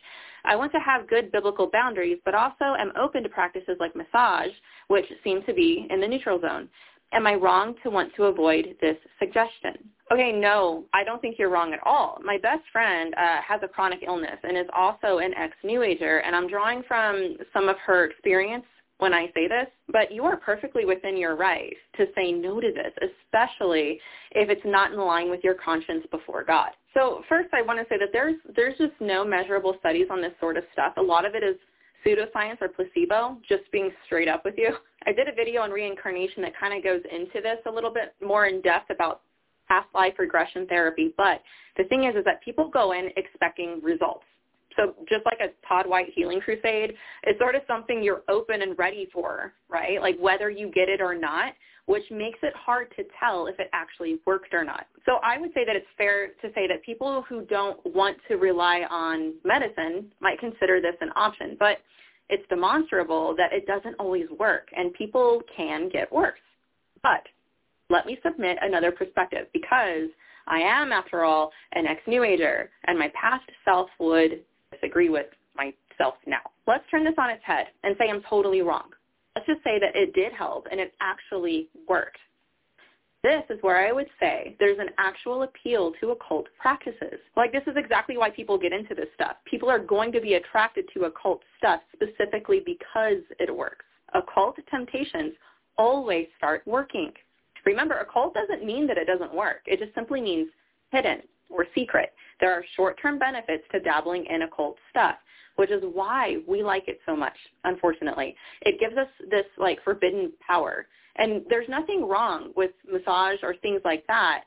I 0.45 0.57
want 0.57 0.73
to 0.73 0.79
have 0.79 1.09
good 1.09 1.33
biblical 1.33 1.71
boundaries, 1.71 2.19
but 2.25 2.35
also 2.35 2.75
am 2.79 2.93
open 3.01 3.23
to 3.23 3.29
practices 3.29 3.77
like 3.81 3.97
massage, 3.97 4.53
which 4.89 5.07
seem 5.23 5.43
to 5.45 5.55
be 5.55 5.87
in 5.91 6.01
the 6.01 6.09
neutral 6.09 6.41
zone. 6.41 6.69
Am 7.13 7.27
I 7.27 7.35
wrong 7.35 7.75
to 7.83 7.91
want 7.91 8.15
to 8.17 8.25
avoid 8.25 8.77
this 8.81 8.97
suggestion? 9.19 9.75
Okay, 10.13 10.33
no, 10.33 10.85
I 10.93 11.03
don't 11.05 11.21
think 11.21 11.39
you're 11.39 11.51
wrong 11.51 11.73
at 11.73 11.81
all. 11.85 12.19
My 12.23 12.39
best 12.39 12.63
friend 12.73 13.15
uh, 13.15 13.41
has 13.47 13.61
a 13.63 13.69
chronic 13.69 14.01
illness 14.07 14.39
and 14.43 14.57
is 14.57 14.67
also 14.77 15.19
an 15.19 15.33
ex-New 15.35 15.83
Ager, 15.83 16.19
and 16.19 16.37
I'm 16.37 16.49
drawing 16.49 16.83
from 16.87 17.37
some 17.53 17.69
of 17.69 17.77
her 17.87 18.05
experience 18.05 18.67
when 18.99 19.13
I 19.13 19.27
say 19.35 19.49
this, 19.49 19.67
but 19.89 20.13
you 20.13 20.25
are 20.25 20.37
perfectly 20.37 20.85
within 20.85 21.17
your 21.17 21.37
right 21.37 21.75
to 21.97 22.07
say 22.15 22.33
no 22.33 22.61
to 22.61 22.73
this, 22.73 22.93
especially 23.03 24.01
if 24.33 24.49
it's 24.51 24.65
not 24.65 24.93
in 24.93 24.99
line 24.99 25.31
with 25.31 25.43
your 25.43 25.55
conscience 25.55 26.07
before 26.11 26.45
God. 26.45 26.71
So 26.95 27.23
first 27.29 27.49
I 27.53 27.63
want 27.63 27.81
to 27.81 27.87
say 27.89 27.99
that 27.99 28.11
there's 28.13 28.37
there's 28.55 28.79
just 28.79 28.93
no 29.01 29.25
measurable 29.25 29.75
studies 29.81 30.07
on 30.11 30.23
this 30.23 30.33
sort 30.41 30.57
of 30.57 30.65
stuff. 30.73 30.95
A 30.97 31.03
lot 31.03 31.25
of 31.25 31.35
it 31.35 31.43
is 31.43 31.57
pseudoscience 32.05 32.61
or 32.61 32.69
placebo, 32.69 33.39
just 33.49 33.71
being 33.73 33.91
straight 34.07 34.29
up 34.29 34.45
with 34.45 34.55
you. 34.57 34.71
I 35.07 35.13
did 35.13 35.29
a 35.29 35.35
video 35.35 35.63
on 35.63 35.71
reincarnation 35.71 36.43
that 36.43 36.53
kind 36.59 36.77
of 36.77 36.83
goes 36.83 37.03
into 37.11 37.41
this 37.41 37.59
a 37.67 37.71
little 37.71 37.93
bit 37.93 38.15
more 38.25 38.47
in 38.47 38.61
depth 38.63 38.91
about 38.91 39.23
past 39.69 39.89
life 39.95 40.15
regression 40.19 40.67
therapy. 40.67 41.15
But 41.17 41.43
the 41.77 41.85
thing 41.85 42.05
is, 42.05 42.15
is 42.17 42.25
that 42.25 42.43
people 42.43 42.69
go 42.69 42.93
in 42.93 43.11
expecting 43.17 43.81
results. 43.83 44.25
So 44.77 44.95
just 45.09 45.25
like 45.25 45.39
a 45.41 45.53
Todd 45.67 45.87
White 45.87 46.09
healing 46.15 46.41
crusade, 46.41 46.95
it's 47.23 47.39
sort 47.39 47.55
of 47.55 47.63
something 47.67 48.03
you're 48.03 48.23
open 48.29 48.63
and 48.63 48.77
ready 48.79 49.09
for, 49.13 49.53
right? 49.69 50.01
Like 50.01 50.19
whether 50.19 50.51
you 50.51 50.71
get 50.71 50.89
it 50.89 51.01
or 51.01 51.15
not, 51.15 51.53
which 51.87 52.05
makes 52.11 52.39
it 52.43 52.55
hard 52.57 52.89
to 52.97 53.05
tell 53.21 53.47
if 53.47 53.59
it 53.59 53.69
actually 53.73 54.19
worked 54.27 54.55
or 54.55 54.65
not. 54.65 54.87
So 55.05 55.19
I 55.23 55.39
would 55.39 55.53
say 55.55 55.65
that 55.65 55.77
it's 55.77 55.87
fair 55.99 56.29
to 56.29 56.49
say 56.55 56.67
that 56.67 56.83
people 56.83 57.25
who 57.29 57.45
don't 57.45 57.79
want 57.95 58.17
to 58.29 58.37
rely 58.37 58.87
on 58.91 59.35
medicine 59.45 60.11
might 60.21 60.39
consider 60.39 60.81
this 60.81 60.95
an 61.01 61.11
option, 61.15 61.57
but 61.59 61.79
it's 62.31 62.49
demonstrable 62.49 63.35
that 63.37 63.53
it 63.53 63.67
doesn't 63.67 63.97
always 63.99 64.27
work 64.39 64.69
and 64.75 64.95
people 64.95 65.43
can 65.55 65.91
get 65.91 66.11
worse. 66.11 66.39
But 67.03 67.27
let 67.91 68.07
me 68.07 68.19
submit 68.25 68.57
another 68.63 68.91
perspective 68.91 69.47
because 69.53 70.09
I 70.47 70.61
am, 70.61 70.93
after 70.93 71.25
all, 71.25 71.53
an 71.73 71.87
ex-New 71.87 72.23
Ager, 72.23 72.71
and 72.87 72.99
my 72.99 73.11
past 73.21 73.45
self 73.65 73.89
would 73.99 74.43
disagree 74.73 75.09
with 75.09 75.27
myself 75.57 76.15
now. 76.27 76.41
Let's 76.67 76.85
turn 76.91 77.05
this 77.05 77.15
on 77.19 77.31
its 77.31 77.43
head 77.45 77.67
and 77.83 77.95
say 77.99 78.11
I'm 78.11 78.23
totally 78.29 78.63
wrong. 78.63 78.91
Let's 79.35 79.47
just 79.47 79.65
say 79.65 79.79
that 79.81 79.97
it 79.97 80.15
did 80.15 80.33
help 80.33 80.67
and 80.71 80.81
it 80.81 80.95
actually 81.01 81.69
worked. 81.89 82.19
This 83.23 83.43
is 83.49 83.59
where 83.63 83.89
I 83.89 83.91
would 83.91 84.09
say 84.21 84.55
there's 84.61 84.79
an 84.79 84.91
actual 84.99 85.45
appeal 85.45 85.93
to 86.01 86.11
occult 86.11 86.47
practices. 86.59 87.19
Like 87.37 87.53
this 87.53 87.63
is 87.67 87.75
exactly 87.77 88.19
why 88.19 88.29
people 88.29 88.59
get 88.59 88.73
into 88.73 88.95
this 88.95 89.09
stuff. 89.15 89.37
People 89.47 89.71
are 89.71 89.79
going 89.79 90.13
to 90.13 90.21
be 90.21 90.35
attracted 90.35 90.85
to 90.93 91.05
occult 91.05 91.41
stuff 91.57 91.81
specifically 91.95 92.61
because 92.65 93.23
it 93.41 93.55
works. 93.55 93.85
Occult 94.13 94.57
temptations 94.71 95.33
always 95.79 96.27
start 96.37 96.63
working. 96.67 97.13
Remember, 97.65 97.95
occult 97.95 98.35
doesn't 98.35 98.65
mean 98.65 98.87
that 98.87 98.99
it 98.99 99.07
doesn't 99.07 99.35
work. 99.35 99.63
It 99.67 99.79
just 99.79 99.95
simply 99.95 100.21
means 100.21 100.49
hidden 100.93 101.23
or 101.49 101.67
secret. 101.75 102.13
There 102.41 102.53
are 102.53 102.65
short-term 102.77 103.19
benefits 103.19 103.65
to 103.73 103.81
dabbling 103.81 104.27
in 104.27 104.43
occult 104.43 104.77
stuff, 104.91 105.17
which 105.57 105.71
is 105.71 105.83
why 105.93 106.39
we 106.49 106.63
like 106.63 106.89
it 106.89 107.01
so 107.07 107.17
much, 107.17 107.37
unfortunately. 107.65 108.37
It 108.63 108.81
gives 108.81 108.97
us 108.97 109.09
this 109.31 109.47
like 109.59 109.83
forbidden 109.85 110.33
power. 110.47 110.87
And 111.17 111.43
there's 111.49 111.69
nothing 111.69 112.09
wrong 112.09 112.51
with 112.57 112.73
massage 112.91 113.39
or 113.43 113.55
things 113.57 113.81
like 113.85 114.05
that 114.09 114.43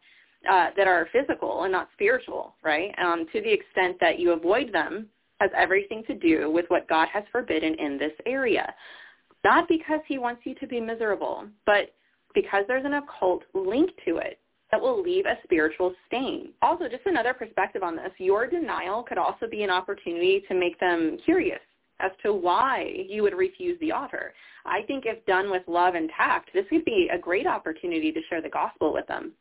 uh, 0.50 0.68
that 0.76 0.88
are 0.88 1.08
physical 1.14 1.64
and 1.64 1.72
not 1.72 1.90
spiritual, 1.94 2.56
right? 2.64 2.94
Um, 2.98 3.26
to 3.34 3.42
the 3.42 3.52
extent 3.52 3.98
that 4.02 4.20
you 4.20 4.32
avoid 4.32 4.74
them 4.74 5.08
has 5.40 5.50
everything 5.56 6.04
to 6.08 6.16
do 6.16 6.52
with 6.52 6.66
what 6.68 6.90
God 6.90 7.08
has 7.14 7.24
forbidden 7.32 7.76
in 7.76 7.98
this 7.98 8.12
area. 8.26 8.74
Not 9.44 9.68
because 9.68 10.02
he 10.08 10.18
wants 10.18 10.42
you 10.46 10.56
to 10.56 10.68
be 10.68 10.82
miserable, 10.82 11.48
but 11.66 11.94
because 12.34 12.66
there's 12.68 12.86
an 12.86 12.96
occult 12.96 13.44
link 13.54 13.92
to 14.06 14.18
it 14.18 14.40
that 14.72 14.82
will 14.82 15.02
leave 15.02 15.26
a 15.26 15.38
spiritual 15.44 15.94
stain. 16.08 16.50
Also, 16.62 16.90
just 16.90 17.06
another 17.06 17.34
perspective 17.34 17.84
on 17.84 17.96
this, 17.96 18.12
your 18.18 18.48
denial 18.48 19.04
could 19.04 19.18
also 19.18 19.48
be 19.50 19.64
an 19.64 19.70
opportunity 19.70 20.44
to 20.48 20.54
make 20.54 20.80
them 20.80 21.18
curious 21.24 21.60
as 22.00 22.12
to 22.24 22.34
why 22.34 23.06
you 23.08 23.24
would 23.24 23.34
refuse 23.34 23.80
the 23.80 23.92
offer. 23.92 24.34
I 24.66 24.82
think 24.84 25.06
if 25.06 25.26
done 25.26 25.50
with 25.50 25.64
love 25.68 25.96
and 25.96 26.10
tact, 26.16 26.50
this 26.54 26.66
could 26.70 26.86
be 26.86 27.10
a 27.12 27.18
great 27.18 27.48
opportunity 27.48 28.12
to 28.12 28.20
share 28.30 28.42
the 28.42 28.50
gospel 28.50 28.94
with 28.94 29.08
them. 29.08 29.34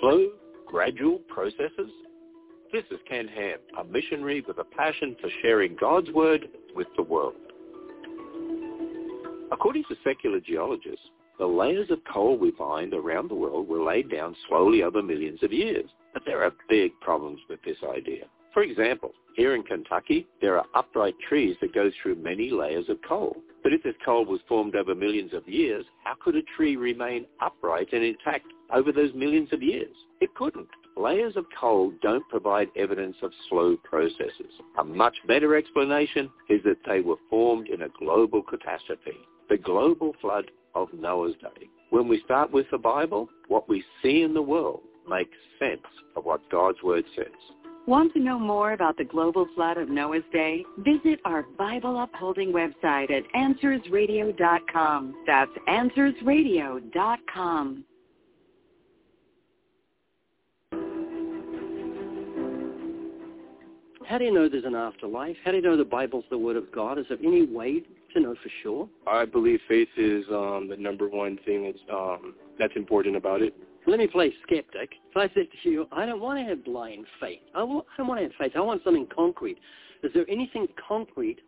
Slow, 0.00 0.30
gradual 0.66 1.18
processes? 1.28 1.90
This 2.72 2.84
is 2.90 3.00
Ken 3.06 3.28
Ham, 3.28 3.58
a 3.78 3.84
missionary 3.84 4.42
with 4.48 4.56
a 4.56 4.64
passion 4.64 5.14
for 5.20 5.28
sharing 5.42 5.76
God's 5.78 6.10
Word 6.10 6.48
with 6.74 6.86
the 6.96 7.02
world. 7.02 7.34
According 9.52 9.84
to 9.90 9.96
secular 10.02 10.40
geologists, 10.40 11.04
the 11.38 11.44
layers 11.44 11.90
of 11.90 11.98
coal 12.10 12.38
we 12.38 12.50
find 12.52 12.94
around 12.94 13.28
the 13.28 13.34
world 13.34 13.68
were 13.68 13.82
laid 13.82 14.10
down 14.10 14.34
slowly 14.48 14.82
over 14.82 15.02
millions 15.02 15.42
of 15.42 15.52
years. 15.52 15.84
But 16.14 16.22
there 16.24 16.42
are 16.42 16.52
big 16.70 16.92
problems 17.02 17.40
with 17.46 17.62
this 17.62 17.76
idea. 17.94 18.24
For 18.54 18.62
example, 18.62 19.12
here 19.36 19.54
in 19.54 19.64
Kentucky, 19.64 20.26
there 20.40 20.56
are 20.56 20.64
upright 20.74 21.14
trees 21.28 21.56
that 21.60 21.74
go 21.74 21.90
through 22.02 22.14
many 22.14 22.50
layers 22.50 22.88
of 22.88 22.96
coal. 23.06 23.36
But 23.62 23.74
if 23.74 23.82
this 23.82 23.96
coal 24.02 24.24
was 24.24 24.40
formed 24.48 24.76
over 24.76 24.94
millions 24.94 25.34
of 25.34 25.46
years, 25.46 25.84
how 26.04 26.14
could 26.24 26.36
a 26.36 26.42
tree 26.56 26.76
remain 26.76 27.26
upright 27.42 27.92
and 27.92 28.02
intact 28.02 28.46
over 28.74 28.92
those 28.92 29.12
millions 29.12 29.52
of 29.52 29.62
years? 29.62 29.94
It 30.22 30.34
couldn't. 30.34 30.68
Layers 30.96 31.36
of 31.36 31.46
coal 31.58 31.92
don't 32.02 32.28
provide 32.28 32.68
evidence 32.76 33.16
of 33.22 33.32
slow 33.48 33.76
processes. 33.82 34.52
A 34.78 34.84
much 34.84 35.16
better 35.26 35.56
explanation 35.56 36.30
is 36.48 36.62
that 36.64 36.78
they 36.86 37.00
were 37.00 37.16
formed 37.30 37.68
in 37.68 37.82
a 37.82 37.88
global 37.98 38.42
catastrophe, 38.42 39.16
the 39.48 39.56
global 39.56 40.14
flood 40.20 40.50
of 40.74 40.92
Noah's 40.92 41.34
day. 41.40 41.68
When 41.90 42.08
we 42.08 42.20
start 42.24 42.52
with 42.52 42.66
the 42.70 42.78
Bible, 42.78 43.28
what 43.48 43.68
we 43.68 43.84
see 44.02 44.22
in 44.22 44.34
the 44.34 44.42
world 44.42 44.80
makes 45.08 45.36
sense 45.58 45.80
of 46.16 46.24
what 46.24 46.48
God's 46.50 46.82
Word 46.82 47.04
says. 47.16 47.26
Want 47.86 48.12
to 48.12 48.20
know 48.20 48.38
more 48.38 48.74
about 48.74 48.96
the 48.96 49.04
global 49.04 49.48
flood 49.56 49.76
of 49.76 49.88
Noah's 49.88 50.22
Day? 50.32 50.64
Visit 50.78 51.18
our 51.24 51.42
Bible 51.58 52.00
upholding 52.00 52.52
website 52.52 53.10
at 53.10 53.24
AnswersRadio.com. 53.34 55.24
That's 55.26 55.50
AnswersRadio.com. 55.68 57.84
How 64.06 64.18
do 64.18 64.24
you 64.24 64.32
know 64.32 64.48
there's 64.48 64.64
an 64.64 64.74
afterlife? 64.74 65.36
How 65.44 65.50
do 65.52 65.58
you 65.58 65.62
know 65.62 65.76
the 65.76 65.84
Bible's 65.84 66.24
the 66.30 66.38
Word 66.38 66.56
of 66.56 66.70
God? 66.72 66.98
Is 66.98 67.06
there 67.08 67.18
any 67.22 67.46
way 67.46 67.82
to 68.14 68.20
know 68.20 68.34
for 68.34 68.50
sure? 68.62 68.88
I 69.06 69.24
believe 69.24 69.60
faith 69.68 69.88
is 69.96 70.24
um, 70.30 70.68
the 70.68 70.76
number 70.76 71.08
one 71.08 71.38
thing 71.44 71.64
that's, 71.64 71.78
um, 71.92 72.34
that's 72.58 72.74
important 72.76 73.16
about 73.16 73.42
it. 73.42 73.54
Let 73.86 73.98
me 73.98 74.06
play 74.06 74.32
skeptic. 74.42 74.90
If 75.10 75.16
I 75.16 75.32
said 75.34 75.46
to 75.62 75.68
you, 75.68 75.86
I 75.92 76.06
don't 76.06 76.20
want 76.20 76.38
to 76.38 76.44
have 76.44 76.64
blind 76.64 77.06
faith. 77.20 77.40
I, 77.54 77.60
don't 77.60 77.84
want 77.98 78.18
to 78.18 78.24
have 78.24 78.32
faith. 78.38 78.52
I 78.54 78.60
want 78.60 78.82
something 78.84 79.06
concrete. 79.14 79.58
Is 80.02 80.10
there 80.14 80.24
anything 80.28 80.66
concrete 80.88 81.38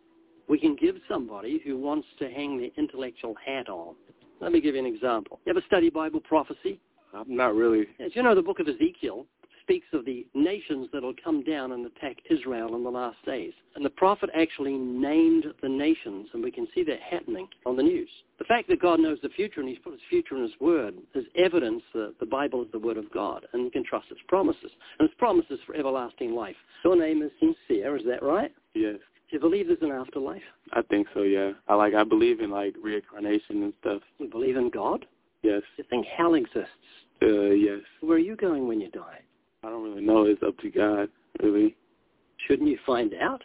we 0.47 0.59
can 0.59 0.75
give 0.75 0.95
somebody 1.09 1.61
who 1.63 1.77
wants 1.77 2.07
to 2.19 2.29
hang 2.29 2.57
their 2.57 2.69
intellectual 2.77 3.35
hat 3.45 3.69
on? 3.69 3.95
Let 4.41 4.51
me 4.51 4.59
give 4.59 4.75
you 4.75 4.85
an 4.85 4.93
example. 4.93 5.39
You 5.45 5.51
ever 5.51 5.61
study 5.67 5.89
Bible 5.89 6.19
prophecy? 6.19 6.79
Not 7.27 7.55
really. 7.55 7.87
As 8.03 8.13
you 8.13 8.23
know, 8.23 8.35
the 8.35 8.41
book 8.41 8.59
of 8.59 8.67
Ezekiel 8.67 9.25
speaks 9.65 9.87
of 9.93 10.05
the 10.05 10.25
nations 10.35 10.87
that 10.93 11.01
will 11.01 11.15
come 11.23 11.43
down 11.43 11.71
and 11.71 11.85
attack 11.85 12.17
Israel 12.29 12.75
in 12.75 12.83
the 12.83 12.89
last 12.89 13.17
days. 13.25 13.53
And 13.75 13.83
the 13.83 13.89
prophet 13.89 14.29
actually 14.35 14.73
named 14.73 15.45
the 15.61 15.69
nations, 15.69 16.27
and 16.33 16.43
we 16.43 16.51
can 16.51 16.67
see 16.75 16.83
that 16.83 16.99
happening 16.99 17.47
on 17.65 17.75
the 17.75 17.83
news. 17.83 18.09
The 18.37 18.45
fact 18.45 18.67
that 18.69 18.81
God 18.81 18.99
knows 18.99 19.17
the 19.23 19.29
future 19.29 19.61
and 19.61 19.69
he's 19.69 19.79
put 19.79 19.93
his 19.93 20.01
future 20.07 20.35
in 20.35 20.43
his 20.43 20.59
word 20.59 20.93
is 21.15 21.25
evidence 21.35 21.81
that 21.93 22.13
the 22.19 22.25
Bible 22.27 22.61
is 22.61 22.71
the 22.71 22.79
word 22.79 22.97
of 22.97 23.11
God, 23.11 23.45
and 23.53 23.63
you 23.63 23.71
can 23.71 23.83
trust 23.83 24.05
its 24.11 24.21
promises. 24.27 24.71
And 24.99 25.09
its 25.09 25.17
promises 25.17 25.59
for 25.65 25.75
everlasting 25.75 26.35
life. 26.35 26.55
Your 26.83 26.95
name 26.95 27.23
is 27.23 27.31
sincere, 27.39 27.97
is 27.97 28.03
that 28.05 28.21
right? 28.21 28.51
Yes. 28.75 28.97
Do 29.29 29.37
you 29.37 29.39
believe 29.39 29.67
there's 29.67 29.79
an 29.81 29.91
afterlife? 29.91 30.43
I 30.73 30.83
think 30.83 31.07
so, 31.15 31.23
yeah. 31.23 31.53
I 31.67 31.73
like 31.73 31.95
I 31.95 32.03
believe 32.03 32.39
in 32.39 32.51
like 32.51 32.75
reincarnation 32.81 33.63
and 33.63 33.73
stuff. 33.81 34.01
You 34.19 34.29
believe 34.29 34.57
in 34.57 34.69
God? 34.69 35.07
Yes. 35.41 35.63
Do 35.75 35.83
you 35.83 35.85
think 35.89 36.05
hell 36.05 36.35
exists? 36.35 36.69
Uh 37.21 37.49
yes. 37.49 37.79
Where 38.01 38.17
are 38.17 38.19
you 38.19 38.35
going 38.35 38.67
when 38.67 38.79
you 38.79 38.91
die? 38.91 39.21
I 39.65 39.69
don't 39.69 39.83
really 39.83 40.05
know. 40.05 40.25
It's 40.25 40.43
up 40.43 40.57
to 40.59 40.69
God, 40.69 41.09
really. 41.41 41.75
Shouldn't 42.47 42.69
you 42.69 42.77
find 42.85 43.13
out? 43.15 43.43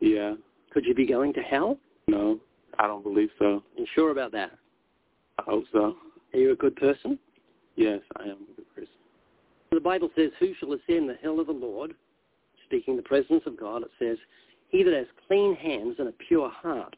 Yeah. 0.00 0.34
Could 0.70 0.84
you 0.84 0.94
be 0.94 1.06
going 1.06 1.32
to 1.34 1.40
hell? 1.40 1.78
No, 2.06 2.38
I 2.78 2.86
don't 2.86 3.02
believe 3.02 3.30
so. 3.38 3.62
You 3.76 3.86
sure 3.94 4.10
about 4.10 4.30
that? 4.32 4.52
I 5.38 5.42
hope 5.42 5.64
so. 5.72 5.96
Are 6.32 6.38
you 6.38 6.52
a 6.52 6.56
good 6.56 6.76
person? 6.76 7.18
Yes, 7.76 8.00
I 8.16 8.24
am 8.24 8.38
a 8.52 8.56
good 8.56 8.74
person. 8.74 8.92
The 9.72 9.80
Bible 9.80 10.10
says, 10.14 10.30
who 10.38 10.52
shall 10.60 10.72
ascend 10.72 11.08
the 11.08 11.16
hill 11.20 11.40
of 11.40 11.48
the 11.48 11.52
Lord? 11.52 11.94
Speaking 12.66 12.96
the 12.96 13.02
presence 13.02 13.42
of 13.46 13.58
God, 13.58 13.82
it 13.82 13.90
says, 13.98 14.18
he 14.68 14.82
that 14.84 14.94
has 14.94 15.06
clean 15.26 15.56
hands 15.56 15.96
and 15.98 16.08
a 16.08 16.12
pure 16.28 16.48
heart. 16.50 16.94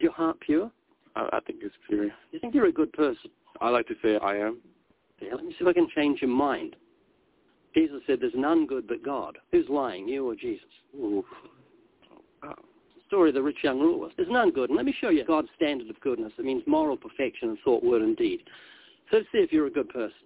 Is 0.00 0.04
your 0.04 0.12
heart 0.12 0.38
pure? 0.40 0.70
I, 1.16 1.28
I 1.32 1.40
think 1.40 1.60
it's 1.62 1.74
pure. 1.88 2.10
You 2.32 2.38
think 2.40 2.54
you're 2.54 2.66
a 2.66 2.72
good 2.72 2.92
person? 2.92 3.30
I 3.60 3.70
like 3.70 3.86
to 3.88 3.94
say 4.02 4.18
I 4.18 4.36
am. 4.36 4.58
Yeah, 5.20 5.34
let 5.34 5.44
me 5.44 5.52
see 5.52 5.58
if 5.60 5.66
I 5.66 5.72
can 5.72 5.88
change 5.94 6.20
your 6.20 6.30
mind. 6.30 6.76
Jesus 7.74 8.00
said, 8.06 8.18
there's 8.20 8.32
none 8.36 8.66
good 8.66 8.86
but 8.86 9.04
God. 9.04 9.36
Who's 9.50 9.68
lying, 9.68 10.08
you 10.08 10.28
or 10.28 10.34
Jesus? 10.34 10.66
Ooh. 10.96 11.24
Story 13.08 13.30
of 13.30 13.34
the 13.34 13.42
rich 13.42 13.58
young 13.62 13.80
ruler. 13.80 14.10
There's 14.16 14.30
none 14.30 14.50
good. 14.50 14.70
And 14.70 14.76
let 14.76 14.86
me 14.86 14.94
show 15.00 15.10
you 15.10 15.24
God's 15.24 15.48
standard 15.56 15.90
of 15.90 16.00
goodness. 16.00 16.32
It 16.38 16.44
means 16.44 16.62
moral 16.66 16.96
perfection 16.96 17.50
in 17.50 17.58
thought, 17.64 17.84
word, 17.84 18.02
and 18.02 18.16
deed. 18.16 18.40
So 19.10 19.18
let's 19.18 19.28
see 19.32 19.38
if 19.38 19.52
you're 19.52 19.66
a 19.66 19.70
good 19.70 19.88
person. 19.88 20.16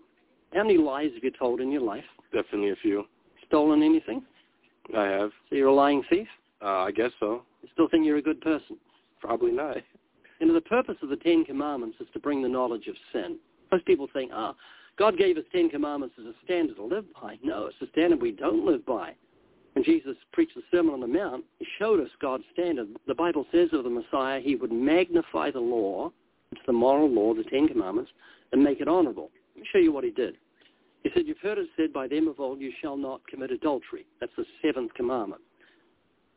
How 0.54 0.62
many 0.62 0.78
lies 0.78 1.10
have 1.14 1.24
you 1.24 1.32
told 1.38 1.60
in 1.60 1.70
your 1.70 1.82
life? 1.82 2.04
Definitely 2.32 2.70
a 2.70 2.76
few. 2.76 3.04
Stolen 3.46 3.82
anything? 3.82 4.22
I 4.96 5.04
have. 5.04 5.30
So 5.48 5.56
you're 5.56 5.68
a 5.68 5.74
lying 5.74 6.02
thief? 6.08 6.28
Uh, 6.62 6.84
I 6.84 6.90
guess 6.90 7.10
so. 7.20 7.42
You 7.62 7.68
still 7.72 7.88
think 7.88 8.06
you're 8.06 8.18
a 8.18 8.22
good 8.22 8.40
person? 8.40 8.76
Probably 9.20 9.52
not. 9.52 9.76
You 10.40 10.46
know, 10.46 10.54
the 10.54 10.60
purpose 10.60 10.96
of 11.02 11.08
the 11.08 11.16
Ten 11.16 11.44
Commandments 11.44 11.96
is 12.00 12.06
to 12.12 12.20
bring 12.20 12.42
the 12.42 12.48
knowledge 12.48 12.86
of 12.86 12.94
sin. 13.12 13.38
Most 13.72 13.84
people 13.84 14.08
think, 14.12 14.30
ah, 14.32 14.54
God 14.98 15.16
gave 15.16 15.36
us 15.36 15.44
Ten 15.52 15.68
Commandments 15.70 16.16
as 16.18 16.26
a 16.26 16.34
standard 16.44 16.76
to 16.76 16.84
live 16.84 17.04
by. 17.20 17.38
No, 17.42 17.66
it's 17.66 17.76
a 17.80 17.86
standard 17.92 18.20
we 18.20 18.32
don't 18.32 18.66
live 18.66 18.84
by. 18.84 19.14
When 19.74 19.84
Jesus 19.84 20.16
preached 20.32 20.56
the 20.56 20.62
Sermon 20.72 20.94
on 20.94 21.00
the 21.00 21.06
Mount, 21.06 21.44
he 21.60 21.66
showed 21.78 22.00
us 22.00 22.08
God's 22.20 22.42
standard. 22.52 22.88
The 23.06 23.14
Bible 23.14 23.46
says 23.52 23.68
of 23.72 23.84
the 23.84 23.90
Messiah, 23.90 24.40
he 24.40 24.56
would 24.56 24.72
magnify 24.72 25.52
the 25.52 25.60
law, 25.60 26.10
it's 26.50 26.60
the 26.66 26.72
moral 26.72 27.08
law, 27.08 27.32
the 27.32 27.44
Ten 27.44 27.68
Commandments, 27.68 28.10
and 28.52 28.64
make 28.64 28.80
it 28.80 28.88
honorable. 28.88 29.30
Let 29.54 29.62
me 29.62 29.68
show 29.72 29.78
you 29.78 29.92
what 29.92 30.02
he 30.04 30.10
did. 30.10 30.36
He 31.04 31.10
said, 31.14 31.26
you've 31.26 31.38
heard 31.38 31.58
it 31.58 31.68
said 31.76 31.92
by 31.92 32.08
them 32.08 32.26
of 32.26 32.40
old, 32.40 32.60
you 32.60 32.72
shall 32.82 32.96
not 32.96 33.24
commit 33.28 33.52
adultery. 33.52 34.04
That's 34.18 34.32
the 34.36 34.44
seventh 34.62 34.94
commandment. 34.94 35.42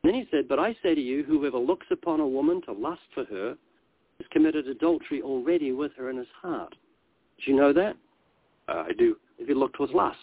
Then 0.04 0.14
he 0.14 0.28
said, 0.30 0.48
but 0.48 0.60
I 0.60 0.76
say 0.84 0.94
to 0.94 1.02
you, 1.02 1.24
whoever 1.24 1.58
looks 1.58 1.88
upon 1.90 2.20
a 2.20 2.28
woman 2.28 2.62
to 2.64 2.74
lust 2.74 3.02
for 3.16 3.26
her 3.26 3.56
has 4.20 4.28
committed 4.32 4.68
adultery 4.68 5.22
already 5.24 5.72
with 5.72 5.94
her 5.98 6.12
in 6.12 6.18
his 6.18 6.28
heart. 6.42 6.76
Did 7.38 7.48
you 7.48 7.56
know 7.56 7.74
that? 7.74 7.96
Uh, 8.72 8.84
I 8.88 8.94
do. 8.94 9.18
If 9.38 9.50
you 9.50 9.56
looked 9.56 9.80
with 9.80 9.92
lust. 9.92 10.18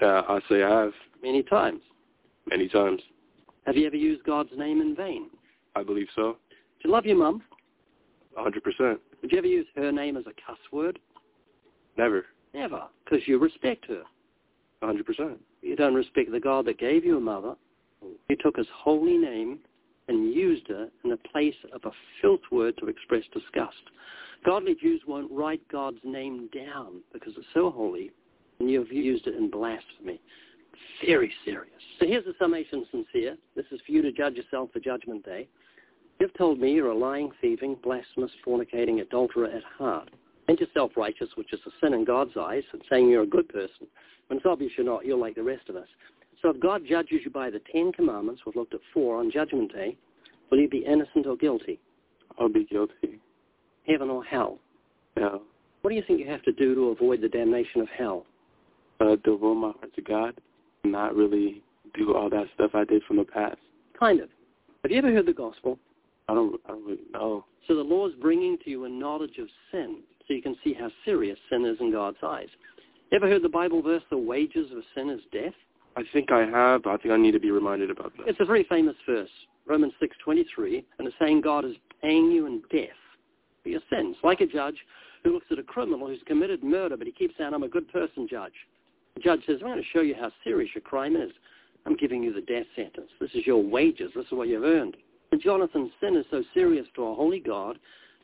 Uh, 0.00 0.22
I 0.28 0.40
say 0.48 0.62
I 0.62 0.70
have. 0.70 0.92
Many 1.22 1.42
times. 1.42 1.80
Many 2.48 2.68
times. 2.68 3.02
Have 3.66 3.76
you 3.76 3.86
ever 3.86 3.96
used 3.96 4.24
God's 4.24 4.50
name 4.56 4.80
in 4.80 4.94
vain? 4.94 5.28
I 5.74 5.82
believe 5.82 6.06
so. 6.14 6.36
Do 6.50 6.88
you 6.88 6.90
love 6.90 7.04
your 7.04 7.16
mum? 7.16 7.42
A 8.36 8.42
hundred 8.42 8.62
percent. 8.62 9.00
Would 9.20 9.32
you 9.32 9.38
ever 9.38 9.46
use 9.46 9.66
her 9.76 9.90
name 9.90 10.16
as 10.16 10.24
a 10.26 10.32
cuss 10.46 10.58
word? 10.72 10.98
Never. 11.98 12.26
Never, 12.54 12.82
because 13.04 13.26
you 13.26 13.38
respect 13.38 13.86
her. 13.86 14.02
A 14.82 14.86
hundred 14.86 15.06
percent. 15.06 15.40
You 15.62 15.74
don't 15.74 15.94
respect 15.94 16.30
the 16.30 16.40
God 16.40 16.66
that 16.66 16.78
gave 16.78 17.04
you 17.04 17.16
a 17.16 17.20
mother. 17.20 17.54
You 18.28 18.36
took 18.36 18.56
his 18.56 18.66
holy 18.72 19.16
name 19.16 19.58
and 20.08 20.32
used 20.32 20.66
it 20.68 20.92
in 21.04 21.10
the 21.10 21.16
place 21.16 21.54
of 21.72 21.82
a 21.84 21.90
filth 22.20 22.40
word 22.50 22.76
to 22.78 22.86
express 22.86 23.24
disgust. 23.32 23.76
Godly 24.44 24.76
Jews 24.80 25.00
won't 25.06 25.30
write 25.32 25.66
God's 25.70 25.98
name 26.04 26.48
down 26.54 27.00
because 27.12 27.32
it's 27.36 27.46
so 27.54 27.70
holy, 27.70 28.12
and 28.60 28.70
you've 28.70 28.92
used 28.92 29.26
it 29.26 29.34
in 29.34 29.50
blasphemy. 29.50 30.20
Very 31.04 31.32
serious. 31.44 31.72
So 31.98 32.06
here's 32.06 32.24
the 32.24 32.34
summation 32.38 32.86
sincere. 32.90 33.36
This 33.54 33.66
is 33.70 33.80
for 33.84 33.92
you 33.92 34.02
to 34.02 34.12
judge 34.12 34.34
yourself 34.34 34.70
for 34.72 34.80
Judgment 34.80 35.24
Day. 35.24 35.48
You've 36.20 36.34
told 36.34 36.60
me 36.60 36.72
you're 36.72 36.90
a 36.90 36.96
lying, 36.96 37.30
thieving, 37.40 37.76
blasphemous, 37.82 38.30
fornicating 38.46 39.00
adulterer 39.00 39.46
at 39.46 39.62
heart, 39.64 40.10
and 40.48 40.58
you're 40.58 40.68
self-righteous, 40.72 41.30
which 41.34 41.52
is 41.52 41.60
a 41.66 41.70
sin 41.80 41.94
in 41.94 42.04
God's 42.04 42.36
eyes, 42.38 42.62
and 42.72 42.82
saying 42.88 43.08
you're 43.08 43.22
a 43.22 43.26
good 43.26 43.48
person. 43.48 43.86
When 44.28 44.38
it's 44.38 44.46
obvious 44.46 44.72
you're 44.76 44.86
not, 44.86 45.04
you're 45.04 45.18
like 45.18 45.34
the 45.34 45.42
rest 45.42 45.68
of 45.68 45.76
us. 45.76 45.88
So 46.42 46.50
if 46.50 46.60
God 46.60 46.82
judges 46.88 47.20
you 47.24 47.30
by 47.30 47.50
the 47.50 47.60
Ten 47.72 47.92
Commandments, 47.92 48.42
we've 48.44 48.56
looked 48.56 48.74
at 48.74 48.80
four 48.92 49.18
on 49.18 49.30
Judgment 49.30 49.72
Day, 49.72 49.96
will 50.50 50.58
you 50.58 50.68
be 50.68 50.84
innocent 50.86 51.26
or 51.26 51.36
guilty? 51.36 51.80
I'll 52.38 52.48
be 52.48 52.64
guilty. 52.64 53.20
Heaven 53.86 54.10
or 54.10 54.22
hell? 54.24 54.58
Hell. 55.16 55.42
What 55.82 55.90
do 55.90 55.96
you 55.96 56.02
think 56.06 56.20
you 56.20 56.28
have 56.28 56.42
to 56.42 56.52
do 56.52 56.74
to 56.74 56.88
avoid 56.88 57.20
the 57.20 57.28
damnation 57.28 57.80
of 57.80 57.88
hell? 57.96 58.26
Uh, 59.00 59.16
devote 59.24 59.54
my 59.54 59.72
heart 59.72 59.94
to 59.94 60.02
God, 60.02 60.34
not 60.84 61.14
really 61.14 61.62
do 61.94 62.14
all 62.14 62.28
that 62.30 62.46
stuff 62.54 62.72
I 62.74 62.84
did 62.84 63.02
from 63.04 63.16
the 63.18 63.24
past. 63.24 63.58
Kind 63.98 64.20
of. 64.20 64.28
Have 64.82 64.90
you 64.90 64.98
ever 64.98 65.12
heard 65.12 65.26
the 65.26 65.32
gospel? 65.32 65.78
I 66.28 66.34
don't, 66.34 66.60
I 66.66 66.72
don't 66.72 66.84
really 66.84 66.98
know. 67.12 67.44
So 67.66 67.74
the 67.74 67.82
law 67.82 68.06
is 68.08 68.14
bringing 68.20 68.58
to 68.64 68.70
you 68.70 68.84
a 68.84 68.88
knowledge 68.88 69.38
of 69.38 69.48
sin, 69.70 70.00
so 70.26 70.34
you 70.34 70.42
can 70.42 70.56
see 70.64 70.74
how 70.74 70.90
serious 71.04 71.38
sin 71.50 71.64
is 71.64 71.76
in 71.80 71.92
God's 71.92 72.18
eyes. 72.22 72.48
Ever 73.12 73.28
heard 73.28 73.42
the 73.42 73.48
Bible 73.48 73.82
verse, 73.82 74.02
the 74.10 74.18
wages 74.18 74.70
of 74.72 74.82
sin 74.94 75.10
is 75.10 75.20
death? 75.32 75.54
I 75.96 76.02
think 76.12 76.30
I 76.30 76.44
have, 76.44 76.82
but 76.82 76.90
I 76.90 76.96
think 76.98 77.12
I 77.12 77.16
need 77.16 77.32
to 77.32 77.40
be 77.40 77.50
reminded 77.50 77.90
about 77.90 78.12
that. 78.16 78.28
It's 78.28 78.40
a 78.40 78.44
very 78.44 78.64
famous 78.64 78.96
verse, 79.06 79.30
Romans 79.66 79.94
6.23, 80.02 80.84
and 80.98 81.08
it's 81.08 81.16
saying 81.18 81.40
God 81.40 81.64
is 81.64 81.74
paying 82.02 82.30
you 82.30 82.46
in 82.46 82.62
death 82.70 82.90
for 83.62 83.70
your 83.70 83.80
sins, 83.90 84.16
like 84.22 84.42
a 84.42 84.46
judge 84.46 84.76
who 85.24 85.32
looks 85.32 85.46
at 85.50 85.58
a 85.58 85.62
criminal 85.62 86.06
who's 86.06 86.20
committed 86.26 86.62
murder, 86.62 86.98
but 86.98 87.06
he 87.06 87.12
keeps 87.12 87.34
saying, 87.38 87.54
I'm 87.54 87.62
a 87.62 87.68
good 87.68 87.90
person, 87.90 88.28
judge. 88.28 88.52
The 89.14 89.22
judge 89.22 89.40
says, 89.46 89.56
I'm 89.62 89.68
going 89.68 89.78
to 89.78 89.88
show 89.92 90.02
you 90.02 90.14
how 90.14 90.30
serious 90.44 90.70
your 90.74 90.82
crime 90.82 91.16
is. 91.16 91.30
I'm 91.86 91.96
giving 91.96 92.22
you 92.22 92.34
the 92.34 92.42
death 92.42 92.66
sentence. 92.76 93.08
This 93.18 93.30
is 93.32 93.46
your 93.46 93.62
wages. 93.62 94.12
This 94.14 94.26
is 94.26 94.32
what 94.32 94.48
you've 94.48 94.64
earned. 94.64 94.98
And 95.32 95.40
Jonathan's 95.40 95.92
sin 96.00 96.16
is 96.16 96.26
so 96.30 96.42
serious 96.52 96.86
to 96.96 97.04
a 97.04 97.14
holy 97.14 97.40
God, 97.40 97.78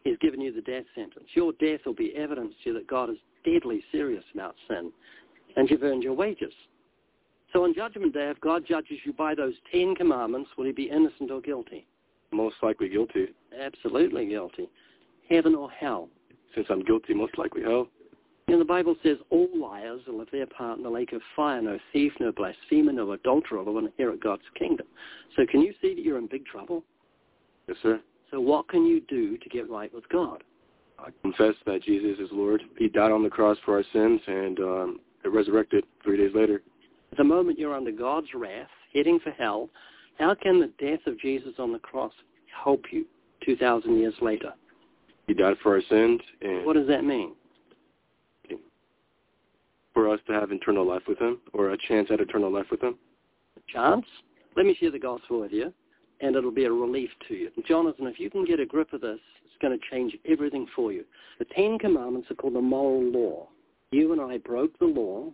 he's 0.05 0.19
given 0.19 0.43
you 0.43 0.53
the 0.53 0.61
death 0.61 0.85
sentence. 0.95 1.25
Your 1.35 1.53
death 1.55 1.81
will 1.87 1.95
be 1.95 2.15
evidence 2.17 2.53
to 2.63 2.71
you 2.71 2.75
that 2.75 2.87
God 2.87 3.09
is 3.09 3.17
deadly 3.45 3.83
serious 3.91 4.25
about 4.35 4.57
sin, 4.69 4.93
and 5.57 5.71
you've 5.71 5.83
earned 5.83 6.03
your 6.03 6.13
wages. 6.13 6.53
So 7.53 7.65
on 7.65 7.75
Judgment 7.75 8.15
Day, 8.15 8.31
if 8.31 8.41
God 8.41 8.65
judges 8.67 8.99
you 9.05 9.13
by 9.13 9.35
those 9.35 9.55
Ten 9.71 9.95
Commandments, 9.95 10.51
will 10.57 10.65
he 10.65 10.73
be 10.73 10.85
innocent 10.85 11.31
or 11.31 11.41
guilty? 11.41 11.87
Most 12.33 12.57
likely 12.63 12.89
guilty. 12.89 13.27
Absolutely 13.59 14.27
guilty. 14.27 14.69
Heaven 15.29 15.55
or 15.55 15.71
hell? 15.71 16.09
Since 16.55 16.67
I'm 16.71 16.83
guilty, 16.83 17.13
most 17.13 17.37
likely 17.37 17.63
hell. 17.63 17.89
You 18.49 18.55
know, 18.55 18.59
the 18.59 18.65
Bible 18.65 18.97
says 19.03 19.19
all 19.31 19.49
liars 19.55 20.01
will 20.07 20.19
have 20.19 20.31
their 20.33 20.47
part 20.47 20.79
in 20.79 20.83
the 20.83 20.91
lake 20.91 21.13
of 21.13 21.21
fire. 21.37 21.63
No 21.63 21.79
thief, 21.93 22.13
no 22.21 22.33
blasphemer, 22.33 22.93
no 22.93 23.13
adulterer 23.13 23.63
will 23.63 23.79
inherit 23.79 24.23
God's 24.23 24.43
kingdom. 24.59 24.87
So 25.37 25.47
can 25.47 25.61
you 25.61 25.73
see 25.81 25.95
that 25.95 26.03
you're 26.03 26.19
in 26.19 26.27
big 26.27 26.45
trouble? 26.47 26.83
Yes, 27.69 27.77
sir. 27.83 28.01
So 28.31 28.41
what 28.41 28.69
can 28.69 28.87
you 28.87 29.01
do 29.09 29.37
to 29.37 29.49
get 29.49 29.71
right 29.71 29.93
with 29.95 30.09
God? 30.09 30.43
I 30.99 31.11
confess 31.23 31.55
that 31.67 31.83
Jesus 31.83 32.19
is 32.19 32.29
Lord. 32.33 32.63
He 32.79 32.89
died 32.89 33.13
on 33.13 33.23
the 33.23 33.31
cross 33.31 33.59
for 33.65 33.77
our 33.77 33.85
sins 33.93 34.21
and 34.27 34.59
um, 34.61 35.01
resurrected 35.25 35.85
three 36.03 36.17
days 36.17 36.35
later. 36.35 36.63
At 37.13 37.19
the 37.19 37.25
moment 37.25 37.59
you're 37.59 37.75
under 37.75 37.93
God's 37.93 38.29
wrath, 38.35 38.71
heading 38.95 39.21
for 39.23 39.31
hell, 39.33 39.69
how 40.19 40.35
can 40.35 40.61
the 40.61 40.73
death 40.79 41.07
of 41.07 41.21
Jesus 41.21 41.53
on 41.59 41.71
the 41.71 41.79
cross 41.79 42.13
help 42.65 42.85
you 42.91 43.05
2,000 43.45 43.99
years 43.99 44.15
later? 44.23 44.55
He 45.27 45.35
died 45.35 45.57
for 45.63 45.75
our 45.77 45.83
sins. 45.91 46.21
and 46.41 46.65
What 46.65 46.75
does 46.75 46.89
that 46.89 47.05
mean? 47.05 47.35
For 49.93 50.09
us 50.09 50.21
to 50.27 50.33
have 50.33 50.53
eternal 50.53 50.89
life 50.89 51.03
with 51.07 51.19
him, 51.19 51.39
or 51.53 51.71
a 51.71 51.79
chance 51.87 52.09
at 52.11 52.21
eternal 52.21 52.51
life 52.51 52.67
with 52.71 52.83
him. 52.83 52.97
A 53.59 53.73
chance? 53.73 54.07
Let 54.57 54.65
me 54.65 54.75
share 54.81 54.91
the 54.91 54.99
gospel 54.99 55.41
with 55.41 55.53
you, 55.53 55.71
and 56.23 56.35
it'll 56.35 56.51
be 56.51 56.65
a 56.65 56.73
relief 56.73 57.11
to 57.29 57.35
you. 57.35 57.51
Jonathan, 57.69 58.07
if 58.07 58.19
you 58.19 58.31
can 58.31 58.47
get 58.47 58.59
a 58.59 58.65
grip 58.65 58.91
of 58.95 59.03
this, 59.03 59.21
it's 59.45 59.55
going 59.61 59.79
to 59.79 59.87
change 59.91 60.17
everything 60.27 60.67
for 60.75 60.93
you. 60.93 61.05
The 61.39 61.45
Ten 61.45 61.79
Commandments 61.79 62.31
are 62.31 62.37
called 62.37 62.55
the 62.55 62.63
moral 62.63 63.03
law. 63.03 63.49
You 63.91 64.13
and 64.13 64.21
I 64.23 64.39
broke 64.39 64.79
the 64.79 64.87
law. 64.87 65.31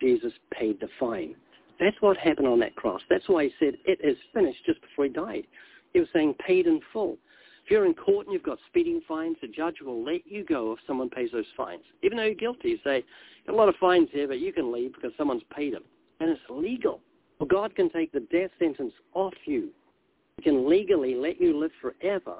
Jesus 0.00 0.32
paid 0.52 0.80
the 0.80 0.88
fine. 0.98 1.34
That's 1.78 1.96
what 2.00 2.16
happened 2.16 2.48
on 2.48 2.60
that 2.60 2.76
cross. 2.76 3.00
That's 3.10 3.28
why 3.28 3.44
he 3.44 3.52
said, 3.58 3.74
it 3.84 3.98
is 4.02 4.16
finished 4.32 4.64
just 4.64 4.80
before 4.80 5.04
he 5.04 5.10
died. 5.10 5.46
He 5.92 6.00
was 6.00 6.08
saying 6.12 6.34
paid 6.46 6.66
in 6.66 6.80
full. 6.92 7.18
If 7.64 7.70
you're 7.70 7.86
in 7.86 7.94
court 7.94 8.26
and 8.26 8.32
you've 8.32 8.42
got 8.42 8.58
speeding 8.68 9.00
fines, 9.08 9.36
the 9.40 9.48
judge 9.48 9.76
will 9.80 10.04
let 10.04 10.26
you 10.26 10.44
go 10.44 10.72
if 10.72 10.78
someone 10.86 11.10
pays 11.10 11.30
those 11.32 11.44
fines. 11.56 11.82
Even 12.02 12.16
though 12.16 12.24
you're 12.24 12.34
guilty, 12.34 12.70
you 12.70 12.78
say, 12.84 13.04
"Got 13.46 13.54
a 13.54 13.56
lot 13.56 13.68
of 13.68 13.76
fines 13.76 14.08
here, 14.12 14.28
but 14.28 14.38
you 14.38 14.52
can 14.52 14.70
leave 14.70 14.94
because 14.94 15.12
someone's 15.16 15.42
paid 15.50 15.74
them. 15.74 15.82
And 16.20 16.30
it's 16.30 16.40
legal. 16.48 17.00
Well, 17.38 17.48
God 17.48 17.74
can 17.74 17.90
take 17.90 18.12
the 18.12 18.20
death 18.20 18.50
sentence 18.58 18.92
off 19.14 19.34
you. 19.46 19.70
He 20.36 20.42
can 20.42 20.68
legally 20.68 21.14
let 21.16 21.40
you 21.40 21.58
live 21.58 21.72
forever, 21.80 22.36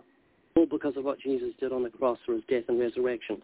all 0.54 0.66
because 0.66 0.96
of 0.96 1.04
what 1.04 1.18
Jesus 1.18 1.52
did 1.58 1.72
on 1.72 1.82
the 1.82 1.90
cross 1.90 2.18
for 2.24 2.34
his 2.34 2.44
death 2.48 2.64
and 2.68 2.78
resurrection. 2.78 3.42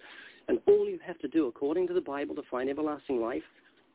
And 0.49 0.61
all 0.67 0.89
you 0.89 0.99
have 1.05 1.19
to 1.19 1.29
do, 1.29 1.49
according 1.49 1.89
to 1.89 1.95
the 1.95 2.01
Bible, 2.01 2.35
to 2.37 2.43
find 2.51 2.71
everlasting 2.71 3.21
life 3.21 3.43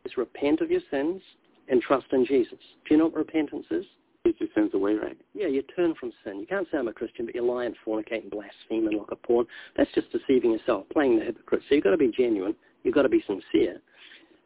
is 0.08 0.18
repent 0.18 0.62
of 0.62 0.72
your 0.72 0.82
sins 0.90 1.22
and 1.68 1.82
trust 1.82 2.08
in 2.12 2.26
Jesus. 2.26 2.58
Do 2.86 2.96
you 2.96 2.98
know 2.98 3.06
what 3.06 3.16
repentance 3.16 3.66
is? 3.72 3.86
Get 4.24 4.40
your 4.40 4.50
sins 4.56 4.72
away, 4.74 4.94
right? 4.94 5.18
Yeah, 5.34 5.48
you 5.48 5.62
turn 5.76 5.94
from 6.00 6.12
sin. 6.24 6.40
You 6.40 6.48
can't 6.48 6.68
say 6.72 6.78
I'm 6.78 6.88
a 6.88 6.94
Christian, 6.94 7.26
but 7.26 7.36
you 7.36 7.46
lie 7.46 7.66
and 7.66 7.76
fornicate 7.86 8.24
and 8.24 8.32
blaspheme 8.32 8.88
and 8.88 8.98
look 8.98 9.12
at 9.12 9.22
porn. 9.24 9.46
That's 9.76 9.92
just 9.94 10.12
deceiving 10.12 10.52
yourself, 10.52 10.86
playing 10.92 11.20
the 11.20 11.26
hypocrite. 11.26 11.62
So 11.68 11.76
you've 11.76 11.84
got 11.84 11.92
to 11.92 11.98
be 11.98 12.12
genuine. 12.18 12.56
You've 12.84 12.96
got 12.96 13.04
to 13.04 13.10
be 13.10 13.24
sincere. 13.28 13.82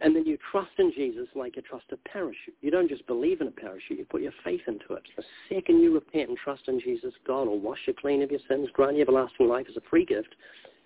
And 0.01 0.15
then 0.15 0.25
you 0.25 0.37
trust 0.51 0.71
in 0.79 0.91
Jesus 0.95 1.27
like 1.35 1.55
you 1.55 1.61
trust 1.61 1.85
a 1.91 1.97
parachute. 2.09 2.55
You 2.61 2.71
don't 2.71 2.89
just 2.89 3.05
believe 3.05 3.39
in 3.39 3.47
a 3.47 3.51
parachute. 3.51 3.99
You 3.99 4.05
put 4.05 4.23
your 4.23 4.33
faith 4.43 4.61
into 4.67 4.93
it. 4.93 5.03
The 5.15 5.23
second 5.47 5.79
you 5.79 5.93
repent 5.93 6.29
and 6.29 6.37
trust 6.37 6.63
in 6.67 6.79
Jesus, 6.79 7.13
God 7.25 7.47
will 7.47 7.59
wash 7.59 7.79
you 7.85 7.93
clean 7.93 8.23
of 8.23 8.31
your 8.31 8.39
sins, 8.49 8.67
grant 8.73 8.95
you 8.95 9.03
everlasting 9.03 9.47
life 9.47 9.67
as 9.69 9.77
a 9.77 9.89
free 9.89 10.05
gift, 10.05 10.33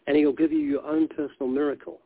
and 0.07 0.17
he'll 0.17 0.33
give 0.33 0.51
you 0.51 0.59
your 0.59 0.85
own 0.85 1.07
personal 1.07 1.47
miracle. 1.47 1.99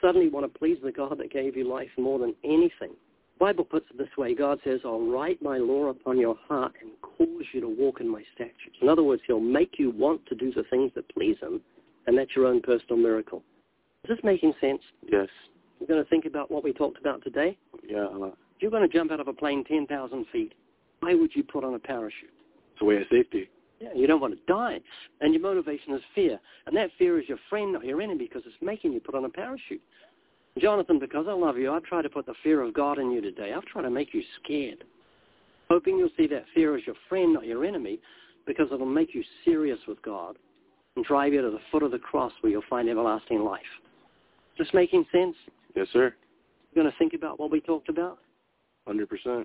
Suddenly 0.00 0.28
want 0.28 0.52
to 0.52 0.58
please 0.58 0.78
the 0.82 0.92
God 0.92 1.18
that 1.18 1.32
gave 1.32 1.56
you 1.56 1.68
life 1.68 1.88
more 1.98 2.18
than 2.18 2.34
anything. 2.44 2.94
The 3.38 3.44
Bible 3.44 3.64
puts 3.64 3.86
it 3.90 3.98
this 3.98 4.16
way. 4.16 4.34
God 4.34 4.58
says, 4.64 4.80
I'll 4.84 5.00
write 5.00 5.42
my 5.42 5.58
law 5.58 5.86
upon 5.88 6.18
your 6.18 6.36
heart 6.48 6.72
and 6.80 6.90
cause 7.02 7.44
you 7.52 7.60
to 7.60 7.68
walk 7.68 8.00
in 8.00 8.08
my 8.08 8.22
statutes. 8.34 8.76
In 8.80 8.88
other 8.88 9.02
words, 9.02 9.22
he'll 9.26 9.40
make 9.40 9.78
you 9.78 9.90
want 9.90 10.24
to 10.26 10.34
do 10.34 10.52
the 10.52 10.64
things 10.70 10.92
that 10.94 11.08
please 11.12 11.36
him, 11.40 11.60
and 12.06 12.16
that's 12.16 12.34
your 12.34 12.46
own 12.46 12.62
personal 12.62 12.96
miracle. 12.96 13.42
Is 14.04 14.10
this 14.10 14.24
making 14.24 14.54
sense? 14.60 14.80
Yes. 15.02 15.28
You're 15.80 15.88
going 15.88 16.02
to 16.02 16.08
think 16.08 16.24
about 16.24 16.50
what 16.50 16.64
we 16.64 16.72
talked 16.72 16.98
about 16.98 17.22
today? 17.22 17.58
Yeah. 17.86 18.06
If 18.12 18.62
you're 18.62 18.70
going 18.70 18.88
to 18.88 18.96
jump 18.96 19.10
out 19.10 19.20
of 19.20 19.28
a 19.28 19.32
plane 19.32 19.64
10,000 19.64 20.26
feet, 20.32 20.54
why 21.00 21.14
would 21.14 21.32
you 21.34 21.42
put 21.42 21.64
on 21.64 21.74
a 21.74 21.78
parachute? 21.78 22.30
it's 22.76 22.82
a 22.82 22.84
way 22.84 22.96
of 22.96 23.04
safety. 23.10 23.48
Yeah, 23.80 23.90
you 23.94 24.06
don't 24.06 24.20
want 24.20 24.34
to 24.34 24.52
die. 24.52 24.80
And 25.20 25.34
your 25.34 25.42
motivation 25.42 25.94
is 25.94 26.00
fear. 26.14 26.40
And 26.66 26.76
that 26.76 26.90
fear 26.98 27.20
is 27.20 27.28
your 27.28 27.38
friend, 27.50 27.72
not 27.72 27.84
your 27.84 28.00
enemy, 28.00 28.24
because 28.24 28.42
it's 28.46 28.56
making 28.62 28.92
you 28.92 29.00
put 29.00 29.14
on 29.14 29.24
a 29.24 29.28
parachute. 29.28 29.82
Jonathan, 30.58 30.98
because 30.98 31.26
I 31.28 31.32
love 31.32 31.58
you, 31.58 31.70
I've 31.70 31.82
tried 31.82 32.02
to 32.02 32.08
put 32.08 32.24
the 32.24 32.34
fear 32.42 32.62
of 32.62 32.72
God 32.72 32.98
in 32.98 33.10
you 33.10 33.20
today. 33.20 33.52
I've 33.54 33.66
tried 33.66 33.82
to 33.82 33.90
make 33.90 34.14
you 34.14 34.22
scared. 34.42 34.84
Hoping 35.68 35.98
you'll 35.98 36.08
see 36.16 36.26
that 36.28 36.44
fear 36.54 36.76
as 36.76 36.86
your 36.86 36.96
friend, 37.08 37.34
not 37.34 37.44
your 37.44 37.64
enemy, 37.64 37.98
because 38.46 38.68
it'll 38.72 38.86
make 38.86 39.14
you 39.14 39.22
serious 39.44 39.78
with 39.86 40.00
God 40.02 40.36
and 40.94 41.04
drive 41.04 41.34
you 41.34 41.42
to 41.42 41.50
the 41.50 41.58
foot 41.70 41.82
of 41.82 41.90
the 41.90 41.98
cross 41.98 42.32
where 42.40 42.50
you'll 42.50 42.62
find 42.70 42.88
everlasting 42.88 43.44
life. 43.44 43.60
Just 44.56 44.72
making 44.72 45.04
sense? 45.12 45.36
Yes, 45.74 45.88
sir. 45.92 46.14
You're 46.72 46.84
going 46.84 46.90
to 46.90 46.98
think 46.98 47.12
about 47.12 47.38
what 47.38 47.50
we 47.50 47.60
talked 47.60 47.90
about? 47.90 48.18
100%. 48.88 49.44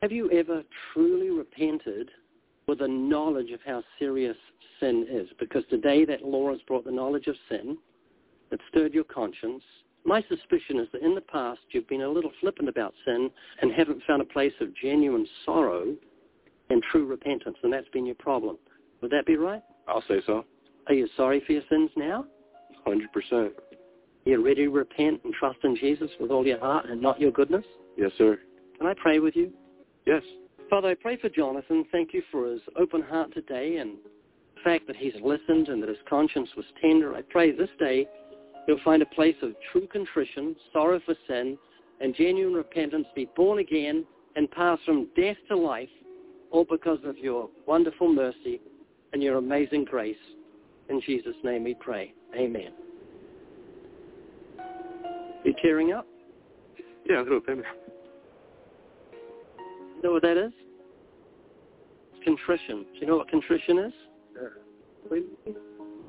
Have 0.00 0.10
you 0.10 0.30
ever 0.32 0.64
truly 0.92 1.30
repented 1.30 2.10
with 2.72 2.80
a 2.80 2.88
knowledge 2.88 3.50
of 3.50 3.60
how 3.66 3.82
serious 3.98 4.36
sin 4.80 5.06
is? 5.10 5.28
Because 5.38 5.62
today 5.68 6.06
that 6.06 6.24
law 6.24 6.50
has 6.50 6.62
brought 6.66 6.86
the 6.86 6.90
knowledge 6.90 7.26
of 7.26 7.36
sin. 7.50 7.76
that 8.50 8.60
stirred 8.70 8.94
your 8.94 9.04
conscience. 9.04 9.62
My 10.04 10.22
suspicion 10.22 10.78
is 10.78 10.88
that 10.92 11.02
in 11.02 11.14
the 11.14 11.20
past 11.20 11.60
you've 11.70 11.86
been 11.86 12.00
a 12.00 12.08
little 12.08 12.32
flippant 12.40 12.70
about 12.70 12.94
sin 13.04 13.30
and 13.60 13.70
haven't 13.72 14.02
found 14.06 14.22
a 14.22 14.24
place 14.24 14.54
of 14.62 14.74
genuine 14.74 15.26
sorrow 15.44 15.94
and 16.70 16.82
true 16.90 17.04
repentance, 17.06 17.58
and 17.62 17.70
that's 17.70 17.88
been 17.90 18.06
your 18.06 18.14
problem. 18.14 18.56
Would 19.02 19.10
that 19.10 19.26
be 19.26 19.36
right? 19.36 19.62
I'll 19.86 20.04
say 20.08 20.22
so. 20.26 20.46
Are 20.86 20.94
you 20.94 21.08
sorry 21.14 21.42
for 21.46 21.52
your 21.52 21.62
sins 21.68 21.90
now? 21.94 22.24
100%. 22.86 23.02
Are 23.32 23.50
You're 24.24 24.42
ready 24.42 24.64
to 24.64 24.70
repent 24.70 25.20
and 25.24 25.34
trust 25.34 25.58
in 25.62 25.76
Jesus 25.76 26.10
with 26.18 26.30
all 26.30 26.46
your 26.46 26.58
heart 26.58 26.86
and 26.88 27.02
not 27.02 27.20
your 27.20 27.32
goodness? 27.32 27.66
Yes, 27.98 28.12
sir. 28.16 28.38
Can 28.78 28.86
I 28.86 28.94
pray 28.94 29.18
with 29.18 29.36
you? 29.36 29.52
Yes. 30.06 30.22
Father, 30.72 30.88
I 30.88 30.94
pray 30.94 31.18
for 31.18 31.28
Jonathan. 31.28 31.84
Thank 31.92 32.14
you 32.14 32.22
for 32.32 32.50
his 32.50 32.62
open 32.80 33.02
heart 33.02 33.30
today 33.34 33.76
and 33.76 33.98
the 34.54 34.62
fact 34.64 34.86
that 34.86 34.96
he's 34.96 35.12
listened 35.22 35.68
and 35.68 35.82
that 35.82 35.90
his 35.90 35.98
conscience 36.08 36.48
was 36.56 36.64
tender. 36.80 37.14
I 37.14 37.20
pray 37.20 37.52
this 37.52 37.68
day 37.78 38.08
he'll 38.66 38.80
find 38.82 39.02
a 39.02 39.06
place 39.14 39.36
of 39.42 39.52
true 39.70 39.86
contrition, 39.92 40.56
sorrow 40.72 40.98
for 41.04 41.14
sin, 41.28 41.58
and 42.00 42.16
genuine 42.16 42.54
repentance, 42.54 43.06
be 43.14 43.28
born 43.36 43.58
again, 43.58 44.06
and 44.34 44.50
pass 44.50 44.78
from 44.86 45.08
death 45.14 45.36
to 45.48 45.56
life, 45.58 45.90
all 46.50 46.64
because 46.64 47.00
of 47.04 47.18
your 47.18 47.50
wonderful 47.66 48.10
mercy 48.10 48.58
and 49.12 49.22
your 49.22 49.36
amazing 49.36 49.84
grace. 49.84 50.16
In 50.88 51.02
Jesus' 51.02 51.36
name 51.44 51.64
we 51.64 51.74
pray. 51.74 52.14
Amen. 52.34 52.72
You 55.44 55.52
tearing 55.60 55.92
up? 55.92 56.06
Yeah, 57.06 57.20
a 57.20 57.24
little 57.24 57.40
bit. 57.40 57.58
know 60.02 60.12
what 60.12 60.22
that 60.22 60.38
is? 60.38 60.52
Contrition. 62.24 62.86
Do 62.94 63.00
you 63.00 63.06
know 63.06 63.16
what 63.16 63.30
contrition 63.30 63.78
is? 63.78 63.92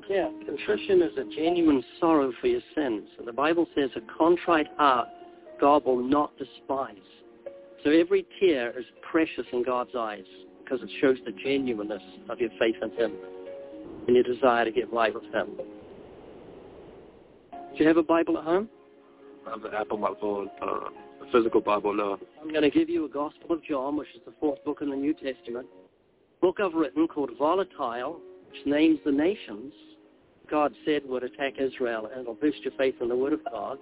Yeah, 0.08 0.28
contrition 0.46 1.02
is 1.02 1.12
a 1.16 1.24
genuine 1.34 1.82
sorrow 1.98 2.32
for 2.40 2.46
your 2.46 2.60
sins. 2.74 3.08
And 3.18 3.26
the 3.26 3.32
Bible 3.32 3.66
says 3.74 3.90
a 3.96 4.18
contrite 4.18 4.68
heart 4.76 5.08
God 5.60 5.84
will 5.84 6.02
not 6.02 6.32
despise. 6.36 6.96
So 7.82 7.90
every 7.90 8.26
tear 8.40 8.78
is 8.78 8.84
precious 9.10 9.46
in 9.52 9.62
God's 9.62 9.94
eyes 9.96 10.24
because 10.62 10.80
it 10.82 10.90
shows 11.00 11.18
the 11.24 11.32
genuineness 11.32 12.02
of 12.28 12.38
your 12.40 12.50
faith 12.58 12.76
in 12.82 12.90
him 12.92 13.12
and 14.06 14.16
your 14.16 14.24
desire 14.24 14.64
to 14.64 14.70
get 14.70 14.92
right 14.92 15.12
with 15.14 15.24
him. 15.24 15.56
Do 17.52 17.82
you 17.82 17.88
have 17.88 17.96
a 17.96 18.02
Bible 18.02 18.38
at 18.38 18.44
home? 18.44 18.68
I 19.46 19.50
have 19.50 19.64
an 19.64 19.74
Apple 19.74 19.98
Bible, 19.98 20.48
uh, 20.62 20.66
a 20.66 21.32
physical 21.32 21.60
Bible, 21.60 21.92
no. 21.92 22.18
I'm 22.40 22.50
going 22.50 22.62
to 22.62 22.70
give 22.70 22.88
you 22.88 23.04
a 23.04 23.08
Gospel 23.08 23.52
of 23.52 23.64
John, 23.64 23.96
which 23.96 24.08
is 24.14 24.22
the 24.24 24.32
fourth 24.40 24.64
book 24.64 24.78
in 24.80 24.90
the 24.90 24.96
New 24.96 25.12
Testament. 25.12 25.66
Book 26.44 26.60
I've 26.60 26.74
written 26.74 27.08
called 27.08 27.30
Volatile, 27.38 28.20
which 28.50 28.66
names 28.66 28.98
the 29.06 29.10
nations 29.10 29.72
God 30.50 30.74
said 30.84 31.00
would 31.06 31.22
attack 31.22 31.54
Israel, 31.58 32.10
and 32.12 32.20
it'll 32.20 32.34
boost 32.34 32.58
your 32.60 32.74
faith 32.76 32.96
in 33.00 33.08
the 33.08 33.16
Word 33.16 33.32
of 33.32 33.42
God. 33.50 33.78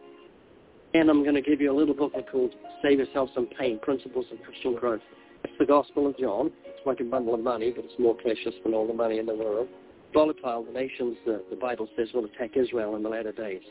And 0.95 1.11
I'm 1.11 1.25
going 1.25 1.35
to 1.35 1.43
give 1.43 1.61
you 1.61 1.73
a 1.73 1.77
little 1.77 1.93
booklet 1.93 2.31
called 2.31 2.55
Save 2.81 3.01
Yourself 3.01 3.31
Some 3.35 3.49
Pain, 3.59 3.81
Principles 3.81 4.27
of 4.31 4.41
Christian 4.45 4.77
Growth. 4.77 5.01
It's 5.43 5.53
the 5.59 5.67
Gospel 5.67 6.07
of 6.07 6.17
John. 6.17 6.53
It's 6.65 6.87
like 6.87 7.01
a 7.01 7.05
bundle 7.05 7.35
of 7.35 7.41
money, 7.41 7.73
but 7.75 7.85
it's 7.85 7.99
more 7.99 8.15
precious 8.15 8.55
than 8.63 8.75
all 8.75 8.87
the 8.87 8.95
money 8.95 9.19
in 9.19 9.27
the 9.27 9.35
world. 9.35 9.67
Volatile, 10.15 10.65
the 10.65 10.71
nations 10.71 11.17
that 11.27 11.51
the 11.51 11.57
Bible 11.57 11.89
says 11.97 12.11
will 12.15 12.27
attack 12.27 12.51
Israel 12.57 12.95
in 12.95 13.03
the 13.03 13.09
latter 13.09 13.33
days. 13.33 13.63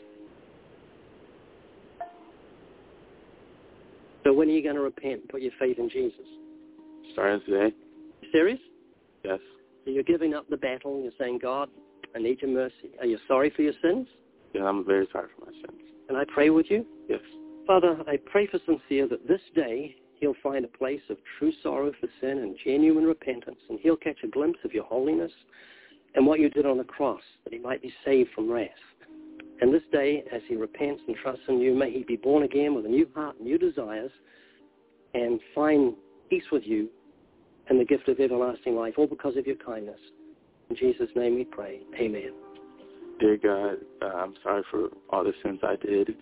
So 4.24 4.34
when 4.34 4.50
are 4.50 4.52
you 4.52 4.62
going 4.62 4.76
to 4.76 4.82
repent 4.82 5.20
and 5.22 5.28
put 5.30 5.40
your 5.40 5.52
faith 5.58 5.78
in 5.78 5.88
Jesus? 5.88 6.26
Starting 7.14 7.40
today. 7.46 7.74
Serious? 8.32 8.60
Yes. 9.24 9.38
So 9.84 9.90
you're 9.90 10.02
giving 10.02 10.34
up 10.34 10.48
the 10.48 10.56
battle. 10.56 11.00
You're 11.02 11.12
saying, 11.18 11.40
God, 11.42 11.68
I 12.14 12.18
need 12.18 12.42
your 12.42 12.50
mercy. 12.50 12.90
Are 13.00 13.06
you 13.06 13.18
sorry 13.26 13.50
for 13.54 13.62
your 13.62 13.74
sins? 13.82 14.06
Yeah, 14.52 14.64
I'm 14.64 14.84
very 14.84 15.06
sorry 15.12 15.28
for 15.36 15.46
my 15.46 15.52
sins. 15.52 15.80
Can 16.06 16.16
I 16.16 16.24
pray 16.32 16.50
with 16.50 16.66
you? 16.68 16.84
Yes. 17.08 17.20
Father, 17.66 17.96
I 18.06 18.18
pray 18.30 18.46
for 18.46 18.58
Sincere 18.66 19.08
that 19.08 19.26
this 19.26 19.40
day 19.54 19.96
he'll 20.20 20.34
find 20.42 20.64
a 20.64 20.68
place 20.68 21.00
of 21.10 21.16
true 21.38 21.52
sorrow 21.62 21.92
for 22.00 22.08
sin 22.20 22.38
and 22.38 22.56
genuine 22.64 23.04
repentance, 23.04 23.58
and 23.68 23.78
he'll 23.80 23.96
catch 23.96 24.18
a 24.22 24.28
glimpse 24.28 24.58
of 24.64 24.72
your 24.72 24.84
holiness 24.84 25.32
and 26.14 26.26
what 26.26 26.40
you 26.40 26.50
did 26.50 26.66
on 26.66 26.76
the 26.76 26.84
cross, 26.84 27.22
that 27.44 27.52
he 27.52 27.58
might 27.58 27.80
be 27.80 27.92
saved 28.04 28.30
from 28.34 28.50
wrath. 28.50 28.68
And 29.60 29.72
this 29.72 29.82
day, 29.92 30.24
as 30.32 30.42
he 30.48 30.56
repents 30.56 31.02
and 31.06 31.16
trusts 31.16 31.44
in 31.48 31.60
you, 31.60 31.74
may 31.74 31.90
he 31.90 32.02
be 32.02 32.16
born 32.16 32.42
again 32.42 32.74
with 32.74 32.84
a 32.84 32.88
new 32.88 33.08
heart, 33.14 33.40
new 33.40 33.56
desires, 33.56 34.10
and 35.14 35.40
find 35.54 35.94
peace 36.28 36.44
with 36.50 36.64
you 36.64 36.88
and 37.68 37.80
the 37.80 37.84
gift 37.84 38.08
of 38.08 38.20
everlasting 38.20 38.76
life, 38.76 38.94
all 38.96 39.06
because 39.06 39.36
of 39.36 39.46
your 39.46 39.56
kindness. 39.56 39.98
In 40.70 40.76
Jesus' 40.76 41.10
name 41.14 41.34
we 41.34 41.44
pray. 41.44 41.80
Amen. 41.98 42.32
Dear 43.20 43.36
God, 43.36 43.76
uh, 44.02 44.16
I'm 44.16 44.34
sorry 44.42 44.62
for 44.70 44.88
all 45.10 45.22
the 45.22 45.32
sins 45.42 45.60
I 45.62 45.76
did, 45.76 46.14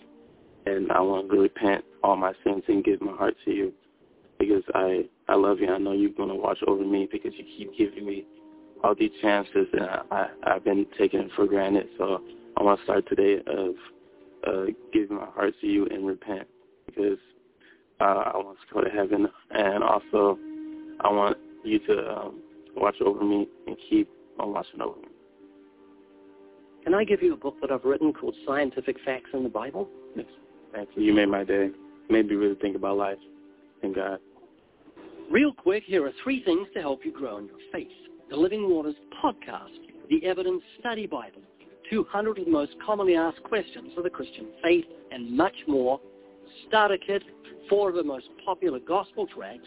and 0.67 0.91
I 0.93 1.01
want 1.01 1.31
to 1.31 1.39
repent 1.39 1.85
all 2.03 2.17
my 2.17 2.33
sins 2.45 2.63
and 2.69 2.85
give 2.85 3.01
my 3.01 3.13
heart 3.13 3.37
to 3.45 3.51
you 3.51 3.73
because 4.39 4.63
I, 4.75 5.05
I 5.29 5.37
love 5.37 5.61
you. 5.61 5.69
I 5.69 5.79
know 5.79 5.93
you're 5.93 6.11
going 6.11 6.29
to 6.31 6.35
watch 6.35 6.59
over 6.67 6.85
me 6.85 7.09
because 7.11 7.33
you 7.37 7.45
keep 7.57 7.77
giving 7.77 8.07
me 8.07 8.25
all 8.83 8.95
these 8.95 9.11
chances, 9.23 9.67
and 9.73 9.83
I, 9.83 10.03
I, 10.11 10.27
I've 10.45 10.65
been 10.65 10.87
taking 10.99 11.21
it 11.21 11.31
for 11.37 11.47
granted. 11.47 11.89
So 11.99 12.23
I 12.57 12.63
want 12.63 12.81
to 12.81 12.85
start 12.85 13.09
today 13.09 13.43
of 13.47 13.75
uh, 14.47 14.71
giving 14.93 15.17
my 15.17 15.27
heart 15.27 15.55
to 15.61 15.67
you 15.67 15.87
and 15.87 16.07
repent 16.07 16.49
because 16.87 17.19
uh, 18.01 18.05
I 18.05 18.37
want 18.37 18.59
to 18.59 18.75
go 18.75 18.81
to 18.81 18.91
heaven, 18.91 19.29
and 19.51 19.85
also 19.85 20.39
I 21.03 21.11
want 21.11 21.39
you 21.65 21.79
to 21.81 22.11
um, 22.11 22.43
watch 22.77 22.97
over 23.05 23.25
me 23.25 23.49
and 23.67 23.77
keep 23.89 24.09
on 24.39 24.53
watching 24.53 24.81
over 24.81 24.99
me. 25.01 25.09
Can 26.85 26.95
I 26.95 27.05
give 27.05 27.23
you 27.23 27.35
a 27.35 27.37
book 27.37 27.57
that 27.61 27.71
I've 27.71 27.85
written 27.85 28.13
called 28.13 28.35
Scientific 28.47 28.97
Facts 29.05 29.31
in 29.35 29.43
the 29.43 29.49
Bible? 29.49 29.89
Yes. 30.17 30.27
Thank 30.73 30.91
you. 30.97 31.03
You 31.03 31.13
made 31.13 31.29
my 31.29 31.45
day. 31.45 31.71
Made 32.09 32.29
me 32.29 32.35
really 32.35 32.55
think 32.57 32.77
about 32.77 32.97
life 32.97 33.19
and 33.83 33.95
God. 33.95 34.19
Real 35.31 35.53
quick, 35.53 35.85
here 35.87 36.05
are 36.07 36.13
three 36.23 36.43
things 36.43 36.67
to 36.75 36.81
help 36.81 37.05
you 37.05 37.13
grow 37.13 37.39
in 37.39 37.47
your 37.47 37.59
faith. 37.73 37.89
The 38.31 38.37
Living 38.37 38.69
Waters 38.69 38.97
podcast, 39.23 39.79
the 40.09 40.25
Evidence 40.25 40.63
Study 40.81 41.07
Bible, 41.07 41.43
200 41.91 42.39
of 42.39 42.45
the 42.45 42.51
most 42.51 42.73
commonly 42.85 43.17
asked 43.17 43.43
questions 43.45 43.93
of 43.97 44.05
the 44.05 44.11
Christian 44.11 44.47
faith, 44.63 44.85
and 45.13 45.37
much 45.37 45.55
more. 45.67 46.01
Starter 46.67 46.99
kit, 46.99 47.23
four 47.69 47.91
of 47.91 47.95
the 47.95 48.03
most 48.03 48.27
popular 48.45 48.81
gospel 48.81 49.27
tracks, 49.27 49.67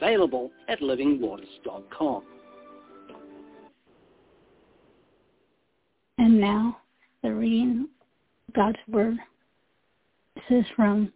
available 0.00 0.50
at 0.68 0.80
livingwaters.com. 0.80 2.22
And 6.18 6.40
now, 6.40 6.78
the 7.22 7.32
reading 7.32 7.88
of 8.48 8.54
God's 8.54 8.78
Word. 8.88 9.16
This 10.34 10.60
is 10.60 10.64
from 10.74 11.12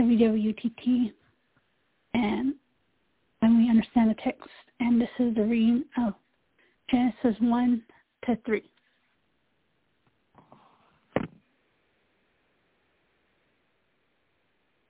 WWUTT, 0.00 1.12
and 2.14 2.54
when 3.40 3.58
we 3.58 3.68
understand 3.70 4.10
the 4.10 4.14
text, 4.22 4.48
and 4.80 5.00
this 5.00 5.08
is 5.18 5.34
the 5.34 5.44
reading 5.44 5.84
of 5.98 6.14
Genesis 6.90 7.40
1 7.40 7.82
to 8.26 8.38
3. 8.44 8.62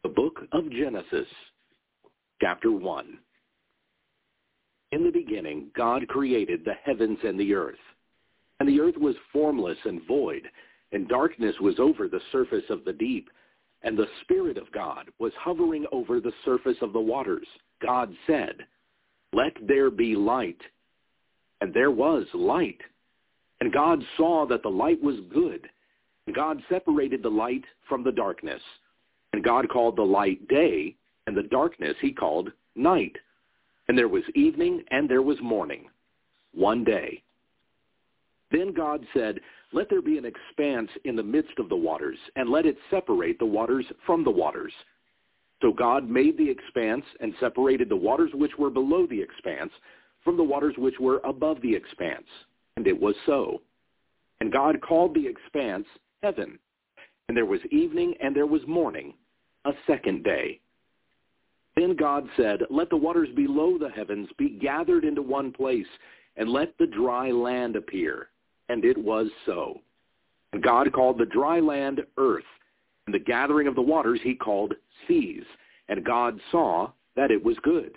The 0.03 0.09
Book 0.09 0.47
of 0.53 0.71
Genesis, 0.71 1.27
Chapter 2.43 2.73
1. 2.73 3.19
In 4.91 5.05
the 5.05 5.13
beginning, 5.13 5.71
God 5.77 6.09
created 6.09 6.65
the 6.65 6.75
heavens 6.83 7.19
and 7.23 7.39
the 7.39 7.55
earth. 7.55 7.79
And 8.59 8.69
the 8.69 8.81
earth 8.81 8.97
was 8.97 9.15
formless 9.33 9.79
and 9.85 10.05
void, 10.09 10.43
and 10.91 11.07
darkness 11.07 11.55
was 11.61 11.79
over 11.79 12.09
the 12.09 12.21
surface 12.33 12.65
of 12.69 12.85
the 12.85 12.95
deep, 12.95 13.31
and 13.83 13.97
the 13.97 14.09
Spirit 14.23 14.59
of 14.59 14.73
God 14.73 15.07
was 15.21 15.31
hovering 15.39 15.87
over 15.93 16.19
the 16.19 16.33
surface 16.45 16.77
of 16.83 16.93
the 16.93 17.01
waters. 17.01 17.47
God 17.81 18.13
said, 18.27 18.57
Let 19.33 19.53
there 19.69 19.93
be 19.93 20.17
light. 20.17 20.61
And 21.61 21.73
there 21.73 21.93
was 21.93 22.27
light. 22.35 22.81
And 23.61 23.73
God 23.73 24.03
saw 24.17 24.47
that 24.49 24.65
the 24.65 24.69
light 24.69 25.01
was 25.01 25.21
good. 25.33 25.69
And 26.27 26.35
God 26.35 26.61
separated 26.69 27.23
the 27.23 27.31
light 27.31 27.65
from 27.89 28.03
the 28.03 28.11
darkness. 28.11 28.63
And 29.33 29.45
God 29.45 29.69
called 29.69 29.95
the 29.95 30.03
light 30.03 30.49
day, 30.49 30.97
and 31.27 31.37
the 31.37 31.43
darkness 31.45 31.95
he 32.01 32.13
called 32.13 32.51
night. 32.75 33.17
And 33.89 33.97
there 33.99 34.09
was 34.09 34.23
evening 34.35 34.83
and 34.91 35.09
there 35.09 35.23
was 35.23 35.39
morning, 35.43 35.89
one 36.53 36.85
day. 36.85 37.23
Then 38.51 38.73
God 38.73 39.05
said, 39.15 39.41
Let 39.73 39.89
there 39.89 40.03
be 40.03 40.19
an 40.19 40.27
expanse 40.27 40.91
in 41.05 41.17
the 41.17 41.23
midst 41.23 41.59
of 41.59 41.69
the 41.69 41.77
waters, 41.77 42.19
and 42.37 42.51
let 42.51 42.67
it 42.67 42.77
separate 42.91 43.39
the 43.39 43.47
waters 43.47 43.87
from 44.07 44.25
the 44.25 44.31
waters. 44.31 44.73
So 45.63 45.73
God 45.73 46.11
made 46.11 46.37
the 46.37 46.51
expanse 46.51 47.05
and 47.21 47.33
separated 47.41 47.89
the 47.89 47.97
waters 47.97 48.31
which 48.35 48.53
were 48.59 48.71
below 48.71 49.07
the 49.07 49.21
expanse 49.21 49.71
from 50.25 50.37
the 50.37 50.43
waters 50.43 50.75
which 50.77 50.99
were 51.01 51.21
above 51.25 51.61
the 51.63 51.75
expanse. 51.75 52.27
And 52.77 52.87
it 52.87 53.01
was 53.01 53.15
so. 53.27 53.63
And 54.41 54.53
God 54.53 54.81
called 54.81 55.15
the 55.15 55.27
expanse 55.27 55.87
heaven. 56.23 56.59
And 57.29 57.37
there 57.37 57.47
was 57.47 57.61
evening 57.71 58.15
and 58.21 58.35
there 58.35 58.47
was 58.47 58.61
morning, 58.67 59.15
a 59.65 59.73
second 59.87 60.25
day. 60.25 60.61
Then 61.77 61.97
God 61.97 62.29
said, 62.37 62.61
Let 62.71 62.91
the 62.91 62.97
waters 62.97 63.29
below 63.35 63.79
the 63.79 63.89
heavens 63.89 64.29
be 64.39 64.51
gathered 64.51 65.05
into 65.05 65.23
one 65.23 65.53
place, 65.53 65.87
and 66.37 66.49
let 66.51 66.77
the 66.79 66.87
dry 66.87 67.31
land 67.31 67.77
appear. 67.77 68.29
And 68.69 68.85
it 68.85 68.97
was 68.97 69.29
so. 69.47 69.81
And 70.53 70.63
God 70.63 70.93
called 70.93 71.19
the 71.19 71.27
dry 71.27 71.61
land 71.61 72.01
earth, 72.19 72.45
and 73.07 73.15
the 73.15 73.19
gathering 73.19 73.67
of 73.67 73.75
the 73.75 73.83
waters 73.83 74.21
he 74.23 74.35
called 74.35 74.75
seas. 75.09 75.45
And 75.89 76.05
God 76.05 76.39
saw 76.51 76.93
that 77.17 77.31
it 77.31 77.43
was 77.43 77.57
good. 77.63 77.97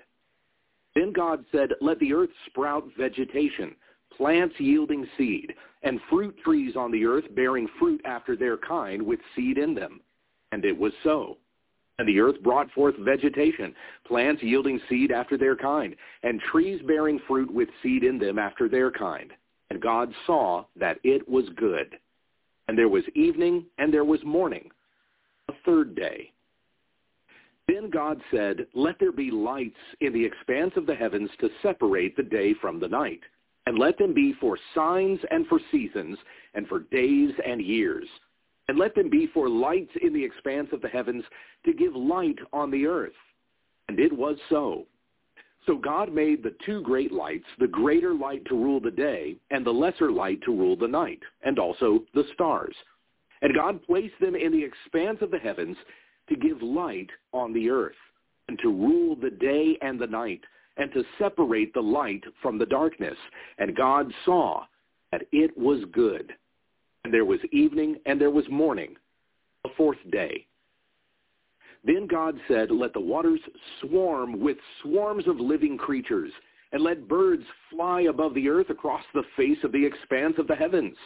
Then 0.95 1.11
God 1.11 1.43
said, 1.51 1.71
Let 1.81 1.99
the 1.99 2.13
earth 2.13 2.29
sprout 2.47 2.85
vegetation, 2.97 3.75
plants 4.15 4.55
yielding 4.57 5.05
seed, 5.17 5.53
and 5.83 5.99
fruit 6.09 6.35
trees 6.43 6.75
on 6.75 6.91
the 6.91 7.05
earth 7.05 7.25
bearing 7.35 7.67
fruit 7.77 8.01
after 8.05 8.35
their 8.35 8.57
kind 8.57 9.01
with 9.01 9.19
seed 9.35 9.57
in 9.57 9.75
them. 9.75 9.99
And 10.51 10.63
it 10.63 10.77
was 10.77 10.93
so. 11.03 11.37
And 11.97 12.07
the 12.07 12.19
earth 12.19 12.41
brought 12.43 12.69
forth 12.71 12.95
vegetation, 12.97 13.73
plants 14.05 14.43
yielding 14.43 14.81
seed 14.89 15.11
after 15.11 15.37
their 15.37 15.55
kind, 15.55 15.95
and 16.23 16.41
trees 16.51 16.81
bearing 16.85 17.19
fruit 17.27 17.51
with 17.51 17.69
seed 17.81 18.03
in 18.03 18.19
them 18.19 18.37
after 18.37 18.67
their 18.67 18.91
kind. 18.91 19.31
And 19.69 19.81
God 19.81 20.13
saw 20.25 20.65
that 20.75 20.97
it 21.03 21.27
was 21.27 21.45
good. 21.55 21.97
And 22.67 22.77
there 22.77 22.89
was 22.89 23.03
evening 23.13 23.65
and 23.77 23.93
there 23.93 24.03
was 24.03 24.23
morning, 24.25 24.69
a 25.47 25.53
third 25.65 25.95
day. 25.95 26.31
Then 27.67 27.89
God 27.89 28.21
said, 28.29 28.67
Let 28.73 28.99
there 28.99 29.11
be 29.11 29.31
lights 29.31 29.79
in 30.01 30.13
the 30.13 30.23
expanse 30.23 30.73
of 30.75 30.85
the 30.85 30.95
heavens 30.95 31.29
to 31.39 31.49
separate 31.63 32.15
the 32.15 32.23
day 32.23 32.53
from 32.61 32.79
the 32.79 32.87
night, 32.87 33.21
and 33.65 33.79
let 33.79 33.97
them 33.97 34.13
be 34.13 34.33
for 34.39 34.57
signs 34.75 35.19
and 35.31 35.47
for 35.47 35.59
seasons, 35.71 36.17
and 36.53 36.67
for 36.67 36.79
days 36.79 37.31
and 37.45 37.61
years. 37.61 38.07
And 38.67 38.79
let 38.79 38.95
them 38.95 39.09
be 39.09 39.27
for 39.33 39.47
lights 39.47 39.91
in 40.01 40.13
the 40.13 40.23
expanse 40.23 40.69
of 40.71 40.81
the 40.81 40.87
heavens 40.87 41.23
to 41.65 41.73
give 41.73 41.95
light 41.95 42.39
on 42.51 42.71
the 42.71 42.85
earth. 42.87 43.13
And 43.87 43.99
it 43.99 44.11
was 44.11 44.37
so. 44.49 44.85
So 45.65 45.77
God 45.77 46.13
made 46.13 46.43
the 46.43 46.55
two 46.65 46.81
great 46.81 47.11
lights, 47.11 47.45
the 47.59 47.67
greater 47.67 48.13
light 48.13 48.45
to 48.45 48.55
rule 48.55 48.79
the 48.79 48.91
day, 48.91 49.35
and 49.49 49.65
the 49.65 49.71
lesser 49.71 50.11
light 50.11 50.39
to 50.43 50.51
rule 50.51 50.75
the 50.75 50.87
night, 50.87 51.19
and 51.43 51.57
also 51.57 52.03
the 52.13 52.23
stars. 52.33 52.75
And 53.41 53.53
God 53.53 53.83
placed 53.85 54.13
them 54.19 54.35
in 54.35 54.51
the 54.51 54.63
expanse 54.63 55.19
of 55.21 55.31
the 55.31 55.39
heavens 55.39 55.77
to 56.29 56.35
give 56.35 56.61
light 56.61 57.09
on 57.33 57.53
the 57.53 57.69
earth, 57.69 57.95
and 58.47 58.59
to 58.59 58.69
rule 58.69 59.15
the 59.15 59.31
day 59.31 59.77
and 59.81 59.99
the 59.99 60.07
night, 60.07 60.41
and 60.77 60.91
to 60.93 61.03
separate 61.17 61.73
the 61.73 61.81
light 61.81 62.23
from 62.41 62.57
the 62.57 62.65
darkness. 62.65 63.17
And 63.57 63.75
God 63.75 64.11
saw 64.23 64.65
that 65.11 65.23
it 65.31 65.55
was 65.57 65.83
good. 65.91 66.33
And 67.05 67.13
there 67.13 67.23
was 67.23 67.39
evening 67.51 67.97
and 68.07 68.19
there 68.19 68.31
was 68.31 68.45
morning, 68.49 68.95
the 69.63 69.69
fourth 69.77 69.99
day. 70.11 70.47
Then 71.83 72.07
God 72.07 72.33
said, 72.47 72.71
Let 72.71 72.93
the 72.93 72.99
waters 72.99 73.39
swarm 73.79 74.39
with 74.39 74.57
swarms 74.81 75.27
of 75.27 75.39
living 75.39 75.77
creatures, 75.77 76.31
and 76.71 76.81
let 76.81 77.07
birds 77.07 77.43
fly 77.69 78.01
above 78.09 78.33
the 78.33 78.49
earth 78.49 78.71
across 78.71 79.03
the 79.13 79.21
face 79.37 79.59
of 79.63 79.71
the 79.71 79.85
expanse 79.85 80.33
of 80.39 80.47
the 80.47 80.55
heavens. 80.55 80.97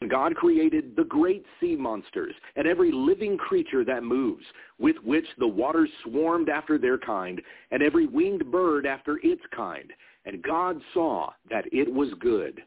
And 0.00 0.10
God 0.10 0.34
created 0.34 0.96
the 0.96 1.04
great 1.04 1.46
sea 1.60 1.76
monsters 1.76 2.34
and 2.56 2.66
every 2.66 2.90
living 2.90 3.38
creature 3.38 3.84
that 3.84 4.02
moves, 4.02 4.44
with 4.80 4.96
which 5.04 5.26
the 5.38 5.46
waters 5.46 5.90
swarmed 6.02 6.48
after 6.48 6.76
their 6.76 6.98
kind, 6.98 7.40
and 7.70 7.84
every 7.84 8.08
winged 8.08 8.50
bird 8.50 8.84
after 8.84 9.20
its 9.22 9.42
kind. 9.54 9.92
And 10.24 10.42
God 10.42 10.80
saw 10.92 11.30
that 11.50 11.66
it 11.70 11.88
was 11.88 12.08
good. 12.18 12.64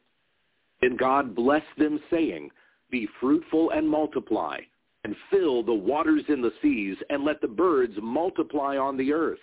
Then 0.84 0.98
God 0.98 1.34
blessed 1.34 1.66
them, 1.78 1.98
saying, 2.12 2.52
Be 2.92 3.08
fruitful 3.22 3.72
and 3.72 3.88
multiply 3.88 4.60
and 5.06 5.16
fill 5.30 5.64
the 5.64 5.74
waters 5.74 6.24
in 6.28 6.42
the 6.42 6.52
seas, 6.62 6.98
and 7.10 7.24
let 7.24 7.42
the 7.42 7.48
birds 7.48 7.94
multiply 8.02 8.78
on 8.78 8.98
the 8.98 9.12
earth. 9.12 9.40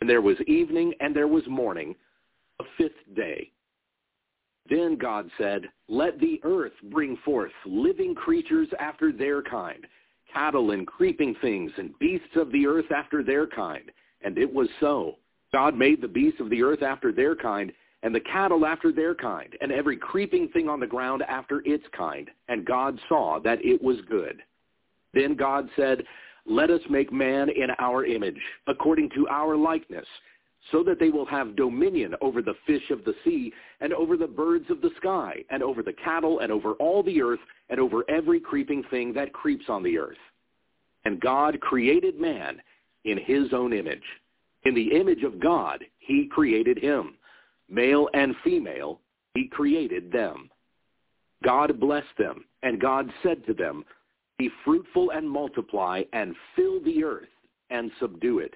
And 0.00 0.08
there 0.08 0.22
was 0.22 0.36
evening 0.46 0.94
and 1.00 1.14
there 1.14 1.28
was 1.28 1.46
morning, 1.48 1.94
a 2.60 2.64
fifth 2.76 3.14
day. 3.14 3.50
Then 4.68 4.96
God 4.96 5.28
said, 5.38 5.62
Let 5.88 6.20
the 6.20 6.40
earth 6.44 6.72
bring 6.84 7.16
forth 7.24 7.52
living 7.66 8.14
creatures 8.14 8.68
after 8.78 9.12
their 9.12 9.42
kind, 9.42 9.86
cattle 10.32 10.70
and 10.70 10.86
creeping 10.86 11.34
things, 11.40 11.72
and 11.78 11.98
beasts 11.98 12.36
of 12.36 12.52
the 12.52 12.66
earth 12.66 12.92
after 12.94 13.24
their 13.24 13.46
kind. 13.46 13.90
And 14.22 14.38
it 14.38 14.52
was 14.52 14.68
so. 14.78 15.16
God 15.52 15.76
made 15.76 16.00
the 16.00 16.08
beasts 16.08 16.40
of 16.40 16.50
the 16.50 16.62
earth 16.62 16.82
after 16.82 17.12
their 17.12 17.34
kind, 17.34 17.72
and 18.02 18.14
the 18.14 18.20
cattle 18.20 18.64
after 18.64 18.92
their 18.92 19.14
kind, 19.14 19.56
and 19.60 19.72
every 19.72 19.96
creeping 19.96 20.48
thing 20.48 20.68
on 20.68 20.80
the 20.80 20.86
ground 20.86 21.22
after 21.28 21.62
its 21.64 21.84
kind. 21.96 22.30
And 22.48 22.64
God 22.64 22.98
saw 23.08 23.40
that 23.40 23.64
it 23.64 23.82
was 23.82 23.98
good. 24.08 24.40
Then 25.14 25.34
God 25.34 25.68
said, 25.76 26.04
Let 26.46 26.70
us 26.70 26.80
make 26.88 27.12
man 27.12 27.48
in 27.48 27.68
our 27.78 28.04
image, 28.04 28.40
according 28.68 29.10
to 29.16 29.26
our 29.28 29.56
likeness, 29.56 30.06
so 30.70 30.82
that 30.84 31.00
they 31.00 31.10
will 31.10 31.26
have 31.26 31.56
dominion 31.56 32.14
over 32.20 32.40
the 32.40 32.54
fish 32.66 32.90
of 32.90 33.04
the 33.04 33.14
sea, 33.24 33.52
and 33.80 33.92
over 33.92 34.16
the 34.16 34.26
birds 34.26 34.66
of 34.70 34.80
the 34.80 34.90
sky, 34.98 35.36
and 35.50 35.62
over 35.62 35.82
the 35.82 35.94
cattle, 36.04 36.40
and 36.40 36.52
over 36.52 36.72
all 36.74 37.02
the 37.02 37.20
earth, 37.20 37.40
and 37.68 37.80
over 37.80 38.04
every 38.08 38.38
creeping 38.38 38.84
thing 38.90 39.12
that 39.14 39.32
creeps 39.32 39.64
on 39.68 39.82
the 39.82 39.98
earth. 39.98 40.18
And 41.04 41.20
God 41.20 41.58
created 41.60 42.20
man 42.20 42.60
in 43.04 43.18
his 43.18 43.52
own 43.52 43.72
image. 43.72 44.02
In 44.64 44.74
the 44.74 44.92
image 44.98 45.22
of 45.22 45.40
God, 45.40 45.84
he 45.98 46.28
created 46.30 46.78
him. 46.78 47.14
Male 47.68 48.08
and 48.14 48.34
female, 48.42 49.00
he 49.34 49.48
created 49.48 50.10
them. 50.10 50.50
God 51.44 51.78
blessed 51.78 52.16
them, 52.18 52.44
and 52.62 52.80
God 52.80 53.10
said 53.22 53.44
to 53.46 53.54
them, 53.54 53.84
Be 54.38 54.50
fruitful 54.64 55.10
and 55.10 55.28
multiply, 55.28 56.02
and 56.12 56.34
fill 56.56 56.82
the 56.82 57.04
earth, 57.04 57.28
and 57.70 57.90
subdue 58.00 58.40
it. 58.40 58.54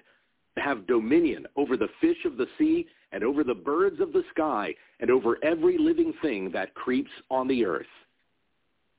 Have 0.57 0.87
dominion 0.87 1.47
over 1.55 1.77
the 1.77 1.89
fish 2.01 2.25
of 2.25 2.37
the 2.37 2.47
sea, 2.57 2.87
and 3.11 3.23
over 3.23 3.43
the 3.43 3.53
birds 3.53 4.01
of 4.01 4.11
the 4.11 4.23
sky, 4.31 4.73
and 4.99 5.09
over 5.09 5.37
every 5.43 5.77
living 5.77 6.13
thing 6.21 6.51
that 6.51 6.73
creeps 6.73 7.11
on 7.29 7.47
the 7.47 7.65
earth. 7.65 7.85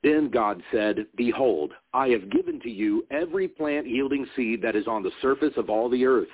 Then 0.02 0.28
God 0.30 0.62
said, 0.70 1.06
Behold, 1.16 1.72
I 1.92 2.08
have 2.08 2.30
given 2.30 2.60
to 2.60 2.70
you 2.70 3.06
every 3.10 3.48
plant 3.48 3.88
yielding 3.88 4.26
seed 4.36 4.62
that 4.62 4.76
is 4.76 4.86
on 4.86 5.02
the 5.02 5.10
surface 5.22 5.54
of 5.56 5.70
all 5.70 5.88
the 5.88 6.04
earth, 6.04 6.28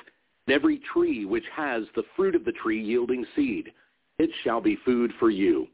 and 0.47 0.55
every 0.55 0.81
tree 0.93 1.25
which 1.25 1.45
has 1.55 1.85
the 1.95 2.03
fruit 2.17 2.35
of 2.35 2.45
the 2.45 2.53
tree 2.53 2.83
yielding 2.83 3.25
seed. 3.37 3.73
It 4.19 4.31
shall 4.43 4.61
be 4.61 4.77
food 4.85 5.13
for 5.19 5.31
you. 5.31 5.69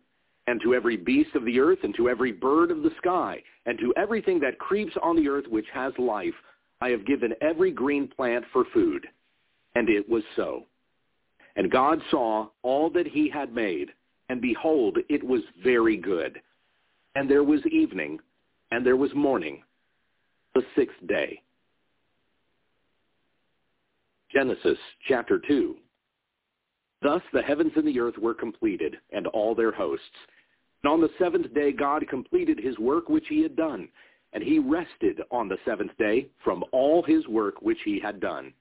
And 0.47 0.61
to 0.63 0.75
every 0.75 0.97
beast 0.97 1.35
of 1.35 1.45
the 1.45 1.59
earth, 1.59 1.81
and 1.83 1.95
to 1.97 2.09
every 2.09 2.31
bird 2.31 2.71
of 2.71 2.83
the 2.83 2.93
sky, 2.99 3.43
and 3.67 3.79
to 3.81 3.93
everything 3.97 4.39
that 4.41 4.59
creeps 4.59 4.93
on 5.03 5.17
the 5.17 5.29
earth 5.29 5.47
which 5.49 5.67
has 5.73 5.93
life, 5.99 6.35
I 6.81 6.91
have 6.91 7.07
given 7.07 7.33
every 7.41 7.73
green 7.73 8.07
plant 8.07 8.45
for 8.53 8.65
food. 8.73 9.07
And 9.75 9.89
it 9.89 10.09
was 10.09 10.23
so. 10.37 10.65
And 11.57 11.71
God 11.71 12.01
saw 12.11 12.49
all 12.63 12.91
that 12.91 13.07
he 13.07 13.29
had 13.29 13.53
made, 13.53 13.89
and 14.29 14.41
behold, 14.41 14.99
it 15.09 15.25
was 15.25 15.41
very 15.65 15.97
good. 15.97 16.41
And 17.15 17.31
there 17.31 17.45
was 17.45 17.67
evening, 17.67 18.21
and 18.71 18.85
there 18.85 18.97
was 18.97 19.15
morning, 19.15 19.63
the 20.55 20.63
sixth 20.77 21.07
day. 21.09 21.41
Genesis 24.37 24.77
chapter 25.09 25.41
2. 25.49 25.77
Thus 27.01 27.23
the 27.33 27.41
heavens 27.41 27.73
and 27.75 27.89
the 27.89 27.99
earth 27.99 28.19
were 28.19 28.35
completed, 28.35 28.99
and 29.11 29.27
all 29.29 29.55
their 29.55 29.73
hosts. 29.73 30.05
And 30.85 30.93
on 30.93 31.01
the 31.01 31.09
seventh 31.19 31.55
day 31.55 31.73
God 31.73 32.07
completed 32.07 32.61
his 32.61 32.79
work 32.79 33.09
which 33.09 33.25
he 33.31 33.43
had 33.43 33.57
done, 33.57 33.89
and 34.35 34.45
he 34.45 34.59
rested 34.59 35.23
on 35.31 35.49
the 35.49 35.57
seventh 35.65 35.93
day 35.99 36.27
from 36.45 36.63
all 36.71 37.03
his 37.03 37.27
work 37.29 37.63
which 37.63 37.79
he 37.83 37.99
had 37.99 38.21
done. 38.21 38.53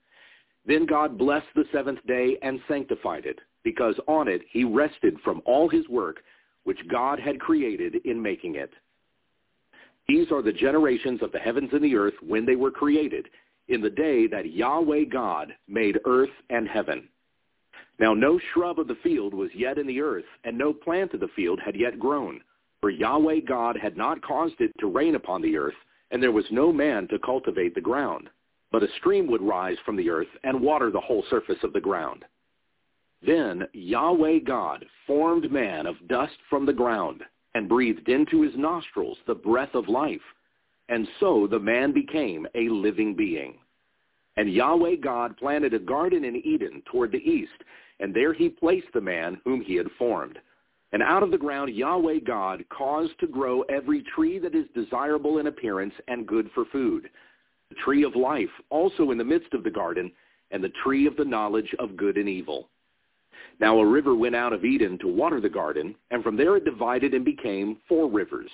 Then 0.65 0.85
God 0.85 1.17
blessed 1.17 1.47
the 1.55 1.65
seventh 1.73 1.99
day 2.07 2.37
and 2.41 2.61
sanctified 2.69 3.25
it, 3.25 3.39
because 3.65 3.95
on 4.07 4.29
it 4.29 4.43
he 4.49 4.63
rested 4.63 5.17
from 5.25 5.41
all 5.43 5.67
his 5.67 5.89
work 5.89 6.23
which 6.63 6.87
God 6.87 7.19
had 7.19 7.37
created 7.37 7.95
in 8.05 8.21
making 8.21 8.55
it. 8.55 8.71
These 10.07 10.31
are 10.31 10.41
the 10.41 10.53
generations 10.53 11.21
of 11.21 11.33
the 11.33 11.39
heavens 11.39 11.71
and 11.73 11.83
the 11.83 11.97
earth 11.97 12.13
when 12.25 12.45
they 12.45 12.55
were 12.55 12.71
created, 12.71 13.27
in 13.67 13.81
the 13.81 13.89
day 13.89 14.27
that 14.27 14.51
Yahweh 14.51 15.05
God 15.05 15.53
made 15.67 15.99
earth 16.05 16.29
and 16.49 16.67
heaven. 16.67 17.07
Now 17.99 18.13
no 18.13 18.39
shrub 18.53 18.79
of 18.79 18.87
the 18.87 18.97
field 19.03 19.33
was 19.33 19.49
yet 19.55 19.77
in 19.77 19.87
the 19.87 20.01
earth, 20.01 20.25
and 20.43 20.57
no 20.57 20.73
plant 20.73 21.13
of 21.13 21.19
the 21.19 21.29
field 21.29 21.59
had 21.63 21.75
yet 21.75 21.99
grown, 21.99 22.41
for 22.81 22.89
Yahweh 22.89 23.39
God 23.47 23.77
had 23.77 23.97
not 23.97 24.21
caused 24.21 24.59
it 24.59 24.71
to 24.79 24.87
rain 24.87 25.15
upon 25.15 25.41
the 25.41 25.57
earth, 25.57 25.75
and 26.11 26.21
there 26.21 26.31
was 26.31 26.45
no 26.51 26.71
man 26.71 27.07
to 27.07 27.19
cultivate 27.19 27.73
the 27.73 27.81
ground. 27.81 28.29
But 28.71 28.83
a 28.83 28.91
stream 28.97 29.27
would 29.27 29.41
rise 29.41 29.77
from 29.85 29.95
the 29.95 30.09
earth 30.09 30.27
and 30.43 30.61
water 30.61 30.91
the 30.91 30.99
whole 30.99 31.23
surface 31.29 31.63
of 31.63 31.73
the 31.73 31.81
ground. 31.81 32.25
Then 33.25 33.67
Yahweh 33.73 34.39
God 34.39 34.85
formed 35.07 35.51
man 35.51 35.87
of 35.87 36.07
dust 36.07 36.35
from 36.49 36.65
the 36.65 36.73
ground, 36.73 37.23
and 37.55 37.69
breathed 37.69 38.09
into 38.09 38.41
his 38.41 38.55
nostrils 38.57 39.17
the 39.25 39.33
breath 39.33 39.73
of 39.73 39.87
life. 39.87 40.21
And 40.89 41.07
so 41.19 41.47
the 41.47 41.59
man 41.59 41.91
became 41.91 42.47
a 42.53 42.69
living 42.69 43.15
being. 43.15 43.55
And 44.37 44.53
Yahweh 44.53 44.97
God 44.97 45.37
planted 45.37 45.73
a 45.73 45.79
garden 45.79 46.25
in 46.25 46.35
Eden 46.45 46.83
toward 46.91 47.11
the 47.11 47.17
east, 47.29 47.63
and 47.99 48.13
there 48.13 48.33
he 48.33 48.49
placed 48.49 48.87
the 48.93 49.01
man 49.01 49.39
whom 49.43 49.61
he 49.61 49.75
had 49.75 49.87
formed. 49.97 50.37
And 50.91 51.01
out 51.01 51.23
of 51.23 51.31
the 51.31 51.37
ground 51.37 51.73
Yahweh 51.73 52.19
God 52.25 52.63
caused 52.69 53.19
to 53.19 53.27
grow 53.27 53.61
every 53.63 54.03
tree 54.15 54.39
that 54.39 54.55
is 54.55 54.65
desirable 54.75 55.39
in 55.39 55.47
appearance 55.47 55.93
and 56.07 56.27
good 56.27 56.49
for 56.53 56.65
food, 56.65 57.09
the 57.69 57.75
tree 57.75 58.03
of 58.03 58.15
life 58.15 58.49
also 58.69 59.11
in 59.11 59.17
the 59.17 59.23
midst 59.23 59.53
of 59.53 59.63
the 59.63 59.71
garden, 59.71 60.11
and 60.51 60.63
the 60.63 60.71
tree 60.83 61.07
of 61.07 61.15
the 61.15 61.25
knowledge 61.25 61.73
of 61.79 61.97
good 61.97 62.17
and 62.17 62.29
evil. 62.29 62.69
Now 63.59 63.79
a 63.79 63.85
river 63.85 64.15
went 64.15 64.35
out 64.35 64.53
of 64.53 64.65
Eden 64.65 64.97
to 64.99 65.07
water 65.07 65.41
the 65.41 65.49
garden, 65.49 65.95
and 66.11 66.23
from 66.23 66.37
there 66.37 66.57
it 66.57 66.65
divided 66.65 67.13
and 67.13 67.25
became 67.25 67.77
four 67.87 68.09
rivers. 68.09 68.51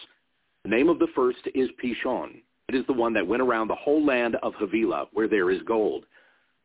The 0.64 0.70
name 0.70 0.90
of 0.90 1.00
the 1.00 1.08
first 1.16 1.40
is 1.56 1.70
Pishon. 1.84 2.42
It 2.70 2.76
is 2.76 2.86
the 2.86 2.94
one 2.94 3.14
that 3.14 3.26
went 3.26 3.42
around 3.42 3.68
the 3.68 3.76
whole 3.76 4.06
land 4.06 4.36
of 4.44 4.54
Havilah, 4.56 5.08
where 5.12 5.28
there 5.28 5.50
is 5.50 5.62
gold. 5.64 6.06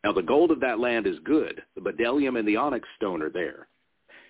Now 0.04 0.12
the 0.12 0.22
gold 0.22 0.50
of 0.50 0.60
that 0.60 0.78
land 0.78 1.06
is 1.06 1.18
good. 1.24 1.62
The 1.74 1.80
bdellium 1.80 2.38
and 2.38 2.46
the 2.46 2.56
onyx 2.56 2.86
stone 2.96 3.22
are 3.22 3.30
there. 3.30 3.66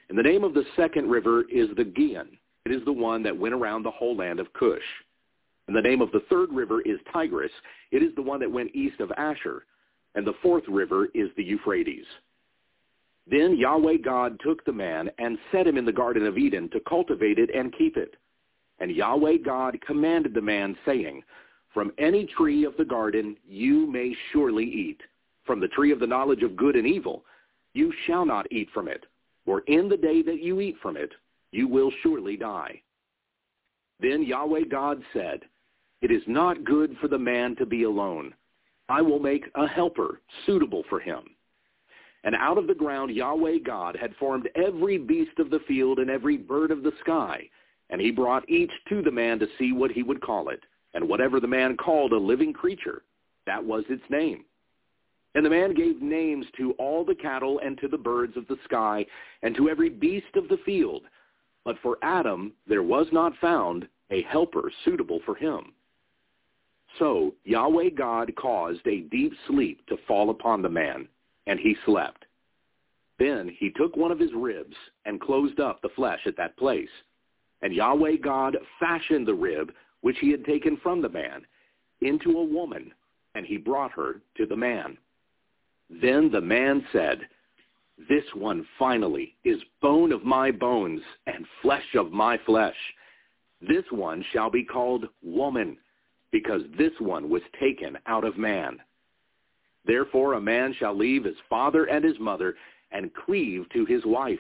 And 0.09 0.17
the 0.17 0.23
name 0.23 0.45
of 0.45 0.55
the 0.55 0.65
second 0.77 1.11
river 1.11 1.43
is 1.51 1.69
the 1.77 1.85
Gihon. 1.85 2.39
It 2.65 2.73
is 2.73 2.85
the 2.85 2.93
one 2.93 3.23
that 3.25 3.37
went 3.37 3.55
around 3.55 3.83
the 3.83 3.91
whole 3.91 4.17
land 4.17 4.41
of 4.41 4.53
Cush. 4.53 4.81
And 5.67 5.77
the 5.77 5.83
name 5.83 6.01
of 6.01 6.13
the 6.13 6.23
third 6.31 6.53
river 6.53 6.81
is 6.83 6.99
Tigris. 7.13 7.51
It 7.91 8.03
is 8.03 8.15
the 8.15 8.23
one 8.23 8.41
that 8.41 8.51
went 8.51 8.75
east 8.75 9.01
of 9.01 9.13
Asher. 9.17 9.67
And 10.15 10.27
the 10.27 10.35
fourth 10.43 10.65
river 10.69 11.09
is 11.13 11.29
the 11.37 11.45
Euphrates. 11.45 12.07
Then 13.29 13.57
Yahweh 13.57 13.99
God 14.05 14.39
took 14.45 14.65
the 14.65 14.73
man 14.73 15.11
and 15.19 15.37
set 15.51 15.67
him 15.67 15.77
in 15.77 15.85
the 15.85 15.93
Garden 15.93 16.25
of 16.25 16.39
Eden 16.39 16.71
to 16.71 16.81
cultivate 16.89 17.39
it 17.39 17.51
and 17.55 17.77
keep 17.77 17.97
it. 17.97 18.15
And 18.79 18.91
Yahweh 18.91 19.39
God 19.45 19.79
commanded 19.87 20.35
the 20.35 20.43
man, 20.43 20.77
saying, 20.85 21.23
From 21.73 21.93
any 21.99 22.27
tree 22.27 22.65
of 22.65 22.77
the 22.77 22.85
garden 22.85 23.37
you 23.47 23.91
may 23.91 24.15
surely 24.33 24.65
eat. 24.65 25.01
From 25.45 25.61
the 25.61 25.69
tree 25.69 25.93
of 25.93 26.01
the 26.01 26.07
knowledge 26.07 26.43
of 26.43 26.57
good 26.57 26.77
and 26.77 26.87
evil 26.87 27.25
you 27.73 27.93
shall 28.07 28.25
not 28.25 28.51
eat 28.51 28.69
from 28.73 28.89
it, 28.89 29.05
for 29.45 29.61
in 29.67 29.89
the 29.89 29.99
day 29.99 30.23
that 30.23 30.43
you 30.43 30.61
eat 30.61 30.77
from 30.83 30.97
it 30.97 31.13
you 31.53 31.69
will 31.69 31.93
surely 32.03 32.37
die. 32.37 32.81
Then 34.01 34.23
Yahweh 34.23 34.65
God 34.71 35.03
said, 35.13 35.41
It 36.03 36.11
is 36.11 36.23
not 36.27 36.65
good 36.65 36.97
for 37.01 37.09
the 37.09 37.19
man 37.19 37.55
to 37.57 37.67
be 37.67 37.85
alone. 37.85 38.35
I 38.89 39.03
will 39.03 39.19
make 39.19 39.45
a 39.55 39.67
helper 39.67 40.21
suitable 40.45 40.85
for 40.89 41.01
him. 41.01 41.21
And 42.25 42.35
out 42.35 42.59
of 42.59 42.67
the 42.67 42.75
ground 42.75 43.15
Yahweh 43.15 43.59
God 43.65 43.97
had 43.97 44.15
formed 44.17 44.49
every 44.55 44.99
beast 44.99 45.39
of 45.39 45.51
the 45.51 45.61
field 45.69 45.99
and 45.99 46.11
every 46.11 46.37
bird 46.37 46.71
of 46.71 46.83
the 46.83 46.93
sky, 47.01 47.49
and 47.91 48.01
he 48.01 48.11
brought 48.11 48.49
each 48.49 48.71
to 48.89 49.03
the 49.03 49.11
man 49.11 49.39
to 49.39 49.47
see 49.59 49.73
what 49.73 49.91
he 49.91 50.03
would 50.03 50.21
call 50.21 50.49
it. 50.49 50.61
And 50.95 51.09
whatever 51.09 51.41
the 51.41 51.47
man 51.47 51.77
called 51.77 52.13
a 52.13 52.19
living 52.19 52.53
creature, 52.53 53.03
that 53.47 53.63
was 53.63 53.85
its 53.89 54.03
name. 54.09 54.45
And 55.35 55.45
the 55.45 55.51
man 55.51 55.75
gave 55.75 56.01
names 56.01 56.47
to 56.57 56.73
all 56.79 57.05
the 57.05 57.15
cattle 57.15 57.61
and 57.63 57.79
to 57.79 57.89
the 57.89 57.99
birds 57.99 58.37
of 58.37 58.47
the 58.49 58.57
sky 58.65 59.05
and 59.43 59.55
to 59.57 59.69
every 59.69 59.91
beast 59.91 60.35
of 60.35 60.49
the 60.49 60.59
field. 60.65 61.03
But 61.65 61.77
for 61.83 61.99
Adam 62.03 62.55
there 62.67 62.83
was 62.83 63.07
not 63.13 63.37
found 63.41 63.87
a 64.11 64.23
helper 64.23 64.73
suitable 64.85 65.21
for 65.27 65.35
him. 65.35 65.73
So 66.99 67.35
Yahweh 67.45 67.91
God 67.91 68.35
caused 68.37 68.87
a 68.87 69.01
deep 69.11 69.33
sleep 69.47 69.87
to 69.89 69.99
fall 70.09 70.31
upon 70.31 70.63
the 70.63 70.71
man, 70.71 71.09
and 71.47 71.61
he 71.61 71.77
slept. 71.85 72.25
Then 73.19 73.55
he 73.59 73.71
took 73.71 73.97
one 73.97 74.11
of 74.11 74.19
his 74.19 74.33
ribs 74.35 74.77
and 75.05 75.21
closed 75.21 75.61
up 75.61 75.83
the 75.83 75.91
flesh 75.91 76.21
at 76.27 76.37
that 76.37 76.57
place. 76.57 76.89
And 77.63 77.75
Yahweh 77.75 78.17
God 78.23 78.57
fashioned 78.79 79.27
the 79.27 79.35
rib 79.35 79.73
which 80.03 80.19
he 80.21 80.31
had 80.31 80.45
taken 80.45 80.77
from 80.83 81.03
the 81.03 81.09
man 81.09 81.43
into 82.01 82.39
a 82.39 82.45
woman, 82.45 82.93
and 83.35 83.47
he 83.47 83.57
brought 83.57 83.93
her 83.93 84.21
to 84.37 84.47
the 84.47 84.57
man. 84.57 84.99
Then 85.91 86.31
the 86.31 86.41
man 86.41 86.85
said, 86.93 87.21
This 88.09 88.25
one 88.35 88.67
finally 88.79 89.37
is 89.45 89.61
bone 89.81 90.13
of 90.13 90.25
my 90.25 90.51
bones 90.51 91.01
and 91.27 91.47
flesh 91.63 91.95
of 91.95 92.13
my 92.13 92.39
flesh. 92.45 92.77
This 93.61 93.85
one 93.91 94.25
shall 94.33 94.51
be 94.51 94.65
called 94.65 95.07
woman, 95.23 95.79
because 96.33 96.63
this 96.77 96.93
one 96.99 97.31
was 97.31 97.43
taken 97.59 97.97
out 98.07 98.25
of 98.25 98.37
man. 98.37 98.79
Therefore 99.87 100.35
a 100.35 100.41
man 100.41 100.75
shall 100.79 100.95
leave 100.95 101.25
his 101.25 101.37
father 101.49 101.85
and 101.85 102.05
his 102.05 102.19
mother 102.19 102.57
and 102.91 103.15
cleave 103.15 103.69
to 103.73 103.85
his 103.87 104.05
wife, 104.05 104.39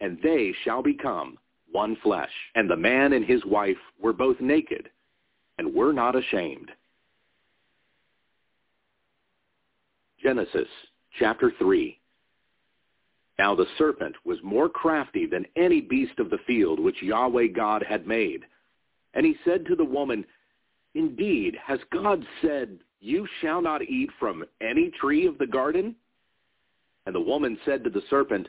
and 0.00 0.18
they 0.22 0.54
shall 0.64 0.82
become 0.82 1.38
one 1.72 1.96
flesh. 2.02 2.30
And 2.54 2.70
the 2.70 2.76
man 2.76 3.12
and 3.12 3.24
his 3.24 3.44
wife 3.44 3.76
were 4.00 4.12
both 4.12 4.40
naked 4.40 4.88
and 5.58 5.74
were 5.74 5.92
not 5.92 6.16
ashamed. 6.16 6.70
Genesis 10.22 10.68
chapter 11.18 11.52
3 11.58 11.98
Now 13.38 13.54
the 13.54 13.66
serpent 13.76 14.16
was 14.24 14.38
more 14.42 14.68
crafty 14.68 15.26
than 15.26 15.46
any 15.56 15.80
beast 15.80 16.18
of 16.18 16.30
the 16.30 16.38
field 16.46 16.80
which 16.80 17.02
Yahweh 17.02 17.48
God 17.48 17.84
had 17.88 18.06
made. 18.06 18.44
And 19.14 19.24
he 19.24 19.36
said 19.44 19.64
to 19.66 19.76
the 19.76 19.84
woman, 19.84 20.24
Indeed, 20.94 21.56
has 21.64 21.78
God 21.92 22.24
said, 22.42 22.78
You 23.00 23.26
shall 23.40 23.62
not 23.62 23.82
eat 23.82 24.10
from 24.18 24.44
any 24.60 24.90
tree 25.00 25.26
of 25.26 25.38
the 25.38 25.46
garden? 25.46 25.94
And 27.06 27.14
the 27.14 27.20
woman 27.20 27.58
said 27.64 27.84
to 27.84 27.90
the 27.90 28.02
serpent, 28.10 28.48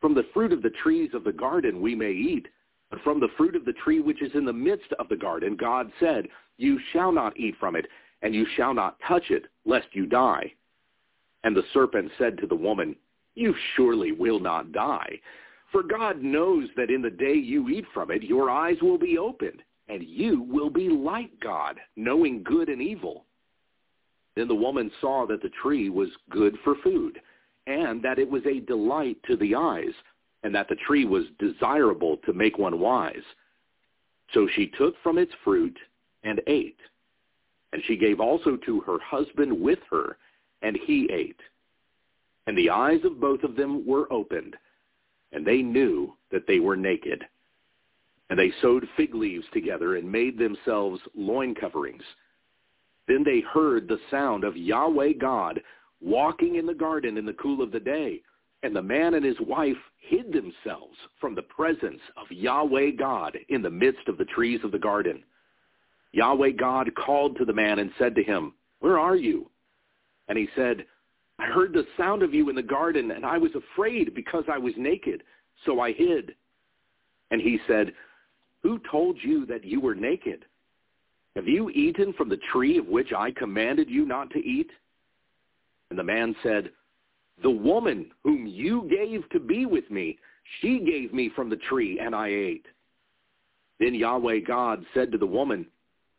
From 0.00 0.14
the 0.14 0.26
fruit 0.34 0.52
of 0.52 0.62
the 0.62 0.70
trees 0.82 1.10
of 1.14 1.24
the 1.24 1.32
garden 1.32 1.80
we 1.80 1.94
may 1.94 2.12
eat, 2.12 2.46
but 2.90 3.00
from 3.02 3.20
the 3.20 3.28
fruit 3.36 3.56
of 3.56 3.64
the 3.64 3.72
tree 3.72 4.00
which 4.00 4.22
is 4.22 4.32
in 4.34 4.44
the 4.44 4.52
midst 4.52 4.92
of 4.98 5.08
the 5.08 5.16
garden, 5.16 5.56
God 5.56 5.90
said, 5.98 6.28
You 6.56 6.78
shall 6.92 7.12
not 7.12 7.36
eat 7.36 7.56
from 7.58 7.74
it, 7.74 7.86
and 8.22 8.34
you 8.34 8.46
shall 8.56 8.74
not 8.74 8.98
touch 9.06 9.30
it, 9.30 9.46
lest 9.64 9.88
you 9.92 10.06
die. 10.06 10.52
And 11.44 11.56
the 11.56 11.64
serpent 11.72 12.10
said 12.18 12.38
to 12.38 12.46
the 12.46 12.54
woman, 12.54 12.96
You 13.34 13.54
surely 13.74 14.12
will 14.12 14.40
not 14.40 14.72
die. 14.72 15.20
For 15.72 15.82
God 15.82 16.22
knows 16.22 16.68
that 16.76 16.90
in 16.90 17.02
the 17.02 17.10
day 17.10 17.34
you 17.34 17.68
eat 17.68 17.84
from 17.92 18.10
it, 18.10 18.22
your 18.22 18.50
eyes 18.50 18.76
will 18.80 18.98
be 18.98 19.18
opened, 19.18 19.62
and 19.88 20.02
you 20.02 20.42
will 20.42 20.70
be 20.70 20.88
like 20.88 21.30
God, 21.40 21.76
knowing 21.96 22.42
good 22.44 22.68
and 22.68 22.80
evil. 22.80 23.24
Then 24.36 24.48
the 24.48 24.54
woman 24.54 24.90
saw 25.00 25.26
that 25.26 25.42
the 25.42 25.50
tree 25.62 25.90
was 25.90 26.08
good 26.30 26.56
for 26.62 26.76
food, 26.84 27.18
and 27.66 28.00
that 28.02 28.18
it 28.18 28.30
was 28.30 28.42
a 28.46 28.60
delight 28.60 29.16
to 29.26 29.36
the 29.36 29.54
eyes, 29.54 29.92
and 30.46 30.54
that 30.54 30.68
the 30.68 30.76
tree 30.76 31.04
was 31.04 31.24
desirable 31.40 32.18
to 32.18 32.32
make 32.32 32.56
one 32.56 32.78
wise. 32.78 33.24
So 34.32 34.46
she 34.54 34.68
took 34.78 34.94
from 35.02 35.18
its 35.18 35.32
fruit 35.42 35.76
and 36.22 36.40
ate. 36.46 36.78
And 37.72 37.82
she 37.84 37.96
gave 37.96 38.20
also 38.20 38.56
to 38.64 38.80
her 38.82 38.98
husband 39.00 39.60
with 39.60 39.80
her, 39.90 40.18
and 40.62 40.78
he 40.86 41.08
ate. 41.12 41.40
And 42.46 42.56
the 42.56 42.70
eyes 42.70 43.00
of 43.02 43.18
both 43.18 43.42
of 43.42 43.56
them 43.56 43.84
were 43.84 44.06
opened, 44.12 44.54
and 45.32 45.44
they 45.44 45.62
knew 45.62 46.14
that 46.30 46.46
they 46.46 46.60
were 46.60 46.76
naked. 46.76 47.24
And 48.30 48.38
they 48.38 48.52
sewed 48.62 48.86
fig 48.96 49.16
leaves 49.16 49.46
together 49.52 49.96
and 49.96 50.10
made 50.10 50.38
themselves 50.38 51.00
loin 51.16 51.56
coverings. 51.56 52.04
Then 53.08 53.24
they 53.24 53.40
heard 53.40 53.88
the 53.88 53.98
sound 54.12 54.44
of 54.44 54.56
Yahweh 54.56 55.14
God 55.14 55.60
walking 56.00 56.54
in 56.54 56.66
the 56.66 56.74
garden 56.74 57.18
in 57.18 57.26
the 57.26 57.32
cool 57.32 57.62
of 57.62 57.72
the 57.72 57.80
day. 57.80 58.22
And 58.62 58.74
the 58.74 58.82
man 58.82 59.14
and 59.14 59.24
his 59.24 59.38
wife 59.40 59.76
hid 59.98 60.32
themselves 60.32 60.96
from 61.20 61.34
the 61.34 61.42
presence 61.42 62.00
of 62.16 62.30
Yahweh 62.30 62.92
God 62.98 63.36
in 63.48 63.62
the 63.62 63.70
midst 63.70 64.08
of 64.08 64.18
the 64.18 64.24
trees 64.24 64.60
of 64.64 64.72
the 64.72 64.78
garden. 64.78 65.22
Yahweh 66.12 66.52
God 66.52 66.90
called 66.94 67.36
to 67.36 67.44
the 67.44 67.52
man 67.52 67.78
and 67.78 67.90
said 67.98 68.14
to 68.14 68.22
him, 68.22 68.54
Where 68.80 68.98
are 68.98 69.16
you? 69.16 69.50
And 70.28 70.38
he 70.38 70.48
said, 70.56 70.86
I 71.38 71.46
heard 71.46 71.72
the 71.72 71.86
sound 71.96 72.22
of 72.22 72.32
you 72.32 72.48
in 72.48 72.56
the 72.56 72.62
garden, 72.62 73.10
and 73.10 73.26
I 73.26 73.36
was 73.36 73.50
afraid 73.54 74.14
because 74.14 74.44
I 74.50 74.58
was 74.58 74.72
naked, 74.76 75.22
so 75.64 75.80
I 75.80 75.92
hid. 75.92 76.34
And 77.30 77.40
he 77.40 77.58
said, 77.68 77.92
Who 78.62 78.80
told 78.90 79.18
you 79.22 79.44
that 79.46 79.64
you 79.64 79.80
were 79.80 79.94
naked? 79.94 80.44
Have 81.34 81.46
you 81.46 81.68
eaten 81.70 82.14
from 82.14 82.30
the 82.30 82.40
tree 82.50 82.78
of 82.78 82.86
which 82.86 83.12
I 83.12 83.30
commanded 83.30 83.90
you 83.90 84.06
not 84.06 84.30
to 84.30 84.38
eat? 84.38 84.70
And 85.90 85.98
the 85.98 86.04
man 86.04 86.34
said, 86.42 86.70
the 87.42 87.50
woman 87.50 88.10
whom 88.24 88.46
you 88.46 88.88
gave 88.90 89.28
to 89.30 89.40
be 89.40 89.66
with 89.66 89.90
me, 89.90 90.18
she 90.60 90.78
gave 90.80 91.12
me 91.12 91.30
from 91.34 91.50
the 91.50 91.56
tree, 91.56 91.98
and 92.00 92.14
I 92.14 92.28
ate. 92.28 92.66
Then 93.78 93.94
Yahweh 93.94 94.40
God 94.40 94.84
said 94.94 95.12
to 95.12 95.18
the 95.18 95.26
woman, 95.26 95.66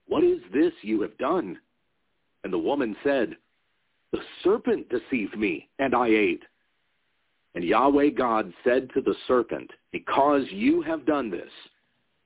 What 0.08 0.24
is 0.24 0.40
this 0.54 0.74
you 0.82 1.02
have 1.02 1.18
done? 1.18 1.58
And 2.44 2.54
the 2.54 2.58
woman 2.58 2.96
said, 3.04 3.36
The 4.12 4.20
serpent 4.44 4.88
deceived 4.90 5.38
me, 5.38 5.68
and 5.80 5.96
I 5.96 6.08
ate. 6.08 6.44
And 7.56 7.64
Yahweh 7.64 8.10
God 8.10 8.54
said 8.64 8.90
to 8.94 9.02
the 9.02 9.16
serpent, 9.28 9.72
Because 9.92 10.44
you 10.52 10.84
have 10.84 11.06
done 11.06 11.32
this, 11.32 11.50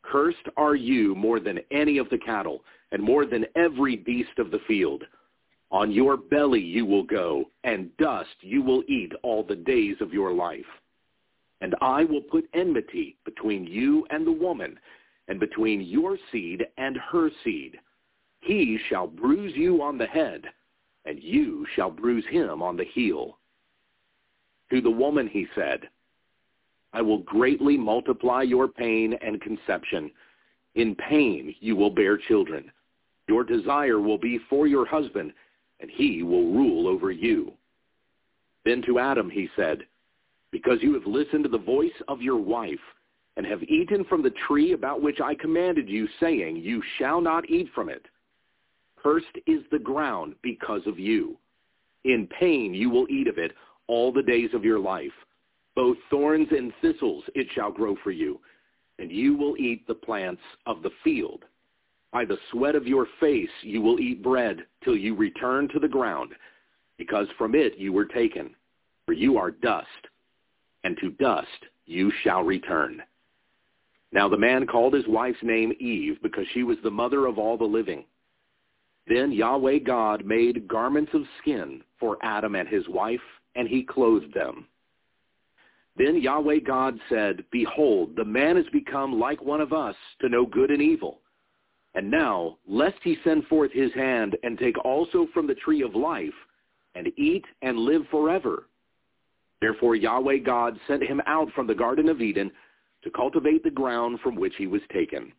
cursed 0.03 0.47
are 0.57 0.75
you 0.75 1.15
more 1.15 1.39
than 1.39 1.59
any 1.71 1.97
of 1.97 2.09
the 2.09 2.17
cattle, 2.17 2.63
and 2.91 3.01
more 3.01 3.25
than 3.25 3.45
every 3.55 3.95
beast 3.95 4.37
of 4.37 4.51
the 4.51 4.59
field. 4.67 5.03
On 5.71 5.89
your 5.89 6.17
belly 6.17 6.59
you 6.59 6.85
will 6.85 7.03
go, 7.03 7.45
and 7.63 7.95
dust 7.97 8.35
you 8.41 8.61
will 8.61 8.83
eat 8.87 9.13
all 9.23 9.43
the 9.43 9.55
days 9.55 9.95
of 10.01 10.13
your 10.13 10.33
life. 10.33 10.65
And 11.61 11.75
I 11.81 12.03
will 12.03 12.21
put 12.21 12.49
enmity 12.53 13.17
between 13.23 13.65
you 13.65 14.05
and 14.09 14.27
the 14.27 14.31
woman, 14.31 14.77
and 15.27 15.39
between 15.39 15.81
your 15.81 16.17
seed 16.31 16.65
and 16.77 16.97
her 17.11 17.29
seed. 17.43 17.79
He 18.41 18.79
shall 18.89 19.07
bruise 19.07 19.53
you 19.55 19.81
on 19.81 19.97
the 19.97 20.07
head, 20.07 20.43
and 21.05 21.21
you 21.21 21.65
shall 21.75 21.89
bruise 21.89 22.25
him 22.29 22.61
on 22.61 22.75
the 22.75 22.83
heel. 22.83 23.37
To 24.71 24.81
the 24.81 24.89
woman 24.89 25.27
he 25.27 25.47
said, 25.55 25.89
I 26.93 27.01
will 27.01 27.19
greatly 27.19 27.77
multiply 27.77 28.41
your 28.41 28.67
pain 28.67 29.15
and 29.21 29.39
conception. 29.39 30.11
In 30.75 30.95
pain 30.95 31.55
you 31.59 31.77
will 31.77 31.89
bear 31.89 32.17
children. 32.17 32.71
Your 33.27 33.43
desire 33.45 34.01
will 34.01 34.17
be 34.17 34.39
for 34.49 34.67
your 34.67 34.85
husband, 34.85 35.31
and 35.81 35.89
he 35.89 36.23
will 36.23 36.53
rule 36.53 36.87
over 36.87 37.11
you. 37.11 37.51
Then 38.63 38.81
to 38.83 38.99
Adam 38.99 39.29
he 39.29 39.49
said, 39.55 39.79
Because 40.51 40.77
you 40.81 40.93
have 40.93 41.05
listened 41.05 41.43
to 41.43 41.49
the 41.49 41.57
voice 41.57 41.89
of 42.07 42.21
your 42.21 42.37
wife, 42.37 42.79
and 43.37 43.45
have 43.45 43.63
eaten 43.63 44.03
from 44.05 44.21
the 44.21 44.33
tree 44.47 44.73
about 44.73 45.01
which 45.01 45.19
I 45.21 45.35
commanded 45.35 45.89
you, 45.89 46.07
saying, 46.19 46.57
You 46.57 46.81
shall 46.97 47.21
not 47.21 47.49
eat 47.49 47.69
from 47.73 47.89
it. 47.89 48.05
Cursed 49.01 49.25
is 49.47 49.61
the 49.71 49.79
ground 49.79 50.35
because 50.43 50.81
of 50.85 50.99
you. 50.99 51.37
In 52.03 52.27
pain 52.39 52.73
you 52.73 52.89
will 52.89 53.07
eat 53.09 53.27
of 53.27 53.37
it 53.37 53.53
all 53.87 54.11
the 54.11 54.23
days 54.23 54.49
of 54.53 54.63
your 54.65 54.79
life. 54.79 55.11
Both 55.75 55.97
thorns 56.09 56.49
and 56.51 56.73
thistles 56.81 57.23
it 57.33 57.47
shall 57.55 57.71
grow 57.71 57.95
for 58.03 58.11
you, 58.11 58.39
and 58.99 59.11
you 59.11 59.35
will 59.35 59.57
eat 59.57 59.87
the 59.87 59.95
plants 59.95 60.41
of 60.65 60.83
the 60.83 60.91
field. 61.03 61.45
By 62.11 62.25
the 62.25 62.37
sweat 62.51 62.75
of 62.75 62.87
your 62.87 63.07
face 63.19 63.49
you 63.61 63.81
will 63.81 63.99
eat 63.99 64.21
bread 64.23 64.65
till 64.83 64.97
you 64.97 65.15
return 65.15 65.69
to 65.69 65.79
the 65.79 65.87
ground, 65.87 66.33
because 66.97 67.27
from 67.37 67.55
it 67.55 67.77
you 67.77 67.93
were 67.93 68.05
taken. 68.05 68.55
For 69.05 69.13
you 69.13 69.37
are 69.37 69.51
dust, 69.51 69.87
and 70.83 70.97
to 70.97 71.11
dust 71.11 71.47
you 71.85 72.11
shall 72.23 72.43
return. 72.43 73.01
Now 74.11 74.27
the 74.27 74.37
man 74.37 74.67
called 74.67 74.93
his 74.93 75.07
wife's 75.07 75.41
name 75.41 75.73
Eve, 75.79 76.17
because 76.21 76.45
she 76.53 76.63
was 76.63 76.77
the 76.83 76.91
mother 76.91 77.25
of 77.25 77.37
all 77.39 77.57
the 77.57 77.63
living. 77.63 78.03
Then 79.07 79.31
Yahweh 79.31 79.79
God 79.79 80.25
made 80.25 80.67
garments 80.67 81.13
of 81.13 81.23
skin 81.41 81.81
for 81.99 82.17
Adam 82.21 82.55
and 82.55 82.67
his 82.67 82.87
wife, 82.89 83.21
and 83.55 83.67
he 83.67 83.83
clothed 83.83 84.33
them. 84.33 84.67
Then 85.97 86.21
Yahweh 86.21 86.59
God 86.59 86.99
said, 87.09 87.43
Behold, 87.51 88.15
the 88.15 88.25
man 88.25 88.55
has 88.57 88.65
become 88.71 89.19
like 89.19 89.41
one 89.41 89.61
of 89.61 89.73
us 89.73 89.95
to 90.19 90.29
know 90.29 90.45
good 90.45 90.71
and 90.71 90.81
evil. 90.81 91.20
And 91.93 92.09
now, 92.09 92.57
lest 92.67 92.97
he 93.03 93.17
send 93.23 93.45
forth 93.47 93.71
his 93.73 93.93
hand 93.93 94.37
and 94.43 94.57
take 94.57 94.77
also 94.85 95.27
from 95.33 95.47
the 95.47 95.55
tree 95.55 95.81
of 95.81 95.95
life, 95.95 96.33
and 96.95 97.07
eat 97.17 97.45
and 97.61 97.77
live 97.77 98.03
forever. 98.09 98.67
Therefore 99.61 99.95
Yahweh 99.95 100.37
God 100.39 100.77
sent 100.87 101.03
him 101.03 101.21
out 101.27 101.51
from 101.53 101.67
the 101.67 101.75
Garden 101.75 102.09
of 102.09 102.21
Eden 102.21 102.51
to 103.03 103.11
cultivate 103.11 103.63
the 103.63 103.69
ground 103.69 104.19
from 104.21 104.35
which 104.35 104.53
he 104.57 104.67
was 104.67 104.81
taken. 104.91 105.31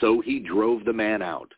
So 0.00 0.20
he 0.20 0.40
drove 0.40 0.84
the 0.84 0.92
man 0.92 1.22
out. 1.22 1.52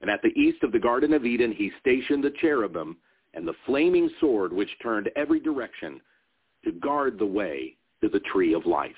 And 0.00 0.10
at 0.10 0.20
the 0.22 0.38
east 0.38 0.62
of 0.62 0.72
the 0.72 0.78
Garden 0.78 1.12
of 1.12 1.24
Eden 1.24 1.52
he 1.52 1.70
stationed 1.80 2.24
the 2.24 2.34
cherubim 2.40 2.96
and 3.34 3.46
the 3.46 3.54
flaming 3.66 4.10
sword 4.20 4.52
which 4.52 4.70
turned 4.82 5.10
every 5.16 5.40
direction 5.40 6.00
to 6.64 6.72
guard 6.72 7.18
the 7.18 7.26
way 7.26 7.76
to 8.02 8.08
the 8.08 8.20
tree 8.20 8.54
of 8.54 8.66
life. 8.66 8.92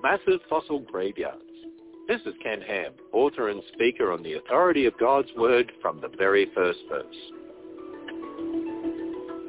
Massive 0.00 0.38
fossil 0.48 0.78
graveyards. 0.78 1.42
This 2.06 2.20
is 2.20 2.34
Ken 2.40 2.60
Ham, 2.60 2.92
author 3.12 3.48
and 3.48 3.60
speaker 3.74 4.12
on 4.12 4.22
the 4.22 4.34
authority 4.34 4.86
of 4.86 4.96
God's 4.96 5.28
Word 5.36 5.72
from 5.82 6.00
the 6.00 6.08
very 6.16 6.46
first 6.54 6.78
verse. 6.88 7.04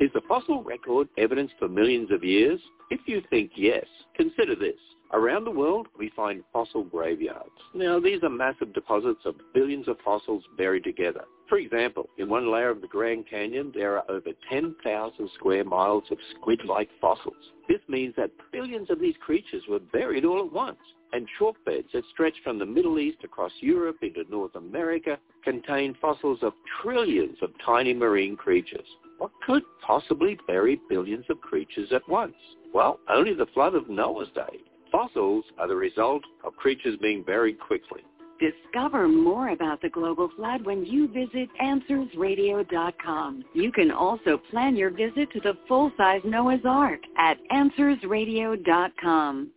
Is 0.01 0.09
the 0.13 0.21
fossil 0.27 0.63
record 0.63 1.07
evidence 1.19 1.51
for 1.59 1.67
millions 1.67 2.09
of 2.11 2.23
years? 2.23 2.59
If 2.89 2.99
you 3.05 3.21
think 3.29 3.51
yes, 3.55 3.85
consider 4.15 4.55
this. 4.55 4.79
Around 5.13 5.43
the 5.43 5.51
world, 5.51 5.87
we 5.99 6.11
find 6.15 6.43
fossil 6.51 6.83
graveyards. 6.83 7.49
Now, 7.75 7.99
these 7.99 8.23
are 8.23 8.29
massive 8.29 8.73
deposits 8.73 9.21
of 9.25 9.35
billions 9.53 9.87
of 9.87 9.97
fossils 10.03 10.43
buried 10.57 10.83
together. 10.83 11.25
For 11.49 11.57
example, 11.57 12.07
in 12.19 12.29
one 12.29 12.51
layer 12.51 12.69
of 12.69 12.79
the 12.79 12.87
Grand 12.87 13.27
Canyon, 13.27 13.71
there 13.73 13.97
are 13.97 14.09
over 14.09 14.29
10,000 14.51 15.29
square 15.33 15.63
miles 15.63 16.03
of 16.11 16.19
squid-like 16.35 16.89
fossils. 17.01 17.53
This 17.67 17.81
means 17.87 18.13
that 18.17 18.29
billions 18.51 18.91
of 18.91 18.99
these 18.99 19.15
creatures 19.19 19.63
were 19.67 19.79
buried 19.79 20.25
all 20.25 20.45
at 20.45 20.53
once. 20.53 20.77
And 21.11 21.27
chalk 21.39 21.55
beds 21.65 21.87
that 21.93 22.03
stretch 22.13 22.35
from 22.43 22.59
the 22.59 22.67
Middle 22.67 22.99
East 22.99 23.23
across 23.23 23.51
Europe 23.61 23.97
into 24.03 24.29
North 24.29 24.55
America 24.55 25.17
contain 25.43 25.95
fossils 25.99 26.37
of 26.43 26.53
trillions 26.83 27.37
of 27.41 27.49
tiny 27.65 27.95
marine 27.95 28.37
creatures. 28.37 28.85
What 29.17 29.31
could 29.43 29.63
possibly 29.81 30.37
bury 30.45 30.79
billions 30.87 31.25
of 31.31 31.41
creatures 31.41 31.91
at 31.91 32.07
once? 32.07 32.35
Well, 32.75 32.99
only 33.09 33.33
the 33.33 33.47
flood 33.55 33.73
of 33.73 33.89
Noah's 33.89 34.29
day. 34.35 34.59
Fossils 34.91 35.45
are 35.57 35.67
the 35.67 35.75
result 35.75 36.21
of 36.43 36.55
creatures 36.57 36.95
being 37.01 37.23
buried 37.23 37.59
quickly. 37.59 38.01
Discover 38.39 39.09
more 39.09 39.49
about 39.49 39.81
the 39.81 39.89
global 39.89 40.29
flood 40.37 40.65
when 40.65 40.85
you 40.85 41.09
visit 41.09 41.49
AnswersRadio.com. 41.61 43.43
You 43.53 43.69
can 43.71 43.91
also 43.91 44.37
plan 44.49 44.77
your 44.77 44.91
visit 44.91 45.29
to 45.33 45.41
the 45.41 45.57
full-size 45.67 46.21
Noah's 46.23 46.61
Ark 46.65 47.01
at 47.17 47.37
AnswersRadio.com. 47.51 49.51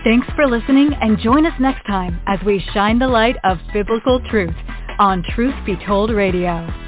Thanks 0.03 0.27
for 0.35 0.47
listening 0.47 0.95
and 1.03 1.19
join 1.19 1.45
us 1.45 1.53
next 1.61 1.85
time 1.87 2.19
as 2.27 2.39
we 2.47 2.65
shine 2.73 2.99
the 2.99 3.07
light 3.07 3.37
of 3.45 3.59
biblical 3.75 4.21
truth 4.31 4.57
on 4.99 5.23
Truth 5.35 5.55
Be 5.67 5.77
Told 5.85 6.11
Radio. 6.11 6.88